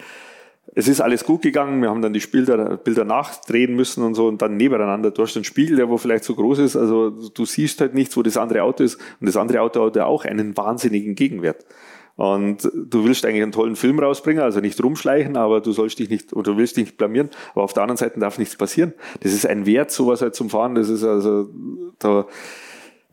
Es 0.75 0.87
ist 0.87 1.01
alles 1.01 1.23
gut 1.23 1.41
gegangen. 1.41 1.81
Wir 1.81 1.89
haben 1.89 2.01
dann 2.01 2.13
die 2.13 2.19
Bilder, 2.19 2.77
Bilder 2.77 3.03
nachdrehen 3.03 3.75
müssen 3.75 4.03
und 4.03 4.15
so 4.15 4.27
und 4.27 4.41
dann 4.41 4.57
nebeneinander. 4.57 5.11
Du 5.11 5.21
hast 5.21 5.35
einen 5.35 5.43
Spiegel, 5.43 5.77
der 5.77 5.89
wo 5.89 5.97
vielleicht 5.97 6.23
so 6.23 6.35
groß 6.35 6.59
ist. 6.59 6.75
Also 6.75 7.09
du 7.09 7.45
siehst 7.45 7.81
halt 7.81 7.93
nichts, 7.93 8.15
wo 8.17 8.23
das 8.23 8.37
andere 8.37 8.63
Auto 8.63 8.83
ist. 8.83 8.95
Und 9.19 9.27
das 9.27 9.37
andere 9.37 9.61
Auto 9.61 9.85
hat 9.85 9.95
ja 9.95 10.05
auch 10.05 10.25
einen 10.25 10.55
wahnsinnigen 10.55 11.15
Gegenwert. 11.15 11.65
Und 12.15 12.69
du 12.73 13.05
willst 13.05 13.25
eigentlich 13.25 13.41
einen 13.41 13.51
tollen 13.51 13.75
Film 13.75 13.97
rausbringen, 13.99 14.43
also 14.43 14.59
nicht 14.59 14.81
rumschleichen, 14.83 15.35
aber 15.35 15.61
du 15.61 15.71
sollst 15.71 15.97
dich 15.97 16.09
nicht, 16.09 16.31
oder 16.33 16.51
du 16.51 16.57
willst 16.57 16.77
dich 16.77 16.85
nicht 16.85 16.97
blamieren. 16.97 17.29
Aber 17.53 17.63
auf 17.63 17.73
der 17.73 17.83
anderen 17.83 17.97
Seite 17.97 18.19
darf 18.19 18.37
nichts 18.37 18.55
passieren. 18.55 18.93
Das 19.21 19.33
ist 19.33 19.47
ein 19.47 19.65
Wert, 19.65 19.89
sowas 19.89 20.21
halt 20.21 20.35
zum 20.35 20.49
Fahren. 20.49 20.75
Das 20.75 20.89
ist 20.89 21.03
also, 21.03 21.49
da, 21.97 22.27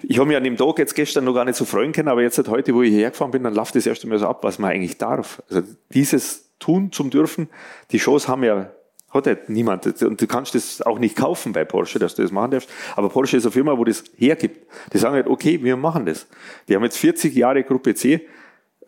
ich 0.03 0.19
habe 0.19 0.29
mich 0.29 0.37
an 0.37 0.45
dem 0.45 0.57
Tag 0.57 0.79
jetzt 0.79 0.95
gestern 0.95 1.25
noch 1.25 1.35
gar 1.35 1.45
nicht 1.45 1.57
so 1.57 1.65
freuen 1.65 1.93
können, 1.93 2.09
aber 2.09 2.23
jetzt 2.23 2.39
halt 2.39 2.49
heute, 2.49 2.75
wo 2.75 2.83
ich 2.83 2.91
hierher 2.91 3.11
gefahren 3.11 3.31
bin, 3.31 3.43
dann 3.43 3.55
läuft 3.55 3.75
das 3.75 3.87
erst 3.87 4.03
einmal 4.05 4.19
so 4.19 4.27
ab, 4.27 4.43
was 4.43 4.59
man 4.59 4.71
eigentlich 4.71 4.99
darf. 4.99 5.43
Also 5.49 5.63
dieses 5.93 6.51
tun 6.59 6.93
zum 6.93 7.11
dürfen, 7.11 7.49
die 7.91 7.99
Shows 7.99 8.29
haben 8.29 8.45
ja 8.45 8.71
hat 9.11 9.27
halt 9.27 9.49
niemand. 9.49 10.03
Und 10.03 10.21
du 10.21 10.27
kannst 10.27 10.55
das 10.55 10.83
auch 10.83 10.99
nicht 10.99 11.17
kaufen 11.17 11.53
bei 11.53 11.65
Porsche, 11.65 11.99
dass 11.99 12.15
du 12.15 12.23
das 12.23 12.31
machen 12.31 12.53
darfst. 12.53 12.71
Aber 12.97 13.09
Porsche 13.09 13.37
ist 13.37 13.45
eine 13.45 13.53
Firma, 13.53 13.77
wo 13.77 13.85
das 13.85 14.05
hergibt. 14.17 14.67
Die 14.93 14.99
sagen 14.99 15.15
halt, 15.15 15.27
okay, 15.27 15.63
wir 15.63 15.77
machen 15.77 16.07
das. 16.07 16.27
Die 16.69 16.77
haben 16.77 16.85
jetzt 16.85 16.99
40 16.99 17.35
Jahre 17.35 17.65
Gruppe 17.65 17.95
C 17.95 18.27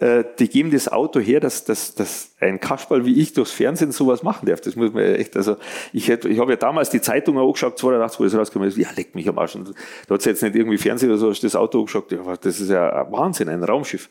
äh, 0.02 0.24
die 0.40 0.48
geben 0.48 0.72
das 0.72 0.90
Auto 0.90 1.20
her, 1.20 1.38
dass, 1.38 1.64
dass, 1.64 1.94
dass 1.94 2.34
ein 2.40 2.58
Kasperl 2.58 3.04
wie 3.04 3.20
ich 3.20 3.34
durchs 3.34 3.52
Fernsehen 3.52 3.92
sowas 3.92 4.24
machen 4.24 4.46
darf. 4.46 4.60
Das 4.60 4.74
muss 4.74 4.92
man 4.92 5.04
echt, 5.04 5.36
also 5.36 5.56
ich, 5.92 6.08
hätte, 6.08 6.28
ich 6.28 6.40
habe 6.40 6.50
ja 6.50 6.56
damals 6.56 6.90
die 6.90 7.00
Zeitung 7.00 7.38
auch 7.38 7.52
geschaut, 7.52 7.78
82, 7.78 8.18
wo 8.18 8.24
das 8.24 8.34
rausgekommen 8.34 8.68
ist, 8.68 8.76
ja, 8.76 8.88
leck 8.96 9.14
mich 9.14 9.28
am 9.28 9.38
Arsch. 9.38 9.54
Und 9.54 9.72
da 10.08 10.14
hat 10.14 10.24
jetzt 10.26 10.42
nicht 10.42 10.56
irgendwie 10.56 10.78
Fernsehen 10.78 11.08
oder 11.08 11.18
so, 11.18 11.32
das 11.32 11.54
Auto 11.54 11.84
geschaut, 11.84 12.10
ja, 12.10 12.18
das 12.36 12.60
ist 12.60 12.70
ja 12.70 13.06
Wahnsinn, 13.12 13.48
ein 13.48 13.62
Raumschiff. 13.62 14.10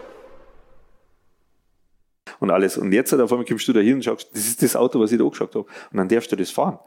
und 2.41 2.49
alles. 2.49 2.77
Und 2.77 2.91
jetzt, 2.91 3.13
auf 3.13 3.31
einmal 3.31 3.45
kommst 3.45 3.67
du 3.67 3.73
da 3.73 3.79
hin 3.79 3.95
und 3.95 4.03
schaust, 4.03 4.29
das 4.33 4.45
ist 4.45 4.61
das 4.61 4.75
Auto, 4.75 4.99
was 4.99 5.11
ich 5.11 5.17
da 5.17 5.23
angeschaut 5.23 5.55
habe. 5.55 5.65
Und 5.91 5.97
dann 5.97 6.09
darfst 6.09 6.31
du 6.31 6.35
das 6.35 6.49
fahren. 6.49 6.79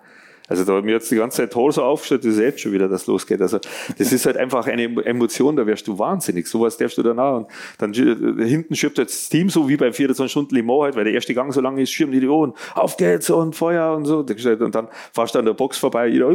Also 0.47 0.65
da 0.65 0.83
mir 0.83 0.93
jetzt 0.93 1.11
die 1.11 1.17
ganze 1.17 1.39
Zeit 1.39 1.53
Tor 1.53 1.73
so 1.73 1.83
aufgestellt, 1.83 2.25
das 2.25 2.35
ist 2.35 2.41
jetzt 2.41 2.61
schon 2.61 2.73
wieder, 2.73 2.87
dass 2.87 3.07
losgeht. 3.07 3.41
Also 3.41 3.59
das 3.97 4.13
ist 4.13 4.27
halt 4.27 4.37
einfach 4.37 4.67
eine 4.67 4.85
Emotion, 5.05 5.57
da 5.57 5.67
wärst 5.67 5.89
du 5.89 5.99
wahnsinnig. 5.99 6.47
Sowas 6.47 6.77
darfst 6.77 6.99
du 6.99 7.03
dann 7.03 7.19
auch. 7.19 7.39
Und 7.39 7.47
dann 7.79 7.95
hinten 7.95 8.75
schiebt 8.77 8.99
jetzt 8.99 9.15
das 9.15 9.29
Team 9.31 9.49
so 9.49 9.69
wie 9.71 9.79
beim 9.79 9.95
24 9.95 10.31
Stunden 10.31 10.55
Limo 10.55 10.83
halt, 10.83 10.97
weil 10.97 11.05
der 11.05 11.15
erste 11.15 11.33
Gang 11.33 11.53
so 11.55 11.63
lang 11.63 11.79
ist, 11.79 11.93
schirmen 11.93 12.13
die 12.13 12.21
die 12.21 12.29
Ohren, 12.29 12.53
auf 12.75 12.99
geht's 12.99 13.31
und 13.31 13.57
Feuer 13.57 13.97
und 13.97 14.05
so. 14.05 14.19
Und 14.19 14.75
dann 14.75 14.89
fahrst 15.13 15.35
du 15.35 15.39
an 15.39 15.47
der 15.47 15.55
Box 15.55 15.79
vorbei, 15.79 16.09
jeder, 16.09 16.29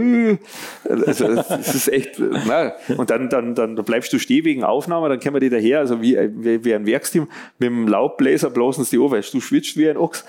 also 0.90 1.36
das 1.36 1.76
ist 1.76 1.88
echt, 1.90 2.20
na. 2.20 2.74
Und 2.98 3.12
dann, 3.12 3.30
dann, 3.30 3.54
dann 3.54 3.76
bleibst 3.76 4.12
du 4.12 4.18
stehen 4.18 4.44
wegen 4.44 4.64
Aufnahme, 4.64 5.10
dann 5.10 5.20
kommen 5.20 5.40
die 5.40 5.50
daher, 5.50 5.80
also 5.80 6.02
wie, 6.02 6.18
wie, 6.18 6.66
wie 6.66 6.74
ein 6.74 6.88
Werksteam, 6.88 7.28
mit 7.60 7.68
dem 7.68 7.88
Laubbläser 7.88 8.50
bloßen 8.50 8.84
sie 8.86 8.92
die 8.92 9.00
Ohren, 9.00 9.12
weil 9.12 9.22
du 9.22 9.40
schwitzt 9.40 9.78
wie 9.78 9.88
ein 9.88 9.98
Ochs. 9.98 10.26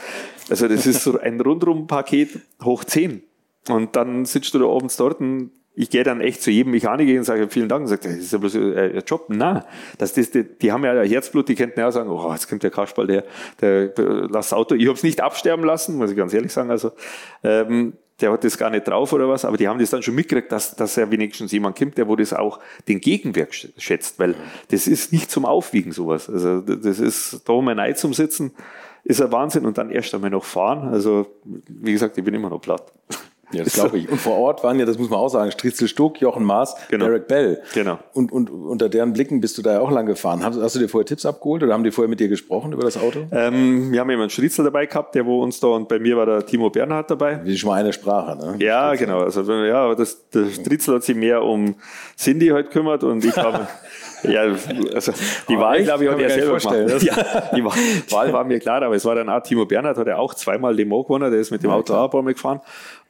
Also 0.50 0.68
das 0.68 0.86
ist 0.86 1.04
so 1.04 1.18
ein 1.18 1.40
Rundrum-Paket 1.40 2.40
hoch 2.62 2.84
10. 2.84 3.22
Und 3.68 3.96
dann 3.96 4.24
sitzt 4.24 4.54
du 4.54 4.58
da 4.58 4.66
abends 4.66 4.96
dort 4.96 5.20
und 5.20 5.50
ich 5.74 5.88
gehe 5.88 6.02
dann 6.02 6.20
echt 6.20 6.42
zu 6.42 6.50
jedem 6.50 6.72
Mechaniker 6.72 7.16
und 7.18 7.24
sage 7.24 7.48
vielen 7.48 7.68
Dank 7.68 7.82
und 7.82 7.88
sage, 7.88 8.02
das 8.02 8.16
ist 8.16 8.32
ja 8.32 8.38
bloß 8.38 8.54
ein 8.56 9.02
Job. 9.06 9.26
Nein, 9.28 9.62
das, 9.98 10.12
das, 10.12 10.30
die, 10.30 10.44
die 10.44 10.72
haben 10.72 10.84
ja 10.84 11.00
Herzblut, 11.02 11.48
die 11.48 11.54
könnten 11.54 11.78
ja 11.78 11.88
auch 11.88 11.92
sagen, 11.92 12.10
oh, 12.10 12.30
jetzt 12.32 12.48
kommt 12.48 12.62
der 12.62 12.70
Kasperl, 12.70 13.06
der, 13.06 13.24
der, 13.60 13.88
der 13.88 14.04
lass 14.28 14.50
das 14.50 14.52
Auto. 14.52 14.74
Ich 14.74 14.86
habe 14.86 14.96
es 14.96 15.02
nicht 15.02 15.20
absterben 15.20 15.64
lassen, 15.64 15.96
muss 15.96 16.10
ich 16.10 16.16
ganz 16.16 16.34
ehrlich 16.34 16.52
sagen. 16.52 16.70
Also 16.70 16.90
ähm, 17.44 17.94
der 18.20 18.32
hat 18.32 18.44
das 18.44 18.58
gar 18.58 18.70
nicht 18.70 18.86
drauf 18.86 19.12
oder 19.12 19.28
was, 19.28 19.44
aber 19.44 19.56
die 19.56 19.68
haben 19.68 19.78
das 19.78 19.90
dann 19.90 20.02
schon 20.02 20.14
mitgekriegt, 20.14 20.52
dass, 20.52 20.76
dass 20.76 20.96
er 20.96 21.10
wenigstens 21.10 21.52
jemand 21.52 21.78
kommt, 21.78 21.96
der 21.96 22.08
wo 22.08 22.16
das 22.16 22.32
auch 22.32 22.58
den 22.88 23.00
Gegenwert 23.00 23.72
schätzt, 23.78 24.18
weil 24.18 24.34
das 24.68 24.86
ist 24.86 25.12
nicht 25.12 25.30
zum 25.30 25.46
Aufwiegen 25.46 25.92
sowas. 25.92 26.28
Also 26.28 26.60
das 26.60 26.98
ist 26.98 27.42
da 27.48 27.52
um 27.54 27.68
ein 27.68 27.78
Ei 27.78 27.92
zum 27.94 28.12
Sitzen, 28.12 28.52
ist 29.04 29.22
ein 29.22 29.32
Wahnsinn 29.32 29.64
und 29.64 29.78
dann 29.78 29.90
erst 29.90 30.14
einmal 30.14 30.30
noch 30.30 30.44
fahren. 30.44 30.88
Also 30.88 31.26
wie 31.44 31.92
gesagt, 31.92 32.18
ich 32.18 32.24
bin 32.24 32.34
immer 32.34 32.50
noch 32.50 32.60
platt. 32.60 32.92
Ja, 33.52 33.64
das 33.64 33.74
glaube 33.74 33.98
ich. 33.98 34.08
Und 34.08 34.18
vor 34.18 34.36
Ort 34.36 34.62
waren 34.62 34.78
ja, 34.78 34.86
das 34.86 34.98
muss 34.98 35.10
man 35.10 35.18
auch 35.18 35.28
sagen, 35.28 35.50
Stritzel 35.50 35.88
Stuck, 35.88 36.20
Jochen 36.20 36.44
Maas, 36.44 36.76
genau. 36.88 37.06
Derek 37.06 37.28
Bell. 37.28 37.62
Genau. 37.74 37.98
Und, 38.12 38.32
und 38.32 38.50
unter 38.50 38.88
deren 38.88 39.12
Blicken 39.12 39.40
bist 39.40 39.58
du 39.58 39.62
da 39.62 39.74
ja 39.74 39.80
auch 39.80 39.90
lang 39.90 40.06
gefahren. 40.06 40.44
Hast, 40.44 40.60
hast, 40.60 40.74
du 40.76 40.78
dir 40.78 40.88
vorher 40.88 41.06
Tipps 41.06 41.26
abgeholt 41.26 41.62
oder 41.62 41.72
haben 41.72 41.84
die 41.84 41.90
vorher 41.90 42.08
mit 42.08 42.20
dir 42.20 42.28
gesprochen 42.28 42.72
über 42.72 42.82
das 42.82 42.96
Auto? 42.96 43.26
Ähm, 43.32 43.92
wir 43.92 44.00
haben 44.00 44.10
jemanden 44.10 44.30
Stritzel 44.30 44.64
dabei 44.64 44.86
gehabt, 44.86 45.14
der 45.14 45.26
wo 45.26 45.42
uns 45.42 45.60
da 45.60 45.68
und 45.68 45.88
bei 45.88 45.98
mir 45.98 46.16
war 46.16 46.26
der 46.26 46.46
Timo 46.46 46.70
Bernhard 46.70 47.10
dabei. 47.10 47.40
Wie 47.44 47.56
schon 47.56 47.70
mal 47.70 47.80
eine 47.80 47.92
Sprache, 47.92 48.36
ne? 48.36 48.56
Ja, 48.58 48.88
Stritzel. 48.88 49.06
genau. 49.06 49.20
Also 49.22 49.52
ja, 49.52 49.94
das, 49.94 50.28
der 50.30 50.46
Stritzel 50.46 50.96
hat 50.96 51.04
sich 51.04 51.16
mehr 51.16 51.42
um 51.42 51.74
Cindy 52.16 52.48
heute 52.48 52.54
halt 52.54 52.70
kümmert 52.70 53.04
und 53.04 53.24
ich 53.24 53.36
habe 53.36 53.66
Ja, 54.22 54.42
also 54.94 55.12
die 55.48 55.54
aber 55.54 55.62
Wahl, 55.62 55.82
glaube 55.82 56.04
ich, 56.04 56.10
hat 56.10 56.20
er 56.20 56.30
selber 56.30 56.58
gemacht. 56.58 57.02
Ja, 57.02 57.50
die 57.54 57.64
Wahl 57.64 58.32
war 58.32 58.44
mir 58.44 58.58
klar, 58.58 58.82
aber 58.82 58.94
es 58.94 59.04
war 59.04 59.14
dann 59.14 59.28
auch 59.28 59.42
Timo 59.42 59.64
Bernhard, 59.64 59.96
hat 59.96 60.06
er 60.06 60.18
auch 60.18 60.34
zweimal 60.34 60.76
den 60.76 60.88
Mo 60.88 61.02
gewonnen, 61.02 61.30
der 61.30 61.40
ist 61.40 61.50
mit 61.50 61.62
dem 61.62 61.70
Auto 61.70 61.94
auch 61.94 62.04
ein 62.04 62.10
paar 62.10 62.22
Mal 62.22 62.34
gefahren. 62.34 62.60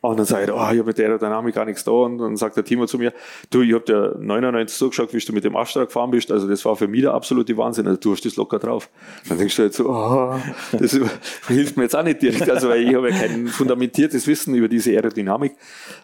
Und 0.03 0.19
dann 0.19 0.27
sage 0.27 0.45
ich, 0.45 0.51
oh, 0.51 0.55
ich 0.55 0.79
habe 0.79 0.85
mit 0.85 0.99
der 0.99 1.09
Aerodynamik 1.09 1.55
gar 1.55 1.67
nichts 1.67 1.85
da. 1.85 1.91
Und 1.91 2.19
dann 2.19 2.37
sagt 2.37 2.57
der 2.57 2.65
Timo 2.65 2.87
zu 2.87 2.99
mir, 2.99 3.13
du, 3.51 3.61
ich 3.61 3.75
habe 3.75 3.85
dir 3.85 4.17
99 4.19 4.77
zugeschaut, 4.77 5.13
wie 5.13 5.19
du 5.19 5.33
mit 5.33 5.45
dem 5.45 5.57
Astra 5.57 5.85
gefahren 5.85 6.11
bist. 6.11 6.33
Also 6.33 6.49
das 6.49 6.65
war 6.65 6.75
für 6.77 6.89
mich 6.89 7.03
der 7.03 7.13
absolute 7.13 7.55
Wahnsinn. 7.57 7.87
Also 7.87 8.01
du 8.01 8.13
hast 8.13 8.25
das 8.25 8.37
locker 8.37 8.59
drauf. 8.59 8.89
Dann 9.29 9.37
denkst 9.37 9.57
du 9.57 9.63
halt 9.63 9.75
so, 9.75 9.91
oh, 9.91 10.35
das 10.73 10.99
hilft 11.49 11.77
mir 11.77 11.83
jetzt 11.83 11.97
auch 11.97 12.03
nicht 12.03 12.23
direkt. 12.23 12.49
Also 12.49 12.71
weil 12.71 12.89
ich 12.89 12.95
habe 12.95 13.11
ja 13.11 13.19
kein 13.19 13.49
fundamentiertes 13.49 14.27
Wissen 14.27 14.55
über 14.55 14.69
diese 14.69 14.91
Aerodynamik. 14.93 15.55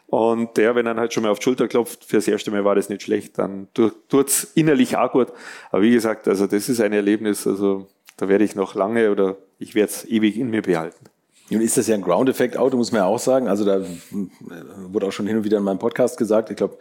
Und 0.08 0.56
der, 0.56 0.74
wenn 0.74 0.86
er 0.86 0.94
halt 0.96 1.12
schon 1.12 1.22
mal 1.22 1.30
auf 1.30 1.38
die 1.38 1.44
Schulter 1.44 1.66
klopft, 1.66 2.04
fürs 2.04 2.28
erste 2.28 2.50
Mal 2.50 2.64
war 2.64 2.74
das 2.74 2.88
nicht 2.88 3.02
schlecht, 3.02 3.38
dann 3.38 3.68
tut's 3.74 4.44
innerlich 4.54 4.96
auch 4.96 5.10
gut. 5.10 5.28
Aber 5.70 5.82
wie 5.82 5.90
gesagt, 5.90 6.28
also 6.28 6.46
das 6.46 6.68
ist 6.68 6.80
ein 6.80 6.92
Erlebnis, 6.92 7.46
also 7.46 7.88
da 8.16 8.28
werde 8.28 8.44
ich 8.44 8.54
noch 8.54 8.74
lange 8.74 9.10
oder 9.10 9.36
ich 9.58 9.74
werde 9.74 9.90
es 9.90 10.04
ewig 10.04 10.38
in 10.38 10.50
mir 10.50 10.62
behalten. 10.62 11.06
Nun 11.50 11.60
ist 11.60 11.76
das 11.76 11.86
ja 11.86 11.94
ein 11.94 12.02
Ground-Effekt-Auto, 12.02 12.76
muss 12.76 12.92
man 12.92 13.02
ja 13.02 13.06
auch 13.06 13.18
sagen. 13.18 13.48
Also 13.48 13.64
da 13.64 13.80
wurde 14.88 15.06
auch 15.06 15.12
schon 15.12 15.26
hin 15.26 15.36
und 15.36 15.44
wieder 15.44 15.58
in 15.58 15.64
meinem 15.64 15.78
Podcast 15.78 16.18
gesagt, 16.18 16.50
ich 16.50 16.56
glaube, 16.56 16.78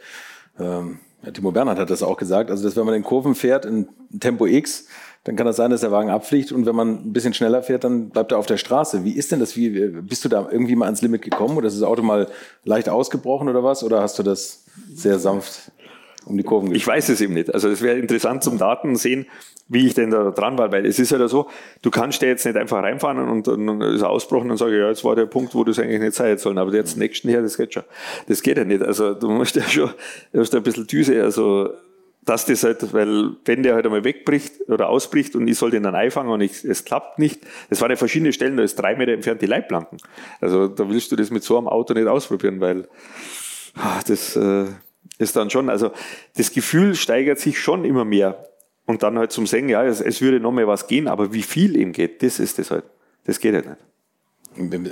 ähm, 0.60 1.00
Timo 1.34 1.52
Bernhard 1.52 1.80
hat 1.80 1.90
das 1.90 2.04
auch 2.04 2.18
gesagt, 2.18 2.50
also 2.50 2.64
dass 2.64 2.76
wenn 2.76 2.86
man 2.86 2.96
in 2.96 3.04
Kurven 3.04 3.36
fährt 3.36 3.66
in 3.66 3.88
Tempo 4.20 4.46
X, 4.46 4.88
dann 5.24 5.36
kann 5.36 5.48
das 5.48 5.56
sein, 5.56 5.72
dass 5.72 5.82
der 5.82 5.92
Wagen 5.92 6.12
abfliegt 6.12 6.52
und 6.52 6.68
wenn 6.68 6.76
man 6.76 7.08
ein 7.08 7.14
bisschen 7.14 7.34
schneller 7.34 7.64
fährt, 7.64 7.84
dann 7.84 8.10
bleibt 8.10 8.32
er 8.32 8.38
auf 8.38 8.46
der 8.46 8.58
Straße. 8.58 9.04
Wie 9.04 9.14
ist 9.14 9.32
denn 9.32 9.40
das? 9.40 9.56
Wie, 9.56 9.70
bist 9.70 10.24
du 10.24 10.30
da 10.30 10.48
irgendwie 10.52 10.76
mal 10.76 10.86
ans 10.86 11.02
Limit 11.02 11.24
gekommen 11.24 11.58
oder 11.58 11.68
ist 11.68 11.76
das 11.76 11.84
Auto 11.84 12.04
mal 12.04 12.28
leicht 12.64 12.90
ausgebrochen 12.90 13.50
oder 13.50 13.64
was? 13.64 13.84
Oder 13.84 14.02
hast 14.02 14.20
du 14.20 14.24
das 14.24 14.66
sehr 14.94 15.18
sanft 15.18 15.72
um 16.26 16.38
die 16.38 16.44
Kurven 16.44 16.74
Ich 16.74 16.86
weiß 16.86 17.10
es 17.10 17.22
eben 17.22 17.34
nicht. 17.34 17.54
Also 17.54 17.70
es 17.70 17.82
wäre 17.82 17.98
interessant 17.98 18.44
zum 18.44 18.58
Daten 18.58 18.96
sehen, 18.96 19.28
wie 19.68 19.88
ich 19.88 19.94
denn 19.94 20.12
da 20.12 20.32
dran 20.32 20.58
war, 20.58 20.72
weil 20.72 20.86
es 20.86 21.00
ist 21.00 21.12
ja 21.12 21.28
so, 21.28 21.50
du 21.82 21.90
kannst 21.90 22.22
ja 22.22 22.28
jetzt 22.28 22.46
nicht 22.46 22.56
einfach 22.56 22.84
reinfahren 22.84 23.18
und 23.18 23.48
dann 23.48 23.82
ist 23.82 24.02
er 24.02 24.10
ausbrochen 24.10 24.52
und 24.52 24.58
sage, 24.58 24.78
ja, 24.78 24.90
jetzt 24.90 25.04
war 25.04 25.16
der 25.16 25.26
Punkt, 25.26 25.56
wo 25.56 25.64
du 25.64 25.72
es 25.72 25.80
eigentlich 25.80 26.02
nicht 26.02 26.14
sein 26.14 26.38
sollen, 26.38 26.58
aber 26.58 26.74
jetzt 26.74 26.98
nächsten 26.98 27.30
her, 27.30 27.42
das 27.42 27.58
geht 27.58 27.74
schon. 27.74 27.84
Das 28.28 28.44
geht 28.44 28.58
ja 28.58 28.64
nicht. 28.64 28.84
Also 28.84 29.14
du 29.14 29.30
musst 29.30 29.56
ja 29.56 29.64
schon, 29.64 29.90
du 30.34 30.40
hast 30.40 30.54
ja 30.54 30.60
ein 30.60 30.64
bisschen 30.64 30.86
Düse, 30.88 31.22
also 31.24 31.70
dass 32.26 32.46
das 32.46 32.64
halt, 32.64 32.92
weil 32.92 33.32
wenn 33.46 33.62
der 33.64 33.76
halt 33.76 33.86
einmal 33.86 34.04
wegbricht 34.04 34.68
oder 34.68 34.90
ausbricht 34.90 35.36
und 35.36 35.48
ich 35.48 35.58
soll 35.58 35.72
den 35.72 35.84
dann 35.84 35.96
einfangen 35.96 36.32
und 36.32 36.42
ich, 36.42 36.64
es 36.64 36.84
klappt 36.84 37.20
nicht, 37.20 37.42
das 37.70 37.82
waren 37.82 37.92
ja 37.92 37.98
verschiedene 37.98 38.34
Stellen, 38.34 38.58
da 38.58 38.64
ist 38.64 38.76
drei 38.76 38.96
Meter 38.96 39.14
entfernt 39.14 39.42
die 39.42 39.46
Leitplanken. 39.46 40.00
Also 40.42 40.68
da 40.68 40.90
willst 40.90 41.12
du 41.12 41.16
das 41.16 41.30
mit 41.30 41.44
so 41.44 41.58
einem 41.58 41.68
Auto 41.68 41.94
nicht 41.94 42.08
ausprobieren, 42.08 42.60
weil 42.60 42.88
ach, 43.76 44.04
das 44.04 44.36
äh, 44.36 44.66
ist 45.18 45.36
dann 45.36 45.50
schon, 45.50 45.70
also 45.70 45.92
das 46.36 46.52
Gefühl 46.52 46.96
steigert 46.96 47.40
sich 47.40 47.60
schon 47.60 47.86
immer 47.86 48.06
mehr. 48.06 48.50
Und 48.86 49.02
dann 49.02 49.18
halt 49.18 49.32
zum 49.32 49.48
Singen, 49.48 49.70
ja, 49.70 49.84
es, 49.84 50.00
es 50.00 50.22
würde 50.22 50.40
noch 50.40 50.52
mehr 50.52 50.68
was 50.68 50.88
gehen, 50.88 51.08
aber 51.08 51.34
wie 51.34 51.42
viel 51.42 51.76
ihm 51.76 51.92
geht, 51.92 52.22
das 52.22 52.40
ist 52.40 52.60
das 52.60 52.70
halt. 52.72 52.86
Das 53.26 53.40
geht 53.40 53.56
halt 53.56 53.66
nicht. 53.66 53.80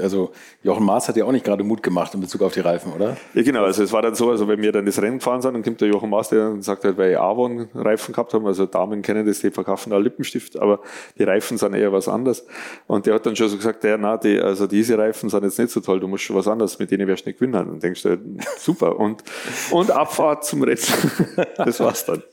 Also 0.01 0.31
Jochen 0.63 0.85
Maas 0.85 1.07
hat 1.07 1.15
ja 1.15 1.25
auch 1.25 1.31
nicht 1.31 1.45
gerade 1.45 1.63
Mut 1.63 1.81
gemacht 1.81 2.13
in 2.13 2.21
Bezug 2.21 2.41
auf 2.41 2.53
die 2.53 2.59
Reifen, 2.59 2.91
oder? 2.93 3.17
Ja, 3.33 3.43
genau. 3.43 3.63
Also 3.63 3.83
es 3.83 3.91
war 3.93 4.01
dann 4.01 4.15
so, 4.15 4.29
also 4.29 4.47
wenn 4.47 4.61
wir 4.61 4.71
dann 4.71 4.85
das 4.85 5.01
Rennen 5.01 5.19
gefahren 5.19 5.41
sind, 5.41 5.53
dann 5.53 5.63
kommt 5.63 5.81
der 5.81 5.87
Jochen 5.87 6.09
Maas, 6.09 6.29
der 6.29 6.61
sagt 6.61 6.83
halt, 6.83 6.97
weil 6.97 7.11
wir 7.11 7.21
Avon-Reifen 7.21 8.13
gehabt 8.13 8.33
haben, 8.33 8.45
also 8.45 8.65
Damen 8.65 9.01
kennen 9.01 9.25
das, 9.25 9.39
die 9.39 9.51
verkaufen 9.51 9.91
da 9.91 9.97
Lippenstift, 9.97 10.59
aber 10.59 10.79
die 11.17 11.23
Reifen 11.23 11.57
sind 11.57 11.73
eher 11.73 11.91
was 11.93 12.07
anderes. 12.07 12.45
Und 12.87 13.05
der 13.05 13.15
hat 13.15 13.25
dann 13.25 13.35
schon 13.35 13.49
so 13.49 13.57
gesagt, 13.57 13.83
ja, 13.83 13.97
na, 13.97 14.17
die, 14.17 14.39
also 14.39 14.67
diese 14.67 14.97
Reifen 14.97 15.29
sind 15.29 15.43
jetzt 15.43 15.59
nicht 15.59 15.71
so 15.71 15.79
toll, 15.79 15.99
du 15.99 16.07
musst 16.07 16.23
schon 16.23 16.35
was 16.35 16.47
anderes, 16.47 16.77
mit 16.79 16.91
denen 16.91 17.07
wirst 17.07 17.25
du 17.25 17.29
nicht 17.29 17.39
gewinnen. 17.39 17.69
Und 17.69 17.83
denkst 17.83 18.03
du, 18.03 18.17
super. 18.57 18.99
Und, 18.99 19.23
und 19.71 19.91
Abfahrt 19.91 20.45
zum 20.45 20.63
Rennen. 20.63 20.73
das 21.57 21.79
war's 21.79 22.05
dann. 22.05 22.23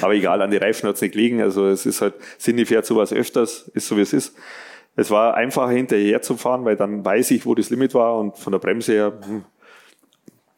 Aber 0.00 0.14
egal, 0.14 0.42
an 0.42 0.50
die 0.50 0.56
Reifen 0.56 0.88
hat's 0.88 1.00
nicht 1.00 1.12
gelegen. 1.12 1.42
Also 1.42 1.66
es 1.66 1.86
ist 1.86 2.00
halt, 2.00 2.14
Cindy 2.38 2.64
fährt 2.66 2.86
sowas 2.86 3.12
öfters, 3.12 3.70
ist 3.74 3.88
so 3.88 3.96
wie 3.96 4.02
es 4.02 4.12
ist. 4.12 4.34
Es 4.98 5.12
war 5.12 5.34
einfacher 5.34 5.70
hinterher 5.70 6.22
zu 6.22 6.36
fahren, 6.36 6.64
weil 6.64 6.74
dann 6.74 7.04
weiß 7.04 7.30
ich, 7.30 7.46
wo 7.46 7.54
das 7.54 7.70
Limit 7.70 7.94
war 7.94 8.18
und 8.18 8.36
von 8.36 8.50
der 8.50 8.58
Bremse 8.58 8.94
her, 8.94 9.12
hm, 9.24 9.44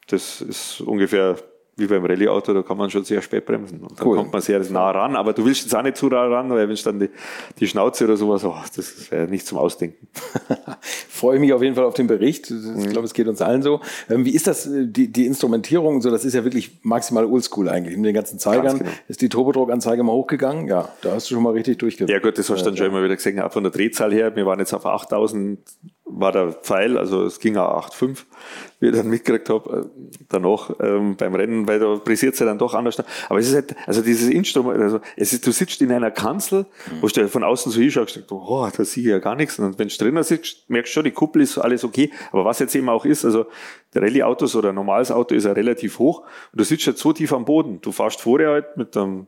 das 0.07 0.41
ist 0.41 0.81
ungefähr 0.81 1.37
wie 1.81 1.87
beim 1.87 2.05
Rallye-Auto, 2.05 2.53
da 2.53 2.63
kann 2.63 2.77
man 2.77 2.91
schon 2.91 3.05
sehr 3.05 3.23
spät 3.23 3.47
bremsen. 3.47 3.81
Und 3.81 3.99
dann 3.99 4.07
cool. 4.07 4.17
kommt 4.17 4.33
man 4.33 4.43
sehr 4.43 4.61
nah 4.71 4.91
ran, 4.91 5.17
aber 5.17 5.33
du 5.33 5.45
willst 5.45 5.63
jetzt 5.63 5.75
auch 5.75 5.83
nicht 5.83 5.97
zu 5.97 6.09
nah 6.09 6.27
ran, 6.27 6.51
weil 6.51 6.69
wenn 6.69 6.71
es 6.71 6.83
dann 6.83 7.01
die, 7.01 7.11
die 7.59 7.67
Schnauze 7.67 8.05
oder 8.05 8.17
sowas, 8.17 8.45
oh, 8.45 8.55
das 8.77 9.11
wäre 9.11 9.27
nicht 9.27 9.47
zum 9.47 9.59
Ausdenken. 9.59 10.07
Freue 11.09 11.39
mich 11.39 11.53
auf 11.53 11.63
jeden 11.63 11.75
Fall 11.75 11.85
auf 11.85 11.95
den 11.95 12.07
Bericht. 12.07 12.51
Ich 12.51 12.57
mhm. 12.57 12.91
glaube, 12.91 13.07
es 13.07 13.15
geht 13.15 13.27
uns 13.29 13.41
allen 13.41 13.63
so. 13.63 13.81
Ähm, 14.09 14.25
wie 14.25 14.35
ist 14.35 14.47
das, 14.47 14.67
äh, 14.67 14.87
die, 14.87 15.09
die 15.09 15.27
Instrumentierung? 15.27 16.03
So, 16.03 16.11
das 16.11 16.25
ist 16.25 16.35
ja 16.35 16.45
wirklich 16.45 16.79
maximal 16.83 17.25
oldschool 17.25 17.69
eigentlich. 17.69 17.97
Mit 17.97 18.07
den 18.07 18.15
ganzen 18.15 18.39
Zeigern 18.39 18.79
genau. 18.79 18.91
ist 19.09 19.21
die 19.21 19.29
Turbodruckanzeige 19.29 20.03
mal 20.03 20.13
hochgegangen. 20.13 20.69
Ja, 20.69 20.89
da 21.03 21.13
hast 21.13 21.31
du 21.31 21.35
schon 21.35 21.43
mal 21.43 21.53
richtig 21.53 21.79
durchgeführt. 21.79 22.11
Ja 22.11 22.19
gut, 22.19 22.39
das 22.39 22.49
hast 22.51 22.61
du 22.61 22.65
dann 22.67 22.77
schon 22.77 22.87
immer 22.87 23.03
wieder 23.03 23.17
gesehen. 23.17 23.41
Auch 23.41 23.53
von 23.53 23.63
der 23.63 23.73
Drehzahl 23.73 24.13
her, 24.13 24.35
wir 24.37 24.47
waren 24.47 24.59
jetzt 24.59 24.73
auf 24.73 24.87
8000 24.87 25.59
war 26.13 26.33
der 26.33 26.53
Pfeil, 26.53 26.99
also 26.99 27.25
es 27.25 27.41
ging 27.41 27.57
auch 27.57 27.87
8,5, 27.91 28.25
wie 28.81 28.89
ich 28.89 28.95
dann 28.95 29.09
mitgekriegt 29.09 29.49
habe, 29.49 29.91
äh, 29.95 30.03
danach 30.29 30.71
ähm, 30.81 31.17
beim 31.17 31.35
Rennen, 31.35 31.69
weil 31.69 31.79
da 31.79 31.97
pressiert 31.97 32.35
es 32.35 32.41
ja 32.41 32.47
dann 32.47 32.59
doch 32.59 32.75
anders. 32.75 33.03
Aber 33.29 33.39
es 33.39 33.49
ist 33.49 33.55
halt, 33.55 33.77
also 33.87 34.03
dieses 34.03 34.29
Instrument, 34.29 34.81
also 34.81 35.01
es 35.17 35.33
ist, 35.33 35.47
du 35.47 35.53
sitzt 35.53 35.81
in 35.83 35.93
einer 35.93 36.11
Kanzel, 36.11 36.67
wo 37.01 37.09
du 37.09 37.29
von 37.29 37.45
außen 37.45 37.73
so 37.73 37.81
hinschaust, 37.81 38.17
und 38.17 38.31
denkst, 38.31 38.47
oh, 38.49 38.69
da 38.77 38.85
sehe 38.85 39.05
ich 39.05 39.11
ja 39.11 39.19
gar 39.19 39.35
nichts. 39.37 39.59
Und 39.59 39.79
wenn 39.79 39.89
du 39.89 39.97
drinnen 39.97 40.23
sitzt, 40.23 40.69
merkst 40.69 40.93
du 40.93 40.95
schon, 40.95 41.05
die 41.05 41.11
Kuppel 41.11 41.43
ist 41.43 41.59
alles 41.59 41.85
okay. 41.85 42.11
Aber 42.33 42.45
was 42.45 42.59
jetzt 42.59 42.75
eben 42.75 42.89
auch 42.89 43.05
ist, 43.05 43.25
also 43.25 43.47
der 43.95 44.03
Rallye-Autos 44.03 44.57
oder 44.57 44.71
ein 44.71 44.75
normales 44.75 45.11
Auto 45.11 45.35
ist 45.35 45.45
ja 45.45 45.53
relativ 45.53 45.99
hoch 45.99 46.21
und 46.53 46.61
du 46.61 46.65
sitzt 46.65 46.87
jetzt 46.87 47.01
so 47.01 47.13
tief 47.13 47.33
am 47.33 47.45
Boden. 47.45 47.81
Du 47.81 47.93
fährst 47.93 48.21
vorher 48.21 48.51
halt 48.51 48.77
mit 48.77 48.97
einem 48.97 49.27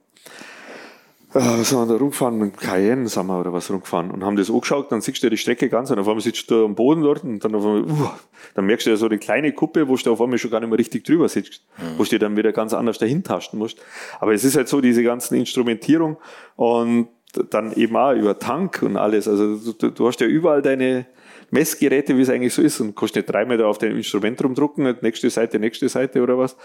äh, 1.34 1.38
was 1.40 1.68
sind 1.68 1.78
wir 1.78 1.86
da 1.86 1.94
rumgefahren? 1.94 2.38
Mit 2.38 2.58
Cayenne 2.58 3.08
sind 3.08 3.26
wir 3.26 3.40
oder 3.40 3.52
was 3.52 3.70
rumgefahren 3.70 4.10
und 4.10 4.24
haben 4.24 4.36
das 4.36 4.50
angeschaut, 4.50 4.92
dann 4.92 5.00
siehst 5.00 5.22
du 5.22 5.30
die 5.30 5.36
Strecke 5.36 5.68
ganz 5.68 5.90
und 5.90 5.98
auf 5.98 6.06
einmal 6.06 6.22
sitzt 6.22 6.50
du 6.50 6.64
am 6.64 6.74
Boden 6.74 7.02
dort 7.02 7.24
und 7.24 7.40
dann 7.40 7.54
auf 7.54 7.64
einmal, 7.64 7.84
uh, 7.84 8.10
dann 8.54 8.66
merkst 8.66 8.86
du 8.86 8.90
ja 8.90 8.96
so 8.96 9.06
eine 9.06 9.18
kleine 9.18 9.52
Kuppe, 9.52 9.88
wo 9.88 9.96
du 9.96 10.12
auf 10.12 10.20
einmal 10.20 10.38
schon 10.38 10.50
gar 10.50 10.60
nicht 10.60 10.68
mehr 10.68 10.78
richtig 10.78 11.04
drüber 11.04 11.28
sitzt, 11.28 11.62
mhm. 11.78 11.98
wo 11.98 12.04
du 12.04 12.18
dann 12.18 12.36
wieder 12.36 12.52
ganz 12.52 12.74
anders 12.74 12.98
dahin 12.98 13.22
tasten 13.22 13.58
musst. 13.58 13.78
Aber 14.20 14.32
es 14.34 14.44
ist 14.44 14.56
halt 14.56 14.68
so, 14.68 14.80
diese 14.80 15.02
ganzen 15.02 15.36
Instrumentierung 15.36 16.16
und 16.56 17.08
dann 17.50 17.72
eben 17.72 17.96
auch 17.96 18.12
über 18.12 18.38
Tank 18.38 18.82
und 18.82 18.96
alles. 18.96 19.26
Also 19.26 19.72
du, 19.72 19.90
du 19.90 20.06
hast 20.06 20.20
ja 20.20 20.26
überall 20.26 20.60
deine 20.60 21.06
Messgeräte, 21.50 22.16
wie 22.16 22.22
es 22.22 22.30
eigentlich 22.30 22.54
so 22.54 22.62
ist 22.62 22.80
und 22.80 22.94
kannst 22.94 23.14
nicht 23.14 23.30
dreimal 23.30 23.58
da 23.58 23.66
auf 23.66 23.78
dein 23.78 23.96
Instrument 23.96 24.42
rumdrucken, 24.42 24.96
nächste 25.00 25.30
Seite, 25.30 25.58
nächste 25.58 25.88
Seite 25.88 26.22
oder 26.22 26.38
was. 26.38 26.56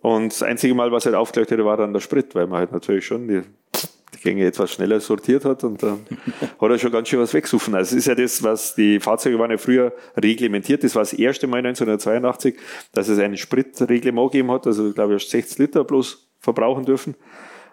Und 0.00 0.32
das 0.32 0.42
einzige 0.42 0.74
Mal, 0.74 0.92
was 0.92 1.04
halt 1.04 1.14
aufgeleuchtet 1.14 1.58
hat, 1.58 1.64
war 1.66 1.76
dann 1.76 1.92
der 1.92 2.00
Sprit, 2.00 2.34
weil 2.34 2.46
man 2.46 2.58
halt 2.58 2.72
natürlich 2.72 3.04
schon 3.04 3.28
die 3.28 3.42
Gänge 4.22 4.46
etwas 4.46 4.72
schneller 4.72 5.00
sortiert 5.00 5.44
hat 5.44 5.64
und 5.64 5.82
dann 5.82 6.00
hat 6.60 6.70
er 6.70 6.78
schon 6.78 6.92
ganz 6.92 7.08
schön 7.08 7.20
was 7.20 7.34
wegsuchen. 7.34 7.74
Also 7.74 7.96
es 7.96 8.00
ist 8.00 8.06
ja 8.06 8.14
das, 8.14 8.42
was 8.42 8.74
die 8.74 9.00
Fahrzeuge 9.00 9.38
waren 9.38 9.50
ja 9.50 9.58
früher 9.58 9.92
reglementiert. 10.16 10.84
Das 10.84 10.94
war 10.94 11.02
das 11.02 11.12
erste 11.12 11.46
Mal 11.46 11.58
1982, 11.58 12.58
dass 12.92 13.08
es 13.08 13.18
ein 13.18 13.36
Spritreglement 13.36 14.32
gegeben 14.32 14.50
hat. 14.50 14.66
Also 14.66 14.88
ich 14.88 14.94
glaube, 14.94 15.14
erst 15.14 15.30
60 15.30 15.58
Liter 15.58 15.84
bloß 15.84 16.28
verbrauchen 16.38 16.84
dürfen. 16.84 17.14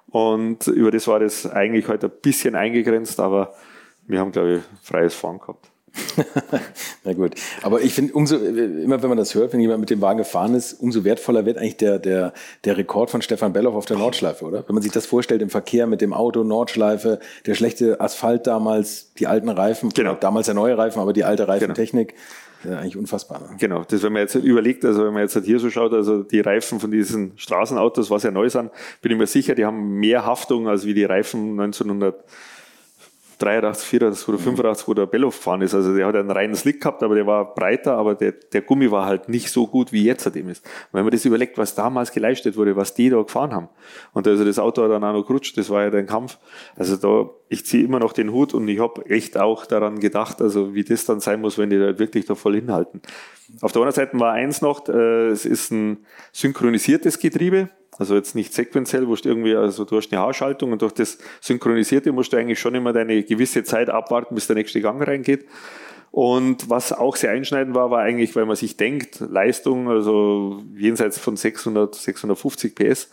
Und 0.08 0.68
über 0.68 0.92
das 0.92 1.08
war 1.08 1.20
das 1.20 1.46
eigentlich 1.46 1.88
heute 1.88 2.08
halt 2.08 2.16
ein 2.16 2.22
bisschen 2.22 2.56
eingegrenzt, 2.56 3.20
aber 3.20 3.54
wir 4.08 4.20
haben, 4.20 4.32
glaube 4.32 4.58
ich, 4.58 4.64
freies 4.88 5.14
Fahren 5.14 5.40
gehabt. 5.40 5.67
Na 7.04 7.14
gut. 7.14 7.36
Aber 7.62 7.82
ich 7.82 7.94
finde, 7.94 8.14
umso, 8.14 8.38
immer 8.38 9.02
wenn 9.02 9.10
man 9.10 9.18
das 9.18 9.36
hört, 9.36 9.54
wenn 9.54 9.60
jemand 9.60 9.80
mit 9.80 9.90
dem 9.90 10.02
Wagen 10.02 10.18
gefahren 10.18 10.56
ist, 10.56 10.74
umso 10.74 11.04
wertvoller 11.04 11.46
wird 11.46 11.58
eigentlich 11.58 11.78
der, 11.78 12.00
der, 12.00 12.34
der 12.66 12.78
Rekord 12.78 13.10
von 13.10 13.22
Stefan 13.22 13.54
Belloff 13.54 13.76
auf 13.76 13.86
der 13.86 13.98
Nordschleife, 13.98 14.46
oder? 14.46 14.64
Wenn 14.68 14.74
man 14.76 14.84
sich 14.84 14.92
das 14.92 15.06
vorstellt 15.06 15.42
im 15.42 15.50
Verkehr 15.50 15.88
mit 15.88 16.02
dem 16.02 16.14
Auto, 16.14 16.44
Nordschleife, 16.44 17.20
der 17.46 17.56
schlechte 17.56 18.02
Asphalt 18.02 18.48
damals, 18.48 19.14
die 19.14 19.28
alten 19.28 19.50
Reifen, 19.50 19.90
genau. 19.90 20.16
damals 20.16 20.46
der 20.46 20.56
neue 20.56 20.78
Reifen, 20.78 21.00
aber 21.00 21.14
die 21.14 21.24
alte 21.24 21.48
Reifentechnik. 21.48 22.10
Genau. 22.10 22.22
Ja, 22.64 22.80
eigentlich 22.80 22.98
unfassbar. 22.98 23.40
Ne? 23.40 23.50
Genau, 23.60 23.84
das, 23.88 24.02
wenn 24.04 24.14
man 24.14 24.24
jetzt 24.24 24.36
überlegt, 24.36 24.84
also 24.84 25.06
wenn 25.06 25.14
man 25.14 25.22
jetzt 25.22 25.38
hier 25.46 25.60
so 25.60 25.70
schaut, 25.70 25.94
also 25.94 26.24
die 26.24 26.40
Reifen 26.40 26.80
von 26.80 26.90
diesen 26.90 27.34
Straßenautos, 27.38 28.10
was 28.10 28.24
ja 28.24 28.32
neu 28.32 28.50
sind, 28.50 28.72
bin 29.02 29.12
ich 29.12 29.18
mir 29.18 29.28
sicher, 29.28 29.54
die 29.54 29.66
haben 29.66 30.00
mehr 30.00 30.26
Haftung 30.26 30.68
als 30.68 30.86
wie 30.86 30.94
die 30.94 31.06
Reifen 31.06 31.60
1900 31.60 32.16
83, 33.40 33.88
84 33.88 34.28
oder 34.30 34.38
85, 34.40 34.88
wo 34.88 34.94
der 34.94 35.06
Bello 35.06 35.28
gefahren 35.28 35.62
ist. 35.62 35.76
Also 35.76 35.96
der 35.96 36.08
hat 36.08 36.16
einen 36.16 36.32
reinen 36.32 36.56
Slick 36.56 36.82
gehabt, 36.82 37.04
aber 37.04 37.16
der 37.16 37.28
war 37.28 37.54
breiter, 37.54 37.96
aber 37.98 38.16
der, 38.16 38.32
der 38.32 38.62
Gummi 38.62 38.90
war 38.90 39.06
halt 39.06 39.30
nicht 39.30 39.52
so 39.52 39.68
gut, 39.68 39.92
wie 39.92 40.04
jetzt 40.04 40.26
dem 40.34 40.50
ist. 40.50 40.66
Und 40.66 40.94
wenn 40.94 41.04
man 41.04 41.12
das 41.12 41.26
überlegt, 41.26 41.58
was 41.58 41.76
damals 41.76 42.12
geleistet 42.12 42.58
wurde, 42.58 42.76
was 42.76 42.94
die 42.94 43.10
da 43.10 43.22
gefahren 43.22 43.54
haben. 43.54 43.70
Und 44.14 44.28
also 44.28 44.44
das 44.44 44.58
Auto 44.58 44.84
hat 44.84 44.92
dann 44.92 45.04
auch 45.04 45.14
noch 45.14 45.26
gerutscht, 45.26 45.58
das 45.58 45.70
war 45.70 45.84
ja 45.84 45.90
der 45.90 46.06
Kampf. 46.06 46.38
Also 46.76 46.96
da, 46.98 47.30
ich 47.50 47.66
ziehe 47.66 47.84
immer 47.84 48.00
noch 48.00 48.14
den 48.14 48.32
Hut 48.32 48.54
und 48.54 48.68
ich 48.68 48.80
habe 48.80 49.06
echt 49.06 49.38
auch 49.38 49.66
daran 49.66 50.00
gedacht, 50.00 50.42
also 50.42 50.74
wie 50.74 50.84
das 50.84 51.06
dann 51.06 51.20
sein 51.20 51.42
muss, 51.42 51.58
wenn 51.58 51.70
die 51.70 51.78
da 51.78 52.00
wirklich 52.00 52.26
da 52.26 52.36
voll 52.36 52.56
hinhalten. 52.56 53.02
Auf 53.62 53.72
der 53.72 53.82
anderen 53.82 53.96
Seite 53.96 54.20
war 54.20 54.34
eins 54.34 54.62
noch, 54.62 54.88
äh, 54.90 55.28
es 55.28 55.46
ist 55.46 55.72
ein 55.72 56.06
synchronisiertes 56.32 57.20
Getriebe. 57.20 57.70
Also 58.00 58.16
jetzt 58.16 58.36
nicht 58.36 58.54
sequenziell, 58.54 59.08
wo 59.08 59.16
du 59.16 59.30
irgendwie, 59.30 59.56
also 59.56 59.86
du 59.86 59.98
hast 59.98 60.12
eine 60.12 60.22
Haarschaltung 60.22 60.72
und 60.72 60.82
durch 60.82 60.94
das 60.94 61.18
Synchronisierte 61.42 62.12
musst 62.12 62.34
du 62.34 62.38
eigentlich 62.38 62.60
schon 62.60 62.76
immer 62.76 62.94
deine 62.94 63.24
gewisse 63.24 63.64
Zeit 63.64 63.90
abwarten, 63.90 64.36
bis 64.36 64.48
der 64.48 64.56
nächste 64.56 64.82
Gang 64.82 65.06
reingeht. 65.06 65.46
Und 66.12 66.70
was 66.70 66.94
auch 66.94 67.16
sehr 67.16 67.32
einschneidend 67.32 67.76
war, 67.76 67.92
war 67.92 68.00
eigentlich, 68.00 68.36
weil 68.36 68.46
man 68.46 68.56
sich 68.56 68.78
denkt, 68.78 69.20
Leistung, 69.20 69.90
also 69.90 70.64
jenseits 70.76 71.20
von 71.20 71.36
600, 71.36 71.94
650 71.94 72.76
PS, 72.76 73.10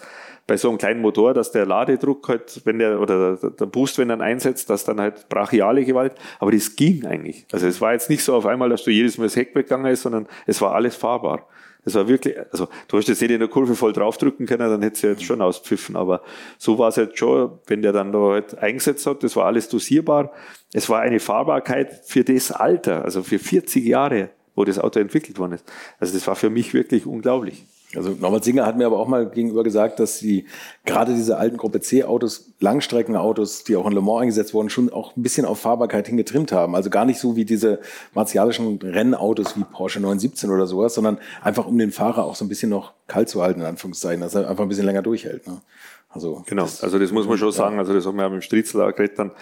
bei 0.47 0.57
so 0.57 0.69
einem 0.69 0.79
kleinen 0.79 1.01
Motor, 1.01 1.33
dass 1.33 1.53
der 1.53 1.65
Ladedruck 1.65 2.29
halt, 2.29 2.61
wenn 2.65 2.79
der, 2.79 3.01
oder 3.01 3.37
der 3.37 3.67
Boost, 3.67 3.99
wenn 3.99 4.09
dann 4.09 4.21
einsetzt, 4.21 4.69
dass 4.69 4.85
dann 4.85 5.01
halt 5.01 5.29
brachiale 5.29 5.85
Gewalt, 5.85 6.13
aber 6.39 6.51
das 6.51 6.77
ging 6.77 7.07
eigentlich. 7.07 7.47
Also 7.51 7.67
es 7.67 7.81
war 7.81 7.93
jetzt 7.93 8.11
nicht 8.11 8.23
so 8.23 8.35
auf 8.35 8.47
einmal, 8.47 8.69
dass 8.69 8.85
du 8.85 8.91
jedes 8.91 9.17
Mal 9.17 9.25
das 9.25 9.37
Heck 9.37 9.55
weggegangen 9.55 9.91
ist, 9.91 10.03
sondern 10.03 10.27
es 10.47 10.61
war 10.61 10.75
alles 10.75 10.97
fahrbar. 10.97 11.49
Das 11.85 11.95
war 11.95 12.09
wirklich, 12.09 12.37
also 12.51 12.69
du 12.89 12.97
hast 12.97 13.09
jetzt 13.09 13.21
nicht 13.21 13.31
in 13.31 13.41
der 13.41 13.49
Kurve 13.49 13.75
voll 13.75 13.93
draufdrücken 13.93 14.47
können, 14.47 14.71
dann 14.71 14.83
hättest 14.83 15.03
du 15.03 15.09
jetzt 15.09 15.25
schon 15.25 15.43
auspfiffen. 15.43 15.97
Aber 15.97 16.23
so 16.59 16.79
war 16.79 16.89
es 16.89 16.97
jetzt 16.97 17.19
schon, 17.19 17.59
wenn 17.67 17.83
der 17.83 17.93
dann 17.93 18.13
da 18.13 18.19
halt 18.19 18.59
eingesetzt 18.59 19.07
hat, 19.07 19.23
das 19.23 19.37
war 19.37 19.47
alles 19.47 19.69
dosierbar. 19.69 20.33
Es 20.73 20.89
war 20.89 21.01
eine 21.01 21.21
Fahrbarkeit 21.21 22.03
für 22.07 22.25
das 22.25 22.51
Alter, 22.51 23.05
also 23.05 23.23
für 23.23 23.39
40 23.39 23.85
Jahre, 23.85 24.31
wo 24.55 24.65
das 24.65 24.79
Auto 24.79 24.99
entwickelt 24.99 25.39
worden 25.39 25.53
ist. 25.53 25.71
Also 25.99 26.15
das 26.15 26.27
war 26.27 26.37
für 26.37 26.51
mich 26.51 26.73
wirklich 26.73 27.07
unglaublich. 27.07 27.65
Also 27.97 28.11
Norbert 28.11 28.45
Singer 28.45 28.67
hat 28.67 28.77
mir 28.77 28.87
aber 28.87 28.99
auch 28.99 29.09
mal 29.09 29.29
gegenüber 29.29 29.63
gesagt, 29.63 30.01
dass 30.01 30.19
die 30.19 30.47
gerade 30.85 31.15
diese 31.15 31.37
alten 31.37 31.57
Gruppe 31.57 31.81
C 31.81 32.05
Autos 32.05 32.53
Langstreckenautos, 32.61 33.65
die 33.65 33.77
auch 33.77 33.87
in 33.87 33.93
Le 33.93 34.01
Mans 34.01 34.23
eingesetzt 34.23 34.55
wurden, 34.55 34.71
schon 34.71 34.93
auch 34.93 35.17
ein 35.17 35.23
bisschen 35.23 35.47
auf 35.47 35.61
Fahrbarkeit 35.61 36.07
hingetrimmt 36.07 36.53
haben. 36.53 36.75
Also 36.75 36.91
gar 36.91 37.05
nicht 37.05 37.19
so 37.19 37.37
wie 37.37 37.45
diese 37.45 37.81
martialischen 38.15 38.79
Rennautos 38.79 39.57
wie 39.57 39.65
Porsche 39.65 40.01
917 40.01 40.51
oder 40.51 40.67
sowas, 40.67 40.95
sondern 40.95 41.19
einfach 41.43 41.67
um 41.67 41.79
den 41.79 41.93
Fahrer 41.93 42.25
auch 42.25 42.37
so 42.37 42.45
ein 42.45 42.49
bisschen 42.49 42.71
noch 42.71 42.93
kalt 43.07 43.29
zu 43.29 43.43
halten, 43.43 43.61
in 43.61 43.67
Anführungszeichen, 43.67 44.21
dass 44.21 44.35
er 44.35 44.49
einfach 44.49 44.63
ein 44.63 44.69
bisschen 44.69 44.87
länger 44.87 45.03
durchhält. 45.03 45.47
Ne? 45.47 45.61
Also 46.09 46.45
genau, 46.47 46.63
das, 46.63 46.83
also 46.83 46.99
das 46.99 47.11
muss 47.11 47.27
man 47.27 47.39
schon 47.39 47.49
ja. 47.49 47.53
sagen. 47.53 47.79
Also 47.79 47.93
das 47.93 48.07
haben 48.07 48.17
wir 48.17 48.23
ja 48.23 48.29
mit 48.29 48.41
dem 48.41 48.43
Stritzler 48.43 48.93
geredet 48.93 49.19
dann 49.19 49.33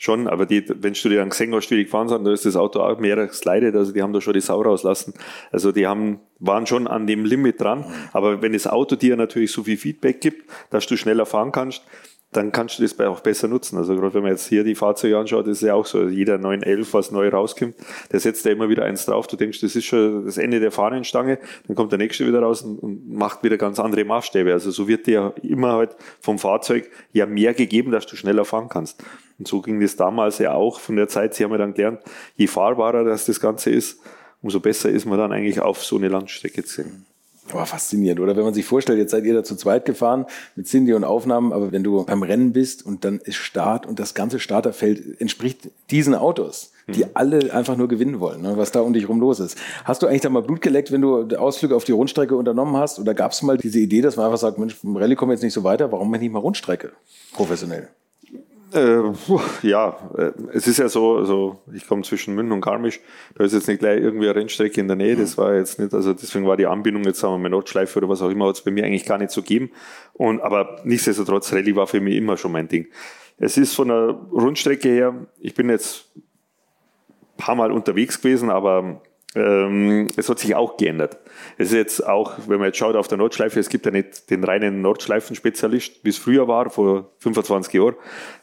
schon. 0.00 0.26
Aber 0.26 0.46
die, 0.46 0.66
wenn 0.66 0.94
du 0.94 1.08
dir 1.08 1.18
dann 1.18 1.28
gesehen 1.28 1.54
hast, 1.54 1.70
wie 1.70 1.76
die 1.76 1.84
gefahren 1.84 2.08
sind, 2.08 2.24
da 2.24 2.32
ist 2.32 2.46
das 2.46 2.56
Auto 2.56 2.80
auch 2.80 2.98
mehr 2.98 3.26
geslidet. 3.26 3.76
Also 3.76 3.92
die 3.92 4.02
haben 4.02 4.12
da 4.12 4.20
schon 4.20 4.32
die 4.32 4.40
Sau 4.40 4.60
rauslassen. 4.62 5.14
Also 5.52 5.70
die 5.70 5.86
haben, 5.86 6.20
waren 6.38 6.66
schon 6.66 6.88
an 6.88 7.06
dem 7.06 7.24
Limit 7.24 7.60
dran. 7.60 7.84
Aber 8.12 8.42
wenn 8.42 8.54
das 8.54 8.66
Auto 8.66 8.96
dir 8.96 9.16
natürlich 9.16 9.52
so 9.52 9.62
viel 9.62 9.76
Feedback 9.76 10.20
gibt, 10.20 10.50
dass 10.70 10.86
du 10.86 10.96
schneller 10.96 11.26
fahren 11.26 11.52
kannst, 11.52 11.82
dann 12.32 12.52
kannst 12.52 12.78
du 12.78 12.82
das 12.82 12.98
auch 13.00 13.20
besser 13.20 13.48
nutzen. 13.48 13.76
Also 13.76 13.96
gerade 13.96 14.14
wenn 14.14 14.22
man 14.22 14.30
jetzt 14.30 14.46
hier 14.46 14.62
die 14.62 14.76
Fahrzeuge 14.76 15.18
anschaut, 15.18 15.48
ist 15.48 15.62
ja 15.62 15.74
auch 15.74 15.86
so, 15.86 16.06
jeder 16.06 16.38
911, 16.38 16.94
was 16.94 17.10
neu 17.10 17.28
rauskommt, 17.28 17.74
der 18.12 18.20
setzt 18.20 18.46
da 18.46 18.50
immer 18.50 18.68
wieder 18.68 18.84
eins 18.84 19.04
drauf. 19.04 19.26
Du 19.26 19.36
denkst, 19.36 19.60
das 19.60 19.74
ist 19.74 19.86
schon 19.86 20.24
das 20.24 20.38
Ende 20.38 20.60
der 20.60 20.70
Fahnenstange, 20.70 21.38
dann 21.66 21.74
kommt 21.74 21.90
der 21.90 21.98
nächste 21.98 22.26
wieder 22.26 22.40
raus 22.40 22.62
und, 22.62 22.78
und 22.78 23.12
macht 23.12 23.42
wieder 23.42 23.56
ganz 23.56 23.80
andere 23.80 24.04
Maßstäbe. 24.04 24.52
Also 24.52 24.70
so 24.70 24.86
wird 24.86 25.08
dir 25.08 25.34
immer 25.42 25.72
halt 25.72 25.96
vom 26.20 26.38
Fahrzeug 26.38 26.88
ja 27.12 27.26
mehr 27.26 27.52
gegeben, 27.52 27.90
dass 27.90 28.06
du 28.06 28.14
schneller 28.14 28.44
fahren 28.44 28.68
kannst. 28.68 29.02
Und 29.38 29.48
so 29.48 29.60
ging 29.60 29.80
das 29.80 29.96
damals 29.96 30.38
ja 30.38 30.54
auch 30.54 30.78
von 30.78 30.94
der 30.94 31.08
Zeit. 31.08 31.34
Sie 31.34 31.42
haben 31.42 31.50
ja 31.50 31.58
dann 31.58 31.74
gelernt, 31.74 32.00
je 32.36 32.46
fahrbarer 32.46 33.04
das, 33.04 33.24
das 33.24 33.40
Ganze 33.40 33.70
ist, 33.70 34.00
umso 34.40 34.60
besser 34.60 34.88
ist 34.88 35.04
man 35.04 35.18
dann 35.18 35.32
eigentlich 35.32 35.60
auf 35.60 35.84
so 35.84 35.96
eine 35.96 36.08
Landstrecke 36.08 36.62
zu 36.62 36.82
sehen. 36.82 37.06
Aber 37.52 37.66
faszinierend, 37.66 38.20
oder? 38.20 38.36
Wenn 38.36 38.44
man 38.44 38.54
sich 38.54 38.64
vorstellt, 38.64 38.98
jetzt 38.98 39.10
seid 39.10 39.24
ihr 39.24 39.34
da 39.34 39.44
zu 39.44 39.56
zweit 39.56 39.84
gefahren 39.84 40.26
mit 40.56 40.66
Cindy 40.66 40.94
und 40.94 41.04
Aufnahmen, 41.04 41.52
aber 41.52 41.72
wenn 41.72 41.82
du 41.82 42.04
beim 42.04 42.22
Rennen 42.22 42.52
bist 42.52 42.84
und 42.84 43.04
dann 43.04 43.18
ist 43.18 43.36
Start 43.36 43.86
und 43.86 43.98
das 43.98 44.14
ganze 44.14 44.38
Starterfeld 44.38 45.20
entspricht 45.20 45.70
diesen 45.90 46.14
Autos, 46.14 46.72
die 46.88 47.04
mhm. 47.04 47.10
alle 47.14 47.54
einfach 47.54 47.76
nur 47.76 47.88
gewinnen 47.88 48.20
wollen, 48.20 48.42
ne, 48.42 48.56
was 48.56 48.72
da 48.72 48.80
um 48.80 48.92
dich 48.92 49.08
rum 49.08 49.20
los 49.20 49.40
ist. 49.40 49.56
Hast 49.84 50.02
du 50.02 50.06
eigentlich 50.06 50.22
da 50.22 50.28
mal 50.28 50.42
Blut 50.42 50.60
geleckt, 50.60 50.92
wenn 50.92 51.00
du 51.00 51.36
Ausflüge 51.36 51.76
auf 51.76 51.84
die 51.84 51.92
Rundstrecke 51.92 52.34
unternommen 52.36 52.76
hast? 52.76 52.98
Oder 52.98 53.14
gab 53.14 53.32
es 53.32 53.42
mal 53.42 53.56
diese 53.56 53.78
Idee, 53.78 54.00
dass 54.00 54.16
man 54.16 54.26
einfach 54.26 54.38
sagt, 54.38 54.58
Mensch, 54.58 54.76
im 54.82 54.96
Rallye 54.96 55.14
kommen 55.14 55.30
wir 55.30 55.34
jetzt 55.34 55.42
nicht 55.42 55.54
so 55.54 55.64
weiter, 55.64 55.92
warum 55.92 56.10
nicht 56.10 56.32
mal 56.32 56.38
Rundstrecke 56.40 56.92
professionell? 57.32 57.88
Äh, 58.72 59.02
ja, 59.62 59.96
äh, 60.16 60.30
es 60.52 60.68
ist 60.68 60.78
ja 60.78 60.88
so, 60.88 61.16
also 61.16 61.60
ich 61.72 61.86
komme 61.86 62.02
zwischen 62.02 62.34
München 62.34 62.52
und 62.52 62.60
Garmisch, 62.60 63.00
da 63.34 63.44
ist 63.44 63.52
jetzt 63.52 63.66
nicht 63.66 63.80
gleich 63.80 64.00
irgendwie 64.00 64.28
eine 64.28 64.36
Rennstrecke 64.36 64.80
in 64.80 64.86
der 64.86 64.96
Nähe, 64.96 65.16
das 65.16 65.36
war 65.36 65.54
jetzt 65.54 65.80
nicht, 65.80 65.92
also 65.92 66.12
deswegen 66.12 66.46
war 66.46 66.56
die 66.56 66.66
Anbindung 66.66 67.02
jetzt 67.04 67.18
sagen 67.20 67.34
wir 67.34 67.38
mal 67.38 67.48
Nordschleife 67.48 67.98
oder 67.98 68.08
was 68.08 68.22
auch 68.22 68.30
immer, 68.30 68.46
hat 68.46 68.56
es 68.56 68.62
bei 68.62 68.70
mir 68.70 68.84
eigentlich 68.84 69.06
gar 69.06 69.18
nicht 69.18 69.32
so 69.32 69.42
gegeben. 69.42 69.70
Und, 70.12 70.40
aber 70.40 70.80
nichtsdestotrotz, 70.84 71.52
Rallye 71.52 71.74
war 71.74 71.86
für 71.86 72.00
mich 72.00 72.14
immer 72.14 72.36
schon 72.36 72.52
mein 72.52 72.68
Ding. 72.68 72.86
Es 73.38 73.56
ist 73.56 73.74
von 73.74 73.88
der 73.88 74.18
Rundstrecke 74.32 74.88
her, 74.88 75.26
ich 75.40 75.54
bin 75.54 75.68
jetzt 75.68 76.08
ein 76.16 76.22
paar 77.38 77.54
Mal 77.56 77.72
unterwegs 77.72 78.20
gewesen, 78.20 78.50
aber 78.50 79.00
ähm, 79.34 80.08
es 80.16 80.28
hat 80.28 80.38
sich 80.38 80.54
auch 80.54 80.76
geändert. 80.76 81.16
Es 81.58 81.68
ist 81.68 81.74
jetzt 81.74 82.06
auch, 82.06 82.38
wenn 82.46 82.58
man 82.58 82.68
jetzt 82.68 82.78
schaut 82.78 82.96
auf 82.96 83.08
der 83.08 83.18
Nordschleife, 83.18 83.60
es 83.60 83.68
gibt 83.68 83.86
ja 83.86 83.92
nicht 83.92 84.30
den 84.30 84.44
reinen 84.44 84.80
Nordschleifenspezialist, 84.82 86.00
wie 86.02 86.08
es 86.08 86.18
früher 86.18 86.48
war, 86.48 86.70
vor 86.70 87.10
25 87.18 87.74
Jahren. 87.74 87.94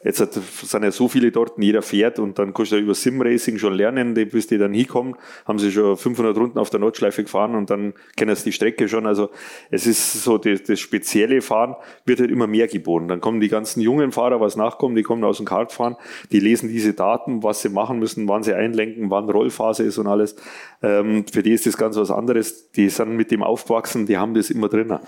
Jetzt 0.03 0.19
hat, 0.19 0.33
sind 0.33 0.83
ja 0.83 0.91
so 0.91 1.07
viele 1.07 1.31
dort, 1.31 1.53
jeder 1.57 1.81
fährt 1.81 2.19
und 2.19 2.37
dann 2.39 2.53
kannst 2.53 2.71
du 2.71 2.75
ja 2.75 2.81
über 2.81 2.93
Simracing 2.93 3.57
schon 3.57 3.73
lernen, 3.73 4.13
bis 4.13 4.47
die 4.47 4.57
dann 4.57 4.73
hinkommen, 4.73 5.15
haben 5.45 5.59
sie 5.59 5.71
schon 5.71 5.97
500 5.97 6.37
Runden 6.37 6.59
auf 6.59 6.69
der 6.69 6.79
Nordschleife 6.79 7.23
gefahren 7.23 7.55
und 7.55 7.69
dann 7.69 7.93
kennen 8.15 8.35
sie 8.35 8.45
die 8.45 8.51
Strecke 8.51 8.87
schon. 8.87 9.05
Also 9.07 9.29
es 9.71 9.87
ist 9.87 10.23
so, 10.23 10.37
das, 10.37 10.63
das 10.63 10.79
spezielle 10.79 11.41
Fahren 11.41 11.75
wird 12.05 12.19
halt 12.19 12.31
immer 12.31 12.47
mehr 12.47 12.67
geboten. 12.67 13.07
Dann 13.07 13.21
kommen 13.21 13.39
die 13.39 13.49
ganzen 13.49 13.81
jungen 13.81 14.11
Fahrer, 14.11 14.39
was 14.39 14.55
nachkommen, 14.55 14.95
die 14.95 15.03
kommen 15.03 15.23
aus 15.23 15.37
dem 15.37 15.45
Kartfahren, 15.45 15.95
die 16.31 16.39
lesen 16.39 16.69
diese 16.69 16.93
Daten, 16.93 17.43
was 17.43 17.61
sie 17.61 17.69
machen 17.69 17.99
müssen, 17.99 18.27
wann 18.27 18.43
sie 18.43 18.53
einlenken, 18.53 19.09
wann 19.09 19.29
Rollphase 19.29 19.83
ist 19.83 19.97
und 19.97 20.07
alles. 20.07 20.35
Ähm, 20.81 21.25
für 21.31 21.43
die 21.43 21.51
ist 21.51 21.65
das 21.65 21.77
ganz 21.77 21.97
was 21.97 22.11
anderes. 22.11 22.71
Die 22.71 22.86
sind 22.89 23.15
mit 23.15 23.31
dem 23.31 23.43
aufgewachsen, 23.43 24.05
die 24.05 24.18
haben 24.18 24.34
das 24.34 24.49
immer 24.49 24.69
drin. 24.69 24.99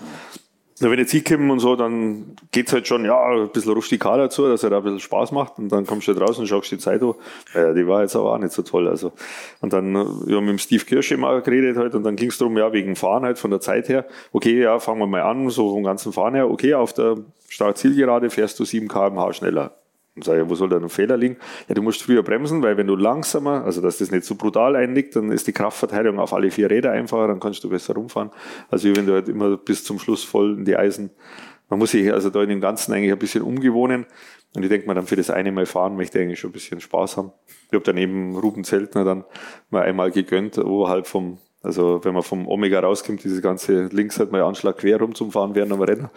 wenn 0.80 0.98
jetzt 0.98 1.12
hinkommen 1.12 1.50
und 1.50 1.60
so, 1.60 1.76
dann 1.76 2.36
geht's 2.52 2.72
halt 2.72 2.86
schon, 2.86 3.04
ja, 3.04 3.22
ein 3.22 3.50
bisschen 3.50 3.72
rustikaler 3.72 4.24
dazu, 4.24 4.48
dass 4.48 4.62
er 4.62 4.70
da 4.70 4.78
ein 4.78 4.82
bisschen 4.82 5.00
Spaß 5.00 5.32
macht. 5.32 5.58
Und 5.58 5.70
dann 5.70 5.86
kommst 5.86 6.08
du 6.08 6.12
halt 6.12 6.22
raus 6.22 6.38
und 6.38 6.46
schaust 6.46 6.70
die 6.70 6.78
Zeit 6.78 7.02
an. 7.02 7.14
Ja, 7.54 7.72
die 7.74 7.86
war 7.86 8.02
jetzt 8.02 8.16
aber 8.16 8.32
auch 8.32 8.38
nicht 8.38 8.52
so 8.52 8.62
toll. 8.62 8.88
Also, 8.88 9.12
und 9.60 9.72
dann, 9.72 9.94
ja, 10.26 10.40
mit 10.40 10.48
dem 10.48 10.58
Steve 10.58 10.84
Kirsch 10.84 11.12
immer 11.12 11.40
geredet 11.42 11.76
halt, 11.76 11.94
und 11.94 12.02
dann 12.02 12.16
ging's 12.16 12.38
darum, 12.38 12.56
ja, 12.56 12.72
wegen 12.72 12.96
Fahren 12.96 13.24
halt, 13.24 13.38
von 13.38 13.50
der 13.50 13.60
Zeit 13.60 13.88
her. 13.88 14.06
Okay, 14.32 14.62
ja, 14.62 14.78
fangen 14.78 15.00
wir 15.00 15.06
mal 15.06 15.22
an, 15.22 15.50
so 15.50 15.70
vom 15.70 15.84
ganzen 15.84 16.12
Fahren 16.12 16.34
her. 16.34 16.50
Okay, 16.50 16.74
auf 16.74 16.94
der 16.94 17.16
Start-Zielgerade 17.48 18.30
fährst 18.30 18.58
du 18.58 18.64
7 18.64 18.88
kmh 18.88 19.32
schneller. 19.34 19.79
Und 20.20 20.24
sage, 20.24 20.50
wo 20.50 20.54
soll 20.54 20.68
da 20.68 20.76
ein 20.76 20.88
Fehler 20.90 21.16
liegen? 21.16 21.38
Ja, 21.66 21.74
du 21.74 21.80
musst 21.80 22.02
früher 22.02 22.22
bremsen, 22.22 22.62
weil 22.62 22.76
wenn 22.76 22.86
du 22.86 22.94
langsamer, 22.94 23.64
also 23.64 23.80
dass 23.80 23.96
das 23.98 24.10
nicht 24.10 24.24
so 24.24 24.34
brutal 24.34 24.76
einliegt, 24.76 25.16
dann 25.16 25.32
ist 25.32 25.46
die 25.46 25.52
Kraftverteilung 25.52 26.18
auf 26.18 26.34
alle 26.34 26.50
vier 26.50 26.70
Räder 26.70 26.92
einfacher, 26.92 27.26
dann 27.26 27.40
kannst 27.40 27.64
du 27.64 27.70
besser 27.70 27.94
rumfahren. 27.94 28.30
Also 28.70 28.88
wie 28.88 28.96
wenn 28.96 29.06
du 29.06 29.14
halt 29.14 29.28
immer 29.30 29.56
bis 29.56 29.82
zum 29.82 29.98
Schluss 29.98 30.22
voll 30.22 30.58
in 30.58 30.64
die 30.66 30.76
Eisen. 30.76 31.10
Man 31.70 31.78
muss 31.78 31.92
sich 31.92 32.12
also 32.12 32.28
da 32.28 32.42
in 32.42 32.50
dem 32.50 32.60
Ganzen 32.60 32.92
eigentlich 32.92 33.12
ein 33.12 33.18
bisschen 33.18 33.42
umgewohnen. 33.42 34.04
Und 34.54 34.62
ich 34.62 34.68
denke 34.68 34.86
mal, 34.86 34.94
dann 34.94 35.06
für 35.06 35.16
das 35.16 35.30
eine 35.30 35.52
Mal 35.52 35.64
fahren 35.64 35.96
möchte 35.96 36.18
ich 36.18 36.24
eigentlich 36.24 36.40
schon 36.40 36.50
ein 36.50 36.54
bisschen 36.54 36.80
Spaß 36.80 37.16
haben. 37.16 37.32
Ich 37.68 37.72
habe 37.72 37.84
dann 37.84 37.96
eben 37.96 38.36
Ruben 38.36 38.64
Zeltner 38.64 39.04
dann 39.04 39.24
mal 39.70 39.82
einmal 39.82 40.10
gegönnt, 40.10 40.58
oberhalb 40.58 41.06
vom 41.06 41.38
also 41.62 42.02
wenn 42.04 42.14
man 42.14 42.22
vom 42.22 42.48
Omega 42.48 42.80
rauskommt, 42.80 43.22
diese 43.22 43.42
ganze 43.42 43.84
links 43.88 44.18
halt 44.18 44.32
mal 44.32 44.42
Anschlag 44.42 44.78
quer 44.78 44.98
rum 44.98 45.14
zum 45.14 45.30
Fahren 45.30 45.54
während 45.54 45.72
am 45.72 45.82
Rennen. 45.82 46.08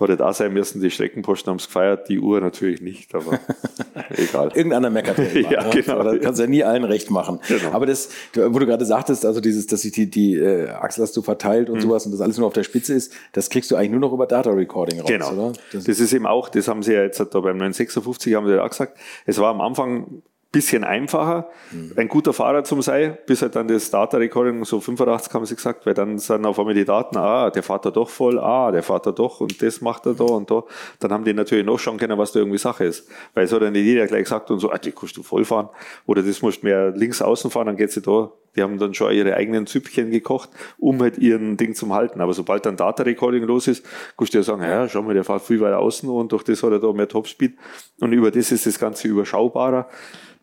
Hatte 0.00 0.16
da 0.16 0.32
sein 0.32 0.52
müssen, 0.52 0.80
die 0.80 0.90
Streckenposten 0.90 1.50
haben 1.50 1.58
es 1.58 1.66
gefeiert, 1.66 2.08
die 2.08 2.18
Uhr 2.18 2.40
natürlich 2.40 2.80
nicht, 2.80 3.14
aber 3.14 3.38
egal. 4.10 4.50
Irgendeiner 4.54 4.90
meckert 4.90 5.18
ja, 5.18 5.24
ja, 5.50 5.64
ne? 5.64 5.70
genau. 5.70 6.02
Da 6.02 6.18
kannst 6.18 6.38
du 6.38 6.44
ja 6.44 6.50
nie 6.50 6.64
allen 6.64 6.84
recht 6.84 7.10
machen. 7.10 7.40
Genau. 7.48 7.70
Aber 7.72 7.86
das, 7.86 8.08
wo 8.34 8.58
du 8.58 8.66
gerade 8.66 8.84
sagtest, 8.84 9.24
also 9.24 9.40
dieses, 9.40 9.66
dass 9.66 9.82
sich 9.82 9.92
die, 9.92 10.10
die 10.10 10.34
äh, 10.36 10.68
Achslast 10.68 11.14
so 11.14 11.22
verteilt 11.22 11.70
und 11.70 11.76
mhm. 11.76 11.82
sowas 11.82 12.06
und 12.06 12.12
das 12.12 12.20
alles 12.20 12.38
nur 12.38 12.46
auf 12.46 12.52
der 12.52 12.64
Spitze 12.64 12.94
ist, 12.94 13.12
das 13.32 13.50
kriegst 13.50 13.70
du 13.70 13.76
eigentlich 13.76 13.92
nur 13.92 14.00
noch 14.00 14.12
über 14.12 14.26
Data 14.26 14.50
Recording 14.50 15.00
raus, 15.00 15.08
genau. 15.08 15.32
oder? 15.32 15.52
Das, 15.72 15.84
das 15.84 16.00
ist 16.00 16.12
eben 16.12 16.26
auch, 16.26 16.48
das 16.48 16.68
haben 16.68 16.82
sie 16.82 16.92
ja 16.92 17.02
jetzt 17.02 17.20
da 17.20 17.24
beim 17.40 17.56
956 17.56 18.34
haben 18.34 18.46
sie 18.46 18.54
ja 18.54 18.64
auch 18.64 18.70
gesagt, 18.70 18.98
es 19.26 19.38
war 19.38 19.50
am 19.50 19.60
Anfang 19.60 20.22
bisschen 20.54 20.84
einfacher, 20.84 21.50
mhm. 21.72 21.92
ein 21.96 22.08
guter 22.08 22.32
Fahrer 22.32 22.64
zum 22.64 22.80
sei, 22.80 23.10
bis 23.26 23.42
halt 23.42 23.56
dann 23.56 23.68
das 23.68 23.90
Data 23.90 24.16
Recording, 24.16 24.64
so 24.64 24.80
85 24.80 25.34
haben 25.34 25.44
sie 25.44 25.56
gesagt, 25.56 25.84
weil 25.84 25.94
dann 25.94 26.18
sind 26.18 26.46
auf 26.46 26.58
einmal 26.58 26.74
die 26.74 26.84
Daten, 26.84 27.16
ah, 27.16 27.50
der 27.50 27.62
fährt 27.62 27.84
da 27.84 27.90
doch 27.90 28.08
voll, 28.08 28.38
ah, 28.38 28.70
der 28.70 28.82
fährt 28.82 29.06
da 29.06 29.12
doch 29.12 29.40
und 29.40 29.60
das 29.60 29.80
macht 29.80 30.06
er 30.06 30.14
da 30.14 30.24
und 30.24 30.50
da. 30.50 30.62
Dann 31.00 31.12
haben 31.12 31.24
die 31.24 31.34
natürlich 31.34 31.66
noch 31.66 31.78
schauen 31.78 31.98
können, 31.98 32.16
was 32.16 32.32
da 32.32 32.38
irgendwie 32.38 32.58
Sache 32.58 32.84
ist. 32.84 33.08
Weil 33.34 33.44
es 33.44 33.52
hat 33.52 33.62
dann 33.62 33.72
nicht 33.72 33.84
jeder 33.84 34.06
gleich 34.06 34.22
gesagt 34.22 34.50
und 34.50 34.60
so, 34.60 34.70
ah, 34.70 34.78
die 34.78 34.92
kannst 34.92 35.16
du 35.16 35.22
voll 35.22 35.44
fahren. 35.44 35.68
Oder 36.06 36.22
das 36.22 36.40
musst 36.40 36.62
du 36.62 36.66
mehr 36.66 36.92
links 36.92 37.20
außen 37.20 37.50
fahren, 37.50 37.66
dann 37.66 37.76
geht 37.76 37.90
sie 37.90 38.00
da. 38.00 38.30
Die 38.56 38.62
haben 38.62 38.78
dann 38.78 38.94
schon 38.94 39.12
ihre 39.12 39.34
eigenen 39.34 39.66
Züppchen 39.66 40.12
gekocht, 40.12 40.48
um 40.78 41.02
halt 41.02 41.18
ihren 41.18 41.56
Ding 41.56 41.74
zum 41.74 41.92
halten. 41.92 42.20
Aber 42.20 42.32
sobald 42.34 42.64
dann 42.64 42.76
Data 42.76 43.02
Recording 43.02 43.42
los 43.42 43.66
ist, 43.66 43.84
kannst 44.16 44.32
du 44.32 44.38
ja 44.38 44.44
sagen, 44.44 44.62
ja, 44.62 44.88
schau 44.88 45.02
mal, 45.02 45.14
der 45.14 45.24
fährt 45.24 45.42
viel 45.42 45.60
weiter 45.60 45.80
außen 45.80 46.08
und 46.08 46.30
durch 46.30 46.44
das 46.44 46.62
hat 46.62 46.70
er 46.70 46.78
da 46.78 46.92
mehr 46.92 47.08
Topspeed. 47.08 47.56
Und 48.00 48.12
über 48.12 48.30
das 48.30 48.52
ist 48.52 48.66
das 48.66 48.78
Ganze 48.78 49.08
überschaubarer 49.08 49.88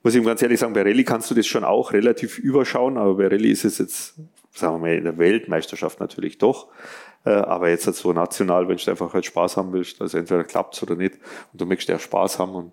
muss 0.04 0.14
ich 0.14 0.22
ihm 0.22 0.26
ganz 0.26 0.42
ehrlich 0.42 0.60
sagen, 0.60 0.74
bei 0.74 0.82
Rallye 0.82 1.04
kannst 1.04 1.30
du 1.30 1.36
das 1.36 1.48
schon 1.48 1.64
auch 1.64 1.94
relativ 1.94 2.40
überschauen, 2.40 2.98
aber 2.98 3.16
bei 3.16 3.28
Rallye 3.28 3.52
ist 3.52 3.66
es 3.66 3.78
jetzt, 3.78 4.16
sagen 4.52 4.76
wir 4.76 4.80
mal, 4.80 4.96
in 4.96 5.04
der 5.04 5.18
Weltmeisterschaft 5.18 6.00
natürlich 6.00 6.38
doch. 6.38 6.68
Äh, 7.26 7.30
aber 7.32 7.70
jetzt 7.70 7.86
halt 7.86 7.96
so 7.96 8.14
national, 8.14 8.68
wenn 8.68 8.78
du 8.78 8.92
einfach 8.92 9.14
halt 9.14 9.26
Spaß 9.26 9.58
haben 9.58 9.74
willst, 9.74 10.02
also 10.02 10.18
entweder 10.18 10.44
klappt 10.44 10.76
es 10.76 10.84
oder 10.84 10.96
nicht 10.96 11.16
und 11.52 11.62
du 11.62 11.66
möchtest 11.66 11.90
ja 11.90 12.00
Spaß 12.00 12.40
haben 12.40 12.56
und 12.56 12.72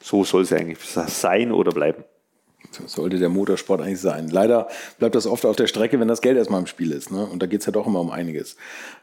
so 0.00 0.24
soll 0.24 0.42
es 0.42 0.52
eigentlich 0.52 0.78
sein 0.84 1.52
oder 1.52 1.72
bleiben. 1.72 2.04
So 2.70 2.86
sollte 2.86 3.18
der 3.18 3.28
Motorsport 3.28 3.80
eigentlich 3.80 4.00
sein. 4.00 4.28
Leider 4.28 4.68
bleibt 4.98 5.14
das 5.14 5.26
oft 5.26 5.44
auf 5.44 5.56
der 5.56 5.66
Strecke, 5.66 6.00
wenn 6.00 6.08
das 6.08 6.22
Geld 6.22 6.38
erstmal 6.38 6.60
im 6.60 6.66
Spiel 6.66 6.92
ist. 6.92 7.10
Ne? 7.10 7.26
Und 7.26 7.42
da 7.42 7.46
geht's 7.46 7.66
ja 7.66 7.72
doch 7.72 7.86
immer 7.86 8.00
um 8.00 8.10
einiges. 8.10 8.56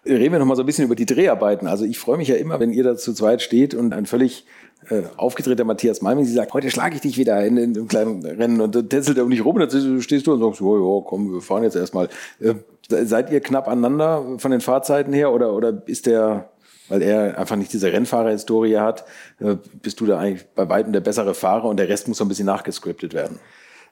Reden 0.05 0.31
wir 0.31 0.39
noch 0.39 0.45
mal 0.45 0.55
so 0.55 0.63
ein 0.63 0.65
bisschen 0.65 0.85
über 0.85 0.95
die 0.95 1.05
Dreharbeiten. 1.05 1.67
Also 1.67 1.85
ich 1.85 1.99
freue 1.99 2.17
mich 2.17 2.29
ja 2.29 2.35
immer, 2.35 2.59
wenn 2.59 2.71
ihr 2.71 2.83
da 2.83 2.95
zu 2.95 3.13
zweit 3.13 3.41
steht 3.41 3.75
und 3.75 3.93
ein 3.93 4.05
völlig 4.05 4.45
äh, 4.89 5.03
aufgedrehter 5.17 5.65
Matthias 5.65 6.01
Malming, 6.01 6.25
sie 6.25 6.33
sagt, 6.33 6.53
heute 6.53 6.71
schlage 6.71 6.95
ich 6.95 7.01
dich 7.01 7.17
wieder 7.17 7.45
in, 7.45 7.57
in, 7.57 7.75
einem 7.75 7.87
kleinen 7.87 8.25
Rennen 8.25 8.61
und 8.61 8.75
dann 8.75 8.89
tänzelt 8.89 9.17
er 9.17 9.23
um 9.23 9.29
dich 9.29 9.43
rum 9.43 9.55
und 9.55 9.73
dann 9.73 10.01
stehst 10.01 10.25
du 10.25 10.33
und 10.33 10.39
sagst, 10.39 10.61
oh, 10.61 10.99
ja, 10.99 11.05
komm, 11.07 11.33
wir 11.33 11.41
fahren 11.41 11.63
jetzt 11.63 11.75
erstmal. 11.75 12.09
Äh, 12.39 12.55
seid 12.87 13.31
ihr 13.31 13.39
knapp 13.39 13.67
aneinander 13.67 14.37
von 14.39 14.51
den 14.51 14.61
Fahrzeiten 14.61 15.13
her 15.13 15.31
oder, 15.31 15.53
oder 15.53 15.83
ist 15.85 16.05
der, 16.05 16.49
weil 16.87 17.01
er 17.01 17.37
einfach 17.37 17.55
nicht 17.55 17.71
diese 17.71 17.91
Rennfahrer-Historie 17.91 18.77
hat, 18.77 19.05
äh, 19.39 19.57
bist 19.81 19.99
du 19.99 20.05
da 20.05 20.17
eigentlich 20.17 20.47
bei 20.55 20.67
weitem 20.69 20.93
der 20.93 21.01
bessere 21.01 21.33
Fahrer 21.33 21.65
und 21.65 21.77
der 21.77 21.89
Rest 21.89 22.07
muss 22.07 22.17
so 22.17 22.25
ein 22.25 22.29
bisschen 22.29 22.47
nachgescriptet 22.47 23.13
werden? 23.13 23.39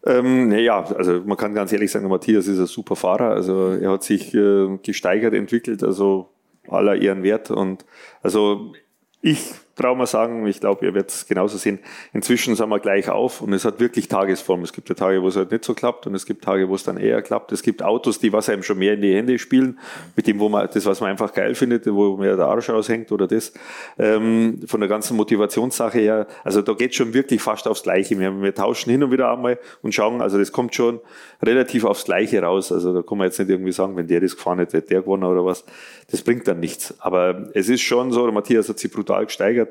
Ähm, 0.05 0.49
naja, 0.49 0.83
also 0.95 1.21
man 1.25 1.37
kann 1.37 1.53
ganz 1.53 1.71
ehrlich 1.73 1.91
sagen, 1.91 2.07
Matthias 2.07 2.47
ist 2.47 2.59
ein 2.59 2.67
super 2.67 2.95
Fahrer. 2.95 3.31
Also 3.31 3.71
er 3.71 3.91
hat 3.91 4.03
sich 4.03 4.33
äh, 4.33 4.77
gesteigert, 4.81 5.33
entwickelt, 5.33 5.83
also 5.83 6.29
aller 6.67 6.95
Ehren 6.95 7.23
wert. 7.23 7.51
Und 7.51 7.85
also 8.21 8.73
ich 9.21 9.53
traue 9.77 9.95
mal 9.95 10.07
sagen, 10.07 10.45
ich 10.47 10.59
glaube, 10.59 10.85
ihr 10.85 10.93
werdet 10.93 11.11
es 11.11 11.27
genauso 11.27 11.57
sehen. 11.57 11.79
Inzwischen 12.11 12.55
sind 12.55 12.69
wir 12.69 12.79
gleich 12.79 13.09
auf 13.09 13.41
und 13.41 13.53
es 13.53 13.63
hat 13.63 13.79
wirklich 13.79 14.07
Tagesform. 14.07 14.63
Es 14.63 14.73
gibt 14.73 14.89
ja 14.89 14.95
Tage, 14.95 15.21
wo 15.21 15.27
es 15.27 15.35
halt 15.35 15.51
nicht 15.51 15.63
so 15.63 15.73
klappt 15.73 16.07
und 16.07 16.15
es 16.15 16.25
gibt 16.25 16.43
Tage, 16.43 16.67
wo 16.67 16.75
es 16.75 16.83
dann 16.83 16.97
eher 16.97 17.21
klappt. 17.21 17.51
Es 17.51 17.61
gibt 17.61 17.83
Autos, 17.83 18.19
die 18.19 18.33
was 18.33 18.49
einem 18.49 18.63
schon 18.63 18.79
mehr 18.79 18.95
in 18.95 19.01
die 19.01 19.15
Hände 19.15 19.37
spielen, 19.39 19.79
mit 20.15 20.27
dem, 20.27 20.39
wo 20.39 20.49
man 20.49 20.67
das, 20.73 20.85
was 20.85 20.99
man 20.99 21.11
einfach 21.11 21.31
geil 21.33 21.55
findet, 21.55 21.85
wo 21.87 22.17
mir 22.17 22.35
der 22.35 22.47
Arsch 22.47 22.69
aushängt 22.69 23.11
oder 23.11 23.27
das. 23.27 23.53
Ähm, 23.97 24.59
von 24.65 24.79
der 24.79 24.89
ganzen 24.89 25.15
Motivationssache 25.15 25.99
her, 25.99 26.27
also 26.43 26.61
da 26.61 26.73
geht 26.73 26.95
schon 26.95 27.13
wirklich 27.13 27.41
fast 27.41 27.67
aufs 27.67 27.83
Gleiche. 27.83 28.19
Wir, 28.19 28.41
wir 28.41 28.55
tauschen 28.55 28.89
hin 28.89 29.03
und 29.03 29.11
wieder 29.11 29.31
einmal 29.31 29.59
und 29.83 29.93
schauen, 29.93 30.21
also 30.21 30.37
das 30.37 30.51
kommt 30.51 30.75
schon 30.75 30.99
relativ 31.43 31.85
aufs 31.85 32.05
Gleiche 32.05 32.41
raus. 32.41 32.71
Also 32.71 32.93
da 32.93 33.01
kann 33.01 33.17
man 33.17 33.27
jetzt 33.27 33.39
nicht 33.39 33.49
irgendwie 33.49 33.71
sagen, 33.71 33.95
wenn 33.95 34.07
der 34.07 34.21
das 34.21 34.35
gefahren 34.35 34.59
hätte 34.59 34.81
der 34.81 35.01
gewonnen 35.01 35.23
oder 35.23 35.45
was. 35.45 35.63
Das 36.09 36.21
bringt 36.21 36.47
dann 36.47 36.59
nichts. 36.59 36.95
Aber 36.99 37.49
es 37.53 37.69
ist 37.69 37.81
schon 37.81 38.11
so, 38.11 38.23
der 38.23 38.33
Matthias 38.33 38.69
hat 38.69 38.79
sich 38.79 38.91
brutal 38.91 39.25
gesteigert. 39.25 39.66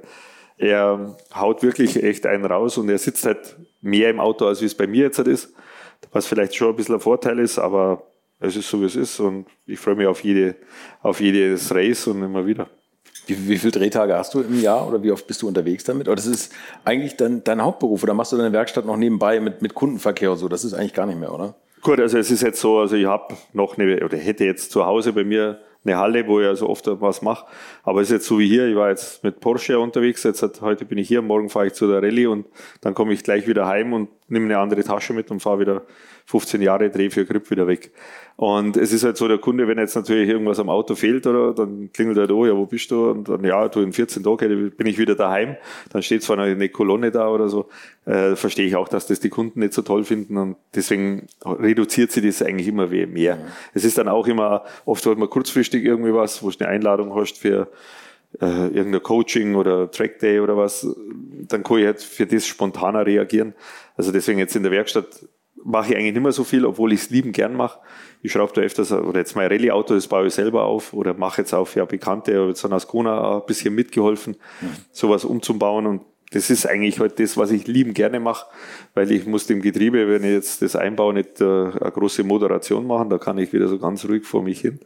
Er 0.58 1.16
haut 1.34 1.62
wirklich 1.62 2.02
echt 2.02 2.26
einen 2.26 2.44
raus 2.44 2.78
und 2.78 2.88
er 2.88 2.98
sitzt 2.98 3.26
halt 3.26 3.56
mehr 3.82 4.10
im 4.10 4.20
Auto, 4.20 4.46
als 4.46 4.62
wie 4.62 4.66
es 4.66 4.74
bei 4.74 4.86
mir 4.86 5.04
jetzt 5.04 5.18
halt 5.18 5.28
ist. 5.28 5.52
Was 6.12 6.26
vielleicht 6.26 6.54
schon 6.54 6.70
ein 6.70 6.76
bisschen 6.76 6.94
ein 6.94 7.00
Vorteil 7.00 7.38
ist, 7.38 7.58
aber 7.58 8.02
es 8.40 8.56
ist 8.56 8.68
so, 8.68 8.80
wie 8.80 8.86
es 8.86 8.96
ist 8.96 9.18
und 9.20 9.46
ich 9.66 9.78
freue 9.78 9.94
mich 9.94 10.06
auf, 10.06 10.22
jede, 10.24 10.56
auf 11.02 11.20
jedes 11.20 11.74
Race 11.74 12.06
und 12.06 12.22
immer 12.22 12.46
wieder. 12.46 12.68
Wie, 13.26 13.48
wie 13.48 13.58
viele 13.58 13.72
Drehtage 13.72 14.14
hast 14.14 14.34
du 14.34 14.40
im 14.40 14.60
Jahr 14.60 14.86
oder 14.86 15.02
wie 15.02 15.10
oft 15.10 15.26
bist 15.26 15.42
du 15.42 15.48
unterwegs 15.48 15.84
damit? 15.84 16.06
Oder 16.06 16.16
das 16.16 16.26
ist 16.26 16.52
eigentlich 16.84 17.16
dein, 17.16 17.42
dein 17.42 17.62
Hauptberuf 17.62 18.02
oder 18.02 18.14
machst 18.14 18.32
du 18.32 18.36
deine 18.36 18.52
Werkstatt 18.52 18.86
noch 18.86 18.96
nebenbei 18.96 19.40
mit, 19.40 19.62
mit 19.62 19.74
Kundenverkehr 19.74 20.32
und 20.32 20.38
so? 20.38 20.48
Das 20.48 20.64
ist 20.64 20.74
eigentlich 20.74 20.94
gar 20.94 21.06
nicht 21.06 21.18
mehr, 21.18 21.32
oder? 21.32 21.54
Gut, 21.82 21.98
also 21.98 22.18
es 22.18 22.30
ist 22.30 22.42
jetzt 22.42 22.60
so, 22.60 22.78
also 22.78 22.96
ich 22.96 23.06
habe 23.06 23.34
noch 23.52 23.76
eine, 23.78 24.04
oder 24.04 24.16
hätte 24.16 24.44
jetzt 24.44 24.70
zu 24.70 24.86
Hause 24.86 25.12
bei 25.12 25.24
mir 25.24 25.60
eine 25.86 25.98
Halle, 25.98 26.26
wo 26.26 26.40
ich 26.40 26.46
also 26.46 26.68
oft 26.68 26.86
was 27.00 27.22
mache. 27.22 27.46
Aber 27.82 28.00
es 28.00 28.08
ist 28.08 28.12
jetzt 28.12 28.26
so 28.26 28.38
wie 28.38 28.48
hier, 28.48 28.66
ich 28.68 28.76
war 28.76 28.88
jetzt 28.90 29.22
mit 29.22 29.40
Porsche 29.40 29.78
unterwegs, 29.78 30.22
jetzt 30.22 30.42
hat, 30.42 30.60
heute 30.60 30.84
bin 30.84 30.98
ich 30.98 31.08
hier, 31.08 31.22
morgen 31.22 31.48
fahre 31.48 31.68
ich 31.68 31.74
zu 31.74 31.86
der 31.86 32.02
Rallye 32.02 32.26
und 32.26 32.46
dann 32.80 32.94
komme 32.94 33.12
ich 33.12 33.22
gleich 33.22 33.46
wieder 33.46 33.66
heim 33.66 33.92
und 33.92 34.08
nehme 34.28 34.46
eine 34.46 34.58
andere 34.58 34.82
Tasche 34.82 35.12
mit 35.12 35.30
und 35.30 35.40
fahre 35.40 35.60
wieder 35.60 35.82
15 36.26 36.60
Jahre, 36.60 36.90
Dreh 36.90 37.08
für 37.08 37.24
Grip 37.24 37.50
wieder 37.50 37.66
weg. 37.66 37.92
Und 38.34 38.76
es 38.76 38.92
ist 38.92 39.04
halt 39.04 39.16
so, 39.16 39.28
der 39.28 39.38
Kunde, 39.38 39.68
wenn 39.68 39.78
jetzt 39.78 39.94
natürlich 39.94 40.28
irgendwas 40.28 40.58
am 40.58 40.68
Auto 40.68 40.94
fehlt, 40.96 41.26
oder, 41.26 41.54
dann 41.54 41.90
klingelt 41.92 42.18
er 42.18 42.26
da, 42.26 42.34
ja, 42.34 42.56
wo 42.56 42.66
bist 42.66 42.90
du? 42.90 43.10
Und 43.10 43.28
dann, 43.28 43.44
ja, 43.44 43.68
du, 43.68 43.80
in 43.80 43.92
14 43.92 44.24
Tagen 44.24 44.72
bin 44.72 44.86
ich 44.86 44.98
wieder 44.98 45.14
daheim. 45.14 45.56
Dann 45.90 46.02
steht 46.02 46.24
zwar 46.24 46.38
eine 46.38 46.68
Kolonne 46.68 47.12
da 47.12 47.28
oder 47.28 47.48
so. 47.48 47.68
Äh, 48.04 48.34
verstehe 48.34 48.66
ich 48.66 48.76
auch, 48.76 48.88
dass 48.88 49.06
das 49.06 49.20
die 49.20 49.30
Kunden 49.30 49.60
nicht 49.60 49.72
so 49.72 49.82
toll 49.82 50.04
finden. 50.04 50.36
Und 50.36 50.56
deswegen 50.74 51.28
reduziert 51.44 52.10
sich 52.10 52.24
das 52.26 52.42
eigentlich 52.42 52.68
immer 52.68 52.88
mehr. 52.88 53.36
Ja. 53.36 53.38
Es 53.72 53.84
ist 53.84 53.96
dann 53.96 54.08
auch 54.08 54.26
immer, 54.26 54.64
oft 54.84 55.06
hat 55.06 55.16
man 55.16 55.30
kurzfristig 55.30 55.84
irgendwie 55.84 56.12
was, 56.12 56.42
wo 56.42 56.50
du 56.50 56.58
eine 56.58 56.68
Einladung 56.68 57.14
hast 57.14 57.38
für, 57.38 57.68
äh, 58.40 58.68
irgendein 58.68 59.02
Coaching 59.02 59.54
oder 59.54 59.90
Track 59.90 60.18
Day 60.18 60.40
oder 60.40 60.56
was, 60.56 60.86
dann 61.48 61.62
kann 61.62 61.78
ich 61.78 61.84
jetzt 61.84 62.04
für 62.04 62.26
das 62.26 62.46
spontaner 62.46 63.06
reagieren. 63.06 63.54
Also 63.96 64.12
deswegen 64.12 64.38
jetzt 64.38 64.56
in 64.56 64.62
der 64.62 64.72
Werkstatt 64.72 65.26
mache 65.66 65.90
ich 65.90 65.96
eigentlich 65.96 66.14
nicht 66.14 66.22
mehr 66.22 66.32
so 66.32 66.44
viel, 66.44 66.64
obwohl 66.64 66.92
ich 66.92 67.00
es 67.00 67.10
lieben 67.10 67.32
gern 67.32 67.54
mache. 67.54 67.80
Ich 68.22 68.32
schraube 68.32 68.52
da 68.54 68.60
öfters, 68.60 68.92
oder 68.92 69.18
jetzt 69.18 69.36
mein 69.36 69.48
Rallye-Auto, 69.48 69.94
das 69.94 70.06
baue 70.06 70.28
ich 70.28 70.34
selber 70.34 70.64
auf 70.64 70.92
oder 70.92 71.14
mache 71.14 71.42
jetzt 71.42 71.52
auch 71.52 71.66
für 71.66 71.84
Bekannte, 71.86 72.32
jetzt 72.48 72.64
an 72.64 72.72
Ascona 72.72 73.36
ein 73.36 73.46
bisschen 73.46 73.74
mitgeholfen, 73.74 74.36
mhm. 74.60 74.66
sowas 74.92 75.24
umzubauen 75.24 75.86
und 75.86 76.02
das 76.32 76.50
ist 76.50 76.66
eigentlich 76.66 76.98
halt 76.98 77.20
das, 77.20 77.36
was 77.36 77.52
ich 77.52 77.68
lieben 77.68 77.94
gerne 77.94 78.18
mache, 78.18 78.46
weil 78.94 79.10
ich 79.12 79.26
muss 79.26 79.46
dem 79.46 79.62
Getriebe, 79.62 80.08
wenn 80.08 80.24
ich 80.24 80.32
jetzt 80.32 80.60
das 80.60 80.74
einbaue, 80.74 81.14
nicht 81.14 81.40
äh, 81.40 81.44
eine 81.44 81.92
große 81.92 82.24
Moderation 82.24 82.86
machen, 82.86 83.10
da 83.10 83.18
kann 83.18 83.38
ich 83.38 83.52
wieder 83.52 83.68
so 83.68 83.78
ganz 83.78 84.04
ruhig 84.04 84.24
vor 84.24 84.42
mich 84.42 84.60
hin, 84.60 84.80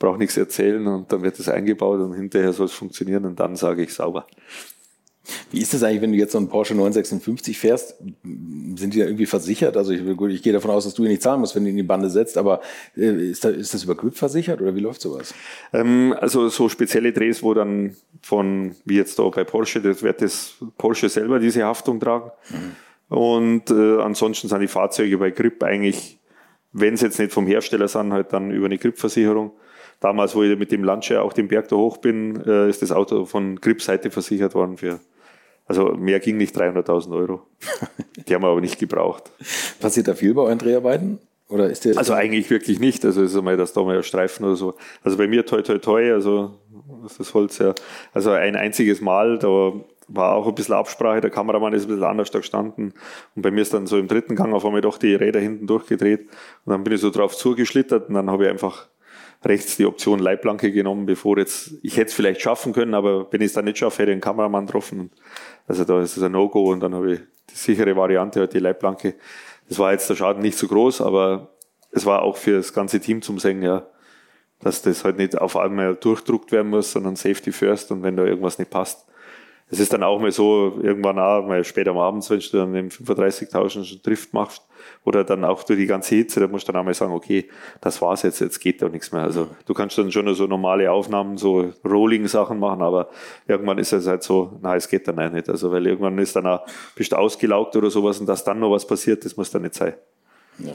brauche 0.00 0.18
nichts 0.18 0.36
erzählen 0.36 0.84
und 0.86 1.12
dann 1.12 1.22
wird 1.22 1.38
das 1.38 1.48
eingebaut 1.48 2.00
und 2.00 2.14
hinterher 2.14 2.52
soll 2.52 2.66
es 2.66 2.72
funktionieren 2.72 3.24
und 3.24 3.38
dann 3.38 3.54
sage 3.54 3.82
ich 3.82 3.94
sauber. 3.94 4.26
Wie 5.50 5.60
ist 5.60 5.74
das 5.74 5.82
eigentlich, 5.82 6.02
wenn 6.02 6.12
du 6.12 6.18
jetzt 6.18 6.32
so 6.32 6.38
einen 6.38 6.48
Porsche 6.48 6.74
956 6.74 7.58
fährst? 7.58 7.96
Sind 8.22 8.94
die 8.94 8.98
da 8.98 9.04
irgendwie 9.04 9.26
versichert? 9.26 9.76
Also 9.76 9.92
ich, 9.92 10.00
ich 10.00 10.42
gehe 10.42 10.52
davon 10.52 10.70
aus, 10.70 10.84
dass 10.84 10.94
du 10.94 11.04
ihn 11.04 11.10
nicht 11.10 11.22
zahlen 11.22 11.40
musst, 11.40 11.54
wenn 11.54 11.64
du 11.64 11.70
ihn 11.70 11.76
in 11.76 11.84
die 11.84 11.88
Bande 11.88 12.10
setzt, 12.10 12.38
aber 12.38 12.60
äh, 12.96 13.30
ist, 13.30 13.44
da, 13.44 13.50
ist 13.50 13.74
das 13.74 13.84
über 13.84 13.94
Grip 13.94 14.16
versichert 14.16 14.60
oder 14.60 14.74
wie 14.74 14.80
läuft 14.80 15.00
sowas? 15.00 15.34
Ähm, 15.72 16.14
also 16.18 16.48
so 16.48 16.68
spezielle 16.68 17.12
Drehs, 17.12 17.42
wo 17.42 17.54
dann 17.54 17.96
von, 18.22 18.74
wie 18.84 18.96
jetzt 18.96 19.18
da 19.18 19.28
bei 19.28 19.44
Porsche, 19.44 19.80
das 19.80 20.02
wird 20.02 20.22
das 20.22 20.54
Porsche 20.78 21.08
selber 21.08 21.38
diese 21.38 21.64
Haftung 21.64 22.00
tragen. 22.00 22.30
Mhm. 22.50 23.16
Und 23.16 23.70
äh, 23.70 24.00
ansonsten 24.00 24.48
sind 24.48 24.60
die 24.60 24.68
Fahrzeuge 24.68 25.18
bei 25.18 25.30
Grip 25.30 25.62
eigentlich, 25.64 26.18
wenn 26.72 26.94
es 26.94 27.00
jetzt 27.00 27.18
nicht 27.18 27.32
vom 27.32 27.46
Hersteller 27.46 27.88
sind, 27.88 28.12
halt 28.12 28.32
dann 28.32 28.52
über 28.52 28.66
eine 28.66 28.78
Grip-Versicherung. 28.78 29.52
Damals, 29.98 30.34
wo 30.34 30.42
ich 30.42 30.58
mit 30.58 30.70
dem 30.72 30.84
Lancia 30.84 31.20
auch 31.20 31.32
den 31.32 31.48
Berg 31.48 31.68
da 31.68 31.76
hoch 31.76 31.98
bin, 31.98 32.40
äh, 32.46 32.70
ist 32.70 32.82
das 32.82 32.92
Auto 32.92 33.26
von 33.26 33.56
Grip-Seite 33.56 34.10
versichert 34.10 34.54
worden 34.54 34.76
für 34.76 35.00
also 35.66 35.92
mehr 35.94 36.20
ging 36.20 36.36
nicht 36.36 36.56
300.000 36.56 37.16
Euro. 37.16 37.42
Die 38.28 38.34
haben 38.34 38.42
wir 38.42 38.48
aber 38.48 38.60
nicht 38.60 38.78
gebraucht. 38.78 39.30
Passiert 39.80 40.08
da 40.08 40.14
viel 40.14 40.34
bei 40.34 40.42
euren 40.42 40.58
Dreharbeiten? 40.58 41.18
Oder 41.48 41.68
ist 41.68 41.84
der 41.84 41.98
also 41.98 42.12
eigentlich 42.12 42.48
wirklich 42.48 42.78
nicht. 42.78 43.04
Also 43.04 43.22
ist 43.22 43.36
einmal, 43.36 43.56
dass 43.56 43.72
da 43.72 43.82
mal 43.82 43.96
ein 43.96 44.02
Streifen 44.04 44.46
oder 44.46 44.56
so. 44.56 44.74
Also 45.02 45.16
bei 45.16 45.26
mir 45.26 45.44
toi 45.44 45.62
toi 45.62 45.78
toi, 45.78 46.12
also 46.12 46.54
das 47.18 47.34
Holz 47.34 47.58
ja. 47.58 47.74
Also 48.12 48.30
ein 48.30 48.54
einziges 48.54 49.00
Mal, 49.00 49.38
da 49.38 49.72
war 50.06 50.34
auch 50.34 50.46
ein 50.46 50.54
bisschen 50.54 50.74
Absprache, 50.74 51.20
der 51.20 51.30
Kameramann 51.30 51.72
ist 51.72 51.84
ein 51.84 51.88
bisschen 51.88 52.04
anders 52.04 52.30
da 52.30 52.40
gestanden 52.40 52.92
und 53.36 53.42
bei 53.42 53.50
mir 53.50 53.62
ist 53.62 53.72
dann 53.72 53.86
so 53.86 53.96
im 53.96 54.08
dritten 54.08 54.34
Gang 54.34 54.52
auf 54.52 54.64
einmal 54.64 54.80
doch 54.80 54.98
die 54.98 55.14
Räder 55.14 55.38
hinten 55.38 55.66
durchgedreht 55.66 56.22
und 56.64 56.72
dann 56.72 56.82
bin 56.82 56.92
ich 56.92 57.00
so 57.00 57.10
drauf 57.10 57.36
zugeschlittert 57.36 58.08
und 58.08 58.14
dann 58.14 58.28
habe 58.28 58.44
ich 58.44 58.50
einfach 58.50 58.88
rechts 59.44 59.76
die 59.76 59.86
Option 59.86 60.18
Leitplanke 60.18 60.70
genommen, 60.72 61.06
bevor 61.06 61.38
jetzt, 61.38 61.74
ich 61.82 61.96
hätte 61.96 62.08
es 62.08 62.14
vielleicht 62.14 62.42
schaffen 62.42 62.72
können, 62.72 62.94
aber 62.94 63.32
wenn 63.32 63.40
ich 63.40 63.46
es 63.46 63.52
dann 63.54 63.64
nicht 63.64 63.78
schaffe, 63.78 64.02
hätte 64.02 64.12
ich 64.12 64.16
den 64.16 64.20
Kameramann 64.20 64.66
getroffen. 64.66 65.10
Also 65.70 65.84
da 65.84 66.02
ist 66.02 66.16
es 66.16 66.22
ein 66.24 66.32
No-Go 66.32 66.72
und 66.72 66.80
dann 66.80 66.96
habe 66.96 67.12
ich 67.12 67.20
die 67.48 67.54
sichere 67.54 67.94
Variante, 67.94 68.40
halt 68.40 68.54
die 68.54 68.58
Leitplanke. 68.58 69.14
Das 69.68 69.78
war 69.78 69.92
jetzt 69.92 70.10
der 70.10 70.16
Schaden 70.16 70.42
nicht 70.42 70.58
so 70.58 70.66
groß, 70.66 71.00
aber 71.00 71.54
es 71.92 72.04
war 72.04 72.22
auch 72.22 72.36
für 72.36 72.56
das 72.56 72.72
ganze 72.72 72.98
Team 72.98 73.22
zum 73.22 73.38
Singen, 73.38 73.62
ja, 73.62 73.86
dass 74.58 74.82
das 74.82 75.04
halt 75.04 75.18
nicht 75.18 75.40
auf 75.40 75.56
einmal 75.56 75.94
durchdruckt 75.94 76.50
werden 76.50 76.70
muss, 76.72 76.90
sondern 76.90 77.14
Safety 77.14 77.52
first 77.52 77.92
und 77.92 78.02
wenn 78.02 78.16
da 78.16 78.24
irgendwas 78.24 78.58
nicht 78.58 78.72
passt, 78.72 79.06
es 79.68 79.78
ist 79.78 79.92
dann 79.92 80.02
auch 80.02 80.18
mal 80.18 80.32
so, 80.32 80.80
irgendwann 80.82 81.20
auch, 81.20 81.46
mal 81.46 81.62
später 81.62 81.92
am 81.92 81.98
Abend, 81.98 82.28
wenn 82.28 82.40
du 82.40 82.50
dann 82.50 82.72
den 82.72 82.90
35.000 82.90 84.02
Drift 84.02 84.34
machst, 84.34 84.66
oder 85.04 85.24
dann 85.24 85.44
auch 85.44 85.62
durch 85.62 85.78
die 85.78 85.86
ganze 85.86 86.14
Hitze, 86.14 86.40
da 86.40 86.46
musst 86.46 86.68
du 86.68 86.72
dann 86.72 86.80
einmal 86.80 86.94
sagen, 86.94 87.12
okay, 87.12 87.48
das 87.80 88.02
war's 88.02 88.22
jetzt, 88.22 88.40
jetzt 88.40 88.58
geht 88.60 88.82
doch 88.82 88.90
nichts 88.90 89.12
mehr. 89.12 89.22
Also 89.22 89.48
du 89.64 89.72
kannst 89.72 89.96
dann 89.96 90.12
schon 90.12 90.32
so 90.34 90.46
normale 90.46 90.90
Aufnahmen, 90.92 91.38
so 91.38 91.72
Rolling-Sachen 91.84 92.58
machen, 92.58 92.82
aber 92.82 93.08
irgendwann 93.48 93.78
ist 93.78 93.92
es 93.92 94.06
halt 94.06 94.22
so, 94.22 94.58
na, 94.60 94.76
es 94.76 94.88
geht 94.88 95.08
dann 95.08 95.18
auch 95.18 95.30
nicht. 95.30 95.48
Also 95.48 95.72
weil 95.72 95.86
irgendwann 95.86 96.18
ist 96.18 96.36
dann 96.36 96.46
auch, 96.46 96.66
bist 96.94 97.12
du 97.12 97.16
ausgelaugt 97.16 97.76
oder 97.76 97.90
sowas 97.90 98.20
und 98.20 98.26
dass 98.26 98.44
dann 98.44 98.60
noch 98.60 98.70
was 98.70 98.86
passiert, 98.86 99.24
das 99.24 99.36
muss 99.36 99.50
dann 99.50 99.62
nicht 99.62 99.74
sein. 99.74 99.94
Ja. 100.58 100.72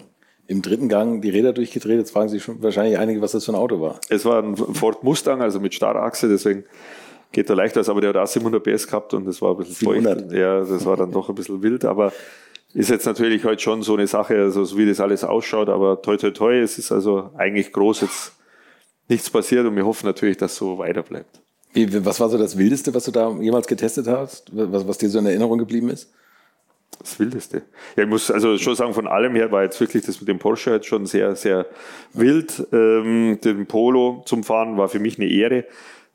Im 0.47 0.61
dritten 0.61 0.89
Gang 0.89 1.21
die 1.21 1.29
Räder 1.29 1.53
durchgedreht, 1.53 1.97
jetzt 1.97 2.11
fragen 2.11 2.29
sich 2.29 2.43
schon 2.43 2.61
wahrscheinlich 2.61 2.97
einige, 2.97 3.21
was 3.21 3.31
das 3.31 3.45
für 3.45 3.51
ein 3.51 3.55
Auto 3.55 3.79
war. 3.81 3.99
Es 4.09 4.25
war 4.25 4.41
ein 4.41 4.55
Ford 4.55 5.03
Mustang, 5.03 5.41
also 5.41 5.59
mit 5.59 5.73
Starrachse, 5.73 6.29
deswegen 6.29 6.65
geht 7.31 7.49
er 7.49 7.55
leichter 7.55 7.81
aus, 7.81 7.89
aber 7.89 8.01
der 8.01 8.09
hat 8.09 8.17
auch 8.17 8.27
700 8.27 8.63
PS 8.63 8.87
gehabt 8.87 9.13
und 9.13 9.25
das 9.25 9.41
war 9.41 9.51
ein 9.51 9.57
bisschen 9.57 9.75
700. 9.75 10.21
feucht. 10.21 10.31
Ja, 10.33 10.59
das 10.59 10.85
war 10.85 10.97
dann 10.97 11.11
doch 11.11 11.29
ein 11.29 11.35
bisschen 11.35 11.61
wild, 11.61 11.83
aber 11.85 12.11
ist 12.75 12.89
jetzt 12.89 13.05
natürlich 13.05 13.45
heute 13.45 13.61
schon 13.61 13.81
so 13.83 13.95
eine 13.95 14.05
Sache, 14.05 14.35
also 14.35 14.65
so 14.65 14.77
wie 14.77 14.85
das 14.85 14.99
alles 14.99 15.23
ausschaut, 15.23 15.69
aber 15.69 16.01
toi 16.01 16.17
toi 16.17 16.31
toi, 16.31 16.59
es 16.59 16.77
ist 16.77 16.91
also 16.91 17.31
eigentlich 17.37 17.71
groß 17.71 18.01
jetzt 18.01 18.33
nichts 19.07 19.29
passiert 19.29 19.65
und 19.65 19.75
wir 19.75 19.85
hoffen 19.85 20.05
natürlich, 20.05 20.35
dass 20.37 20.57
so 20.57 20.77
weiter 20.77 21.01
bleibt. 21.01 21.41
Was 21.73 22.19
war 22.19 22.29
so 22.29 22.37
das 22.37 22.57
Wildeste, 22.57 22.93
was 22.93 23.05
du 23.05 23.11
da 23.11 23.31
jemals 23.39 23.67
getestet 23.67 24.07
hast, 24.07 24.49
was, 24.51 24.87
was 24.87 24.97
dir 24.97 25.09
so 25.09 25.19
in 25.19 25.25
Erinnerung 25.25 25.57
geblieben 25.57 25.89
ist? 25.89 26.11
Das 26.99 27.17
Wildeste. 27.19 27.63
Ja, 27.95 28.03
ich 28.03 28.09
muss 28.09 28.29
also 28.29 28.57
schon 28.57 28.75
sagen, 28.75 28.93
von 28.93 29.07
allem 29.07 29.35
her 29.35 29.51
war 29.51 29.63
jetzt 29.63 29.79
wirklich 29.79 30.05
das 30.05 30.19
mit 30.19 30.27
dem 30.27 30.39
Porsche 30.39 30.71
jetzt 30.71 30.87
schon 30.87 31.05
sehr, 31.05 31.35
sehr 31.35 31.65
wild. 32.13 32.65
Ähm, 32.73 33.39
den 33.43 33.65
Polo 33.67 34.23
zum 34.25 34.43
Fahren 34.43 34.77
war 34.77 34.89
für 34.89 34.99
mich 34.99 35.17
eine 35.19 35.29
Ehre. 35.29 35.65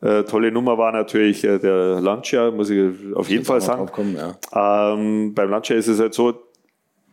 Äh, 0.03 0.25
tolle 0.25 0.51
Nummer 0.51 0.79
war 0.79 0.93
natürlich 0.93 1.45
äh, 1.45 1.59
der 1.59 2.01
Lancia, 2.01 2.51
muss 2.51 2.71
ich 2.71 3.15
auf 3.15 3.29
jeden 3.29 3.45
Fall 3.45 3.61
sagen. 3.61 4.17
Ja. 4.17 4.95
Ähm, 4.95 5.35
beim 5.35 5.51
Lancia 5.51 5.77
ist 5.77 5.89
es 5.89 6.01
halt 6.01 6.15
so, 6.15 6.50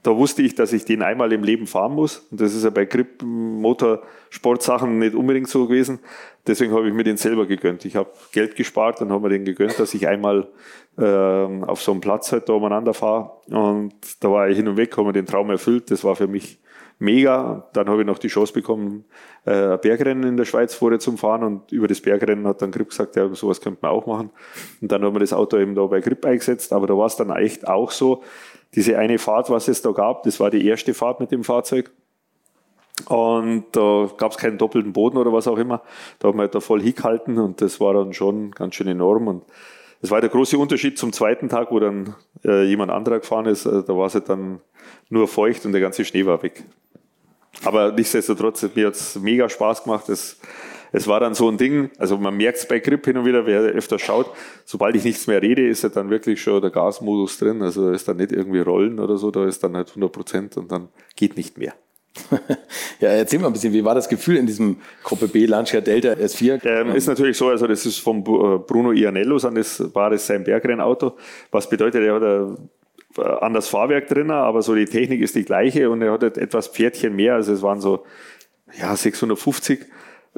da 0.07 0.15
wusste 0.15 0.41
ich, 0.41 0.55
dass 0.55 0.71
ich 0.71 0.85
den 0.85 1.01
einmal 1.01 1.33
im 1.33 1.43
Leben 1.43 1.67
fahren 1.67 1.93
muss. 1.93 2.25
Und 2.31 2.39
das 2.39 2.55
ist 2.55 2.63
ja 2.63 2.69
bei 2.69 2.85
Grip 2.85 3.21
Motorsportsachen 3.23 4.99
nicht 4.99 5.13
unbedingt 5.13 5.49
so 5.49 5.67
gewesen. 5.67 5.99
Deswegen 6.47 6.71
habe 6.71 6.87
ich 6.87 6.93
mir 6.93 7.03
den 7.03 7.17
selber 7.17 7.45
gegönnt. 7.45 7.83
Ich 7.83 7.97
habe 7.97 8.09
Geld 8.31 8.55
gespart 8.55 9.01
und 9.01 9.11
habe 9.11 9.23
mir 9.23 9.37
den 9.37 9.43
gegönnt, 9.43 9.77
dass 9.77 9.93
ich 9.93 10.07
einmal 10.07 10.47
äh, 10.97 11.03
auf 11.03 11.81
so 11.81 11.91
einem 11.91 11.99
Platz 11.99 12.31
halt 12.31 12.47
da 12.47 12.53
umeinander 12.53 12.93
fahre. 12.93 13.31
Und 13.47 13.95
da 14.21 14.31
war 14.31 14.47
ich 14.47 14.55
hin 14.55 14.69
und 14.69 14.77
weg, 14.77 14.95
habe 14.95 15.07
mir 15.07 15.13
den 15.13 15.25
Traum 15.25 15.49
erfüllt. 15.49 15.91
Das 15.91 16.05
war 16.05 16.15
für 16.15 16.27
mich 16.27 16.57
mega. 16.99 17.67
Dann 17.73 17.89
habe 17.89 17.99
ich 18.01 18.07
noch 18.07 18.17
die 18.17 18.29
Chance 18.29 18.53
bekommen, 18.53 19.03
äh, 19.45 19.73
ein 19.73 19.81
Bergrennen 19.81 20.23
in 20.23 20.37
der 20.37 20.45
Schweiz 20.45 20.73
vorher 20.73 20.99
zum 20.99 21.17
Fahren 21.17 21.43
und 21.43 21.71
über 21.73 21.89
das 21.89 21.99
Bergrennen 21.99 22.47
hat 22.47 22.61
dann 22.61 22.71
Grip 22.71 22.89
gesagt, 22.89 23.17
ja, 23.17 23.27
sowas 23.35 23.59
könnte 23.59 23.79
man 23.81 23.91
auch 23.91 24.07
machen. 24.07 24.29
Und 24.81 24.89
dann 24.89 25.03
haben 25.03 25.13
wir 25.13 25.19
das 25.19 25.33
Auto 25.33 25.57
eben 25.57 25.75
da 25.75 25.85
bei 25.85 25.99
Grip 25.99 26.25
eingesetzt, 26.25 26.71
aber 26.71 26.87
da 26.87 26.97
war 26.97 27.07
es 27.07 27.17
dann 27.17 27.29
echt 27.29 27.67
auch 27.67 27.91
so, 27.91 28.23
diese 28.75 28.97
eine 28.97 29.17
Fahrt, 29.17 29.49
was 29.49 29.67
es 29.67 29.81
da 29.81 29.91
gab, 29.91 30.23
das 30.23 30.39
war 30.39 30.49
die 30.49 30.65
erste 30.65 30.93
Fahrt 30.93 31.19
mit 31.19 31.31
dem 31.31 31.43
Fahrzeug. 31.43 31.91
Und 33.05 33.65
da 33.73 34.09
gab 34.17 34.31
es 34.31 34.37
keinen 34.37 34.57
doppelten 34.57 34.91
Boden 34.91 35.17
oder 35.17 35.31
was 35.31 35.47
auch 35.47 35.57
immer. 35.57 35.81
Da 36.19 36.27
haben 36.27 36.37
wir 36.37 36.43
halt 36.43 36.55
da 36.55 36.59
voll 36.59 36.81
hingehalten 36.81 37.37
und 37.37 37.61
das 37.61 37.79
war 37.79 37.93
dann 37.93 38.13
schon 38.13 38.51
ganz 38.51 38.75
schön 38.75 38.87
enorm. 38.87 39.27
Und 39.27 39.43
das 40.01 40.11
war 40.11 40.19
der 40.19 40.29
große 40.29 40.57
Unterschied 40.57 40.97
zum 40.97 41.13
zweiten 41.13 41.47
Tag, 41.47 41.71
wo 41.71 41.79
dann 41.79 42.15
äh, 42.43 42.63
jemand 42.63 42.91
anderer 42.91 43.19
gefahren 43.19 43.45
ist. 43.45 43.65
Äh, 43.65 43.83
da 43.83 43.95
war 43.95 44.07
es 44.07 44.15
halt 44.15 44.29
dann 44.29 44.61
nur 45.09 45.27
feucht 45.27 45.65
und 45.65 45.73
der 45.73 45.81
ganze 45.81 46.05
Schnee 46.05 46.25
war 46.25 46.41
weg. 46.41 46.63
Aber 47.63 47.91
nichtsdestotrotz, 47.91 48.67
mir 48.75 48.87
hat 48.87 48.95
es 48.95 49.15
mega 49.15 49.47
Spaß 49.47 49.83
gemacht. 49.83 50.09
Es, 50.09 50.39
es 50.91 51.07
war 51.07 51.19
dann 51.19 51.33
so 51.33 51.49
ein 51.49 51.57
Ding, 51.57 51.89
also 51.97 52.17
man 52.17 52.37
merkt 52.37 52.59
es 52.59 52.67
bei 52.67 52.79
Grip 52.79 53.05
hin 53.05 53.17
und 53.17 53.25
wieder, 53.25 53.45
wer 53.45 53.61
öfter 53.61 53.99
schaut, 53.99 54.31
sobald 54.65 54.95
ich 54.95 55.03
nichts 55.03 55.27
mehr 55.27 55.41
rede, 55.41 55.67
ist 55.67 55.83
ja 55.83 55.89
dann 55.89 56.09
wirklich 56.09 56.41
schon 56.41 56.61
der 56.61 56.71
Gasmodus 56.71 57.37
drin. 57.37 57.61
Also 57.61 57.87
da 57.87 57.93
ist 57.93 58.07
dann 58.07 58.17
nicht 58.17 58.31
irgendwie 58.31 58.59
Rollen 58.59 58.99
oder 58.99 59.17
so, 59.17 59.31
da 59.31 59.45
ist 59.45 59.63
dann 59.63 59.75
halt 59.75 59.89
100 59.89 60.11
Prozent 60.11 60.57
und 60.57 60.71
dann 60.71 60.89
geht 61.15 61.37
nicht 61.37 61.57
mehr. 61.57 61.73
ja, 62.99 63.09
erzähl 63.09 63.39
mal 63.39 63.47
ein 63.47 63.53
bisschen, 63.53 63.73
wie 63.73 63.85
war 63.85 63.93
das 63.93 64.09
Gefühl 64.09 64.37
in 64.37 64.47
diesem 64.47 64.77
Gruppe 65.03 65.27
B 65.27 65.45
Lancia 65.45 65.81
Delta 65.81 66.13
S4? 66.13 66.65
Ähm, 66.65 66.95
ist 66.95 67.07
natürlich 67.07 67.37
so, 67.37 67.49
also 67.49 67.67
das 67.67 67.85
ist 67.85 67.99
vom 67.99 68.19
äh, 68.19 68.57
Bruno 68.57 68.91
Ianello, 68.91 69.37
das 69.37 69.93
war 69.93 70.09
das 70.09 70.25
sein 70.25 70.43
Bergrennauto. 70.43 71.15
Was 71.51 71.69
bedeutet, 71.69 72.03
er 72.03 72.15
hat 72.15 72.23
ein 72.23 72.69
äh, 73.17 73.21
anderes 73.21 73.67
Fahrwerk 73.67 74.07
drin, 74.07 74.31
aber 74.31 74.61
so 74.61 74.73
die 74.73 74.85
Technik 74.85 75.21
ist 75.21 75.35
die 75.35 75.45
gleiche 75.45 75.89
und 75.89 76.01
er 76.01 76.13
hat 76.13 76.23
etwas 76.23 76.67
Pferdchen 76.67 77.15
mehr, 77.15 77.35
also 77.35 77.53
es 77.53 77.61
waren 77.61 77.81
so 77.81 78.03
ja, 78.79 78.95
650 78.95 79.85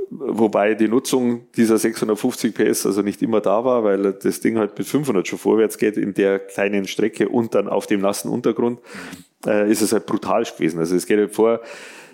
wobei 0.09 0.75
die 0.75 0.87
Nutzung 0.87 1.51
dieser 1.55 1.77
650 1.77 2.53
PS 2.53 2.85
also 2.85 3.01
nicht 3.01 3.21
immer 3.21 3.41
da 3.41 3.63
war, 3.63 3.83
weil 3.83 4.13
das 4.13 4.39
Ding 4.39 4.57
halt 4.57 4.77
mit 4.77 4.87
500 4.87 5.27
schon 5.27 5.39
vorwärts 5.39 5.77
geht 5.77 5.97
in 5.97 6.13
der 6.13 6.39
kleinen 6.39 6.85
Strecke 6.85 7.29
und 7.29 7.55
dann 7.55 7.67
auf 7.67 7.87
dem 7.87 8.01
nassen 8.01 8.29
Untergrund, 8.29 8.79
äh, 9.45 9.69
ist 9.71 9.81
es 9.81 9.93
halt 9.93 10.05
brutal 10.05 10.43
gewesen. 10.43 10.79
Also 10.79 10.95
es 10.95 11.05
geht 11.05 11.19
halt 11.19 11.33
vor, 11.33 11.61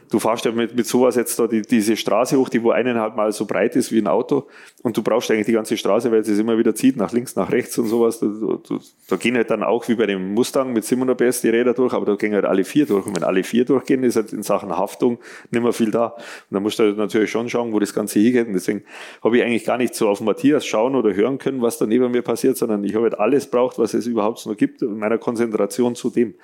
du 0.09 0.19
fahrst 0.19 0.45
ja 0.45 0.51
mit, 0.51 0.75
mit 0.75 0.85
sowas 0.85 1.15
jetzt 1.15 1.39
da 1.39 1.47
die, 1.47 1.61
diese 1.61 1.97
Straße 1.97 2.37
hoch, 2.37 2.49
die 2.49 2.63
wo 2.63 2.71
eineinhalb 2.71 3.15
Mal 3.15 3.31
so 3.31 3.45
breit 3.45 3.75
ist 3.75 3.91
wie 3.91 3.99
ein 3.99 4.07
Auto 4.07 4.47
und 4.83 4.95
du 4.95 5.01
brauchst 5.01 5.31
eigentlich 5.31 5.47
die 5.47 5.53
ganze 5.53 5.77
Straße, 5.77 6.11
weil 6.11 6.19
es 6.19 6.27
es 6.27 6.39
immer 6.39 6.57
wieder 6.57 6.75
zieht, 6.75 6.97
nach 6.97 7.11
links, 7.11 7.35
nach 7.35 7.51
rechts 7.51 7.77
und 7.77 7.87
sowas. 7.87 8.19
Da, 8.19 8.27
da, 8.27 8.79
da 9.07 9.15
gehen 9.15 9.35
halt 9.35 9.49
dann 9.49 9.63
auch 9.63 9.87
wie 9.87 9.95
bei 9.95 10.05
dem 10.05 10.33
Mustang 10.33 10.73
mit 10.73 10.85
700 10.85 11.17
PS 11.17 11.41
die 11.41 11.49
Räder 11.49 11.73
durch, 11.73 11.93
aber 11.93 12.05
da 12.05 12.15
gehen 12.15 12.33
halt 12.33 12.45
alle 12.45 12.63
vier 12.63 12.85
durch. 12.85 13.05
Und 13.05 13.15
wenn 13.15 13.23
alle 13.23 13.43
vier 13.43 13.65
durchgehen, 13.65 14.03
ist 14.03 14.15
halt 14.15 14.33
in 14.33 14.43
Sachen 14.43 14.75
Haftung 14.75 15.17
nicht 15.51 15.63
mehr 15.63 15.73
viel 15.73 15.91
da. 15.91 16.07
Und 16.07 16.23
da 16.51 16.59
musst 16.59 16.79
du 16.79 16.83
halt 16.83 16.97
natürlich 16.97 17.31
schon 17.31 17.49
schauen, 17.49 17.73
wo 17.73 17.79
das 17.79 17.93
Ganze 17.93 18.19
hingeht. 18.19 18.47
Und 18.47 18.53
deswegen 18.53 18.83
habe 19.23 19.37
ich 19.37 19.43
eigentlich 19.43 19.65
gar 19.65 19.77
nicht 19.77 19.95
so 19.95 20.07
auf 20.09 20.21
Matthias 20.21 20.65
schauen 20.65 20.95
oder 20.95 21.13
hören 21.13 21.37
können, 21.37 21.61
was 21.61 21.77
da 21.77 21.85
neben 21.85 22.11
mir 22.11 22.21
passiert, 22.21 22.57
sondern 22.57 22.83
ich 22.83 22.95
habe 22.95 23.03
halt 23.03 23.19
alles 23.19 23.47
braucht, 23.49 23.79
was 23.79 23.93
es 23.93 24.05
überhaupt 24.07 24.45
noch 24.45 24.57
gibt, 24.57 24.81
in 24.81 24.97
meiner 24.97 25.17
Konzentration 25.17 25.95
zu 25.95 26.09
dem. 26.09 26.35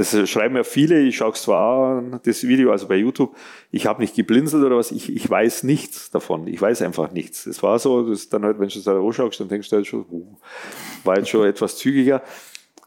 Das 0.00 0.30
schreiben 0.30 0.56
ja 0.56 0.64
viele, 0.64 0.98
ich 1.00 1.18
schaue 1.18 1.32
es 1.32 1.42
zwar 1.42 1.98
an, 1.98 2.20
das 2.24 2.48
Video, 2.48 2.72
also 2.72 2.88
bei 2.88 2.96
YouTube, 2.96 3.36
ich 3.70 3.84
habe 3.84 4.00
nicht 4.00 4.14
geblinzelt 4.14 4.64
oder 4.64 4.78
was, 4.78 4.92
ich, 4.92 5.14
ich 5.14 5.28
weiß 5.28 5.62
nichts 5.64 6.10
davon. 6.10 6.46
Ich 6.46 6.58
weiß 6.58 6.80
einfach 6.80 7.12
nichts. 7.12 7.44
Es 7.44 7.62
war 7.62 7.78
so, 7.78 8.08
das 8.08 8.20
ist 8.20 8.32
dann 8.32 8.46
halt, 8.46 8.58
wenn 8.58 8.68
du 8.68 8.78
es 8.78 8.84
da 8.84 8.98
anschaust, 8.98 9.40
dann 9.40 9.48
denkst 9.48 9.68
du 9.68 9.76
halt 9.76 9.86
schon, 9.86 10.06
uh, 10.10 10.38
war 11.04 11.18
jetzt 11.18 11.28
schon 11.28 11.46
etwas 11.46 11.76
zügiger. 11.76 12.22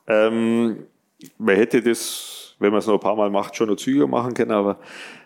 Ähm, 0.08 0.88
man 1.38 1.56
hätte 1.56 1.84
das, 1.84 2.56
wenn 2.58 2.72
man 2.72 2.80
es 2.80 2.88
noch 2.88 2.96
ein 2.96 3.00
paar 3.00 3.16
Mal 3.16 3.30
macht, 3.30 3.56
schon 3.56 3.70
noch 3.70 3.76
zügiger 3.76 4.08
machen 4.08 4.34
können, 4.34 4.50
aber 4.50 4.80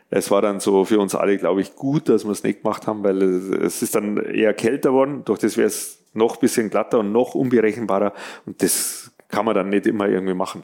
es 0.10 0.30
war 0.30 0.42
dann 0.42 0.60
so 0.60 0.84
für 0.84 1.00
uns 1.00 1.16
alle, 1.16 1.38
glaube 1.38 1.62
ich, 1.62 1.74
gut, 1.74 2.10
dass 2.10 2.26
wir 2.26 2.32
es 2.32 2.44
nicht 2.44 2.64
gemacht 2.64 2.86
haben, 2.86 3.02
weil 3.06 3.22
es 3.22 3.82
ist 3.82 3.96
dann 3.96 4.18
eher 4.18 4.54
kälter 4.54 4.92
worden. 4.92 5.24
Durch 5.24 5.40
das 5.40 5.56
wäre 5.56 5.68
es 5.68 6.04
noch 6.14 6.36
ein 6.36 6.42
bisschen 6.42 6.70
glatter 6.70 7.00
und 7.00 7.14
noch 7.14 7.34
unberechenbarer 7.34 8.12
und 8.46 8.62
das 8.62 9.14
kann 9.30 9.46
man 9.46 9.56
dann 9.56 9.70
nicht 9.70 9.86
immer 9.86 10.10
irgendwie 10.10 10.34
machen. 10.34 10.64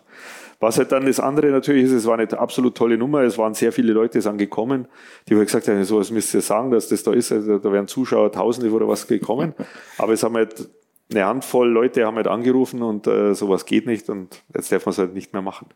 Was 0.63 0.77
halt 0.77 0.93
dann 0.93 1.05
das 1.05 1.19
andere 1.19 1.47
natürlich 1.47 1.83
ist, 1.83 1.91
es 1.91 2.05
war 2.05 2.17
eine 2.17 2.39
absolut 2.39 2.75
tolle 2.75 2.97
Nummer. 2.97 3.19
Es 3.23 3.37
waren 3.37 3.53
sehr 3.53 3.73
viele 3.73 3.91
Leute 3.91 4.21
sind 4.21 4.37
gekommen, 4.37 4.87
die 5.27 5.35
haben 5.35 5.41
gesagt 5.41 5.67
haben, 5.67 5.83
so, 5.83 5.99
was 5.99 6.09
müsst 6.09 6.33
ihr 6.33 6.39
sagen, 6.39 6.71
dass 6.71 6.87
das 6.87 7.03
da 7.03 7.11
ist. 7.11 7.33
Also, 7.33 7.59
da 7.59 7.69
wären 7.69 7.85
Zuschauer, 7.89 8.31
Tausende 8.31 8.71
oder 8.71 8.87
was 8.87 9.05
gekommen. 9.05 9.53
Aber 9.97 10.13
es 10.13 10.23
haben 10.23 10.35
halt 10.35 10.69
eine 11.11 11.25
Handvoll 11.25 11.69
Leute 11.69 12.05
haben 12.05 12.15
halt 12.15 12.27
angerufen 12.27 12.81
und 12.81 13.07
äh, 13.07 13.35
sowas 13.35 13.65
geht 13.65 13.87
nicht 13.87 14.09
und 14.09 14.41
jetzt 14.55 14.71
darf 14.71 14.85
man 14.85 14.91
es 14.91 14.99
halt 14.99 15.13
nicht 15.13 15.33
mehr 15.33 15.41
machen. 15.41 15.67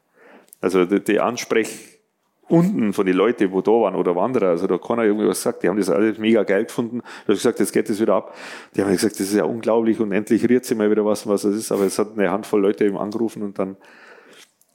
Also 0.61 0.85
die, 0.85 1.03
die 1.03 1.19
Ansprech 1.19 1.99
unten 2.47 2.93
von 2.93 3.05
den 3.05 3.15
Leuten, 3.15 3.51
wo 3.51 3.59
da 3.59 3.72
waren 3.72 3.95
oder 3.95 4.15
Wanderer, 4.15 4.47
also 4.47 4.68
da 4.68 4.77
keiner 4.77 5.03
irgendwie 5.03 5.27
was 5.27 5.39
gesagt, 5.39 5.64
die 5.64 5.68
haben 5.68 5.77
das 5.77 5.89
alles 5.89 6.18
mega 6.18 6.43
geil 6.43 6.64
gefunden. 6.64 6.99
Da 6.99 7.23
habe 7.23 7.34
gesagt, 7.34 7.59
jetzt 7.59 7.73
geht 7.73 7.89
das 7.89 7.99
wieder 7.99 8.15
ab. 8.15 8.34
Die 8.73 8.81
haben 8.81 8.91
gesagt, 8.91 9.15
das 9.15 9.27
ist 9.27 9.35
ja 9.35 9.43
unglaublich 9.43 9.99
und 9.99 10.14
endlich 10.14 10.49
rührt 10.49 10.64
sie 10.64 10.76
mal 10.76 10.89
wieder 10.89 11.03
was, 11.03 11.27
was 11.27 11.43
es 11.43 11.57
ist. 11.57 11.72
Aber 11.73 11.84
es 11.84 11.99
hat 11.99 12.14
eine 12.18 12.31
Handvoll 12.31 12.61
Leute 12.61 12.85
eben 12.85 12.97
angerufen 12.97 13.43
und 13.43 13.59
dann 13.59 13.76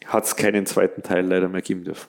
hat 0.06 0.24
es 0.24 0.36
keinen 0.36 0.66
zweiten 0.66 1.02
Teil 1.02 1.26
leider 1.26 1.48
mehr 1.48 1.62
geben 1.62 1.84
dürfen. 1.84 2.08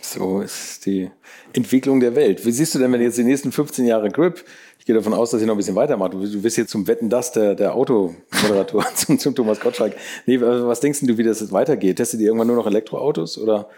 So 0.00 0.40
ist 0.40 0.84
die 0.84 1.10
Entwicklung 1.52 2.00
der 2.00 2.16
Welt. 2.16 2.44
Wie 2.44 2.50
siehst 2.50 2.74
du 2.74 2.78
denn, 2.78 2.92
wenn 2.92 3.00
jetzt 3.00 3.18
die 3.18 3.24
nächsten 3.24 3.52
15 3.52 3.86
Jahre 3.86 4.10
Grip, 4.10 4.44
ich 4.78 4.84
gehe 4.84 4.96
davon 4.96 5.14
aus, 5.14 5.30
dass 5.30 5.40
ihr 5.40 5.46
noch 5.46 5.54
ein 5.54 5.58
bisschen 5.58 5.76
weitermacht, 5.76 6.12
du 6.12 6.42
bist 6.42 6.56
jetzt 6.56 6.70
zum 6.70 6.88
Wetten 6.88 7.08
das 7.08 7.30
der, 7.30 7.54
der 7.54 7.74
Automoderator, 7.74 8.84
zum, 8.94 9.18
zum 9.18 9.34
Thomas 9.34 9.60
Gottschalk. 9.60 9.94
Nee, 10.26 10.40
was 10.40 10.80
denkst 10.80 11.00
du, 11.02 11.16
wie 11.16 11.22
das 11.22 11.40
jetzt 11.40 11.52
weitergeht? 11.52 11.96
Testet 11.96 12.20
ihr 12.20 12.26
irgendwann 12.26 12.48
nur 12.48 12.56
noch 12.56 12.66
Elektroautos 12.66 13.38
oder 13.38 13.68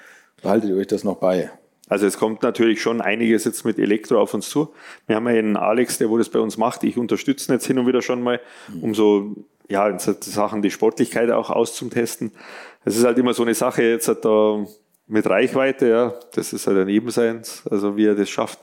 behaltet 0.42 0.70
ihr 0.70 0.76
euch 0.76 0.86
das 0.86 1.04
noch 1.04 1.16
bei? 1.16 1.50
Also 1.88 2.06
es 2.06 2.16
kommt 2.16 2.42
natürlich 2.42 2.80
schon 2.80 3.00
einiges 3.00 3.44
jetzt 3.44 3.64
mit 3.64 3.78
Elektro 3.78 4.20
auf 4.20 4.32
uns 4.32 4.48
zu. 4.48 4.72
Wir 5.06 5.16
haben 5.16 5.28
ja 5.28 5.34
einen 5.34 5.56
Alex, 5.56 5.98
der 5.98 6.08
wo 6.08 6.16
das 6.16 6.30
bei 6.30 6.38
uns 6.38 6.56
macht. 6.56 6.82
Ich 6.84 6.96
unterstütze 6.96 7.50
ihn 7.50 7.54
jetzt 7.54 7.66
hin 7.66 7.78
und 7.78 7.86
wieder 7.86 8.00
schon 8.00 8.22
mal, 8.22 8.40
um 8.80 8.94
so 8.94 9.34
ja, 9.68 9.98
Sachen 9.98 10.62
die 10.62 10.70
Sportlichkeit 10.70 11.30
auch 11.30 11.50
auszutesten. 11.50 12.32
Es 12.84 12.96
ist 12.96 13.04
halt 13.04 13.18
immer 13.18 13.34
so 13.34 13.42
eine 13.42 13.54
Sache 13.54 13.82
jetzt 13.82 14.08
hat 14.08 14.24
da 14.24 14.64
mit 15.06 15.26
Reichweite, 15.26 15.88
ja, 15.88 16.14
das 16.32 16.54
ist 16.54 16.66
halt 16.66 16.78
ein 16.78 16.86
Nebenseins, 16.86 17.62
also 17.70 17.96
wie 17.96 18.06
er 18.06 18.14
das 18.14 18.30
schafft. 18.30 18.58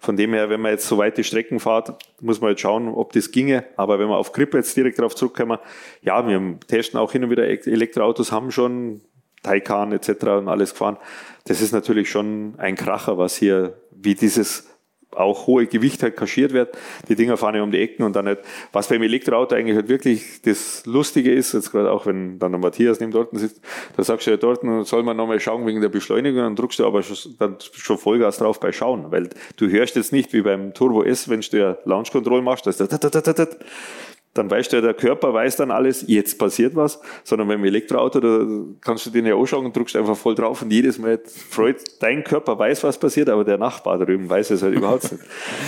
Von 0.00 0.16
dem 0.16 0.32
her, 0.34 0.50
wenn 0.50 0.60
man 0.60 0.72
jetzt 0.72 0.86
so 0.86 0.98
weite 0.98 1.22
Strecken 1.22 1.60
fährt, 1.60 1.92
muss 2.20 2.40
man 2.40 2.50
jetzt 2.50 2.60
schauen, 2.60 2.88
ob 2.88 3.12
das 3.12 3.30
ginge. 3.30 3.64
Aber 3.76 3.98
wenn 3.98 4.08
wir 4.08 4.16
auf 4.16 4.32
Grip 4.32 4.54
jetzt 4.54 4.76
direkt 4.76 4.98
darauf 4.98 5.14
zurückkommen, 5.14 5.58
ja, 6.02 6.26
wir 6.26 6.58
testen 6.66 6.98
auch 6.98 7.12
hin 7.12 7.24
und 7.24 7.30
wieder 7.30 7.46
Elektroautos, 7.46 8.32
haben 8.32 8.50
schon 8.50 9.02
Taycan 9.44 9.92
etc. 9.92 10.08
und 10.38 10.48
alles 10.48 10.72
gefahren. 10.72 10.96
Das 11.44 11.60
ist 11.60 11.72
natürlich 11.72 12.10
schon 12.10 12.54
ein 12.58 12.74
Kracher, 12.74 13.16
was 13.18 13.36
hier, 13.36 13.74
wie 13.92 14.16
dieses 14.16 14.66
auch 15.16 15.46
hohe 15.46 15.66
Gewicht 15.66 16.02
halt 16.02 16.16
kaschiert 16.16 16.52
wird. 16.52 16.76
Die 17.08 17.14
Dinger 17.14 17.36
fahren 17.36 17.54
ja 17.54 17.62
um 17.62 17.70
die 17.70 17.80
Ecken 17.80 18.04
und 18.04 18.16
dann 18.16 18.26
nicht. 18.26 18.40
Was 18.72 18.88
beim 18.88 19.02
Elektroauto 19.02 19.54
eigentlich 19.54 19.76
halt 19.76 19.88
wirklich 19.88 20.42
das 20.42 20.84
Lustige 20.86 21.32
ist, 21.32 21.52
jetzt 21.52 21.70
gerade 21.70 21.90
auch 21.90 22.06
wenn 22.06 22.38
dann 22.38 22.52
der 22.52 22.60
Matthias 22.60 23.00
neben 23.00 23.12
dort 23.12 23.30
sitzt, 23.32 23.60
da 23.96 24.04
sagst 24.04 24.26
du 24.26 24.32
ja 24.32 24.36
dort, 24.36 24.62
soll 24.86 25.02
man 25.02 25.16
nochmal 25.16 25.40
schauen 25.40 25.66
wegen 25.66 25.80
der 25.80 25.88
Beschleunigung, 25.88 26.40
dann 26.40 26.56
drückst 26.56 26.78
du 26.78 26.86
aber 26.86 27.02
schon, 27.02 27.36
dann 27.38 27.56
schon 27.60 27.98
Vollgas 27.98 28.38
drauf 28.38 28.60
bei 28.60 28.72
Schauen, 28.72 29.10
weil 29.10 29.30
du 29.56 29.68
hörst 29.68 29.96
jetzt 29.96 30.12
nicht 30.12 30.32
wie 30.32 30.42
beim 30.42 30.74
Turbo 30.74 31.02
S, 31.02 31.28
wenn 31.28 31.40
du 31.40 31.58
ja 31.58 31.78
Launch 31.84 32.10
Control 32.10 32.42
machst, 32.42 32.66
das 32.66 32.78
dann 34.34 34.50
weißt 34.50 34.72
du, 34.72 34.82
der 34.82 34.94
Körper 34.94 35.32
weiß 35.32 35.56
dann 35.56 35.70
alles, 35.70 36.04
jetzt 36.06 36.38
passiert 36.38 36.74
was, 36.74 37.00
sondern 37.22 37.48
beim 37.48 37.64
Elektroauto, 37.64 38.20
da 38.20 38.46
kannst 38.80 39.06
du 39.06 39.10
den 39.10 39.26
ja 39.26 39.36
anschauen 39.36 39.64
und 39.64 39.76
drückst 39.76 39.96
einfach 39.96 40.16
voll 40.16 40.34
drauf 40.34 40.62
und 40.62 40.72
jedes 40.72 40.98
Mal 40.98 41.20
freut, 41.24 41.82
dein 42.00 42.24
Körper 42.24 42.58
weiß, 42.58 42.82
was 42.84 42.98
passiert, 42.98 43.28
aber 43.28 43.44
der 43.44 43.58
Nachbar 43.58 43.98
drüben 43.98 44.28
weiß 44.28 44.50
es 44.50 44.62
halt 44.62 44.74
überhaupt 44.74 45.12
nicht. 45.12 45.22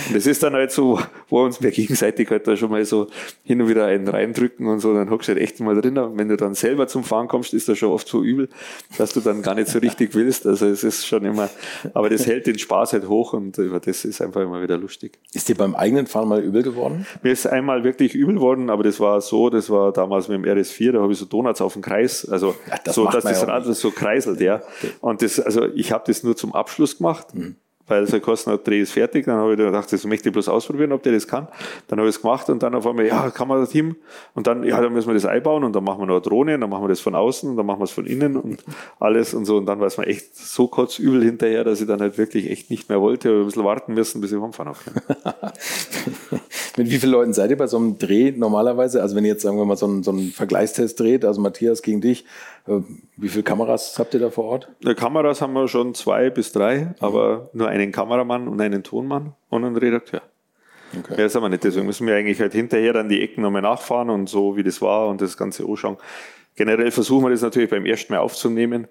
Und 0.07 0.15
das 0.15 0.25
ist 0.25 0.43
dann 0.43 0.53
halt 0.53 0.71
so, 0.71 0.99
wo 1.29 1.43
uns 1.43 1.61
wir 1.61 1.71
gegenseitig 1.71 2.29
halt 2.29 2.47
da 2.47 2.57
schon 2.57 2.69
mal 2.69 2.83
so 2.83 3.07
hin 3.43 3.61
und 3.61 3.69
wieder 3.69 3.85
einen 3.85 4.07
reindrücken 4.07 4.67
und 4.67 4.79
so, 4.79 4.93
dann 4.93 5.09
hockst 5.09 5.29
du 5.29 5.33
halt 5.33 5.41
echt 5.41 5.59
mal 5.59 5.79
drin. 5.79 5.97
Und 5.97 6.17
wenn 6.17 6.27
du 6.27 6.35
dann 6.35 6.53
selber 6.53 6.87
zum 6.87 7.03
Fahren 7.03 7.27
kommst, 7.27 7.53
ist 7.53 7.69
das 7.69 7.77
schon 7.77 7.91
oft 7.91 8.07
so 8.07 8.21
übel, 8.23 8.49
dass 8.97 9.13
du 9.13 9.21
dann 9.21 9.41
gar 9.41 9.55
nicht 9.55 9.69
so 9.69 9.79
richtig 9.79 10.13
willst. 10.13 10.45
Also 10.45 10.67
es 10.67 10.83
ist 10.83 11.07
schon 11.07 11.23
immer, 11.23 11.49
aber 11.93 12.09
das 12.09 12.27
hält 12.27 12.47
den 12.47 12.59
Spaß 12.59 12.93
halt 12.93 13.07
hoch 13.07 13.33
und 13.33 13.57
über 13.57 13.79
das 13.79 14.03
ist 14.03 14.21
einfach 14.21 14.41
immer 14.41 14.61
wieder 14.61 14.77
lustig. 14.77 15.17
Ist 15.33 15.49
dir 15.49 15.55
beim 15.55 15.75
eigenen 15.75 16.07
Fahren 16.07 16.27
mal 16.27 16.41
übel 16.41 16.63
geworden? 16.63 17.05
Mir 17.23 17.31
ist 17.31 17.47
einmal 17.47 17.83
wirklich 17.83 18.13
übel 18.13 18.35
geworden, 18.35 18.56
geworden, 18.57 18.69
aber 18.69 18.83
das 18.83 18.99
war 18.99 19.21
so, 19.21 19.49
das 19.49 19.69
war 19.69 19.91
damals 19.91 20.27
mit 20.27 20.43
dem 20.43 20.45
RS4, 20.45 20.91
da 20.93 21.01
habe 21.01 21.13
ich 21.13 21.19
so 21.19 21.25
Donuts 21.25 21.61
auf 21.61 21.73
dem 21.73 21.81
Kreis, 21.81 22.27
also 22.29 22.55
ja, 22.67 22.77
das 22.83 22.95
so, 22.95 23.05
dass 23.05 23.23
das 23.23 23.47
Rad 23.47 23.65
so 23.65 23.91
kreiselt, 23.91 24.41
ja. 24.41 24.61
Und 25.01 25.21
das, 25.21 25.39
also 25.39 25.65
ich 25.73 25.91
habe 25.91 26.03
das 26.07 26.23
nur 26.23 26.35
zum 26.35 26.53
Abschluss 26.53 26.97
gemacht. 26.97 27.33
Mhm 27.33 27.55
weil 27.87 28.05
der 28.05 28.19
Kosten 28.19 28.51
hat, 28.51 28.67
Dreh 28.67 28.81
ist 28.81 28.91
fertig. 28.91 29.25
Dann 29.25 29.37
habe 29.37 29.53
ich 29.53 29.57
gedacht, 29.57 29.91
das 29.91 30.05
möchte 30.05 30.29
ich 30.29 30.33
bloß 30.33 30.49
ausprobieren, 30.49 30.91
ob 30.91 31.03
der 31.03 31.13
das 31.13 31.27
kann. 31.27 31.47
Dann 31.87 31.99
habe 31.99 32.09
ich 32.09 32.15
es 32.15 32.21
gemacht 32.21 32.49
und 32.49 32.61
dann 32.63 32.75
auf 32.75 32.85
einmal, 32.85 33.05
ja, 33.05 33.29
kann 33.29 33.47
man 33.47 33.59
das 33.59 33.69
Team? 33.69 33.95
Und 34.33 34.47
dann, 34.47 34.63
ja, 34.63 34.81
dann 34.81 34.93
müssen 34.93 35.07
wir 35.07 35.13
das 35.13 35.25
einbauen 35.25 35.63
und 35.63 35.75
dann 35.75 35.83
machen 35.83 36.01
wir 36.01 36.05
noch 36.05 36.15
eine 36.15 36.21
Drohne 36.21 36.55
und 36.55 36.61
dann 36.61 36.69
machen 36.69 36.83
wir 36.83 36.89
das 36.89 36.99
von 36.99 37.15
außen 37.15 37.49
und 37.49 37.57
dann 37.57 37.65
machen 37.65 37.79
wir 37.79 37.85
es 37.85 37.91
von 37.91 38.05
innen 38.05 38.35
und 38.37 38.63
alles 38.99 39.33
und 39.33 39.45
so. 39.45 39.57
Und 39.57 39.65
dann 39.65 39.79
war 39.79 39.87
es 39.87 39.97
mir 39.97 40.07
echt 40.07 40.35
so 40.35 40.67
kotzübel 40.67 41.23
hinterher, 41.23 41.63
dass 41.63 41.81
ich 41.81 41.87
dann 41.87 42.01
halt 42.01 42.17
wirklich 42.17 42.49
echt 42.49 42.69
nicht 42.69 42.89
mehr 42.89 43.01
wollte. 43.01 43.29
Ich 43.29 43.35
ein 43.35 43.45
bisschen 43.45 43.63
warten 43.63 43.93
müssen, 43.93 44.21
bis 44.21 44.31
ich 44.31 44.37
rumfahren 44.37 44.73
kann. 44.73 45.43
Mit 46.77 46.91
wie 46.91 46.99
vielen 46.99 47.11
Leuten 47.11 47.33
seid 47.33 47.49
ihr 47.49 47.57
bei 47.57 47.65
so 47.65 47.77
einem 47.77 47.97
Dreh 47.97 48.31
normalerweise? 48.31 49.01
Also 49.01 49.15
wenn 49.15 49.25
ihr 49.25 49.31
jetzt, 49.31 49.41
sagen 49.41 49.57
wir 49.57 49.65
mal, 49.65 49.77
so 49.77 49.87
einen, 49.87 50.03
so 50.03 50.11
einen 50.11 50.29
Vergleichstest 50.29 50.99
dreht, 50.99 51.25
also 51.25 51.41
Matthias 51.41 51.81
gegen 51.81 52.01
dich, 52.01 52.25
äh, 52.67 52.81
wie 53.15 53.29
viele 53.29 53.43
Kameras 53.43 53.97
habt 53.97 54.13
ihr 54.13 54.19
da 54.19 54.29
vor 54.29 54.45
Ort? 54.45 54.69
Kameras 54.95 55.41
haben 55.41 55.53
wir 55.53 55.67
schon 55.67 55.95
zwei 55.95 56.29
bis 56.29 56.51
drei, 56.51 56.93
aber 56.99 57.49
nur 57.53 57.67
einen 57.81 57.91
Kameramann 57.91 58.47
und 58.47 58.59
einen 58.61 58.83
Tonmann 58.83 59.33
und 59.49 59.65
einen 59.65 59.75
Redakteur. 59.75 60.21
Okay. 60.97 61.15
Mehr 61.17 61.29
sind 61.29 61.41
wir 61.41 61.49
nicht. 61.49 61.63
Deswegen 61.63 61.85
müssen 61.85 62.07
wir 62.07 62.15
eigentlich 62.15 62.39
halt 62.39 62.53
hinterher 62.53 62.93
dann 62.93 63.09
die 63.09 63.21
Ecken 63.21 63.41
nochmal 63.41 63.61
nachfahren 63.61 64.09
und 64.09 64.29
so, 64.29 64.55
wie 64.55 64.63
das 64.63 64.81
war 64.81 65.07
und 65.07 65.21
das 65.21 65.37
Ganze 65.37 65.65
anschauen. 65.65 65.97
Generell 66.55 66.91
versuchen 66.91 67.23
wir 67.25 67.29
das 67.29 67.41
natürlich 67.41 67.69
beim 67.69 67.85
ersten 67.85 68.13
Mal 68.13 68.19
aufzunehmen, 68.19 68.87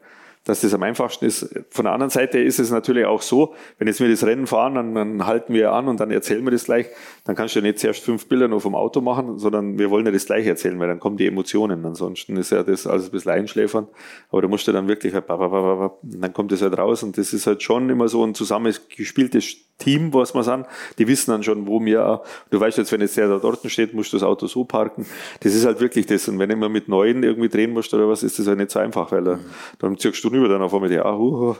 dass 0.46 0.60
das 0.60 0.72
am 0.72 0.82
einfachsten 0.84 1.24
ist. 1.24 1.54
Von 1.70 1.84
der 1.84 1.92
anderen 1.92 2.10
Seite 2.10 2.38
ist 2.38 2.60
es 2.60 2.70
natürlich 2.70 3.04
auch 3.04 3.20
so, 3.20 3.54
wenn 3.78 3.88
jetzt 3.88 4.00
wir 4.00 4.08
das 4.08 4.24
Rennen 4.24 4.46
fahren, 4.46 4.76
dann, 4.76 4.94
dann 4.94 5.26
halten 5.26 5.52
wir 5.52 5.72
an 5.72 5.88
und 5.88 5.98
dann 5.98 6.12
erzählen 6.12 6.44
wir 6.44 6.52
das 6.52 6.64
gleich, 6.64 6.86
dann 7.24 7.34
kannst 7.34 7.56
du 7.56 7.58
ja 7.58 7.64
nicht 7.64 7.80
zuerst 7.80 8.02
fünf 8.02 8.28
Bilder 8.28 8.46
nur 8.46 8.60
vom 8.60 8.76
Auto 8.76 9.00
machen, 9.00 9.38
sondern 9.38 9.76
wir 9.76 9.90
wollen 9.90 10.06
ja 10.06 10.12
das 10.12 10.24
gleich 10.24 10.46
erzählen, 10.46 10.78
weil 10.78 10.86
dann 10.86 11.00
kommen 11.00 11.16
die 11.16 11.26
Emotionen. 11.26 11.84
Ansonsten 11.84 12.36
ist 12.36 12.52
ja 12.52 12.62
das 12.62 12.86
alles 12.86 13.06
ein 13.06 13.10
bisschen 13.10 13.32
einschläfern, 13.32 13.88
aber 14.30 14.42
da 14.42 14.48
musst 14.48 14.68
du 14.68 14.72
dann 14.72 14.86
wirklich, 14.86 15.14
halt, 15.14 15.24
dann 15.28 16.32
kommt 16.32 16.52
das 16.52 16.62
halt 16.62 16.78
raus 16.78 17.02
und 17.02 17.18
das 17.18 17.32
ist 17.32 17.48
halt 17.48 17.64
schon 17.64 17.90
immer 17.90 18.06
so 18.06 18.24
ein 18.24 18.34
zusammengespieltes 18.34 19.65
Team, 19.78 20.14
was 20.14 20.34
wir 20.34 20.42
sind, 20.42 20.66
die 20.98 21.06
wissen 21.06 21.30
dann 21.30 21.42
schon, 21.42 21.66
wo 21.66 21.84
wir, 21.84 22.22
du 22.50 22.58
weißt 22.60 22.78
jetzt, 22.78 22.92
wenn 22.92 23.00
jetzt 23.02 23.16
der 23.16 23.28
da 23.28 23.38
dort 23.38 23.60
steht, 23.70 23.92
musst 23.92 24.12
du 24.12 24.16
das 24.16 24.24
Auto 24.24 24.46
so 24.46 24.64
parken. 24.64 25.04
Das 25.40 25.54
ist 25.54 25.66
halt 25.66 25.80
wirklich 25.80 26.06
das. 26.06 26.28
Und 26.28 26.38
wenn 26.38 26.48
immer 26.50 26.68
mit 26.68 26.88
Neuen 26.88 27.22
irgendwie 27.22 27.48
drehen 27.48 27.72
musst 27.72 27.92
oder 27.92 28.08
was, 28.08 28.22
ist 28.22 28.38
das 28.38 28.46
halt 28.46 28.58
nicht 28.58 28.70
so 28.70 28.78
einfach, 28.78 29.12
weil 29.12 29.22
mhm. 29.22 29.38
dann 29.78 29.98
ziehst 29.98 30.24
du 30.24 30.28
über 30.28 30.48
dann 30.48 30.62
auf 30.62 30.72
einmal, 30.72 30.90
ja, 30.90 31.14
uh, 31.14 31.56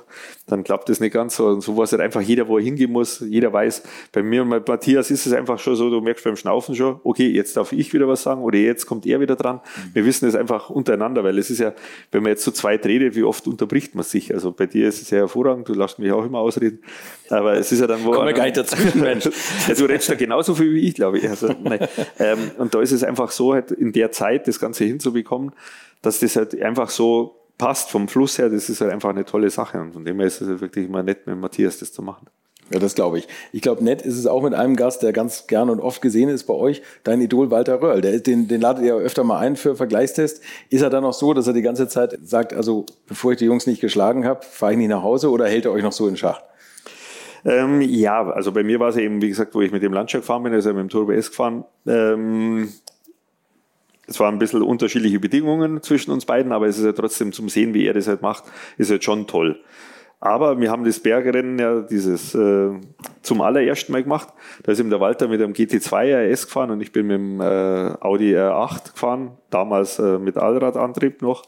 dann 0.46 0.64
klappt 0.64 0.88
das 0.88 0.98
nicht 1.00 1.12
ganz 1.12 1.36
so. 1.36 1.46
Und 1.46 1.60
so 1.60 1.76
weiß 1.76 1.92
halt 1.92 2.00
einfach 2.00 2.22
jeder, 2.22 2.48
wo 2.48 2.56
er 2.56 2.64
hingehen 2.64 2.90
muss. 2.90 3.20
Jeder 3.20 3.52
weiß, 3.52 3.82
bei 4.12 4.22
mir 4.22 4.42
und 4.42 4.48
bei 4.48 4.62
Matthias 4.66 5.10
ist 5.10 5.26
es 5.26 5.32
einfach 5.34 5.58
schon 5.58 5.76
so, 5.76 5.90
du 5.90 6.00
merkst 6.00 6.24
beim 6.24 6.36
Schnaufen 6.36 6.74
schon, 6.74 7.00
okay, 7.04 7.28
jetzt 7.28 7.56
darf 7.56 7.72
ich 7.72 7.92
wieder 7.92 8.08
was 8.08 8.22
sagen 8.22 8.42
oder 8.42 8.58
jetzt 8.58 8.86
kommt 8.86 9.04
er 9.04 9.20
wieder 9.20 9.36
dran. 9.36 9.56
Mhm. 9.56 9.94
Wir 9.94 10.06
wissen 10.06 10.26
es 10.26 10.34
einfach 10.34 10.70
untereinander, 10.70 11.22
weil 11.22 11.38
es 11.38 11.50
ist 11.50 11.58
ja, 11.58 11.74
wenn 12.12 12.22
man 12.22 12.30
jetzt 12.30 12.44
so 12.44 12.50
zweit 12.50 12.86
redet, 12.86 13.14
wie 13.14 13.24
oft 13.24 13.46
unterbricht 13.46 13.94
man 13.94 14.04
sich? 14.04 14.32
Also 14.32 14.52
bei 14.52 14.64
dir 14.64 14.88
ist 14.88 15.02
es 15.02 15.08
sehr 15.08 15.20
hervorragend, 15.20 15.68
du 15.68 15.74
lässt 15.74 15.98
mich 15.98 16.10
auch 16.12 16.24
immer 16.24 16.38
ausreden. 16.38 16.80
Aber 17.28 17.54
es 17.54 17.72
ist 17.72 17.80
ja 17.80 17.86
dann, 17.86 18.05
wo. 18.06 18.12
Kommen 18.12 18.26
wir 18.26 18.32
gar 18.32 18.44
nicht 18.44 18.56
dazwischen, 18.56 19.00
Mensch. 19.00 19.28
ja, 19.68 19.74
du 19.78 19.84
redest 19.84 20.08
da 20.08 20.14
genauso 20.14 20.54
viel 20.54 20.72
wie 20.72 20.88
ich, 20.88 20.94
glaube 20.94 21.18
ich. 21.18 21.28
Also, 21.28 21.48
ähm, 22.18 22.50
und 22.58 22.74
da 22.74 22.80
ist 22.80 22.92
es 22.92 23.04
einfach 23.04 23.30
so, 23.30 23.54
halt 23.54 23.70
in 23.70 23.92
der 23.92 24.12
Zeit 24.12 24.48
das 24.48 24.60
Ganze 24.60 24.84
hinzubekommen, 24.84 25.52
dass 26.02 26.20
das 26.20 26.36
halt 26.36 26.60
einfach 26.60 26.90
so 26.90 27.36
passt 27.58 27.90
vom 27.90 28.08
Fluss 28.08 28.38
her. 28.38 28.48
Das 28.48 28.68
ist 28.68 28.80
halt 28.80 28.92
einfach 28.92 29.10
eine 29.10 29.24
tolle 29.24 29.50
Sache. 29.50 29.80
Und 29.80 29.92
von 29.92 30.04
dem 30.04 30.18
her 30.18 30.26
ist 30.26 30.40
es 30.40 30.48
halt 30.48 30.60
wirklich 30.60 30.86
immer 30.86 31.02
nett, 31.02 31.26
mit 31.26 31.36
Matthias 31.38 31.78
das 31.78 31.92
zu 31.92 32.02
machen. 32.02 32.26
Ja, 32.72 32.80
das 32.80 32.96
glaube 32.96 33.18
ich. 33.18 33.28
Ich 33.52 33.62
glaube, 33.62 33.84
nett 33.84 34.02
ist 34.02 34.18
es 34.18 34.26
auch 34.26 34.42
mit 34.42 34.52
einem 34.52 34.74
Gast, 34.74 35.02
der 35.02 35.12
ganz 35.12 35.46
gern 35.46 35.70
und 35.70 35.78
oft 35.78 36.02
gesehen 36.02 36.28
ist 36.28 36.44
bei 36.44 36.54
euch, 36.54 36.82
dein 37.04 37.20
Idol 37.20 37.52
Walter 37.52 37.80
Röhrl. 37.80 38.00
Der, 38.00 38.18
den, 38.18 38.48
den 38.48 38.60
ladet 38.60 38.84
ihr 38.84 38.96
öfter 38.96 39.22
mal 39.22 39.38
ein 39.38 39.54
für 39.54 39.76
Vergleichstest. 39.76 40.42
Ist 40.68 40.82
er 40.82 40.90
dann 40.90 41.04
auch 41.04 41.12
so, 41.12 41.32
dass 41.32 41.46
er 41.46 41.52
die 41.52 41.62
ganze 41.62 41.86
Zeit 41.86 42.18
sagt, 42.24 42.52
also 42.52 42.84
bevor 43.06 43.32
ich 43.32 43.38
die 43.38 43.44
Jungs 43.44 43.68
nicht 43.68 43.80
geschlagen 43.80 44.24
habe, 44.24 44.44
fahre 44.44 44.72
ich 44.72 44.78
nicht 44.78 44.88
nach 44.88 45.02
Hause 45.02 45.30
oder 45.30 45.46
hält 45.46 45.64
er 45.64 45.72
euch 45.72 45.84
noch 45.84 45.92
so 45.92 46.08
in 46.08 46.16
Schach? 46.16 46.42
Ähm, 47.44 47.80
ja, 47.80 48.28
also 48.28 48.52
bei 48.52 48.62
mir 48.62 48.80
war 48.80 48.88
es 48.88 48.96
eben, 48.96 49.20
wie 49.22 49.28
gesagt, 49.28 49.54
wo 49.54 49.60
ich 49.60 49.72
mit 49.72 49.82
dem 49.82 49.92
Landschlag 49.92 50.22
gefahren 50.22 50.42
bin, 50.42 50.52
also 50.52 50.70
mit 50.70 50.80
dem 50.80 50.88
Turbo 50.88 51.12
S 51.12 51.30
gefahren. 51.30 51.64
Ähm, 51.86 52.68
es 54.06 54.20
waren 54.20 54.36
ein 54.36 54.38
bisschen 54.38 54.62
unterschiedliche 54.62 55.18
Bedingungen 55.18 55.82
zwischen 55.82 56.12
uns 56.12 56.24
beiden, 56.24 56.52
aber 56.52 56.66
es 56.66 56.78
ist 56.78 56.84
ja 56.84 56.92
trotzdem 56.92 57.32
zum 57.32 57.48
Sehen, 57.48 57.74
wie 57.74 57.86
er 57.86 57.94
das 57.94 58.06
halt 58.08 58.22
macht, 58.22 58.44
ist 58.78 58.90
halt 58.90 59.04
schon 59.04 59.26
toll. 59.26 59.60
Aber 60.18 60.58
wir 60.58 60.70
haben 60.70 60.84
das 60.84 61.00
Bergrennen 61.00 61.58
ja 61.58 61.80
dieses 61.82 62.34
äh, 62.34 62.70
zum 63.22 63.40
allerersten 63.42 63.92
Mal 63.92 64.02
gemacht. 64.02 64.28
Da 64.62 64.72
ist 64.72 64.80
eben 64.80 64.88
der 64.90 65.00
Walter 65.00 65.28
mit 65.28 65.42
einem 65.42 65.52
GT2 65.52 66.32
RS 66.32 66.46
gefahren 66.46 66.70
und 66.70 66.80
ich 66.80 66.92
bin 66.92 67.06
mit 67.06 67.18
dem 67.18 67.40
äh, 67.40 67.94
Audi 68.00 68.34
R8 68.34 68.92
gefahren, 68.92 69.32
damals 69.50 69.98
äh, 69.98 70.18
mit 70.18 70.38
Allradantrieb 70.38 71.20
noch. 71.20 71.42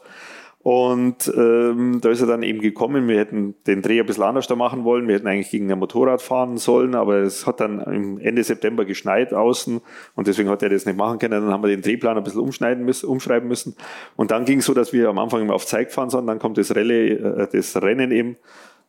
Und 0.69 1.33
ähm, 1.35 1.99
da 1.99 2.11
ist 2.11 2.21
er 2.21 2.27
dann 2.27 2.43
eben 2.43 2.59
gekommen. 2.59 3.07
Wir 3.07 3.17
hätten 3.17 3.55
den 3.65 3.81
Dreh 3.81 3.99
ein 3.99 4.05
bisschen 4.05 4.35
da 4.47 4.55
machen 4.55 4.83
wollen. 4.83 5.07
Wir 5.07 5.15
hätten 5.15 5.25
eigentlich 5.25 5.49
gegen 5.49 5.71
ein 5.71 5.79
Motorrad 5.79 6.21
fahren 6.21 6.57
sollen, 6.57 6.93
aber 6.93 7.15
es 7.23 7.47
hat 7.47 7.59
dann 7.59 7.79
im 7.79 8.19
Ende 8.19 8.43
September 8.43 8.85
geschneit 8.85 9.33
außen 9.33 9.81
und 10.13 10.27
deswegen 10.27 10.47
hat 10.47 10.61
er 10.61 10.69
das 10.69 10.85
nicht 10.85 10.95
machen 10.95 11.17
können. 11.17 11.31
Dann 11.41 11.51
haben 11.51 11.63
wir 11.63 11.69
den 11.69 11.81
Drehplan 11.81 12.17
ein 12.17 12.23
bisschen 12.23 12.41
umschneiden 12.41 12.85
müssen, 12.85 13.09
umschreiben 13.09 13.49
müssen. 13.49 13.75
Und 14.15 14.29
dann 14.29 14.45
ging 14.45 14.59
es 14.59 14.65
so, 14.65 14.75
dass 14.75 14.93
wir 14.93 15.09
am 15.09 15.17
Anfang 15.17 15.41
immer 15.41 15.55
auf 15.55 15.65
Zeit 15.65 15.87
gefahren 15.87 16.11
sind. 16.11 16.27
Dann 16.27 16.37
kommt 16.37 16.59
das, 16.59 16.75
Rallye, 16.75 17.13
äh, 17.13 17.47
das 17.51 17.75
Rennen 17.81 18.11
eben 18.11 18.37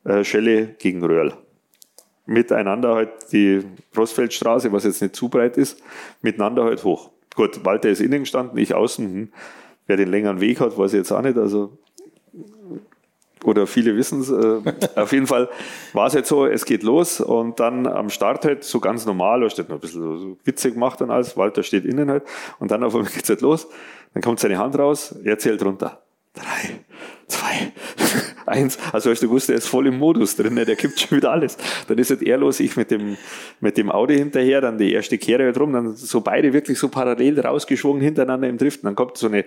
äh, 0.04 0.22
Schelle 0.22 0.74
gegen 0.78 1.02
Röhrl. 1.02 1.32
Miteinander 2.26 2.94
halt 2.94 3.32
die 3.32 3.62
Rossfeldstraße, 3.96 4.70
was 4.70 4.84
jetzt 4.84 5.00
nicht 5.00 5.16
zu 5.16 5.30
breit 5.30 5.56
ist, 5.56 5.82
miteinander 6.20 6.64
halt 6.64 6.84
hoch. 6.84 7.08
Gut, 7.34 7.64
Walter 7.64 7.88
ist 7.88 8.02
innen 8.02 8.24
gestanden, 8.24 8.58
ich 8.58 8.74
außen. 8.74 9.06
Hm. 9.06 9.28
Wer 9.90 9.96
den 9.96 10.12
längeren 10.12 10.40
Weg 10.40 10.60
hat, 10.60 10.78
weiß 10.78 10.92
ich 10.92 10.98
jetzt 10.98 11.10
auch 11.10 11.20
nicht. 11.20 11.36
Also 11.36 11.76
oder 13.42 13.66
viele 13.66 13.96
wissen 13.96 14.20
es. 14.20 14.30
Äh, 14.30 14.60
auf 15.00 15.10
jeden 15.10 15.26
Fall 15.26 15.48
war 15.94 16.06
es 16.06 16.12
jetzt 16.12 16.28
so, 16.28 16.46
es 16.46 16.64
geht 16.64 16.84
los 16.84 17.20
und 17.20 17.58
dann 17.58 17.88
am 17.88 18.08
Start 18.08 18.44
halt 18.44 18.62
so 18.62 18.78
ganz 18.78 19.04
normal, 19.04 19.40
da 19.40 19.50
steht 19.50 19.68
noch 19.68 19.78
ein 19.78 19.80
bisschen 19.80 20.02
so 20.02 20.38
witzig 20.44 20.74
gemacht 20.74 21.02
und 21.02 21.10
alles, 21.10 21.36
Walter 21.36 21.64
steht 21.64 21.84
innen 21.86 22.08
halt 22.08 22.22
und 22.60 22.70
dann 22.70 22.84
auf 22.84 22.94
einmal 22.94 23.10
geht 23.10 23.24
es 23.24 23.28
halt 23.30 23.40
los, 23.40 23.66
dann 24.14 24.22
kommt 24.22 24.38
seine 24.38 24.58
Hand 24.58 24.78
raus, 24.78 25.12
er 25.24 25.38
zählt 25.38 25.60
runter. 25.64 26.00
Drei, 26.34 26.84
zwei, 27.26 27.72
eins. 28.50 28.78
Also 28.92 29.10
hast 29.10 29.22
du 29.22 29.28
gewusst, 29.28 29.50
er 29.50 29.56
ist 29.56 29.68
voll 29.68 29.86
im 29.86 29.98
Modus 29.98 30.36
drin, 30.36 30.54
ne? 30.54 30.64
der 30.64 30.76
kippt 30.76 31.00
schon 31.00 31.18
wieder 31.18 31.30
alles. 31.30 31.56
Dann 31.88 31.98
ist 31.98 32.10
halt 32.10 32.22
er 32.22 32.38
los, 32.38 32.60
ich 32.60 32.76
mit 32.76 32.90
dem, 32.90 33.16
mit 33.60 33.76
dem 33.76 33.90
Audi 33.90 34.16
hinterher, 34.16 34.60
dann 34.60 34.78
die 34.78 34.92
erste 34.92 35.18
Kehre 35.18 35.44
halt 35.44 35.58
rum, 35.58 35.72
dann 35.72 35.96
so 35.96 36.20
beide 36.20 36.52
wirklich 36.52 36.78
so 36.78 36.88
parallel 36.88 37.40
rausgeschwungen 37.40 38.02
hintereinander 38.02 38.48
im 38.48 38.58
Driften. 38.58 38.86
Dann 38.86 38.96
kommt 38.96 39.16
so 39.16 39.26
eine, 39.26 39.44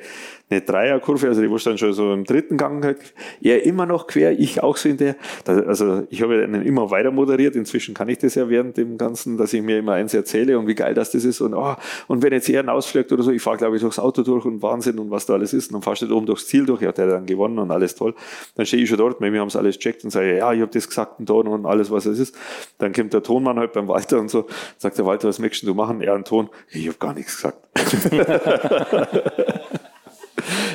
eine 0.50 0.62
Dreierkurve, 0.62 1.28
also 1.28 1.42
die 1.42 1.50
war 1.50 1.60
dann 1.64 1.78
schon 1.78 1.94
so 1.94 2.14
im 2.14 2.24
dritten 2.24 2.58
Gang 2.58 2.84
halt. 2.84 3.14
Er 3.42 3.66
immer 3.66 3.86
noch 3.86 4.08
quer, 4.08 4.38
ich 4.40 4.62
auch 4.64 4.78
so 4.78 4.90
in 4.90 4.98
der. 4.98 5.16
Also 5.46 6.04
ich 6.10 6.22
habe 6.22 6.44
ihn 6.44 6.56
immer 6.56 6.92
weiter 6.92 7.12
moderiert. 7.12 7.56
Inzwischen 7.56 7.94
kann 7.94 8.10
ich 8.10 8.18
das 8.20 8.36
ja 8.36 8.50
während 8.50 8.78
dem 8.78 8.98
Ganzen, 8.98 9.38
dass 9.38 9.54
ich 9.54 9.62
mir 9.62 9.80
immer 9.80 9.94
eins 9.94 10.14
erzähle 10.14 10.58
und 10.58 10.68
wie 10.68 10.76
geil 10.76 10.94
das, 10.94 11.12
das 11.12 11.26
ist. 11.26 11.42
Und, 11.42 11.54
oh, 11.54 11.76
und 12.08 12.22
wenn 12.24 12.34
jetzt 12.34 12.50
er 12.50 12.68
ausfliegt 12.72 13.12
oder 13.12 13.24
so, 13.24 13.32
ich 13.32 13.42
fahre 13.42 13.58
glaube 13.58 13.76
ich 13.76 13.82
durchs 13.82 14.00
Auto 14.00 14.24
durch 14.24 14.46
und 14.46 14.62
Wahnsinn 14.62 15.00
und 15.00 15.12
was 15.12 15.26
da 15.26 15.34
alles 15.34 15.54
ist. 15.54 15.68
Und 15.68 15.74
dann 15.74 15.82
fahrst 15.82 16.04
du 16.04 16.08
da 16.08 16.16
oben 16.16 16.26
durchs 16.26 16.48
Ziel 16.48 16.66
durch, 16.66 16.82
ja, 16.82 16.92
der 16.92 17.06
hat 17.06 17.14
dann 17.14 17.26
gewonnen 17.26 17.60
und 17.60 17.72
alles 17.72 17.96
toll. 17.96 18.14
Dann 18.56 18.66
stehe 18.66 18.84
ich 18.84 18.90
schon 18.90 18.93
dort, 18.98 19.22
wir 19.22 19.40
haben 19.40 19.48
es 19.48 19.56
alles 19.56 19.80
checkt 19.80 20.04
und 20.04 20.10
sage, 20.10 20.38
ja, 20.38 20.54
ich 20.54 20.62
habe 20.62 20.72
das 20.72 20.88
gesagt 20.88 21.20
und 21.20 21.26
Ton 21.26 21.48
und 21.48 21.66
alles, 21.66 21.92
was 21.92 22.06
es 22.06 22.20
ist. 22.20 22.36
Dann 22.78 22.94
kommt 22.94 23.14
der 23.14 23.24
Tonmann 23.24 23.60
halt 23.60 23.74
beim 23.74 23.88
Walter 23.88 24.20
und 24.20 24.30
so, 24.30 24.48
sagt 24.78 24.98
der 24.98 25.06
Walter, 25.06 25.28
was 25.28 25.40
möchtest 25.40 25.68
du 25.68 25.74
machen? 25.74 26.02
Er 26.02 26.14
einen 26.14 26.26
Ton, 26.26 26.50
ich 26.70 26.88
habe 26.88 26.98
gar 26.98 27.14
nichts 27.14 27.36
gesagt. 27.36 27.58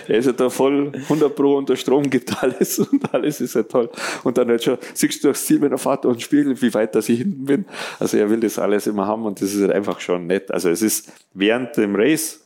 er 0.08 0.18
ist 0.18 0.26
ja 0.26 0.32
da 0.32 0.50
voll 0.50 0.92
100 0.94 1.34
Pro 1.34 1.56
unter 1.56 1.76
Strom, 1.76 2.08
gibt 2.08 2.42
alles 2.42 2.78
und 2.78 3.12
alles 3.12 3.40
ist 3.40 3.54
ja 3.54 3.62
toll. 3.62 3.90
Und 4.24 4.38
dann 4.38 4.48
halt 4.48 4.62
schon, 4.64 4.78
siehst 4.94 5.22
du 5.22 5.28
durchs 5.28 5.46
Ziel 5.46 5.58
mit 5.58 5.70
der 5.70 5.78
Fahrt 5.78 6.06
und 6.06 6.20
spiegelt, 6.22 6.62
wie 6.62 6.72
weit 6.74 6.94
dass 6.94 7.08
ich 7.08 7.18
hinten 7.18 7.44
bin. 7.44 7.64
Also 7.98 8.16
er 8.16 8.30
will 8.30 8.40
das 8.40 8.58
alles 8.58 8.86
immer 8.86 9.06
haben 9.06 9.24
und 9.24 9.40
das 9.40 9.52
ist 9.52 9.60
halt 9.60 9.72
einfach 9.72 10.00
schon 10.00 10.26
nett. 10.26 10.50
Also 10.50 10.70
es 10.70 10.82
ist 10.82 11.12
während 11.34 11.76
dem 11.76 11.94
Race 11.94 12.40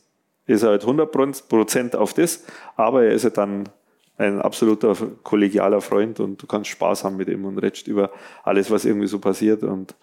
ist 0.45 0.63
er 0.63 0.69
halt 0.69 0.81
100 0.81 1.11
Prozent 1.47 1.95
auf 1.95 2.13
das, 2.13 2.43
aber 2.75 3.03
er 3.03 3.13
ist 3.13 3.23
ja 3.23 3.29
halt 3.29 3.37
dann 3.37 3.69
ein 4.17 4.41
absoluter 4.41 4.95
kollegialer 5.23 5.81
Freund 5.81 6.19
und 6.19 6.41
du 6.41 6.47
kannst 6.47 6.69
Spaß 6.69 7.03
haben 7.03 7.17
mit 7.17 7.29
ihm 7.29 7.45
und 7.45 7.57
redest 7.57 7.87
über 7.87 8.11
alles, 8.43 8.69
was 8.69 8.85
irgendwie 8.85 9.07
so 9.07 9.19
passiert. 9.19 9.63
Und 9.63 9.95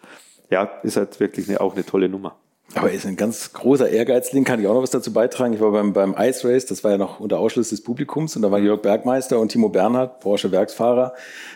ja, 0.51 0.65
ist 0.83 0.97
halt 0.97 1.21
wirklich 1.21 1.49
eine, 1.49 1.61
auch 1.61 1.75
eine 1.75 1.85
tolle 1.85 2.09
Nummer. 2.09 2.37
Aber 2.75 2.89
er 2.89 2.95
ist 2.95 3.07
ein 3.07 3.17
ganz 3.17 3.53
großer 3.53 3.89
Ehrgeizling, 3.89 4.45
kann 4.45 4.61
ich 4.61 4.67
auch 4.67 4.75
noch 4.75 4.83
was 4.83 4.91
dazu 4.91 5.13
beitragen. 5.13 5.55
Ich 5.55 5.61
war 5.61 5.73
beim, 5.73 5.93
beim 5.93 6.15
Ice 6.17 6.49
Race, 6.49 6.67
das 6.67 6.85
war 6.85 6.93
ja 6.93 6.99
noch 6.99 7.19
unter 7.19 7.39
Ausschluss 7.39 7.71
des 7.71 7.83
Publikums 7.83 8.37
und 8.37 8.43
da 8.43 8.51
war 8.51 8.61
Jörg 8.61 8.81
Bergmeister 8.81 9.41
und 9.41 9.51
Timo 9.51 9.69
Bernhard, 9.69 10.21
Porsche 10.21 10.53
Werksfahrer, 10.53 11.15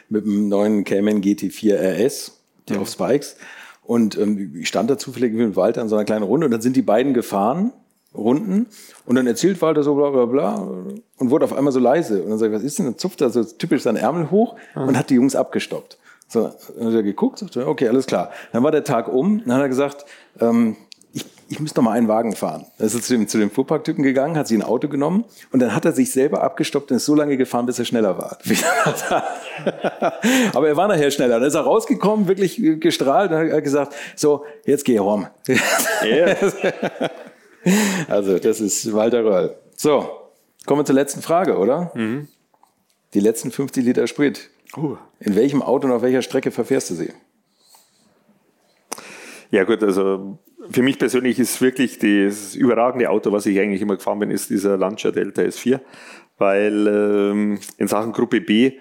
mit 0.08 0.24
dem 0.24 0.48
neuen 0.48 0.82
Cayman 0.82 1.20
GT4 1.20 1.76
RS, 1.76 2.40
der 2.68 2.76
ja. 2.76 2.82
auf 2.82 2.88
Spikes. 2.88 3.36
Und 3.82 4.18
ähm, 4.18 4.56
ich 4.56 4.66
stand 4.66 4.90
da 4.90 4.98
zufällig 4.98 5.32
mit 5.34 5.54
Walter 5.54 5.82
in 5.82 5.88
so 5.88 5.94
einer 5.94 6.04
kleinen 6.04 6.24
Runde 6.24 6.46
und 6.46 6.50
dann 6.50 6.62
sind 6.62 6.74
die 6.74 6.82
beiden 6.82 7.14
gefahren 7.14 7.72
Runden. 8.14 8.66
Und 9.06 9.16
dann 9.16 9.26
erzählt 9.26 9.60
Walter 9.60 9.82
so 9.82 9.94
bla 9.94 10.10
bla 10.10 10.26
bla 10.26 10.54
und 11.18 11.30
wurde 11.30 11.44
auf 11.44 11.52
einmal 11.52 11.72
so 11.72 11.80
leise. 11.80 12.22
Und 12.22 12.30
dann 12.30 12.38
sagt, 12.38 12.52
was 12.52 12.62
ist 12.62 12.78
denn? 12.78 12.86
Dann 12.86 12.98
zupft 12.98 13.20
er 13.20 13.30
so 13.30 13.44
typisch 13.44 13.82
seinen 13.82 13.96
Ärmel 13.96 14.30
hoch 14.30 14.56
mhm. 14.74 14.88
und 14.88 14.98
hat 14.98 15.10
die 15.10 15.14
Jungs 15.14 15.34
abgestoppt. 15.34 15.98
So, 16.28 16.50
dann 16.76 16.88
hat 16.88 16.94
er 16.94 17.02
geguckt, 17.02 17.38
sagte, 17.38 17.66
okay, 17.66 17.88
alles 17.88 18.06
klar. 18.06 18.30
Dann 18.52 18.62
war 18.62 18.70
der 18.70 18.84
Tag 18.84 19.08
um, 19.08 19.42
dann 19.44 19.56
hat 19.56 19.62
er 19.62 19.68
gesagt, 19.68 20.04
ähm, 20.40 20.76
ich, 21.12 21.24
ich 21.48 21.60
muss 21.60 21.76
noch 21.76 21.84
mal 21.84 21.92
einen 21.92 22.08
Wagen 22.08 22.34
fahren. 22.34 22.66
Dann 22.78 22.86
ist 22.86 22.94
er 22.94 23.02
zu 23.02 23.12
dem, 23.12 23.28
zu 23.28 23.38
dem 23.38 23.50
Fuhrparktypen 23.50 24.02
gegangen, 24.02 24.36
hat 24.36 24.48
sich 24.48 24.58
ein 24.58 24.64
Auto 24.64 24.88
genommen 24.88 25.24
und 25.52 25.60
dann 25.60 25.74
hat 25.74 25.84
er 25.84 25.92
sich 25.92 26.10
selber 26.10 26.42
abgestoppt 26.42 26.90
und 26.90 26.96
ist 26.96 27.04
so 27.04 27.14
lange 27.14 27.36
gefahren, 27.36 27.66
bis 27.66 27.78
er 27.78 27.84
schneller 27.84 28.18
war. 28.18 28.38
Aber 30.54 30.66
er 30.66 30.76
war 30.76 30.88
nachher 30.88 31.10
schneller. 31.10 31.38
Dann 31.38 31.48
ist 31.48 31.54
er 31.54 31.60
rausgekommen, 31.60 32.26
wirklich 32.26 32.60
gestrahlt 32.80 33.30
und 33.30 33.52
hat 33.52 33.62
gesagt, 33.62 33.94
so, 34.16 34.44
jetzt 34.64 34.84
geh 34.84 34.98
rum. 34.98 35.26
Yeah. 36.02 36.36
Also, 38.08 38.38
das 38.38 38.60
ist 38.60 38.92
Walter 38.92 39.24
Röll. 39.24 39.56
So, 39.76 40.08
kommen 40.66 40.80
wir 40.80 40.84
zur 40.84 40.94
letzten 40.94 41.22
Frage, 41.22 41.56
oder? 41.56 41.90
Mhm. 41.94 42.28
Die 43.14 43.20
letzten 43.20 43.50
50 43.50 43.84
Liter 43.84 44.06
Sprit. 44.06 44.50
Uh. 44.76 44.96
In 45.20 45.36
welchem 45.36 45.62
Auto 45.62 45.86
und 45.86 45.92
auf 45.92 46.02
welcher 46.02 46.22
Strecke 46.22 46.50
verfährst 46.50 46.90
du 46.90 46.94
sie? 46.94 47.12
Ja 49.50 49.64
gut, 49.64 49.82
also 49.82 50.38
für 50.70 50.82
mich 50.82 50.98
persönlich 50.98 51.38
ist 51.38 51.60
wirklich 51.60 51.98
das 51.98 52.54
überragende 52.54 53.10
Auto, 53.10 53.32
was 53.32 53.46
ich 53.46 53.58
eigentlich 53.60 53.82
immer 53.82 53.96
gefahren 53.96 54.18
bin, 54.18 54.30
ist 54.30 54.50
dieser 54.50 54.76
Lancia 54.76 55.10
Delta 55.10 55.42
S4, 55.42 55.80
weil 56.38 56.86
ähm, 56.86 57.58
in 57.78 57.88
Sachen 57.88 58.12
Gruppe 58.12 58.40
B 58.40 58.72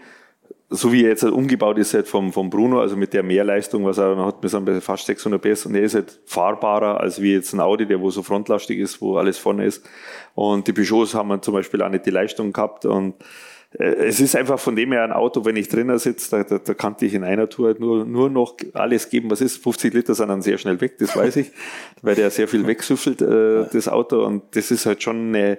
so 0.74 0.92
wie 0.92 1.04
er 1.04 1.10
jetzt 1.10 1.24
halt 1.24 1.34
umgebaut 1.34 1.78
ist 1.78 1.94
halt 1.94 2.08
vom, 2.08 2.34
vom 2.34 2.50
Bruno, 2.50 2.80
also 2.80 2.96
mit 2.96 3.14
der 3.14 3.24
Mehrleistung, 3.24 3.86
was 3.86 3.98
er 3.98 4.18
hat, 4.18 4.42
wir 4.42 4.50
sind 4.50 4.70
fast 4.84 5.06
600 5.06 5.42
PS 5.42 5.66
und 5.66 5.76
er 5.76 5.84
ist 5.84 5.96
halt 5.96 6.20
fahrbarer 6.26 7.00
als 7.00 7.22
wie 7.22 7.34
jetzt 7.34 7.54
ein 7.54 7.60
Audi, 7.60 7.86
der 7.86 8.02
wo 8.02 8.10
so 8.10 8.24
frontlastig 8.24 8.80
ist, 8.80 9.02
wo 9.02 9.18
alles 9.18 9.38
vorne 9.38 9.66
ist. 9.66 9.86
Und 10.36 10.68
die 10.68 10.74
Peugeots 10.74 11.14
haben 11.14 11.42
zum 11.42 11.54
Beispiel 11.54 11.82
auch 11.82 11.90
nicht 11.90 12.06
die 12.06 12.12
Leistung 12.12 12.52
gehabt 12.52 12.86
und 12.86 13.16
äh, 13.80 13.96
es 14.06 14.20
ist 14.20 14.36
einfach 14.36 14.60
von 14.60 14.76
dem 14.76 14.92
her 14.92 15.04
ein 15.04 15.12
Auto, 15.12 15.46
wenn 15.46 15.56
ich 15.56 15.70
drinnen 15.70 15.98
sitze, 16.00 16.32
da, 16.32 16.44
da, 16.44 16.58
da 16.60 16.74
kann 16.74 16.96
ich 17.02 17.14
in 17.14 17.24
einer 17.24 17.50
Tour 17.50 17.76
nur, 17.80 18.06
nur 18.06 18.30
noch 18.30 18.56
alles 18.74 19.10
geben, 19.10 19.30
was 19.32 19.42
ist. 19.42 19.62
50 19.64 19.94
Liter 19.94 20.16
sind 20.16 20.30
dann 20.30 20.42
sehr 20.42 20.58
schnell 20.58 20.80
weg, 20.82 20.98
das 20.98 21.16
weiß 21.16 21.38
ich, 21.38 21.52
weil 22.02 22.16
der 22.16 22.30
sehr 22.30 22.48
viel 22.48 22.66
wegsüffelt, 22.68 23.22
äh, 23.22 23.66
das 23.72 23.88
Auto. 23.88 24.26
Und 24.26 24.44
das 24.56 24.72
ist 24.72 24.86
halt 24.86 25.04
schon 25.04 25.36
eine, 25.36 25.58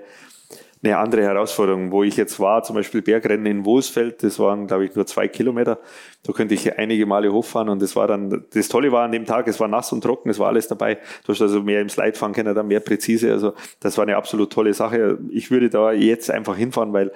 eine 0.84 0.98
andere 0.98 1.22
Herausforderung. 1.22 1.90
Wo 1.90 2.02
ich 2.02 2.16
jetzt 2.16 2.38
war, 2.40 2.62
zum 2.62 2.76
Beispiel 2.76 3.02
Bergrennen 3.02 3.46
in 3.46 3.64
Wohlsfeld, 3.64 4.22
das 4.22 4.38
waren, 4.38 4.66
glaube 4.66 4.84
ich, 4.84 4.94
nur 4.94 5.06
zwei 5.06 5.28
Kilometer. 5.28 5.78
Da 6.22 6.32
könnte 6.32 6.54
ich 6.54 6.78
einige 6.78 7.06
Male 7.06 7.32
hochfahren 7.32 7.68
und 7.68 7.80
das 7.80 7.96
war 7.96 8.06
dann, 8.06 8.44
das 8.52 8.68
Tolle 8.68 8.92
war 8.92 9.04
an 9.04 9.12
dem 9.12 9.24
Tag, 9.24 9.48
es 9.48 9.58
war 9.60 9.68
nass 9.68 9.92
und 9.92 10.02
trocken, 10.02 10.30
es 10.30 10.38
war 10.38 10.48
alles 10.48 10.68
dabei. 10.68 10.98
Du 11.24 11.32
hast 11.32 11.40
also 11.40 11.62
mehr 11.62 11.80
im 11.80 11.88
Slide 11.88 12.14
fahren 12.14 12.32
können, 12.32 12.54
dann 12.54 12.68
mehr 12.68 12.80
präzise. 12.80 13.32
Also 13.32 13.54
das 13.80 13.96
war 13.96 14.04
eine 14.04 14.16
absolut 14.16 14.52
tolle 14.52 14.74
Sache. 14.74 15.18
Ich 15.30 15.50
würde 15.50 15.70
da 15.70 15.92
jetzt 15.92 16.30
einfach 16.30 16.56
hinfahren, 16.56 16.92
weil 16.92 17.12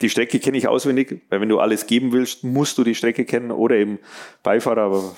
die 0.00 0.08
Strecke 0.08 0.38
kenne 0.38 0.58
ich 0.58 0.68
auswendig, 0.68 1.22
weil 1.28 1.40
wenn 1.40 1.48
du 1.48 1.58
alles 1.58 1.86
geben 1.86 2.12
willst, 2.12 2.44
musst 2.44 2.78
du 2.78 2.84
die 2.84 2.94
Strecke 2.94 3.24
kennen 3.24 3.50
oder 3.50 3.76
eben 3.76 3.98
Beifahrer, 4.42 4.82
aber 4.82 5.16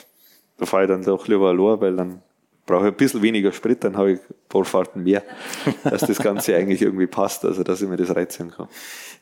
da 0.59 0.67
fahre 0.67 0.85
ich 0.85 0.89
dann 0.89 1.03
doch 1.03 1.29
lieber 1.29 1.53
Lohr, 1.53 1.81
weil 1.81 1.97
dann 1.97 2.23
brauche 2.67 2.87
ein 2.87 2.95
bisschen 2.95 3.23
weniger 3.23 3.53
Sprit, 3.53 3.85
dann 3.85 3.97
habe 3.97 4.13
ich 4.13 4.19
ein 4.21 4.35
paar 4.49 4.65
Fahrten 4.65 5.03
mehr, 5.03 5.23
dass 5.85 6.03
das 6.03 6.19
Ganze 6.19 6.57
eigentlich 6.57 6.83
irgendwie 6.83 7.07
passt, 7.07 7.45
also 7.45 7.63
dass 7.63 7.83
ich 7.83 7.89
mir 7.89 7.97
das 7.97 8.15
reizen 8.15 8.51
kann. 8.51 8.69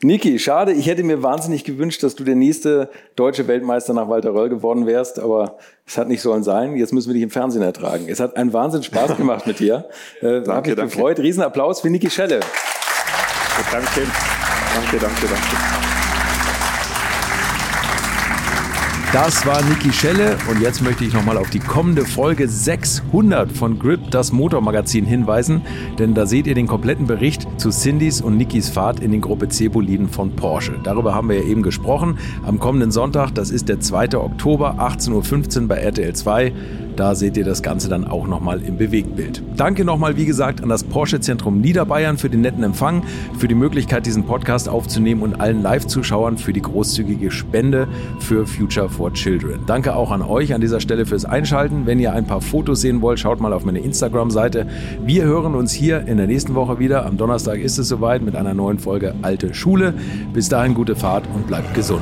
Niki, 0.01 0.39
schade, 0.39 0.71
ich 0.71 0.87
hätte 0.87 1.03
mir 1.03 1.23
wahnsinnig 1.23 1.63
gewünscht, 1.63 2.03
dass 2.03 2.15
du 2.15 2.23
der 2.23 2.35
nächste 2.35 2.89
deutsche 3.15 3.47
Weltmeister 3.47 3.93
nach 3.93 4.09
Walter 4.09 4.33
Röll 4.33 4.49
geworden 4.49 4.85
wärst, 4.85 5.19
aber 5.19 5.57
es 5.85 5.97
hat 5.97 6.07
nicht 6.07 6.21
sollen 6.21 6.43
sein. 6.43 6.75
Jetzt 6.77 6.93
müssen 6.93 7.09
wir 7.09 7.13
dich 7.13 7.23
im 7.23 7.29
Fernsehen 7.29 7.61
ertragen. 7.61 8.05
Es 8.07 8.19
hat 8.19 8.37
einen 8.37 8.53
Wahnsinn 8.53 8.83
Spaß 8.83 9.17
gemacht 9.17 9.45
mit 9.47 9.59
dir. 9.59 9.89
Äh, 10.21 10.41
danke, 10.41 10.51
hat 10.51 10.65
mich 10.65 10.75
danke. 10.75 10.95
gefreut. 10.95 11.19
Riesenapplaus 11.19 11.81
für 11.81 11.89
Niki 11.89 12.09
Schelle. 12.09 12.39
Danke. 13.71 14.07
Danke, 14.73 14.97
danke, 14.99 15.27
danke. 15.27 15.82
Das 19.13 19.45
war 19.45 19.61
Niki 19.61 19.93
Schelle 19.93 20.37
und 20.49 20.59
jetzt 20.59 20.81
möchte 20.81 21.05
ich 21.05 21.13
nochmal 21.13 21.37
auf 21.37 21.51
die 21.51 21.59
kommende 21.59 22.03
Folge 22.03 22.49
600 22.49 23.51
von 23.51 23.77
Grip, 23.77 24.09
das 24.09 24.31
Motormagazin, 24.31 25.05
hinweisen, 25.05 25.61
denn 25.99 26.15
da 26.15 26.25
seht 26.25 26.47
ihr 26.47 26.55
den 26.55 26.65
kompletten 26.65 27.05
Bericht 27.05 27.47
zu 27.57 27.69
Cindys 27.69 28.21
und 28.21 28.37
Nikis 28.37 28.69
Fahrt 28.69 29.01
in 29.01 29.11
den 29.11 29.21
Gruppe 29.21 29.49
C-Boliden 29.49 30.09
von 30.09 30.35
Porsche. 30.35 30.79
Darüber 30.83 31.13
haben 31.13 31.29
wir 31.29 31.37
ja 31.37 31.43
eben 31.43 31.61
gesprochen. 31.61 32.17
Am 32.43 32.57
kommenden 32.57 32.89
Sonntag, 32.89 33.35
das 33.35 33.51
ist 33.51 33.69
der 33.69 33.79
2. 33.79 34.17
Oktober, 34.17 34.77
18.15 34.79 35.61
Uhr 35.61 35.67
bei 35.67 35.75
RTL 35.75 36.13
2. 36.13 36.51
Da 36.95 37.15
seht 37.15 37.37
ihr 37.37 37.43
das 37.43 37.63
Ganze 37.63 37.89
dann 37.89 38.05
auch 38.05 38.27
nochmal 38.27 38.61
im 38.61 38.77
Bewegtbild. 38.77 39.41
Danke 39.57 39.83
nochmal, 39.83 40.17
wie 40.17 40.25
gesagt, 40.25 40.61
an 40.61 40.69
das 40.69 40.83
Porsche-Zentrum 40.83 41.59
Niederbayern 41.59 42.17
für 42.17 42.29
den 42.29 42.41
netten 42.41 42.63
Empfang, 42.63 43.03
für 43.37 43.47
die 43.47 43.55
Möglichkeit, 43.55 44.05
diesen 44.05 44.23
Podcast 44.23 44.69
aufzunehmen 44.69 45.21
und 45.21 45.39
allen 45.39 45.61
Live-Zuschauern 45.61 46.37
für 46.37 46.53
die 46.53 46.61
großzügige 46.61 47.31
Spende 47.31 47.87
für 48.19 48.45
Future 48.45 48.89
for 48.89 49.13
Children. 49.13 49.61
Danke 49.65 49.95
auch 49.95 50.11
an 50.11 50.21
euch 50.21 50.53
an 50.53 50.61
dieser 50.61 50.79
Stelle 50.79 51.05
fürs 51.05 51.25
Einschalten. 51.25 51.85
Wenn 51.85 51.99
ihr 51.99 52.13
ein 52.13 52.25
paar 52.25 52.41
Fotos 52.41 52.81
sehen 52.81 53.01
wollt, 53.01 53.19
schaut 53.19 53.39
mal 53.39 53.53
auf 53.53 53.65
meine 53.65 53.79
Instagram-Seite. 53.79 54.67
Wir 55.03 55.23
hören 55.23 55.55
uns 55.55 55.71
hier 55.71 56.07
in 56.07 56.17
der 56.17 56.27
nächsten 56.27 56.55
Woche 56.55 56.79
wieder. 56.79 57.05
Am 57.05 57.17
Donnerstag 57.17 57.59
ist 57.59 57.77
es 57.77 57.87
soweit 57.87 58.21
mit 58.21 58.35
einer 58.35 58.53
neuen 58.53 58.79
Folge 58.79 59.15
Alte 59.21 59.53
Schule. 59.53 59.93
Bis 60.33 60.49
dahin 60.49 60.73
gute 60.73 60.95
Fahrt 60.95 61.23
und 61.33 61.47
bleibt 61.47 61.73
gesund. 61.73 62.01